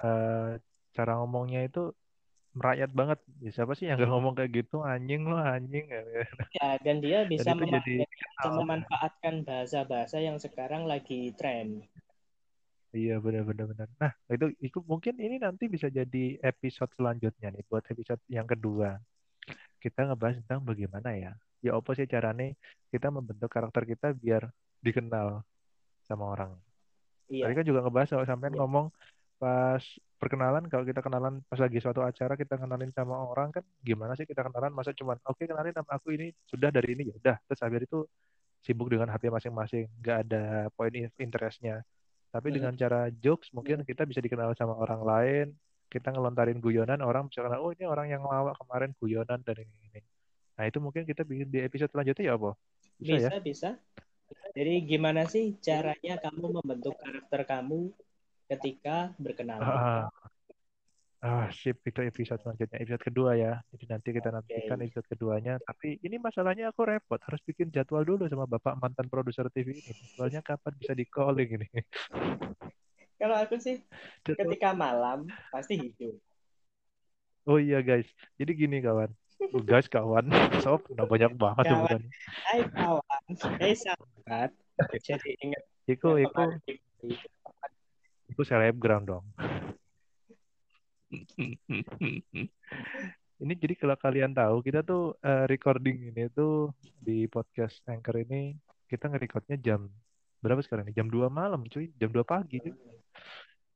eh, 0.00 0.56
cara 0.96 1.12
ngomongnya 1.20 1.68
itu 1.68 1.92
merakyat 2.56 2.92
banget. 2.96 3.18
Ya, 3.44 3.50
siapa 3.52 3.76
sih 3.76 3.84
yang 3.92 4.00
gak 4.00 4.08
ngomong 4.08 4.32
kayak 4.32 4.64
gitu? 4.64 4.80
Anjing 4.80 5.28
lo 5.28 5.36
anjing. 5.36 5.84
Ya, 6.56 6.80
dan 6.80 7.04
dia 7.04 7.28
bisa, 7.28 7.52
itu 7.52 7.60
mema- 7.60 7.84
jadi 7.84 7.94
bisa 8.08 8.48
memanfaatkan 8.48 9.34
bahasa-bahasa 9.44 10.16
yang 10.24 10.40
sekarang 10.40 10.88
lagi 10.88 11.36
tren. 11.36 11.84
iya 12.96 13.20
benar 13.20 13.44
benar 13.44 13.64
benar 13.68 13.88
nah 14.00 14.12
itu 14.32 14.46
itu 14.64 14.78
mungkin 14.88 15.20
ini 15.20 15.36
nanti 15.36 15.68
bisa 15.68 15.92
jadi 15.92 16.40
episode 16.40 16.88
selanjutnya 16.96 17.52
nih 17.52 17.64
buat 17.68 17.84
episode 17.92 18.22
yang 18.32 18.48
kedua 18.48 18.96
kita 19.80 20.08
ngebahas 20.08 20.40
tentang 20.42 20.60
bagaimana 20.64 21.12
ya. 21.16 21.32
Ya 21.64 21.72
apa 21.74 21.90
sih 21.96 22.06
caranya 22.06 22.52
kita 22.92 23.08
membentuk 23.10 23.48
karakter 23.50 23.82
kita 23.84 24.12
biar 24.14 24.48
dikenal 24.84 25.42
sama 26.06 26.24
orang. 26.32 26.52
Tadi 27.26 27.42
Iya, 27.42 27.50
kan 27.58 27.66
juga 27.66 27.80
ngebahas 27.82 28.08
kalau 28.14 28.26
sampean 28.26 28.54
Iya. 28.54 28.60
ngomong 28.62 28.86
pas 29.36 29.82
perkenalan 30.16 30.64
kalau 30.72 30.86
kita 30.88 31.04
kenalan 31.04 31.44
pas 31.44 31.60
lagi 31.60 31.76
suatu 31.76 32.00
acara 32.00 32.40
kita 32.40 32.56
kenalin 32.56 32.88
sama 32.88 33.20
orang 33.20 33.52
kan 33.52 33.60
gimana 33.84 34.16
sih 34.16 34.24
kita 34.24 34.46
kenalan? 34.46 34.72
Masa 34.72 34.94
cuman 34.94 35.18
oke 35.26 35.42
kenalin 35.44 35.74
nama 35.74 35.90
aku 35.92 36.14
ini 36.14 36.32
sudah 36.46 36.70
dari 36.70 36.94
ini 36.94 37.10
ya 37.10 37.14
udah. 37.18 37.36
Terus 37.50 37.60
habis 37.60 37.82
itu 37.84 37.98
sibuk 38.64 38.88
dengan 38.88 39.10
HP 39.12 39.28
masing-masing 39.28 39.90
nggak 40.00 40.18
ada 40.28 40.72
poin 40.72 40.94
in- 40.94 41.12
interestnya. 41.20 41.82
Tapi 42.30 42.52
dengan 42.52 42.72
cara 42.76 43.08
jokes 43.10 43.48
mungkin 43.52 43.80
kita 43.82 44.04
bisa 44.04 44.20
dikenal 44.20 44.52
sama 44.56 44.76
orang 44.76 45.02
lain 45.02 45.46
kita 45.96 46.12
ngelontarin 46.12 46.60
guyonan 46.60 47.00
orang 47.00 47.32
bisa 47.32 47.40
kenal 47.40 47.64
oh 47.64 47.72
ini 47.72 47.88
orang 47.88 48.12
yang 48.12 48.22
lawak 48.22 48.52
kemarin 48.60 48.92
guyonan 49.00 49.40
dan 49.40 49.56
ini 49.56 49.76
ini 49.88 50.00
nah 50.56 50.64
itu 50.68 50.78
mungkin 50.80 51.08
kita 51.08 51.24
bikin 51.24 51.48
di 51.48 51.64
episode 51.64 51.88
selanjutnya 51.88 52.28
ya 52.28 52.34
apa 52.36 52.52
bisa 53.00 53.16
ya 53.16 53.28
bisa, 53.28 53.40
bisa. 53.40 53.70
Jadi 54.56 54.88
gimana 54.88 55.28
sih 55.28 55.54
caranya 55.60 56.18
kamu 56.18 56.58
membentuk 56.60 56.96
karakter 56.96 57.44
kamu 57.44 57.92
ketika 58.48 59.12
berkenalan? 59.20 59.68
Ah, 59.68 60.08
ah, 61.20 61.46
sip 61.52 61.82
itu 61.84 62.00
episode 62.02 62.40
selanjutnya 62.40 62.78
episode 62.80 63.04
kedua 63.04 63.36
ya. 63.36 63.60
Jadi 63.74 63.84
nanti 63.90 64.08
kita 64.16 64.32
Oke. 64.32 64.36
nantikan 64.40 64.78
episode 64.82 65.06
keduanya. 65.12 65.54
Tapi 65.60 66.00
ini 66.00 66.16
masalahnya 66.16 66.72
aku 66.72 66.88
repot 66.88 67.20
harus 67.20 67.40
bikin 67.44 67.68
jadwal 67.68 68.02
dulu 68.02 68.24
sama 68.32 68.48
bapak 68.48 68.80
mantan 68.80 69.06
produser 69.12 69.46
TV 69.52 69.76
ini. 69.76 69.92
Jadwalnya 69.92 70.40
kapan 70.40 70.72
bisa 70.80 70.92
di 70.96 71.04
calling 71.04 71.50
ini? 71.60 71.68
Kalau 73.16 73.36
aku 73.40 73.56
sih 73.56 73.80
ketika 74.24 74.76
malam 74.76 75.24
pasti 75.48 75.80
hidup. 75.80 76.16
Oh 77.48 77.56
iya 77.56 77.80
guys. 77.80 78.04
Jadi 78.36 78.52
gini 78.52 78.84
kawan. 78.84 79.08
Oh, 79.56 79.62
guys 79.64 79.88
kawan. 79.88 80.28
Sob, 80.64 80.84
udah 80.92 81.08
banyak 81.08 81.32
banget 81.36 81.64
Kawan. 81.64 81.72
sebutan. 81.72 82.02
Hai 82.44 82.60
kawan, 82.68 83.22
hai 83.60 83.72
sahabat. 83.72 84.50
Jadi 85.00 85.32
ingat 85.40 85.62
Iku 85.86 86.18
iku 86.18 86.42
iku 88.26 88.42
selebgram 88.42 89.06
dong. 89.06 89.24
Ini 93.36 93.52
jadi 93.54 93.74
kalau 93.78 93.94
kalian 93.94 94.34
tahu 94.34 94.64
kita 94.66 94.82
tuh 94.82 95.14
eh, 95.22 95.46
recording 95.46 96.10
ini 96.10 96.26
tuh 96.34 96.74
di 96.98 97.30
podcast 97.30 97.80
Anchor 97.86 98.18
ini 98.26 98.58
kita 98.90 99.06
nge-recordnya 99.12 99.56
jam 99.62 99.86
berapa 100.42 100.58
sekarang 100.60 100.90
nih? 100.90 100.96
Jam 100.98 101.06
2 101.06 101.30
malam 101.30 101.62
cuy, 101.70 101.94
jam 101.94 102.10
2 102.10 102.26
pagi 102.26 102.58
cuy. 102.58 102.74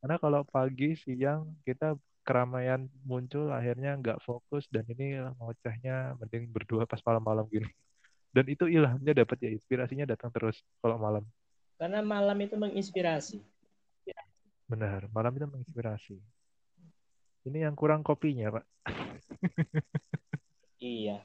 Karena 0.00 0.16
kalau 0.16 0.40
pagi 0.48 0.96
siang 0.96 1.60
kita 1.64 1.96
keramaian 2.24 2.88
muncul 3.04 3.48
akhirnya 3.50 3.96
nggak 3.96 4.22
fokus 4.22 4.68
dan 4.68 4.84
ini 4.88 5.18
ngocehnya 5.40 6.16
mending 6.20 6.48
berdua 6.52 6.84
pas 6.88 7.00
malam-malam 7.04 7.48
gini. 7.48 7.68
Dan 8.30 8.46
itu 8.46 8.70
ilhamnya 8.70 9.12
dapat 9.12 9.36
ya 9.42 9.50
inspirasinya 9.50 10.06
datang 10.06 10.30
terus 10.30 10.62
kalau 10.78 10.96
malam. 10.96 11.26
Karena 11.80 12.04
malam 12.04 12.38
itu 12.38 12.54
menginspirasi. 12.54 13.42
Benar, 14.70 15.10
malam 15.10 15.34
itu 15.34 15.46
menginspirasi. 15.50 16.16
Ini 17.50 17.66
yang 17.66 17.74
kurang 17.74 18.06
kopinya, 18.06 18.54
Pak. 18.54 18.64
Iya. 20.80 21.20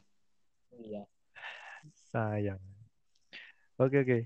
Iya. 0.76 1.08
sayang. 2.12 2.60
Oke 3.80 4.04
oke. 4.04 4.20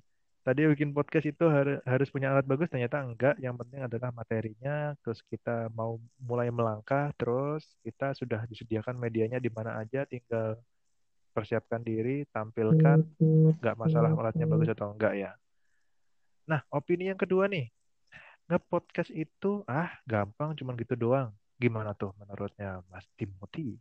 Tadi 0.49 0.65
bikin 0.65 0.97
podcast 0.97 1.29
itu 1.29 1.45
har- 1.45 1.77
harus 1.85 2.09
punya 2.09 2.33
alat 2.33 2.41
bagus, 2.41 2.73
ternyata 2.73 3.05
enggak. 3.05 3.37
Yang 3.37 3.61
penting 3.61 3.85
adalah 3.85 4.09
materinya. 4.09 4.97
Terus 5.05 5.21
kita 5.29 5.69
mau 5.77 6.01
mulai 6.17 6.49
melangkah, 6.49 7.13
terus 7.21 7.61
kita 7.85 8.17
sudah 8.17 8.49
disediakan 8.49 8.97
medianya 8.97 9.37
di 9.37 9.53
mana 9.53 9.77
aja, 9.77 10.09
tinggal 10.09 10.57
persiapkan 11.37 11.85
diri, 11.85 12.25
tampilkan. 12.33 12.97
Enggak 13.21 13.77
masalah 13.77 14.09
alatnya 14.09 14.49
bagus 14.49 14.73
atau 14.73 14.89
enggak 14.89 15.21
ya. 15.21 15.37
Nah, 16.49 16.65
opini 16.73 17.13
yang 17.13 17.21
kedua 17.21 17.45
nih, 17.45 17.69
nge-podcast 18.49 19.13
itu 19.13 19.61
ah 19.69 20.01
gampang, 20.09 20.57
cuman 20.57 20.73
gitu 20.81 20.97
doang. 20.97 21.29
Gimana 21.61 21.93
tuh 21.93 22.09
menurutnya 22.17 22.81
Mas 22.89 23.05
Timothy? 23.13 23.77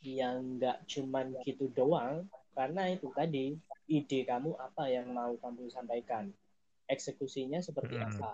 yang 0.00 0.56
nggak 0.56 0.88
cuman 0.88 1.36
gitu 1.44 1.68
doang 1.76 2.24
karena 2.54 2.90
itu 2.90 3.08
tadi 3.14 3.54
ide 3.90 4.20
kamu 4.26 4.54
apa 4.58 4.86
yang 4.90 5.10
mau 5.10 5.34
kamu 5.38 5.70
sampaikan? 5.70 6.30
Eksekusinya 6.90 7.62
seperti 7.62 7.98
Hmm. 7.98 8.06
apa? 8.10 8.30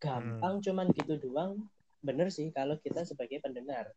Gampang 0.00 0.60
cuman 0.60 0.92
gitu 0.92 1.16
doang. 1.20 1.64
Bener 2.04 2.28
sih 2.28 2.52
kalau 2.52 2.76
kita 2.80 3.08
sebagai 3.08 3.40
pendengar. 3.40 3.92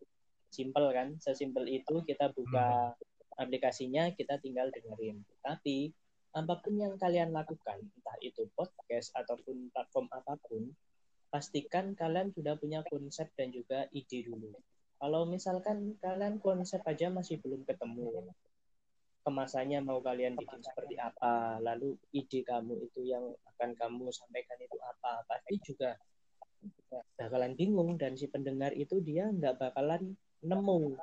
Simple 0.48 0.88
kan? 0.96 1.20
Sesimpel 1.20 1.68
itu 1.68 2.00
kita 2.08 2.32
buka 2.32 2.96
aplikasinya 3.36 4.16
kita 4.16 4.40
tinggal 4.40 4.72
dengerin. 4.72 5.22
Tapi 5.44 5.92
apa 6.32 6.60
pun 6.64 6.80
yang 6.80 6.96
kalian 6.96 7.36
lakukan 7.36 7.82
entah 7.82 8.18
itu 8.24 8.48
podcast 8.56 9.12
ataupun 9.18 9.74
platform 9.74 10.08
apa 10.14 10.40
pun 10.48 10.72
pastikan 11.28 11.92
kalian 11.98 12.32
sudah 12.32 12.56
punya 12.56 12.86
konsep 12.88 13.28
dan 13.36 13.52
juga 13.52 13.92
ide 13.92 14.24
dulu. 14.24 14.56
Kalau 14.98 15.28
misalkan 15.30 16.00
kalian 16.00 16.40
konsep 16.40 16.82
aja 16.88 17.12
masih 17.12 17.38
belum 17.44 17.68
ketemu 17.68 18.34
kemasannya 19.28 19.84
mau 19.84 20.00
kalian 20.00 20.40
bikin 20.40 20.64
seperti 20.64 20.96
apa 20.96 21.60
lalu 21.60 22.00
ide 22.16 22.48
kamu 22.48 22.80
itu 22.88 23.04
yang 23.04 23.28
akan 23.56 23.76
kamu 23.76 24.08
sampaikan 24.16 24.56
itu 24.64 24.80
apa. 24.80 25.28
Pasti 25.28 25.60
juga 25.68 26.00
bakalan 27.20 27.52
bingung 27.60 28.00
dan 28.00 28.16
si 28.16 28.32
pendengar 28.32 28.72
itu 28.72 29.04
dia 29.04 29.28
nggak 29.28 29.60
bakalan 29.60 30.16
nemu 30.40 30.96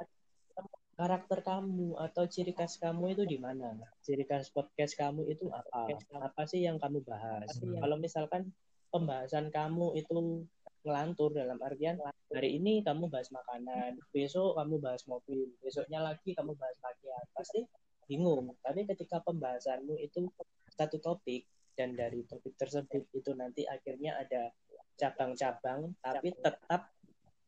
karakter 0.94 1.42
kamu 1.42 1.98
atau 1.98 2.24
ciri 2.30 2.54
khas 2.54 2.80
kamu 2.80 3.12
itu 3.12 3.28
di 3.28 3.36
mana. 3.36 3.76
Ciri 4.00 4.24
khas 4.24 4.48
podcast 4.48 4.96
kamu 4.96 5.28
itu 5.28 5.52
apa? 5.52 5.92
Apa 6.22 6.48
sih 6.48 6.64
yang 6.64 6.80
kamu 6.80 7.04
bahas? 7.04 7.50
Hmm. 7.60 7.76
kalau 7.82 8.00
misalkan 8.00 8.48
pembahasan 8.88 9.50
kamu 9.50 9.98
itu 10.00 10.46
ngelantur 10.86 11.34
dalam 11.34 11.58
artian 11.64 11.98
hari 12.30 12.60
ini 12.60 12.84
kamu 12.84 13.08
bahas 13.08 13.32
makanan 13.32 13.96
besok 14.12 14.54
kamu 14.60 14.76
bahas 14.78 15.02
mobil 15.08 15.48
besoknya 15.64 15.98
lagi 16.00 16.32
kamu 16.32 16.54
bahas 16.54 16.78
pakaian. 16.78 17.24
Pasti 17.34 17.60
bingung. 18.06 18.54
Tapi 18.60 18.86
ketika 18.88 19.20
pembahasanmu 19.24 19.98
itu 20.00 20.28
satu 20.74 20.98
topik 20.98 21.46
dan 21.74 21.98
dari 21.98 22.22
topik 22.26 22.54
tersebut 22.54 23.10
itu 23.14 23.30
nanti 23.34 23.66
akhirnya 23.66 24.18
ada 24.18 24.50
cabang-cabang 24.94 25.90
tapi 25.98 26.30
tetap 26.38 26.94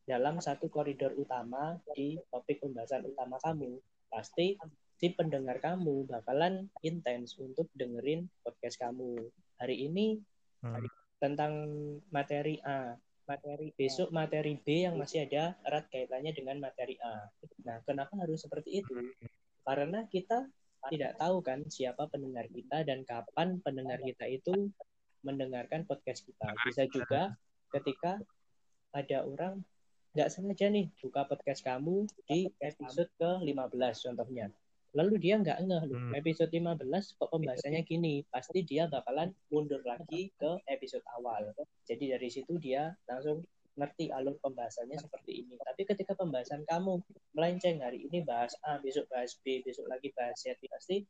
dalam 0.07 0.39
satu 0.39 0.71
koridor 0.71 1.15
utama 1.19 1.79
di 1.95 2.19
topik 2.31 2.63
pembahasan 2.63 3.07
utama 3.07 3.39
kamu. 3.43 3.79
Pasti 4.07 4.55
si 4.97 5.13
pendengar 5.13 5.59
kamu 5.59 6.07
bakalan 6.09 6.71
intens 6.81 7.35
untuk 7.37 7.69
dengerin 7.75 8.31
podcast 8.43 8.79
kamu. 8.81 9.29
Hari 9.59 9.77
ini 9.91 10.19
Hmm. 10.65 10.83
tentang 11.21 11.53
materi 12.11 12.59
A. 12.65 12.97
Materi 13.27 13.75
besok 13.75 14.15
materi 14.15 14.55
B 14.57 14.87
yang 14.87 14.97
masih 14.97 15.27
ada 15.27 15.59
erat 15.67 15.91
kaitannya 15.91 16.33
dengan 16.33 16.63
materi 16.63 16.97
A. 17.03 17.27
Nah 17.67 17.83
kenapa 17.83 18.15
harus 18.23 18.47
seperti 18.47 18.83
itu 18.83 18.95
karena 19.67 20.07
kita 20.07 20.47
tidak 20.87 21.19
tahu 21.19 21.43
kan 21.43 21.67
siapa 21.67 22.07
pendengar 22.07 22.47
kita 22.47 22.87
dan 22.87 23.03
kapan 23.03 23.59
pendengar 23.61 23.99
kita 23.99 24.31
itu 24.31 24.71
mendengarkan 25.27 25.83
podcast 25.83 26.23
kita. 26.23 26.55
Bisa 26.63 26.87
juga 26.87 27.35
ketika 27.75 28.23
ada 28.95 29.27
orang 29.27 29.67
nggak 30.15 30.31
sengaja 30.31 30.71
nih 30.71 30.87
buka 31.03 31.27
podcast 31.27 31.61
kamu 31.67 32.07
di 32.31 32.49
episode 32.63 33.11
ke-15 33.19 33.95
contohnya. 34.07 34.49
Lalu 34.97 35.21
dia 35.21 35.37
nggak 35.37 35.59
ngeh 35.69 35.83
loh, 35.93 36.01
Hmm. 36.01 36.15
episode 36.17 36.49
15 36.49 37.13
kok 37.21 37.29
pembahasannya 37.29 37.85
gini. 37.85 38.25
Pasti 38.33 38.65
dia 38.65 38.89
bakalan 38.89 39.35
mundur 39.53 39.85
lagi 39.85 40.33
ke 40.41 40.57
episode 40.71 41.05
awal. 41.19 41.53
Jadi 41.85 42.17
dari 42.17 42.29
situ 42.33 42.57
dia 42.57 42.97
langsung 43.05 43.45
ngerti 43.77 44.09
alur 44.11 44.41
pembahasannya 44.41 44.97
seperti 44.97 45.45
ini. 45.45 45.55
Tapi 45.61 45.85
ketika 45.85 46.17
pembahasan 46.17 46.65
kamu 46.65 47.01
melenceng 47.37 47.85
hari 47.85 48.09
ini 48.09 48.25
bahas 48.25 48.57
A, 48.65 48.81
besok 48.81 49.07
bahas 49.13 49.37
B, 49.45 49.61
besok 49.63 49.87
lagi 49.87 50.11
bahas 50.17 50.37
C, 50.41 50.57
pasti 50.69 51.05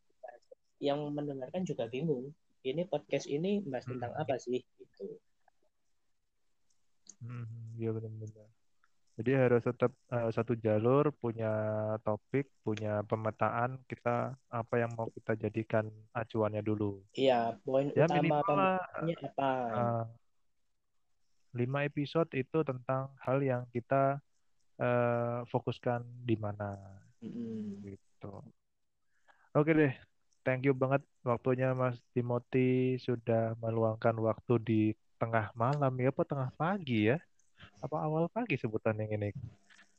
yang 0.83 1.01
mendengarkan 1.15 1.63
juga 1.65 1.87
bingung. 1.89 2.35
Ini 2.67 2.91
podcast 2.91 3.31
ini 3.31 3.63
bahas 3.63 3.87
hmm. 3.87 3.93
tentang 3.97 4.13
apa 4.19 4.35
sih? 4.43 4.59
Gitu. 4.59 5.07
Hmm, 7.23 7.47
iya 7.79 7.95
benar-benar. 7.95 8.51
Jadi 9.17 9.33
harus 9.33 9.65
tetap 9.65 9.97
uh, 10.13 10.29
satu 10.29 10.53
jalur, 10.61 11.09
punya 11.17 11.49
topik, 12.05 12.53
punya 12.61 13.01
pemetaan 13.09 13.81
kita 13.89 14.37
apa 14.53 14.75
yang 14.77 14.93
mau 14.93 15.09
kita 15.09 15.33
jadikan 15.41 15.89
acuannya 16.13 16.61
dulu. 16.61 17.01
Iya, 17.17 17.57
poin 17.65 17.89
ya, 17.97 18.05
utama 18.05 18.45
apa? 18.77 19.51
Uh, 19.73 20.05
lima 21.57 21.89
episode 21.89 22.29
itu 22.37 22.61
tentang 22.63 23.09
hal 23.25 23.41
yang 23.41 23.65
kita 23.73 24.21
uh, 24.79 25.41
fokuskan 25.49 26.05
di 26.23 26.37
mana 26.37 26.77
mm-hmm. 27.25 27.83
gitu. 27.89 28.45
Oke 29.57 29.73
deh, 29.73 29.93
thank 30.45 30.69
you 30.69 30.77
banget 30.77 31.01
waktunya 31.25 31.73
Mas 31.73 31.97
Timothy 32.13 33.01
sudah 33.01 33.57
meluangkan 33.59 34.15
waktu 34.21 34.55
di 34.61 34.83
tengah 35.17 35.49
malam 35.57 35.97
ya, 35.97 36.13
apa 36.13 36.23
tengah 36.29 36.51
pagi 36.61 37.09
ya? 37.09 37.17
Apa 37.81 38.05
awal 38.05 38.29
pagi 38.29 38.61
sebutan 38.61 39.01
yang 39.01 39.17
ini? 39.17 39.33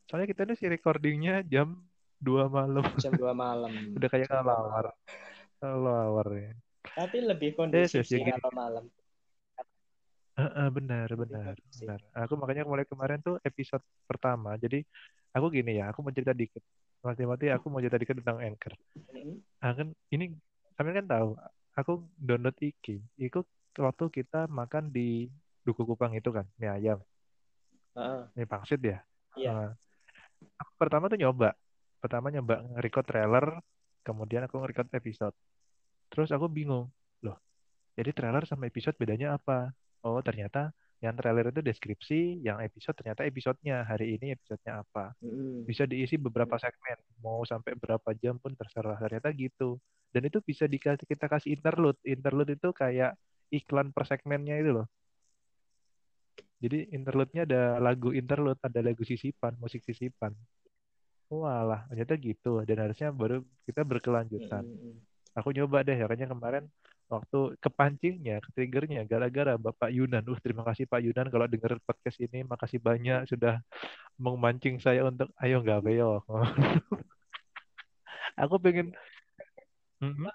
Soalnya 0.06 0.30
kita 0.30 0.46
ini 0.46 0.54
si 0.56 0.70
recordingnya 0.70 1.42
jam 1.42 1.82
dua 2.22 2.46
malam. 2.48 2.86
Jam 3.04 3.14
2 3.14 3.34
malam. 3.34 3.72
Udah 3.98 4.10
kayak 4.10 4.30
kalau 4.30 4.54
awal. 4.54 4.86
Kalau 5.58 5.94
awal 5.94 6.30
ya. 6.38 6.54
Tapi 6.98 7.18
lebih 7.22 7.54
iya, 7.54 7.58
kondisi 7.58 8.02
yes, 8.02 8.10
iya, 8.10 8.18
iya, 8.18 8.34
yes, 8.34 8.42
kalau 8.42 8.54
malam. 8.56 8.86
Heeh, 10.38 10.68
benar, 10.69 11.09
benar, 11.18 11.57
kondusif. 11.57 11.89
benar. 11.89 11.99
Aku 12.14 12.38
makanya 12.38 12.61
mulai 12.61 12.85
kemarin 12.85 13.18
tuh 13.26 13.41
episode 13.41 13.81
pertama. 14.05 14.53
Jadi 14.61 14.85
aku 15.34 15.49
gini 15.49 15.81
ya, 15.81 15.89
aku 15.89 16.05
mau 16.05 16.14
cerita 16.14 16.30
dikit. 16.38 16.61
Mas 17.01 17.18
Timothy, 17.18 17.49
aku 17.49 17.73
mau 17.73 17.81
cerita 17.81 17.97
dikit 17.97 18.22
tentang 18.22 18.38
Anchor. 18.45 18.73
Mm. 19.14 19.41
Ah, 19.61 19.73
kan 19.73 19.88
ini 20.14 20.38
kalian 20.77 21.01
kan 21.01 21.07
tahu, 21.09 21.30
aku 21.73 22.05
download 22.22 22.53
iki. 22.61 23.01
Itu 23.18 23.41
waktu 23.81 24.14
kita 24.14 24.45
makan 24.45 24.93
di 24.93 25.26
Duku 25.65 25.85
Kupang 25.89 26.14
itu 26.14 26.30
kan, 26.30 26.45
mie 26.61 26.69
ayam, 26.69 27.01
mie 28.38 28.45
pangsit 28.45 28.81
ya. 28.81 29.01
Iya. 29.34 29.49
Nah, 29.51 29.69
aku 30.61 30.72
pertama 30.77 31.09
tuh 31.09 31.18
nyoba. 31.18 31.57
Pertama 31.97 32.30
nyoba 32.30 32.61
nge-record 32.61 33.05
trailer, 33.09 33.45
kemudian 34.05 34.45
aku 34.45 34.61
nge-record 34.61 34.89
episode. 34.93 35.35
Terus 36.14 36.30
aku 36.30 36.45
bingung, 36.45 36.88
loh, 37.26 37.38
jadi 37.97 38.14
trailer 38.14 38.45
sama 38.45 38.69
episode 38.69 38.95
bedanya 39.01 39.34
apa? 39.34 39.73
Oh, 40.06 40.22
ternyata 40.22 40.74
yang 40.98 41.14
trailer 41.14 41.53
itu 41.53 41.61
deskripsi, 41.61 42.41
yang 42.41 42.57
episode 42.61 42.98
ternyata 42.98 43.22
episodenya. 43.26 43.86
Hari 43.86 44.18
ini 44.18 44.34
episodenya 44.34 44.82
apa? 44.82 45.14
Bisa 45.65 45.86
diisi 45.86 46.18
beberapa 46.18 46.57
segmen, 46.57 46.98
mau 47.22 47.45
sampai 47.45 47.78
berapa 47.78 48.14
jam 48.18 48.41
pun 48.41 48.57
terserah. 48.57 48.98
Ternyata 48.98 49.30
gitu. 49.38 49.78
Dan 50.10 50.26
itu 50.26 50.41
bisa 50.41 50.65
dikasih 50.65 51.06
kita 51.06 51.30
kasih 51.30 51.53
interlude. 51.53 52.02
Interlude 52.02 52.57
itu 52.57 52.69
kayak 52.74 53.14
iklan 53.53 53.94
per 53.94 54.10
segmennya 54.10 54.57
itu 54.57 54.72
loh. 54.82 54.88
Jadi 56.57 56.90
interlude-nya 56.90 57.45
ada 57.45 57.78
lagu 57.78 58.10
interlude, 58.18 58.57
ada 58.65 58.82
lagu 58.82 59.06
sisipan, 59.06 59.53
musik 59.61 59.86
sisipan. 59.86 60.34
Walah, 61.30 61.86
ternyata 61.94 62.18
gitu. 62.18 62.65
Dan 62.65 62.82
harusnya 62.82 63.14
baru 63.14 63.45
kita 63.69 63.86
berkelanjutan. 63.86 64.65
Aku 65.38 65.53
nyoba 65.53 65.86
deh, 65.86 65.94
makanya 65.94 66.34
kemarin 66.34 66.65
waktu 67.08 67.40
kepancingnya, 67.58 68.44
ketriggernya, 68.44 69.08
gara-gara 69.08 69.56
Bapak 69.56 69.90
Yunan. 69.90 70.24
Uh, 70.28 70.40
terima 70.44 70.68
kasih 70.68 70.86
Pak 70.86 71.02
Yunan 71.02 71.28
kalau 71.32 71.48
denger 71.48 71.80
podcast 71.88 72.20
ini. 72.20 72.44
Makasih 72.44 72.80
banyak 72.80 73.28
sudah 73.28 73.64
memancing 74.20 74.78
saya 74.78 75.08
untuk 75.08 75.32
ayo 75.40 75.64
nggak 75.64 75.82
beo. 75.84 76.22
Aku 78.44 78.56
pengen 78.62 78.94
Mhm. 79.98 80.30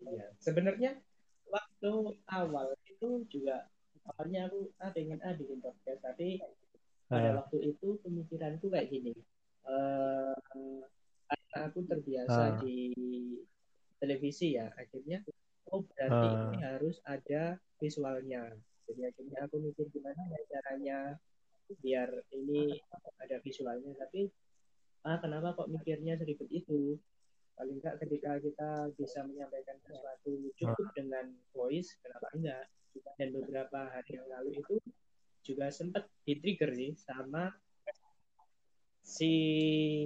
Iya. 0.00 0.26
Sebenarnya 0.40 0.96
waktu 1.44 1.92
awal 2.24 2.72
itu 2.88 3.28
juga 3.28 3.68
awalnya 4.08 4.48
aku 4.48 4.72
ah 4.80 4.88
pengen 4.88 5.20
ah 5.20 5.36
bikin 5.36 5.60
podcast 5.60 6.00
tapi 6.00 6.40
pada 7.04 7.28
Ah. 7.28 7.34
waktu 7.44 7.76
itu 7.76 8.00
pemikiranku 8.00 8.72
kayak 8.72 8.88
gini 8.88 9.12
karena 11.28 11.58
aku 11.68 11.84
terbiasa 11.84 12.40
Ah. 12.40 12.56
di 12.64 12.96
televisi 14.00 14.56
ya 14.56 14.72
akhirnya 14.76 15.20
oh 15.74 15.82
berarti 15.90 16.26
Ah. 16.30 16.46
ini 16.46 16.58
harus 16.62 16.96
ada 17.04 17.42
visualnya. 17.82 18.54
Jadi 18.86 19.00
akhirnya 19.02 19.38
aku 19.44 19.56
mikir 19.58 19.90
gimana 19.90 20.20
ya 20.30 20.40
caranya 20.46 20.98
biar 21.82 22.08
ini 22.30 22.78
ada 23.18 23.36
visualnya. 23.42 23.92
Tapi 23.98 24.30
ah 25.04 25.18
kenapa 25.18 25.52
kok 25.52 25.68
mikirnya 25.68 26.14
seribet 26.14 26.48
itu? 26.48 26.94
Paling 27.54 27.78
enggak 27.78 28.02
ketika 28.02 28.38
kita 28.38 28.70
bisa 28.94 29.22
menyampaikan 29.22 29.78
sesuatu 29.82 30.30
cukup 30.54 30.86
dengan 30.94 31.26
voice 31.50 31.98
kenapa 32.00 32.30
enggak? 32.34 32.64
Dan 33.18 33.34
beberapa 33.34 33.90
hari 33.90 34.18
yang 34.18 34.26
lalu 34.30 34.58
itu 34.58 34.78
juga 35.42 35.68
sempat 35.68 36.06
di 36.22 36.38
trigger 36.38 36.70
sih 36.72 36.94
sama 36.94 37.50
si 39.04 39.32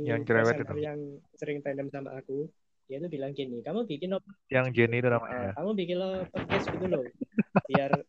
Yang 0.02 0.26
cerewet 0.26 0.56
itu. 0.58 0.74
yang 0.82 1.00
sering 1.38 1.62
tandem 1.62 1.88
sama 1.88 2.18
aku 2.18 2.50
dia 2.88 2.98
tuh 2.98 3.06
bilang 3.06 3.30
gini 3.30 3.60
kamu 3.60 3.84
bikin 3.84 4.10
op- 4.12 4.24
Yang 4.48 4.66
Jenny 4.74 4.98
itu 4.98 5.06
uh, 5.06 5.14
namanya. 5.14 5.52
kamu 5.54 5.70
bikin 5.76 5.96
lo 5.96 6.08
podcast 6.26 6.66
gitu 6.66 6.86
loh 6.86 7.04
biar 7.66 7.92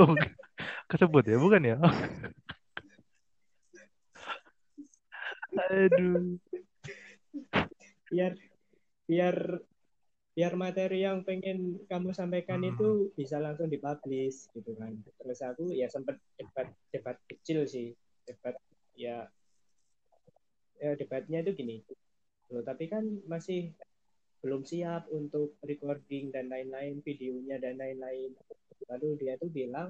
Oh, 0.00 0.16
kesebut 0.88 1.28
ya, 1.28 1.36
bukan 1.36 1.60
ya? 1.62 1.76
Aduh. 5.68 6.38
biar 8.08 8.32
biar 9.06 9.36
biar 10.30 10.52
materi 10.54 11.04
yang 11.04 11.22
pengen 11.22 11.84
kamu 11.84 12.10
sampaikan 12.10 12.58
Hmm. 12.60 12.70
itu 12.72 12.88
bisa 13.12 13.38
langsung 13.38 13.68
dipublish 13.68 14.48
gitu 14.50 14.72
kan 14.74 14.94
terus 15.20 15.42
aku 15.42 15.70
ya 15.70 15.86
sempat 15.86 16.16
debat 16.34 16.64
debat 16.90 17.16
kecil 17.26 17.66
sih 17.66 17.94
debat 18.24 18.56
ya 18.94 19.26
ya 20.82 20.90
debatnya 21.00 21.38
itu 21.44 21.52
gini. 21.60 21.76
Loh 22.52 22.62
tapi 22.66 22.84
kan 22.92 23.04
masih 23.32 23.60
belum 24.42 24.62
siap 24.64 25.02
untuk 25.12 25.48
recording 25.70 26.32
dan 26.34 26.48
lain-lain 26.52 26.94
videonya 27.06 27.56
dan 27.64 27.74
lain-lain. 27.82 28.30
Lalu 28.90 29.08
dia 29.20 29.34
tuh 29.42 29.50
bilang 29.52 29.88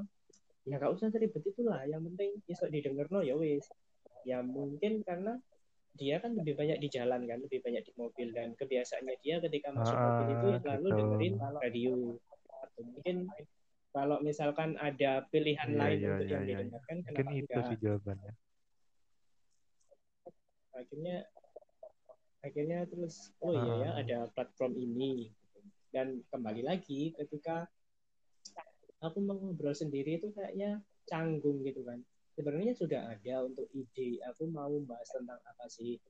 ya 0.68 0.76
gak 0.82 0.92
usah 0.96 1.08
ribet 1.14 1.44
itulah. 1.46 1.80
Yang 1.86 2.02
penting 2.12 2.30
bisa 2.48 2.64
didengar 2.74 3.06
no 3.14 3.20
ya 3.24 3.34
wis. 3.38 3.66
Ya 4.28 4.38
mungkin 4.44 4.92
karena 5.08 5.38
dia 6.00 6.16
kan 6.22 6.32
lebih 6.38 6.54
banyak 6.60 6.78
di 6.84 6.88
jalan 6.96 7.22
kan 7.30 7.38
lebih 7.44 7.60
banyak 7.66 7.82
di 7.88 7.92
mobil. 7.96 8.28
Dan 8.36 8.48
kebiasaannya 8.58 9.16
dia 9.24 9.36
ketika 9.44 9.68
masuk 9.72 9.98
Ah, 9.98 10.06
mobil 10.06 10.26
itu 10.36 10.46
selalu 10.62 10.88
gitu. 10.88 10.98
dengerin 10.98 11.34
radio. 11.62 11.94
Atau 12.64 12.82
mungkin 12.86 13.16
kalau 13.94 14.16
misalkan 14.22 14.70
ada 14.78 15.26
pilihan 15.32 15.70
Iya, 15.70 15.78
lain 15.80 15.98
iya, 15.98 16.10
untuk 16.10 16.26
iya, 16.26 16.32
yang 16.34 16.44
didengarkan 16.46 16.96
Mungkin 17.06 17.26
kenapa 17.26 17.30
itu 17.42 17.58
enggak? 17.58 17.68
sih 17.68 17.76
jawabannya. 17.84 18.32
Akhirnya 20.81 21.16
akhirnya 22.40 22.78
terus 22.89 23.31
oh 23.44 23.52
iya 23.52 23.73
ya 23.77 23.90
Ah. 23.93 24.01
ada 24.01 24.19
platform 24.32 24.73
ini 24.74 25.28
dan 25.93 26.24
kembali 26.32 26.65
lagi 26.65 27.12
ketika 27.15 27.69
aku 29.01 29.19
mau 29.20 29.36
ngobrol 29.36 29.73
sendiri 29.73 30.16
itu 30.16 30.32
kayaknya 30.32 30.81
canggung 31.05 31.61
gitu 31.62 31.85
kan 31.85 32.01
sebenarnya 32.32 32.73
sudah 32.73 33.12
ada 33.12 33.44
untuk 33.44 33.69
ide 33.73 34.20
aku 34.24 34.48
mau 34.48 34.73
bahas 34.85 35.09
tentang 35.12 35.40
apa 35.43 35.66
sih 35.69 36.01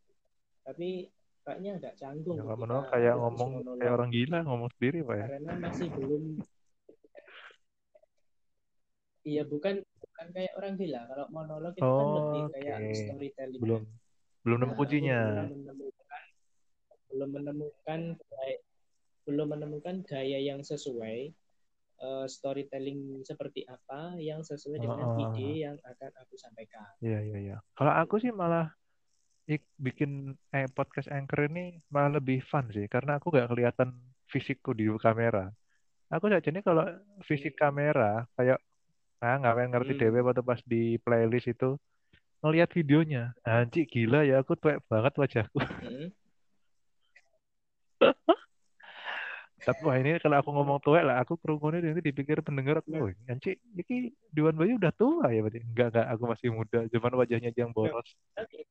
tapi 0.62 1.10
kayaknya 1.42 1.80
agak 1.80 1.94
canggung 1.98 2.38
Ya, 2.38 2.54
menurut 2.54 2.86
kayak 2.92 3.14
ngomong 3.16 3.50
monolog. 3.64 3.80
kayak 3.80 3.94
orang 3.96 4.10
gila 4.12 4.38
ngomong 4.44 4.68
sendiri, 4.76 4.98
Pak 5.02 5.16
ya. 5.16 5.26
karena 5.34 5.52
masih 5.58 5.88
belum 5.96 6.22
iya 9.20 9.42
bukan 9.44 9.74
bukan 9.84 10.26
kayak 10.32 10.52
orang 10.56 10.74
gila 10.80 11.00
kalau 11.04 11.26
monolog 11.32 11.74
itu 11.76 11.84
kan 11.84 12.06
lebih 12.08 12.42
kayak 12.56 12.76
Oke. 12.78 12.96
storytelling 12.96 13.60
Belum 13.60 13.82
belum 14.50 14.58
nemu 14.60 14.72
Nah, 14.72 14.78
kuncinya. 14.78 15.20
belum 15.22 15.46
menemukan 15.54 16.22
belum 17.10 17.30
menemukan 17.30 18.00
gaya- 18.18 18.62
belum 19.22 19.46
menemukan 19.48 19.96
gaya 20.02 20.38
yang 20.40 20.60
sesuai 20.60 21.30
eh, 22.00 22.26
storytelling 22.26 23.20
seperti 23.22 23.60
apa 23.62 24.16
yang 24.16 24.40
sesuai 24.40 24.80
dengan 24.80 25.04
Oh, 25.04 25.20
oh. 25.20 25.36
ide 25.36 25.68
yang 25.68 25.76
akan 25.76 26.10
aku 26.16 26.32
sampaikan. 26.34 26.88
Iya, 26.98 27.20
iya, 27.20 27.38
iya. 27.38 27.56
Kalau 27.76 27.92
aku 27.92 28.16
sih 28.16 28.32
malah 28.32 28.72
ik- 29.44 29.68
bikin 29.76 30.32
eh, 30.48 30.64
podcast 30.66 31.12
anchor 31.12 31.44
ini 31.46 31.76
malah 31.92 32.16
lebih 32.16 32.40
fun 32.42 32.72
sih, 32.72 32.88
karena 32.88 33.20
aku 33.20 33.28
nggak 33.28 33.52
kelihatan 33.52 33.92
fisikku 34.26 34.72
di 34.72 34.88
kamera. 34.96 35.52
Aku 36.08 36.26
saja 36.26 36.48
nih 36.48 36.64
kalau 36.64 36.88
fisik 37.22 37.52
kamera 37.52 38.24
kayak 38.32 38.56
ah 39.20 39.36
nggak 39.36 39.68
ngerti 39.68 39.92
Hmm. 39.92 40.00
dewe 40.00 40.18
waktu 40.24 40.40
pas 40.40 40.60
di 40.64 40.96
playlist 40.98 41.52
itu 41.52 41.76
ngelihat 42.40 42.70
videonya, 42.72 43.36
anjir 43.44 43.84
gila 43.84 44.24
ya 44.24 44.40
aku 44.40 44.56
tuek 44.56 44.80
banget 44.88 45.12
wajahku. 45.20 45.60
Mm. 45.60 46.08
Tapi 49.60 49.80
wah 49.84 49.96
ini 50.00 50.16
kalau 50.24 50.40
aku 50.40 50.50
ngomong 50.56 50.80
tuek 50.80 51.04
lah, 51.04 51.20
aku 51.20 51.36
kerungunya 51.36 51.84
nanti 51.84 52.00
dipikir 52.00 52.40
pendengar 52.40 52.80
aku, 52.80 52.96
oh 52.96 53.12
anjir 53.28 53.60
ini 53.76 54.08
Diwan 54.32 54.56
Bayu 54.56 54.80
udah 54.80 54.92
tua 54.96 55.28
ya 55.28 55.44
berarti. 55.44 55.60
Enggak 55.60 55.92
enggak, 55.92 56.06
aku 56.16 56.22
masih 56.32 56.48
muda, 56.48 56.78
cuman 56.88 57.12
wajahnya 57.20 57.52
aja 57.52 57.60
yang 57.68 57.72
boros. 57.76 58.08
Tapi 58.32 58.64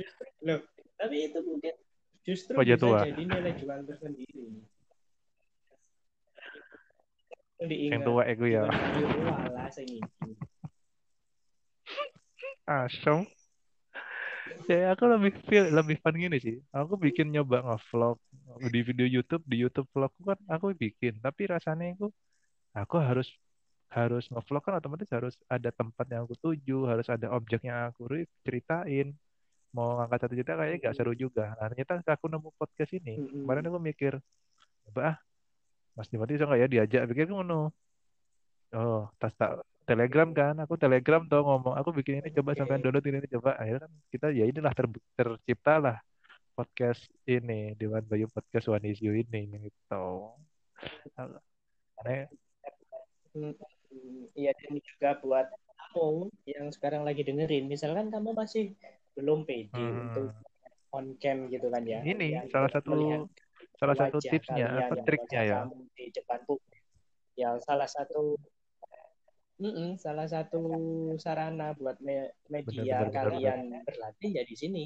justru 0.00 0.24
loh, 0.48 0.64
tapi 0.96 1.16
itu 1.28 1.38
mungkin 1.44 1.74
justru 2.24 2.56
Wajah 2.56 2.76
bisa 2.80 2.84
tua. 2.88 2.98
jadi 3.04 3.20
nilai 3.20 3.52
jual 3.60 3.80
tersendiri. 3.84 4.64
Yang 7.60 7.68
Diingat, 7.68 8.00
tua 8.08 8.22
aku 8.24 8.44
ya. 8.48 8.64
Diwan 8.64 8.80
Bayu 8.80 9.06
walah 9.28 9.68
sing 9.68 9.88
iki. 9.92 10.30
Asem. 12.66 13.26
Ya 14.70 14.94
aku 14.94 15.04
lebih 15.10 15.34
feel 15.50 15.70
lebih 15.74 15.98
fun 16.02 16.14
gini 16.14 16.38
sih. 16.38 16.56
Aku 16.70 16.94
bikin 16.94 17.34
nyoba 17.34 17.62
nge-vlog 17.66 18.18
di 18.70 18.80
video 18.86 19.06
YouTube, 19.06 19.42
di 19.46 19.56
YouTube 19.58 19.88
vlogku 19.90 20.22
kan 20.22 20.38
aku 20.46 20.70
bikin, 20.74 21.18
tapi 21.18 21.50
rasanya 21.50 21.94
itu 21.94 22.06
aku 22.74 22.96
harus 23.02 23.26
harus 23.90 24.24
nge-vlog 24.30 24.62
kan 24.62 24.78
otomatis 24.78 25.10
harus 25.10 25.34
ada 25.50 25.68
tempat 25.74 26.06
yang 26.08 26.22
aku 26.24 26.38
tuju, 26.38 26.86
harus 26.86 27.06
ada 27.10 27.28
objek 27.34 27.66
yang 27.66 27.90
aku 27.90 28.06
ri- 28.06 28.30
ceritain. 28.46 29.12
Mau 29.72 29.98
ngangkat 29.98 30.18
satu 30.28 30.34
cerita 30.36 30.52
kayaknya 30.54 30.78
nggak 30.84 30.94
seru 30.96 31.12
juga. 31.16 31.56
Nah, 31.56 31.66
ternyata 31.72 31.92
aku 32.14 32.26
nemu 32.28 32.48
podcast 32.60 32.92
ini. 32.92 33.18
Kemarin 33.18 33.66
aku 33.66 33.78
mikir, 33.80 34.12
coba 34.88 35.00
ah, 35.12 35.16
Mas 35.96 36.08
Dimati 36.12 36.36
bisa 36.36 36.44
nggak 36.44 36.60
ya 36.60 36.68
diajak? 36.68 37.02
Pikir 37.08 37.24
aku 37.26 37.34
ngono. 37.40 37.72
Oh, 38.72 39.08
tas 39.20 39.32
tak 39.36 39.60
Telegram 39.82 40.28
kan, 40.30 40.54
aku 40.62 40.74
Telegram 40.78 41.22
tuh 41.26 41.42
ngomong, 41.42 41.74
aku 41.74 41.90
bikin 41.90 42.22
ini 42.22 42.30
coba 42.30 42.54
sampai 42.54 42.78
download 42.78 43.02
ini 43.02 43.26
coba. 43.28 43.58
Akhirnya 43.58 43.86
kan 43.86 43.92
kita 44.08 44.26
ya 44.30 44.44
inilah 44.46 44.72
ter- 44.72 45.02
tercipta 45.14 45.74
lah 45.78 45.96
podcast 46.52 47.08
ini 47.24 47.74
Dewan 47.74 48.04
Bayu 48.04 48.28
Podcast 48.28 48.68
One 48.68 48.86
Is 48.86 49.00
You 49.00 49.16
ini 49.16 49.48
gitu. 49.66 50.30
Aneh, 51.98 52.28
Hmm, 53.32 53.56
Iya 54.32 54.52
dan 54.56 54.76
juga 54.76 55.16
buat 55.20 55.48
kamu 55.92 56.28
yang 56.44 56.68
sekarang 56.68 57.02
lagi 57.04 57.24
dengerin, 57.24 57.64
misalkan 57.64 58.08
kamu 58.08 58.36
masih 58.36 58.76
belum 59.16 59.44
pede 59.44 59.72
Hmm. 59.72 60.08
untuk 60.08 60.36
on 60.92 61.16
cam 61.16 61.48
gitu 61.48 61.72
kan 61.72 61.80
ya. 61.84 62.04
ini 62.04 62.36
yang 62.36 62.48
salah 62.52 62.68
satu 62.68 62.92
salah 63.80 63.96
satu 63.96 64.20
tipsnya 64.20 64.84
apa 64.84 65.00
triknya 65.04 65.40
ya. 65.44 65.60
di 65.96 66.12
depan 66.12 66.40
publik. 66.44 66.84
Ya 67.32 67.56
salah 67.64 67.88
satu 67.88 68.36
Mm-mm, 69.62 69.94
salah 69.94 70.26
satu 70.26 70.62
sarana 71.22 71.70
buat 71.78 72.02
me- 72.02 72.34
media 72.50 73.06
benar, 73.06 73.06
benar, 73.06 73.14
kalian 73.30 73.60
berlatih 73.86 74.30
ya 74.34 74.42
di 74.42 74.56
sini. 74.58 74.84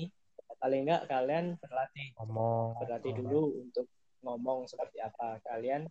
Paling 0.61 0.85
enggak 0.85 1.09
kalian 1.09 1.57
berlatih 1.57 2.07
Ngomong. 2.21 2.77
berlatih 2.85 3.13
oh, 3.13 3.17
dulu 3.17 3.43
untuk 3.65 3.87
ngomong 4.21 4.69
seperti 4.69 5.01
apa. 5.01 5.41
Kalian 5.49 5.89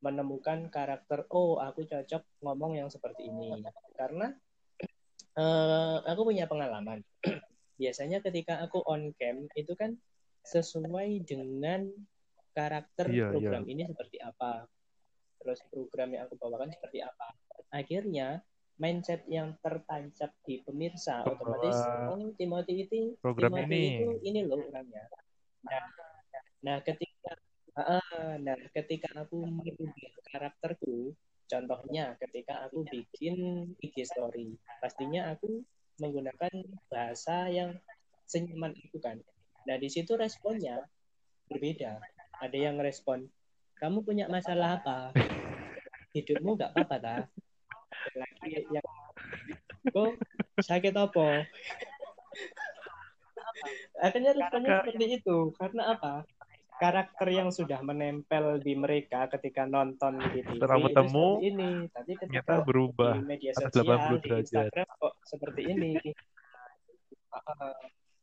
menemukan 0.00 0.72
karakter, 0.72 1.28
oh 1.28 1.60
aku 1.60 1.84
cocok 1.84 2.40
ngomong 2.40 2.80
yang 2.80 2.88
seperti 2.88 3.28
ini. 3.28 3.60
Karena 3.92 4.32
eh, 5.36 5.98
aku 6.00 6.24
punya 6.24 6.48
pengalaman. 6.48 7.04
Biasanya 7.80 8.24
ketika 8.24 8.64
aku 8.64 8.80
on 8.88 9.12
cam 9.20 9.44
itu 9.52 9.76
kan 9.76 9.92
sesuai 10.48 11.20
dengan 11.28 11.84
karakter 12.56 13.12
Iya, 13.12 13.28
program 13.28 13.68
ini 13.68 13.84
seperti 13.84 14.16
apa. 14.24 14.64
Terus 15.40 15.60
program 15.68 16.16
yang 16.16 16.24
aku 16.28 16.40
bawakan 16.40 16.72
seperti 16.72 17.04
apa. 17.04 17.28
Akhirnya 17.70 18.42
mindset 18.80 19.28
yang 19.28 19.54
tertancap 19.60 20.32
di 20.48 20.64
pemirsa 20.64 21.20
Bahwa 21.20 21.36
otomatis 21.36 21.76
oh 22.08 22.32
Timothy 22.40 22.74
itu 22.88 23.00
program 23.20 23.52
Timothy 23.52 23.76
ini. 23.76 23.88
itu 23.92 24.08
ini 24.24 24.40
loh 24.48 24.58
orangnya. 24.64 25.04
Nah, 25.68 25.84
nah 26.64 26.76
ketika 26.80 27.32
ah, 27.76 28.34
nah 28.40 28.56
ketika 28.72 29.12
aku 29.20 29.44
merubah 29.44 30.12
karakterku, 30.32 31.12
contohnya 31.44 32.16
ketika 32.16 32.64
aku 32.66 32.88
bikin 32.88 33.68
IG 33.84 34.08
story, 34.08 34.56
pastinya 34.80 35.36
aku 35.36 35.60
menggunakan 36.00 36.52
bahasa 36.88 37.52
yang 37.52 37.76
senyaman 38.24 38.72
itu 38.80 38.96
kan. 38.96 39.20
Nah 39.68 39.76
di 39.76 39.92
situ 39.92 40.16
responnya 40.16 40.80
berbeda. 41.52 42.00
Ada 42.40 42.56
yang 42.56 42.80
respon, 42.80 43.28
kamu 43.76 44.00
punya 44.00 44.24
masalah 44.32 44.80
apa? 44.80 45.12
Hidupmu 46.16 46.56
nggak 46.56 46.72
apa-apa 46.72 46.96
ta? 46.96 47.16
Lagi 48.16 48.50
yang 48.72 48.86
kok 49.90 50.12
sakit 50.60 50.94
apa? 50.96 51.44
Akhirnya 54.00 54.32
responnya 54.36 54.70
seperti 54.80 55.06
itu. 55.20 55.38
Karena 55.56 55.82
apa? 55.96 56.24
Karakter 56.80 57.28
yang 57.28 57.52
sudah 57.52 57.84
menempel 57.84 58.56
di 58.64 58.72
mereka 58.72 59.28
ketika 59.36 59.68
nonton 59.68 60.16
di 60.32 60.40
TV 60.40 60.56
Setelah 60.56 60.78
bertemu, 60.80 61.26
ini. 61.44 61.70
Tapi 61.92 62.12
Ternyata 62.16 62.56
ketika 62.56 62.64
berubah 62.64 63.12
di 63.20 63.28
media 63.28 63.52
180 63.52 63.68
sosial, 63.68 64.00
di 64.16 64.18
derajat. 64.24 64.40
Instagram 64.40 64.88
kok 64.96 65.14
seperti 65.28 65.60
ini. 65.68 65.92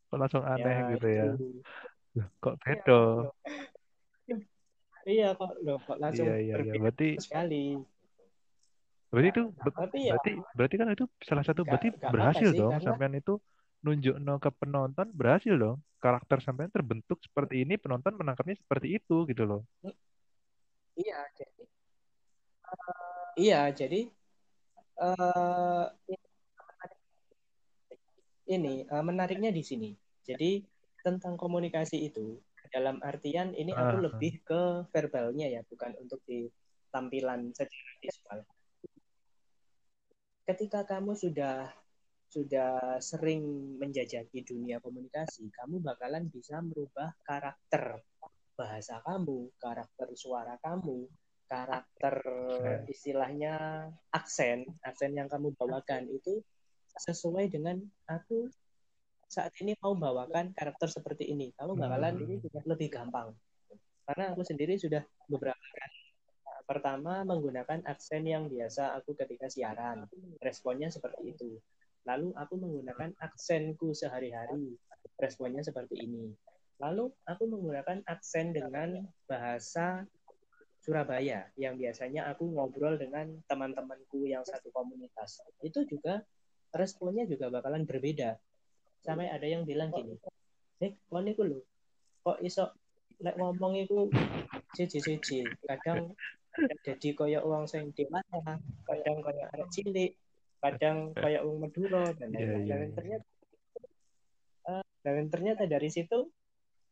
Kok 0.08 0.24
langsung 0.24 0.40
aneh 0.48 0.72
ya, 0.72 0.92
gitu 0.96 1.08
ya 1.12 1.24
itu. 1.36 1.48
Kok 2.40 2.56
Iya, 2.56 2.64
beda 2.64 2.96
loh. 2.96 3.32
Iya 5.08 5.28
kok 5.40 5.52
loh 5.64 5.80
kok 5.84 5.98
langsung 6.04 6.28
iya 6.28 6.36
iya 6.40 6.56
iya 6.64 6.74
berarti 6.80 7.10
sekali. 7.20 7.80
Berarti 9.12 9.30
itu 9.34 9.42
Tapi 9.78 10.00
ya 10.10 10.16
berarti 10.16 10.30
berarti 10.58 10.76
kan 10.80 10.88
itu 10.96 11.06
salah 11.30 11.44
satu 11.48 11.62
nggak 11.64 11.70
berarti 11.70 11.88
apa-apa 11.94 12.12
berhasil 12.14 12.50
sih 12.50 12.60
dong 12.60 12.76
karena 12.82 12.86
sampean 12.86 13.14
itu 13.22 13.34
nunjuk 13.86 14.16
no 14.26 14.34
ke 14.44 14.50
penonton 14.60 15.08
berhasil 15.20 15.54
dong 15.64 15.78
karakter 16.04 16.38
sampean 16.46 16.72
terbentuk 16.76 17.18
seperti 17.28 17.56
ini 17.64 17.74
penonton 17.84 18.14
menangkapnya 18.20 18.56
seperti 18.64 18.88
itu 18.98 19.16
gitu 19.32 19.44
loh 19.50 19.62
iya 21.00 21.20
jadi 21.38 21.64
iya 23.42 23.58
jadi 23.80 23.96
eh 25.06 25.86
ini 28.56 28.74
eh, 28.88 29.04
menariknya 29.10 29.52
di 29.58 29.64
sini. 29.70 29.90
Jadi 30.28 30.52
tentang 31.06 31.36
komunikasi 31.40 31.98
itu 32.10 32.26
dalam 32.76 33.00
artian 33.00 33.56
ini 33.56 33.72
aku 33.80 33.96
Ah, 33.96 34.04
lebih 34.06 34.44
ke 34.44 34.62
verbalnya 34.92 35.48
ya, 35.56 35.62
bukan 35.72 35.92
untuk 36.04 36.20
di 36.28 36.52
tampilan 36.92 37.52
secara 37.56 37.92
visual. 38.04 38.40
Ketika 40.48 40.88
kamu 40.88 41.12
sudah 41.12 41.68
sudah 42.32 43.04
sering 43.04 43.76
menjajaki 43.76 44.48
dunia 44.48 44.80
komunikasi, 44.80 45.52
kamu 45.52 45.84
bakalan 45.84 46.32
bisa 46.32 46.64
merubah 46.64 47.12
karakter 47.28 48.00
bahasa 48.56 49.04
kamu, 49.04 49.52
karakter 49.60 50.08
suara 50.16 50.56
kamu, 50.64 51.04
karakter 51.52 52.16
istilahnya 52.88 53.88
aksen, 54.16 54.64
aksen 54.88 55.20
yang 55.20 55.28
kamu 55.28 55.52
bawakan 55.60 56.08
itu 56.08 56.40
sesuai 56.96 57.52
dengan 57.52 57.84
aku 58.08 58.48
saat 59.28 59.52
ini 59.60 59.76
mau 59.84 60.00
bawakan 60.00 60.56
karakter 60.56 60.88
seperti 60.88 61.28
ini. 61.28 61.52
Kamu 61.60 61.76
bakalan 61.76 62.24
Hmm. 62.24 62.64
lebih 62.64 62.88
gampang. 62.88 63.36
Karena 64.08 64.32
aku 64.32 64.48
sendiri 64.48 64.80
sudah 64.80 65.04
beberapa 65.28 65.60
kali 65.60 66.07
pertama 66.68 67.24
menggunakan 67.24 67.80
aksen 67.88 68.28
yang 68.28 68.52
biasa 68.52 69.00
aku 69.00 69.16
ketika 69.16 69.48
siaran. 69.48 70.04
Responnya 70.44 70.92
seperti 70.92 71.32
itu. 71.32 71.56
Lalu 72.04 72.36
aku 72.36 72.60
menggunakan 72.60 73.16
aksenku 73.24 73.96
sehari-hari. 73.96 74.76
Responnya 75.16 75.64
seperti 75.64 76.04
ini. 76.04 76.36
Lalu 76.84 77.10
aku 77.26 77.44
menggunakan 77.48 78.04
aksen 78.06 78.52
dengan 78.54 79.08
bahasa 79.26 80.06
Surabaya 80.78 81.50
yang 81.60 81.76
biasanya 81.76 82.32
aku 82.32 82.48
ngobrol 82.48 82.96
dengan 82.96 83.28
teman-temanku 83.50 84.24
yang 84.24 84.46
satu 84.48 84.72
komunitas. 84.72 85.42
Itu 85.60 85.84
juga 85.84 86.24
responnya 86.72 87.28
juga 87.28 87.52
bakalan 87.52 87.84
berbeda. 87.84 88.40
Sampai 89.04 89.28
ada 89.28 89.44
yang 89.44 89.68
bilang 89.68 89.92
gini, 89.92 90.16
"Eh, 90.80 90.96
kok 90.96 91.22
niku 91.24 91.44
lho, 91.44 91.60
kok 92.24 92.40
iso 92.40 92.72
lek 93.20 93.36
ngomong 93.36 93.74
iku 93.84 94.08
siji-siji, 94.78 95.44
kadang 95.66 96.14
jadi 96.86 97.10
koyo 97.14 97.40
uang 97.46 97.66
sing 97.70 97.94
dewasa, 97.94 98.58
kadang 98.84 99.18
koyo 99.22 99.44
arek 99.54 99.70
cilik, 99.70 100.12
kadang 100.60 101.14
koyo 101.14 101.40
wong 101.46 101.58
Madura 101.70 102.12
dan 102.18 102.34
Iya, 102.34 102.58
lain-lain. 102.58 102.66
iya, 102.66 102.76
iya. 102.82 102.88
ternyata 102.98 103.28
eh, 104.68 104.86
dan 105.06 105.26
ternyata 105.30 105.64
dari 105.70 105.90
situ 105.94 106.20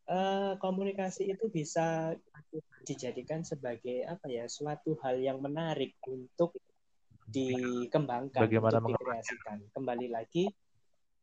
eh, 0.08 0.54
komunikasi 0.62 1.28
itu 1.28 1.50
bisa 1.50 2.14
dijadikan 2.86 3.42
sebagai 3.42 4.06
apa 4.06 4.30
ya 4.30 4.46
suatu 4.46 4.96
hal 5.02 5.18
yang 5.18 5.42
menarik 5.42 5.98
untuk 6.06 6.54
dikembangkan 7.26 8.46
Bagaimana 8.46 8.78
untuk 8.78 9.02
dikreasikan 9.02 9.58
kembali 9.74 10.08
lagi 10.14 10.46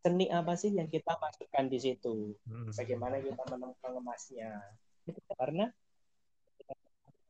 seni 0.03 0.27
apa 0.27 0.59
sih 0.59 0.75
yang 0.75 0.91
kita 0.91 1.15
masukkan 1.15 1.71
di 1.71 1.79
situ 1.79 2.35
Hmm. 2.43 2.75
bagaimana 2.75 3.23
kita 3.23 3.39
mengemasnya 3.55 4.51
karena 5.39 5.71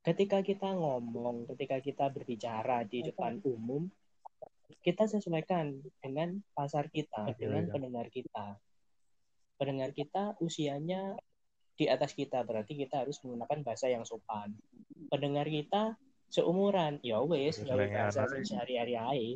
ketika 0.02 0.42
kita 0.42 0.74
ngomong 0.74 1.46
ketika 1.54 1.78
kita 1.78 2.10
berbicara 2.10 2.82
di 2.82 3.06
depan 3.06 3.38
umum 3.46 3.86
kita 4.82 5.06
sesuaikan 5.06 5.78
dengan 6.02 6.42
pasar 6.58 6.90
kita 6.90 7.30
Oke, 7.30 7.38
dengan 7.38 7.70
iya. 7.70 7.72
pendengar 7.72 8.06
kita. 8.10 8.58
Pendengar 9.54 9.94
kita 9.94 10.34
usianya 10.42 11.14
di 11.78 11.86
atas 11.86 12.18
kita 12.18 12.42
berarti 12.42 12.74
kita 12.74 13.06
harus 13.06 13.22
menggunakan 13.22 13.62
bahasa 13.62 13.86
yang 13.86 14.02
sopan. 14.02 14.58
Pendengar 15.06 15.46
kita 15.46 15.94
seumuran 16.32 16.98
ya 17.04 17.20
wes 17.22 17.60
Sesuai 17.60 17.92
bahasa 17.92 18.24
sehari-hari 18.42 18.96
ae 18.96 19.28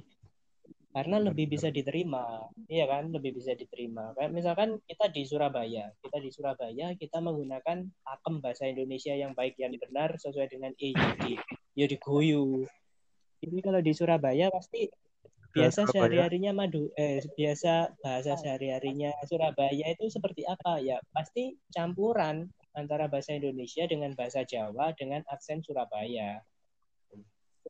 karena 0.97 1.21
lebih 1.21 1.53
bisa 1.53 1.69
diterima 1.69 2.49
iya 2.73 2.89
kan? 2.89 3.13
Lebih 3.13 3.37
bisa 3.37 3.53
diterima. 3.53 4.17
Kayak 4.17 4.33
misalkan 4.33 4.81
kita 4.89 5.13
di 5.13 5.29
Surabaya 5.29 5.93
kita 6.01 6.17
di 6.25 6.33
Surabaya 6.33 6.97
kita 6.97 7.21
menggunakan 7.21 7.85
pakem 8.01 8.35
bahasa 8.41 8.65
Indonesia 8.65 9.13
yang 9.13 9.37
baik 9.37 9.61
yang 9.61 9.77
benar 9.77 10.17
sesuai 10.17 10.49
dengan 10.49 10.73
EYD 10.81 11.37
ya 11.77 11.85
diguyu. 11.85 12.65
Ini 13.45 13.61
kalau 13.61 13.85
di 13.85 13.93
Surabaya 13.93 14.49
pasti 14.49 14.89
biasa 15.53 15.85
Surabaya. 15.85 15.93
sehari-harinya 15.93 16.53
madu 16.57 16.89
eh 16.97 17.21
biasa 17.37 18.01
bahasa 18.01 18.41
sehari-harinya 18.41 19.13
Surabaya 19.29 19.93
itu 19.93 20.09
seperti 20.09 20.49
apa? 20.49 20.81
Ya 20.81 20.97
pasti 21.13 21.61
campuran 21.77 22.49
antara 22.73 23.05
bahasa 23.05 23.37
Indonesia 23.37 23.85
dengan 23.85 24.17
bahasa 24.17 24.49
Jawa 24.49 24.97
dengan 24.97 25.21
aksen 25.29 25.61
Surabaya 25.61 26.41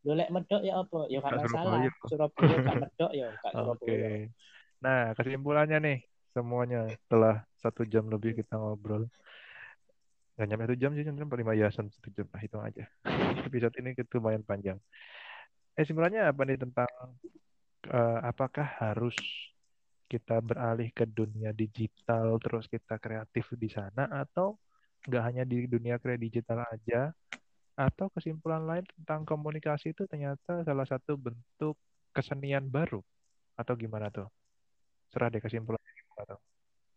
Lolek 0.05 0.29
medok 0.29 0.61
ya 0.61 0.83
apa? 0.83 0.99
Ya 1.09 1.19
Gak 1.23 1.33
masalah. 1.47 1.81
Surabaya. 2.05 2.57
Gak 2.61 2.77
medok 2.83 3.11
ya 3.15 3.29
gak 3.41 3.53
Oke. 3.73 4.01
Nah, 4.83 5.17
kesimpulannya 5.17 5.79
nih 5.81 5.99
semuanya 6.37 6.85
setelah 6.93 7.41
satu 7.57 7.89
jam 7.89 8.05
lebih 8.13 8.37
kita 8.37 8.61
ngobrol. 8.61 9.09
Gak 10.37 10.47
nyampe 10.53 10.69
satu 10.69 10.77
jam 10.77 10.91
sih, 10.93 11.05
cuma 11.07 11.37
lima 11.39 11.53
ya 11.57 11.73
satu 11.73 12.09
jam 12.13 12.29
lah 12.29 12.41
hitung 12.45 12.61
aja. 12.61 12.85
Episode 13.49 13.75
ini 13.81 13.97
itu 13.97 14.05
lumayan 14.21 14.45
panjang. 14.45 14.77
Eh, 15.77 15.85
kesimpulannya 15.85 16.29
apa 16.29 16.43
nih 16.45 16.59
tentang 16.61 16.91
eh, 17.89 18.19
apakah 18.21 18.69
harus 18.85 19.17
kita 20.07 20.39
beralih 20.39 20.95
ke 20.95 21.03
dunia 21.03 21.51
digital 21.51 22.39
terus 22.39 22.71
kita 22.71 22.95
kreatif 23.03 23.51
di 23.59 23.67
sana 23.67 24.07
atau 24.07 24.55
nggak 25.07 25.23
hanya 25.23 25.43
di 25.43 25.67
dunia 25.67 25.99
kreatif 25.99 26.31
digital 26.31 26.63
aja 26.63 27.11
atau 27.77 28.09
kesimpulan 28.09 28.65
lain 28.65 28.89
tentang 28.89 29.29
komunikasi 29.29 29.93
itu 29.93 30.09
ternyata 30.09 30.65
salah 30.65 30.89
satu 30.89 31.21
bentuk 31.21 31.77
kesenian 32.17 32.65
baru 32.73 33.05
atau 33.53 33.77
gimana 33.77 34.09
tuh? 34.09 34.33
Serah 35.13 35.29
deh 35.29 35.45
kesimpulannya 35.45 35.93
gimana 35.93 36.23
tuh. 36.35 36.41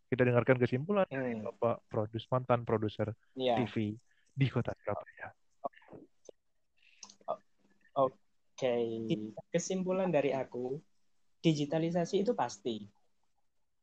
Kita 0.09 0.23
dengarkan 0.25 0.57
kesimpulan 0.57 1.05
dari 1.11 1.37
Hmm. 1.37 1.51
Bapak 1.51 1.85
produs 1.91 2.23
mantan 2.31 2.63
produser 2.63 3.13
Ya. 3.35 3.59
TV 3.59 3.99
di 4.33 4.47
kota 4.47 4.71
Surabaya. 4.79 5.29
Oke. 7.99 8.75
Kesimpulan 9.51 10.09
dari 10.09 10.31
aku, 10.31 10.79
digitalisasi 11.43 12.23
itu 12.23 12.31
pasti. 12.31 12.87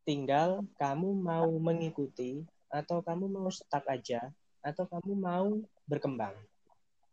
Tinggal 0.08 0.64
kamu 0.80 1.12
mau 1.12 1.50
mengikuti 1.60 2.40
atau 2.72 3.04
kamu 3.04 3.28
mau 3.28 3.48
stuck 3.52 3.84
aja 3.86 4.32
atau 4.64 4.88
kamu 4.88 5.12
mau 5.14 5.48
berkembang. 5.86 6.34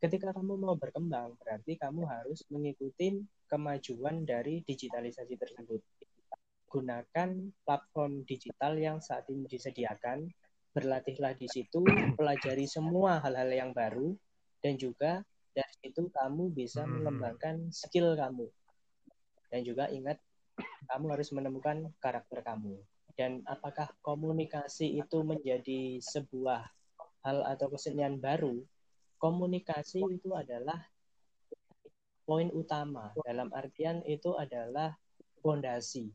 Ketika 0.03 0.35
kamu 0.35 0.59
mau 0.59 0.75
berkembang, 0.75 1.39
berarti 1.39 1.80
kamu 1.80 2.03
harus 2.03 2.43
mengikuti 2.51 3.23
kemajuan 3.47 4.27
dari 4.27 4.59
digitalisasi 4.67 5.39
tersebut. 5.39 5.80
Gunakan 6.67 7.30
platform 7.63 8.27
digital 8.27 8.75
yang 8.75 8.99
saat 8.99 9.23
ini 9.31 9.47
disediakan, 9.47 10.27
berlatihlah 10.75 11.39
di 11.39 11.47
situ, 11.47 11.88
pelajari 12.19 12.67
semua 12.67 13.23
hal-hal 13.23 13.47
yang 13.47 13.71
baru, 13.71 14.11
dan 14.59 14.75
juga 14.75 15.23
dari 15.55 15.73
situ 15.80 16.11
kamu 16.11 16.51
bisa 16.51 16.84
Hmm. 16.84 16.99
mengembangkan 16.99 17.71
skill 17.71 18.19
kamu. 18.19 18.51
Dan 19.47 19.63
juga 19.63 19.88
ingat, 19.88 20.19
kamu 20.91 21.15
harus 21.15 21.31
menemukan 21.31 21.95
karakter 22.03 22.43
kamu. 22.43 22.75
Dan 23.15 23.39
apakah 23.47 23.88
komunikasi 24.03 24.99
itu 24.99 25.23
menjadi 25.23 26.03
sebuah 26.03 26.67
hal 27.23 27.39
atau 27.55 27.71
kesenian 27.71 28.19
baru? 28.19 28.59
Komunikasi 29.24 30.04
itu 30.12 30.36
adalah 30.36 30.84
poin 32.28 32.52
utama. 32.52 33.16
Dalam 33.24 33.48
artian 33.56 34.04
itu 34.04 34.36
adalah 34.36 34.91
fondasi. 35.40 36.12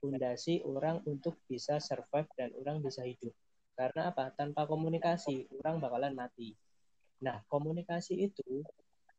Fondasi 0.00 0.64
orang 0.64 1.04
untuk 1.04 1.36
bisa 1.44 1.76
survive 1.84 2.24
dan 2.32 2.48
orang 2.56 2.80
bisa 2.80 3.04
hidup. 3.04 3.36
Karena 3.76 4.08
apa? 4.08 4.32
Tanpa 4.32 4.64
komunikasi, 4.64 5.52
orang 5.60 5.84
bakalan 5.84 6.16
mati. 6.16 6.56
Nah, 7.20 7.44
komunikasi 7.52 8.16
itu 8.16 8.64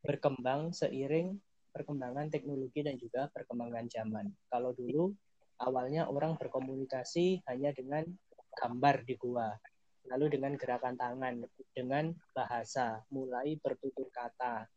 berkembang 0.01 0.73
seiring 0.73 1.37
perkembangan 1.69 2.33
teknologi 2.33 2.81
dan 2.81 2.97
juga 2.97 3.29
perkembangan 3.29 3.85
zaman. 3.85 4.33
Kalau 4.49 4.73
dulu 4.73 5.13
awalnya 5.61 6.09
orang 6.09 6.41
berkomunikasi 6.41 7.45
hanya 7.45 7.69
dengan 7.69 8.01
gambar 8.57 9.05
di 9.05 9.13
gua, 9.13 9.53
lalu 10.09 10.37
dengan 10.37 10.53
gerakan 10.55 10.95
tangan, 10.95 11.41
dengan 11.73 12.13
bahasa, 12.31 13.01
mulai 13.09 13.57
bertutur 13.57 14.09
kata. 14.13 14.69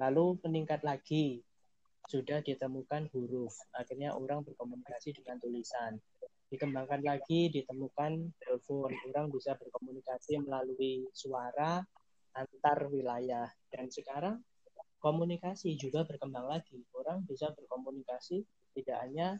Lalu 0.00 0.40
meningkat 0.42 0.82
lagi, 0.82 1.44
sudah 2.10 2.42
ditemukan 2.42 3.06
huruf. 3.14 3.54
Akhirnya 3.76 4.16
orang 4.16 4.42
berkomunikasi 4.42 5.14
dengan 5.14 5.38
tulisan. 5.38 6.00
dikembangkan 6.50 7.06
lagi, 7.06 7.46
ditemukan 7.46 8.34
telepon. 8.42 8.90
Orang 8.90 9.30
bisa 9.30 9.54
berkomunikasi 9.54 10.42
melalui 10.42 11.06
suara 11.14 11.78
antar 12.34 12.90
wilayah. 12.90 13.46
Dan 13.70 13.86
sekarang 13.86 14.42
komunikasi 14.98 15.78
juga 15.78 16.02
berkembang 16.02 16.50
lagi. 16.50 16.82
Orang 16.90 17.22
bisa 17.22 17.54
berkomunikasi 17.54 18.42
tidak 18.74 18.98
hanya 18.98 19.38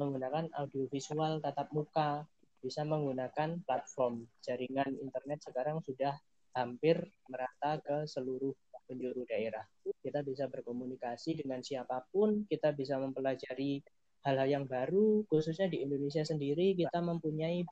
menggunakan 0.00 0.48
audiovisual 0.56 1.44
tatap 1.44 1.68
muka, 1.68 2.24
bisa 2.58 2.82
menggunakan 2.82 3.62
platform 3.62 4.26
jaringan 4.42 4.98
internet 4.98 5.38
sekarang 5.42 5.78
sudah 5.86 6.14
hampir 6.56 6.98
merata 7.30 7.78
ke 7.78 8.04
seluruh 8.10 8.54
penjuru 8.88 9.22
daerah. 9.28 9.62
Kita 9.84 10.24
bisa 10.24 10.48
berkomunikasi 10.48 11.44
dengan 11.44 11.60
siapa 11.60 12.02
pun, 12.08 12.48
kita 12.48 12.72
bisa 12.72 12.96
mempelajari 12.96 13.84
hal-hal 14.24 14.48
yang 14.48 14.64
baru, 14.64 15.22
khususnya 15.28 15.68
di 15.70 15.84
Indonesia 15.84 16.24
sendiri 16.24 16.74
kita 16.74 16.98
mempunyai 16.98 17.62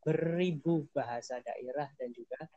beribu 0.00 0.88
bahasa 0.96 1.42
daerah 1.44 1.90
dan 2.00 2.08
juga 2.14 2.48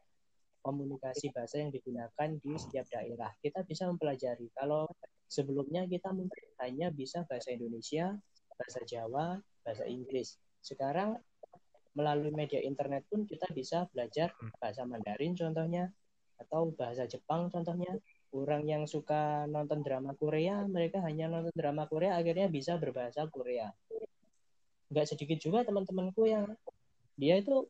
komunikasi 0.63 1.35
bahasa 1.35 1.59
yang 1.59 1.75
digunakan 1.75 2.29
di 2.39 2.51
setiap 2.55 2.87
daerah. 2.87 3.35
Kita 3.43 3.67
bisa 3.67 3.83
mempelajari. 3.91 4.47
Kalau 4.55 4.87
sebelumnya 5.27 5.83
kita 5.83 6.15
mungkin 6.15 6.45
hanya 6.63 6.87
bisa 6.87 7.27
bahasa 7.27 7.51
Indonesia, 7.51 8.15
bahasa 8.55 8.79
Jawa, 8.87 9.43
bahasa 9.65 9.83
Inggris. 9.83 10.39
Sekarang 10.63 11.19
melalui 11.93 12.33
media 12.33 12.59
internet 12.61 13.05
pun 13.09 13.25
kita 13.25 13.49
bisa 13.53 13.85
belajar 13.93 14.33
bahasa 14.57 14.83
Mandarin 14.85 15.37
contohnya, 15.37 15.93
atau 16.41 16.73
bahasa 16.73 17.07
Jepang 17.07 17.47
contohnya. 17.53 17.97
Orang 18.33 18.65
yang 18.65 18.89
suka 18.89 19.45
nonton 19.45 19.85
drama 19.85 20.17
Korea 20.17 20.65
mereka 20.65 21.05
hanya 21.05 21.29
nonton 21.29 21.53
drama 21.53 21.85
Korea 21.85 22.17
akhirnya 22.17 22.49
bisa 22.49 22.81
berbahasa 22.81 23.29
Korea. 23.29 23.69
Nggak 24.89 25.05
sedikit 25.13 25.37
juga 25.37 25.61
teman-temanku 25.61 26.25
yang 26.25 26.57
dia 27.13 27.37
itu 27.37 27.69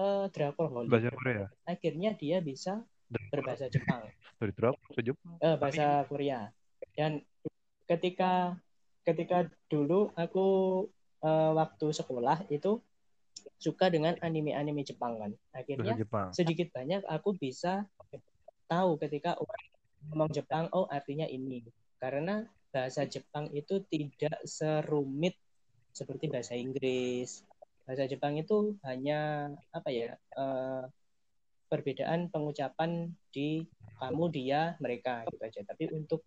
uh, 0.00 0.24
drakor 0.32 0.72
bahasa 0.88 1.12
Korea? 1.12 1.52
Akhirnya 1.68 2.16
dia 2.16 2.40
bisa 2.40 2.80
berbahasa 3.28 3.68
Jepang. 3.68 4.08
Dari 4.40 4.52
drakor 4.56 4.96
Jepang? 5.04 5.36
Uh, 5.36 5.60
bahasa 5.60 6.08
Korea. 6.08 6.48
Dan 6.96 7.20
ketika 7.84 8.56
ketika 9.04 9.52
dulu 9.68 10.16
aku 10.16 10.48
uh, 11.20 11.52
waktu 11.60 11.92
sekolah 11.92 12.48
itu 12.48 12.80
suka 13.60 13.92
dengan 13.92 14.16
anime-anime 14.24 14.82
Jepang 14.82 15.20
kan. 15.20 15.32
Akhirnya 15.52 15.92
Jepang. 15.92 16.32
sedikit 16.32 16.72
banyak 16.72 17.04
aku 17.04 17.36
bisa 17.36 17.84
tahu 18.64 18.96
ketika 18.96 19.36
orang 19.36 19.64
ngomong 20.08 20.32
Jepang, 20.32 20.64
oh 20.72 20.88
artinya 20.88 21.28
ini. 21.28 21.60
Karena 22.00 22.40
bahasa 22.72 23.04
Jepang 23.04 23.52
itu 23.52 23.84
tidak 23.92 24.40
serumit 24.48 25.36
seperti 25.92 26.32
bahasa 26.32 26.56
Inggris. 26.56 27.44
Bahasa 27.84 28.08
Jepang 28.08 28.40
itu 28.40 28.80
hanya 28.88 29.52
apa 29.76 29.92
ya? 29.92 30.16
Uh, 30.32 30.88
perbedaan 31.70 32.32
pengucapan 32.32 33.14
di 33.30 33.62
kamu, 34.00 34.24
dia, 34.32 34.74
mereka 34.82 35.22
gitu 35.28 35.44
aja. 35.44 35.60
Tapi 35.68 35.92
untuk 35.92 36.24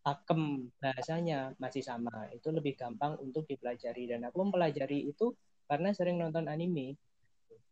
pakem 0.00 0.70
bahasanya 0.78 1.52
masih 1.58 1.82
sama. 1.82 2.30
Itu 2.32 2.54
lebih 2.54 2.78
gampang 2.78 3.18
untuk 3.20 3.44
dipelajari 3.50 4.14
dan 4.14 4.24
aku 4.24 4.46
mempelajari 4.46 5.10
itu 5.10 5.34
karena 5.72 5.88
sering 5.96 6.20
nonton 6.20 6.52
anime. 6.52 7.00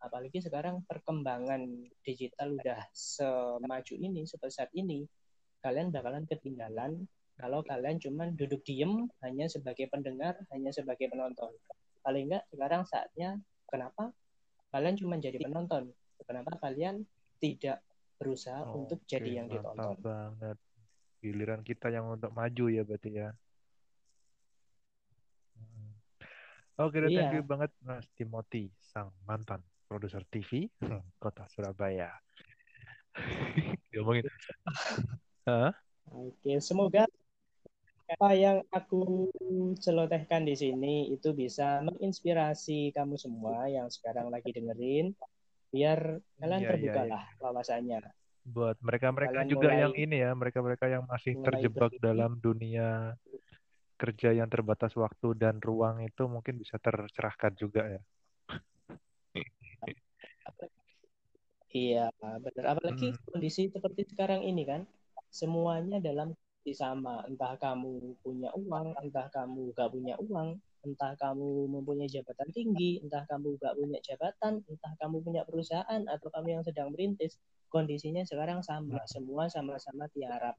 Apalagi 0.00 0.40
sekarang 0.40 0.80
perkembangan 0.88 1.60
digital 2.00 2.56
udah 2.56 2.80
semaju 2.96 3.94
ini 4.00 4.24
sebesar 4.24 4.72
ini 4.72 5.04
kalian 5.60 5.92
bakalan 5.92 6.24
ketinggalan 6.24 7.04
kalau 7.36 7.60
kalian 7.60 8.00
cuman 8.00 8.32
duduk 8.32 8.64
diem 8.64 9.04
hanya 9.20 9.44
sebagai 9.52 9.92
pendengar 9.92 10.40
hanya 10.48 10.72
sebagai 10.72 11.12
penonton. 11.12 11.52
Paling 12.00 12.32
enggak 12.32 12.48
sekarang 12.48 12.88
saatnya 12.88 13.36
kenapa 13.68 14.16
kalian 14.72 14.96
cuma 14.96 15.20
jadi 15.20 15.36
penonton? 15.36 15.92
Kenapa 16.24 16.56
kalian 16.56 17.04
tidak 17.36 17.84
berusaha 18.16 18.64
oh, 18.64 18.80
untuk 18.80 19.04
okay. 19.04 19.20
jadi 19.20 19.44
yang 19.44 19.46
ditonton? 19.52 20.00
banget. 20.00 20.56
Giliran 21.20 21.60
kita 21.60 21.92
yang 21.92 22.08
untuk 22.08 22.32
maju 22.32 22.64
ya 22.72 22.80
berarti 22.80 23.12
ya 23.12 23.28
Oke, 26.80 26.96
okay, 26.96 27.12
iya. 27.12 27.28
thank 27.28 27.36
you 27.36 27.44
banget 27.44 27.70
Mas 27.84 28.08
Timothy, 28.16 28.72
sang 28.80 29.12
mantan 29.28 29.60
produser 29.84 30.24
TV 30.32 30.64
hmm, 30.80 31.20
Kota 31.20 31.44
Surabaya. 31.52 32.08
Ngomongin. 33.92 34.24
Oke, 35.44 35.76
okay, 36.40 36.56
semoga 36.64 37.04
apa 38.08 38.30
yang 38.32 38.64
aku 38.72 39.28
celotehkan 39.76 40.48
di 40.48 40.56
sini 40.56 41.12
itu 41.12 41.36
bisa 41.36 41.84
menginspirasi 41.84 42.96
kamu 42.96 43.20
semua 43.20 43.68
yang 43.68 43.92
sekarang 43.92 44.32
lagi 44.32 44.48
dengerin, 44.48 45.12
biar 45.68 46.16
kalian 46.40 46.64
yeah, 46.64 46.70
terbuka 46.72 47.02
yeah, 47.04 47.12
lah 47.12 47.24
yeah. 47.28 47.42
wawasannya. 47.44 47.98
Buat 48.48 48.80
mereka-mereka 48.80 49.44
juga 49.44 49.68
mulai, 49.68 49.84
yang 49.84 49.94
ini 50.00 50.16
ya, 50.24 50.32
mereka-mereka 50.32 50.88
yang 50.88 51.04
masih 51.04 51.36
terjebak 51.44 51.92
dalam 52.00 52.40
dunia 52.40 53.20
kerja 54.00 54.32
yang 54.32 54.48
terbatas 54.48 54.96
waktu 54.96 55.36
dan 55.36 55.60
ruang 55.60 56.00
itu 56.00 56.24
mungkin 56.24 56.56
bisa 56.56 56.80
tercerahkan 56.80 57.52
juga 57.60 57.84
ya. 57.84 58.00
Iya, 61.70 62.10
benar. 62.18 62.74
Apalagi 62.74 63.14
hmm. 63.14 63.30
kondisi 63.30 63.70
seperti 63.70 64.02
sekarang 64.10 64.42
ini 64.42 64.66
kan, 64.66 64.82
semuanya 65.30 66.02
dalam 66.02 66.34
kondisi 66.34 66.74
sama. 66.74 67.22
Entah 67.30 67.54
kamu 67.62 68.18
punya 68.26 68.50
uang, 68.58 68.98
entah 68.98 69.30
kamu 69.30 69.70
gak 69.78 69.94
punya 69.94 70.18
uang, 70.18 70.58
entah 70.82 71.14
kamu 71.14 71.70
mempunyai 71.70 72.10
jabatan 72.10 72.50
tinggi, 72.50 72.98
entah 73.06 73.22
kamu 73.30 73.54
gak 73.62 73.78
punya 73.78 74.02
jabatan, 74.02 74.66
entah 74.66 74.92
kamu 74.98 75.22
punya 75.22 75.46
perusahaan 75.46 76.02
atau 76.10 76.28
kamu 76.34 76.58
yang 76.58 76.64
sedang 76.66 76.90
merintis, 76.90 77.38
kondisinya 77.70 78.26
sekarang 78.26 78.66
sama. 78.66 78.98
Hmm. 78.98 79.06
Semua 79.06 79.46
sama-sama 79.46 80.10
tiarap. 80.10 80.58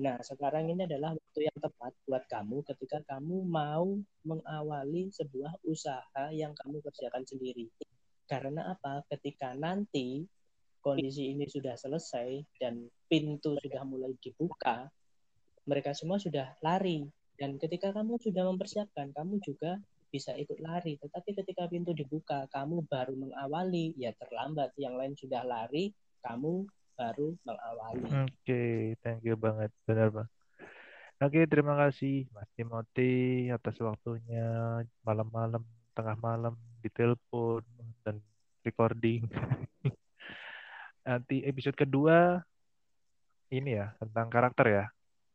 Nah, 0.00 0.16
sekarang 0.24 0.72
ini 0.72 0.88
adalah 0.88 1.12
waktu 1.12 1.52
yang 1.52 1.58
tepat 1.60 1.92
buat 2.08 2.24
kamu 2.24 2.64
ketika 2.72 3.04
kamu 3.04 3.44
mau 3.44 4.00
mengawali 4.24 5.12
sebuah 5.12 5.60
usaha 5.68 6.32
yang 6.32 6.56
kamu 6.56 6.80
kerjakan 6.80 7.20
sendiri. 7.28 7.68
Karena 8.24 8.72
apa? 8.72 9.04
Ketika 9.12 9.52
nanti 9.52 10.24
kondisi 10.80 11.36
ini 11.36 11.44
sudah 11.44 11.76
selesai 11.76 12.40
dan 12.56 12.88
pintu 13.12 13.60
sudah 13.60 13.84
mulai 13.84 14.16
dibuka, 14.24 14.88
mereka 15.68 15.92
semua 15.92 16.16
sudah 16.16 16.56
lari. 16.64 17.04
Dan 17.36 17.60
ketika 17.60 17.92
kamu 17.92 18.16
sudah 18.24 18.48
mempersiapkan, 18.48 19.12
kamu 19.12 19.36
juga 19.44 19.76
bisa 20.08 20.32
ikut 20.32 20.64
lari. 20.64 20.96
Tetapi 20.96 21.44
ketika 21.44 21.68
pintu 21.68 21.92
dibuka, 21.92 22.48
kamu 22.48 22.88
baru 22.88 23.12
mengawali, 23.20 23.92
ya 24.00 24.16
terlambat. 24.16 24.72
Yang 24.80 24.94
lain 24.96 25.14
sudah 25.20 25.42
lari, 25.44 25.92
kamu 26.24 26.64
baru 27.00 27.26
mengawali. 27.48 28.04
Oke, 28.04 28.28
okay, 28.44 28.72
thank 29.00 29.24
you 29.24 29.34
banget, 29.40 29.72
benar 29.88 30.12
bang. 30.12 30.28
Oke, 31.20 31.36
okay, 31.40 31.44
terima 31.48 31.76
kasih 31.76 32.28
Mas 32.32 32.48
Timothy 32.56 33.48
atas 33.48 33.76
waktunya 33.80 34.44
malam-malam, 35.04 35.64
tengah 35.96 36.16
malam 36.20 36.56
di 36.84 36.88
telepon 36.92 37.64
dan 38.04 38.20
recording. 38.64 39.24
Nanti 41.08 41.44
episode 41.44 41.76
kedua 41.76 42.40
ini 43.48 43.80
ya 43.80 43.96
tentang 43.96 44.28
karakter 44.28 44.66
ya, 44.68 44.84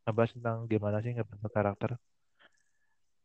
ngebahas 0.06 0.30
tentang 0.34 0.56
gimana 0.70 1.02
sih 1.02 1.14
ngebentuk 1.14 1.50
karakter. 1.50 1.98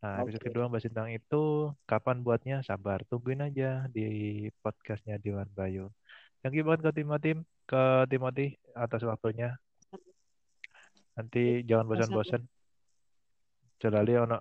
Nah, 0.02 0.26
episode 0.26 0.42
okay. 0.42 0.50
kedua 0.50 0.66
bahas 0.66 0.82
tentang 0.82 1.14
itu, 1.14 1.70
kapan 1.86 2.26
buatnya, 2.26 2.66
sabar, 2.66 3.06
tungguin 3.06 3.46
aja 3.46 3.86
di 3.86 4.50
podcastnya 4.58 5.14
Diwan 5.22 5.46
Bayu. 5.54 5.94
Thank 6.42 6.58
you 6.58 6.66
banget 6.66 6.90
ke 6.90 7.02
tim 7.02 7.10
tim 7.22 7.38
ke 7.66 7.82
Timothy 8.08 8.56
atas 8.72 9.02
waktunya. 9.04 9.56
Nanti 11.18 11.62
jangan 11.68 11.86
bosan-bosan. 11.88 12.42
Celali 13.82 14.14
ono 14.14 14.38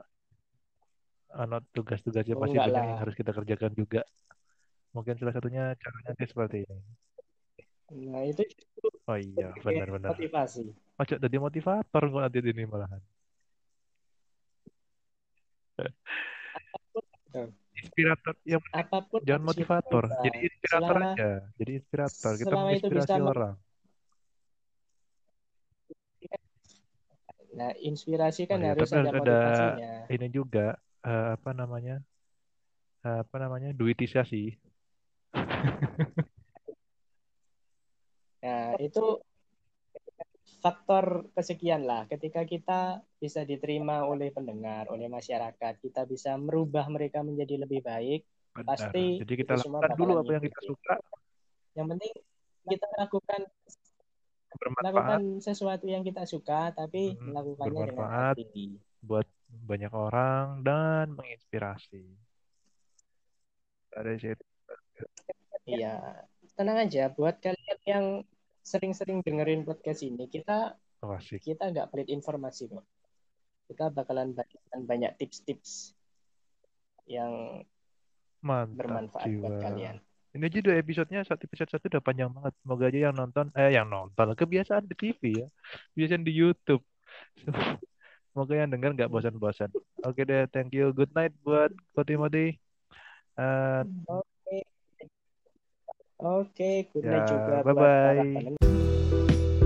ono 1.32 1.58
tugas-tugasnya 1.72 2.36
oh, 2.36 2.42
pasti 2.44 2.58
banyak 2.60 2.84
yang 2.92 3.00
harus 3.00 3.16
kita 3.16 3.32
kerjakan 3.32 3.72
juga. 3.74 4.02
Mungkin 4.92 5.16
salah 5.16 5.34
satunya 5.34 5.64
caranya 5.80 6.12
seperti 6.20 6.68
ini. 6.68 6.84
Nah 8.12 8.24
itu. 8.28 8.44
Oh 9.08 9.18
iya 9.20 9.56
benar-benar. 9.64 10.16
Motivasi. 10.16 10.70
Ojo 11.02 11.16
jadi 11.18 11.38
motivator 11.42 12.04
kok 12.08 12.22
nanti 12.22 12.40
ini 12.44 12.64
malahan 12.68 13.02
inspirator 17.82 18.34
yang 18.46 18.62
apa 18.72 18.98
pun 19.02 19.20
jangan 19.26 19.44
motivator 19.50 20.04
kita. 20.06 20.22
jadi 20.24 20.38
inspirator 20.46 20.96
selama, 20.96 21.12
aja 21.12 21.32
jadi 21.58 21.72
inspirator 21.82 22.32
kita 22.38 22.56
menginspirasi 22.56 23.20
orang 23.20 23.56
nah 27.52 27.72
inspirasi 27.84 28.42
kan 28.48 28.64
ya, 28.64 28.72
harus 28.72 28.90
ada 28.96 29.12
motivasinya 29.12 29.94
ini 30.08 30.28
juga 30.32 30.80
uh, 31.04 31.36
apa 31.36 31.52
namanya 31.52 32.00
uh, 33.04 33.28
apa 33.28 33.36
namanya 33.42 33.76
duitisasi 33.76 34.56
nah 38.46 38.74
itu 38.80 39.04
faktor 40.62 41.26
kesekian 41.34 41.84
lah 41.90 42.06
ketika 42.06 42.46
kita 42.46 43.02
bisa 43.18 43.42
diterima 43.42 44.06
oleh 44.06 44.30
pendengar 44.30 44.86
oleh 44.94 45.10
masyarakat 45.10 45.82
kita 45.82 46.06
bisa 46.06 46.38
merubah 46.38 46.86
mereka 46.88 47.26
menjadi 47.26 47.66
lebih 47.66 47.82
baik 47.82 48.22
Benar. 48.52 48.68
Pasti 48.76 49.16
Jadi 49.24 49.34
kita 49.40 49.56
lakukan 49.64 49.96
dulu 49.96 50.14
apa 50.20 50.32
yang 50.36 50.44
kita 50.44 50.60
suka, 50.68 50.96
Yang 51.72 51.88
penting 51.96 52.14
kita 52.68 52.88
lakukan 53.00 53.42
bermanfaat 54.52 54.84
lakukan 54.92 55.22
sesuatu 55.40 55.86
yang 55.88 56.04
kita 56.04 56.28
suka 56.28 56.76
tapi 56.76 57.16
Hmm, 57.16 57.32
melakukannya 57.32 57.72
dengan 57.72 57.88
bermanfaat. 57.96 58.36
hati. 58.36 58.68
buat 59.02 59.28
banyak 59.66 59.92
orang 59.96 60.62
dan 60.68 61.16
menginspirasi. 61.16 62.06
Dari 63.92 64.16
situ. 64.20 64.44
Iya, 65.66 66.28
tenang 66.54 66.86
aja 66.86 67.08
buat 67.16 67.40
kalian 67.40 67.80
yang 67.88 68.06
sering-sering 68.62 69.22
dengerin 69.22 69.66
podcast 69.66 70.02
ini, 70.02 70.26
kita 70.26 70.78
Oh, 71.02 71.18
asik. 71.18 71.42
kita 71.42 71.74
nggak 71.74 71.90
pelit 71.90 72.08
informasi 72.08 72.70
kok. 72.70 72.86
Kita 73.66 73.90
bakalan 73.90 74.32
bagikan 74.32 74.86
banyak 74.86 75.18
tips-tips 75.18 75.96
yang 77.08 77.66
Mantap 78.42 78.78
bermanfaat 78.78 79.26
jiwa. 79.26 79.42
buat 79.42 79.56
kalian. 79.62 79.96
Ini 80.32 80.48
aja 80.48 80.58
udah 80.64 80.76
episodenya 80.80 81.22
satu 81.28 81.44
episode 81.44 81.70
satu 81.70 81.86
udah 81.92 82.00
panjang 82.00 82.32
banget. 82.32 82.54
Semoga 82.64 82.84
aja 82.88 83.00
yang 83.10 83.16
nonton, 83.18 83.46
eh 83.52 83.76
yang 83.76 83.88
nonton 83.90 84.32
kebiasaan 84.32 84.88
di 84.88 84.96
TV 84.96 85.22
ya, 85.44 85.48
kebiasaan 85.92 86.24
di 86.24 86.32
YouTube. 86.32 86.84
Semoga 88.32 88.54
yang 88.56 88.72
dengar 88.72 88.96
nggak 88.96 89.12
bosan-bosan. 89.12 89.76
Oke 90.08 90.24
deh, 90.24 90.48
thank 90.56 90.72
you. 90.72 90.96
Good 90.96 91.12
night 91.12 91.36
buat 91.44 91.76
Ko 91.92 92.08
Timothy. 92.08 92.56
Oke. 96.22 96.86
Good 96.94 97.04
Ya, 97.06 97.12
night 97.12 97.26
juga 97.34 97.54
buat 97.62 97.66
bye-bye. 97.66 97.82
para 97.82 98.22
pendengar. 98.22 99.62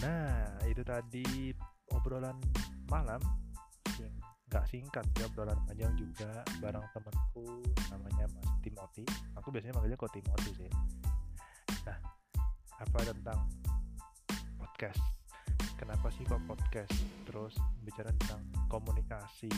Nah, 0.00 0.56
itu 0.64 0.82
tadi 0.82 1.52
obrolan 1.92 2.36
malam 2.88 3.20
sing 3.96 4.10
nggak 4.50 4.66
singkat 4.66 5.06
ya 5.14 5.30
obrolan 5.30 5.58
panjang 5.68 5.92
juga 5.94 6.42
bareng 6.58 6.82
temanku 6.90 7.46
namanya 7.92 8.26
Mas 8.34 8.48
Timothy. 8.64 9.04
Aku 9.38 9.52
biasanya 9.52 9.76
manggilnya 9.78 9.98
kok 10.00 10.10
Timothy 10.10 10.50
sih. 10.56 10.70
Apa 12.80 12.98
tentang 13.04 13.40
podcast? 14.56 15.00
Kenapa 15.76 16.08
sih 16.16 16.24
kok 16.24 16.40
podcast? 16.48 16.96
Terus 17.28 17.54
bicara 17.84 18.08
tentang 18.16 18.40
komunikasi, 18.72 19.52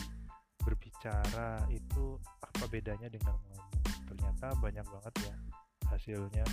berbicara 0.59 1.63
itu 1.71 2.19
apa 2.43 2.67
bedanya 2.67 3.07
dengan 3.07 3.39
ngomong? 3.39 3.71
Ternyata 4.11 4.53
banyak 4.59 4.83
banget 4.83 5.13
ya 5.23 5.35
hasilnya, 5.87 6.45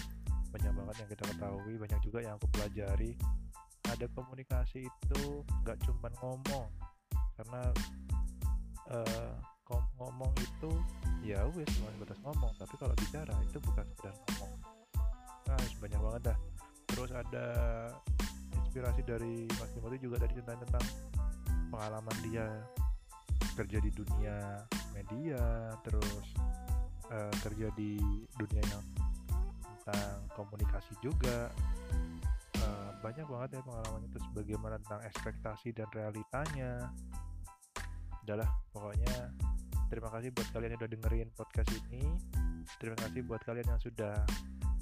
banyak 0.55 0.73
banget 0.73 0.95
yang 1.03 1.11
kita 1.11 1.25
ketahui, 1.35 1.75
banyak 1.75 2.01
juga 2.07 2.19
yang 2.23 2.35
aku 2.39 2.47
pelajari 2.55 3.19
ada 3.91 4.07
komunikasi 4.15 4.87
itu 4.87 5.23
nggak 5.67 5.79
cuman 5.83 6.13
ngomong 6.23 6.69
karena 7.35 7.63
kom- 9.67 9.91
ngomong 9.99 10.33
itu 10.39 10.71
ya 11.23 11.43
wes 11.55 11.69
cuma 11.79 11.91
sebatas 11.95 12.19
ngomong 12.27 12.53
tapi 12.59 12.75
kalau 12.79 12.95
bicara 12.99 13.35
itu 13.47 13.59
bukan 13.63 13.85
sekedar 13.95 14.15
ngomong 14.15 14.53
nah 15.47 15.59
banyak 15.83 16.01
banget 16.01 16.23
dah 16.35 16.39
terus 17.01 17.17
ada 17.17 17.49
inspirasi 18.61 19.01
dari 19.09 19.49
Mas 19.57 19.73
Timothy 19.73 20.05
juga 20.05 20.21
tadi 20.21 20.37
tentang 20.37 20.61
tentang 20.69 20.85
pengalaman 21.73 22.13
dia 22.29 22.45
kerja 23.57 23.81
di 23.81 23.89
dunia 23.89 24.61
media 24.93 25.73
terus 25.81 26.29
eh, 27.09 27.33
kerja 27.41 27.73
di 27.73 27.97
dunia 28.37 28.61
yang 28.69 28.85
tentang 29.81 30.29
komunikasi 30.37 30.93
juga. 31.01 31.49
Eh, 32.61 32.91
banyak 33.01 33.25
banget 33.25 33.49
ya 33.57 33.61
pengalamannya. 33.65 34.09
Terus 34.13 34.29
bagaimana 34.37 34.77
tentang 34.85 35.01
ekspektasi 35.09 35.73
dan 35.73 35.89
realitanya. 35.97 36.93
Udahlah 38.29 38.49
pokoknya 38.77 39.33
terima 39.89 40.13
kasih 40.13 40.37
buat 40.37 40.53
kalian 40.53 40.77
yang 40.77 40.81
udah 40.85 40.93
dengerin 41.01 41.29
podcast 41.33 41.73
ini. 41.89 42.05
Terima 42.77 43.01
kasih 43.01 43.25
buat 43.25 43.41
kalian 43.41 43.73
yang 43.73 43.81
sudah 43.81 44.21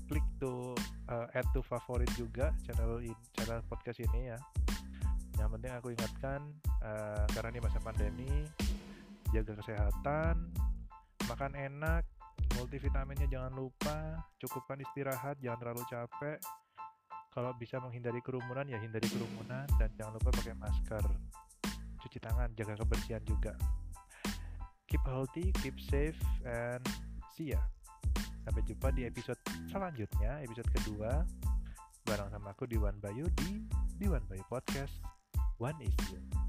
klik 0.09 0.25
tuh 0.41 0.73
uh, 1.13 1.29
add 1.37 1.45
to 1.53 1.61
favorit 1.61 2.09
juga 2.17 2.57
channel 2.65 3.05
in, 3.05 3.15
channel 3.37 3.61
podcast 3.69 4.01
ini 4.01 4.33
ya. 4.33 4.39
Yang 5.37 5.49
penting 5.55 5.73
aku 5.77 5.89
ingatkan 5.95 6.41
uh, 6.83 7.29
karena 7.37 7.49
ini 7.55 7.61
masa 7.63 7.79
pandemi 7.85 8.33
jaga 9.29 9.61
kesehatan 9.61 10.51
makan 11.29 11.53
enak 11.53 12.09
multivitaminnya 12.57 13.29
jangan 13.29 13.53
lupa 13.53 14.17
cukupkan 14.41 14.81
istirahat 14.81 15.37
jangan 15.45 15.61
terlalu 15.61 15.85
capek. 15.87 16.41
Kalau 17.29 17.55
bisa 17.55 17.79
menghindari 17.79 18.19
kerumunan 18.25 18.67
ya 18.67 18.81
hindari 18.81 19.07
kerumunan 19.07 19.69
dan 19.79 19.93
jangan 19.95 20.17
lupa 20.17 20.33
pakai 20.33 20.57
masker. 20.57 21.05
Cuci 22.03 22.19
tangan 22.19 22.51
jaga 22.57 22.75
kebersihan 22.81 23.23
juga. 23.23 23.55
Keep 24.89 25.05
healthy 25.05 25.53
keep 25.61 25.77
safe 25.79 26.19
and 26.49 26.81
see 27.37 27.53
ya 27.53 27.61
sampai 28.49 28.65
jumpa 28.65 28.89
di 28.97 29.05
episode 29.05 29.37
selanjutnya 29.69 30.41
episode 30.41 30.73
kedua. 30.73 31.21
Bareng 32.09 32.33
sama 32.33 32.57
aku 32.57 32.65
Diwan 32.65 32.97
Bayu 32.97 33.29
di 33.37 33.69
Diwan 34.01 34.25
Bayu 34.25 34.41
Podcast. 34.49 35.05
One 35.61 35.77
is 35.85 35.93
You 36.09 36.48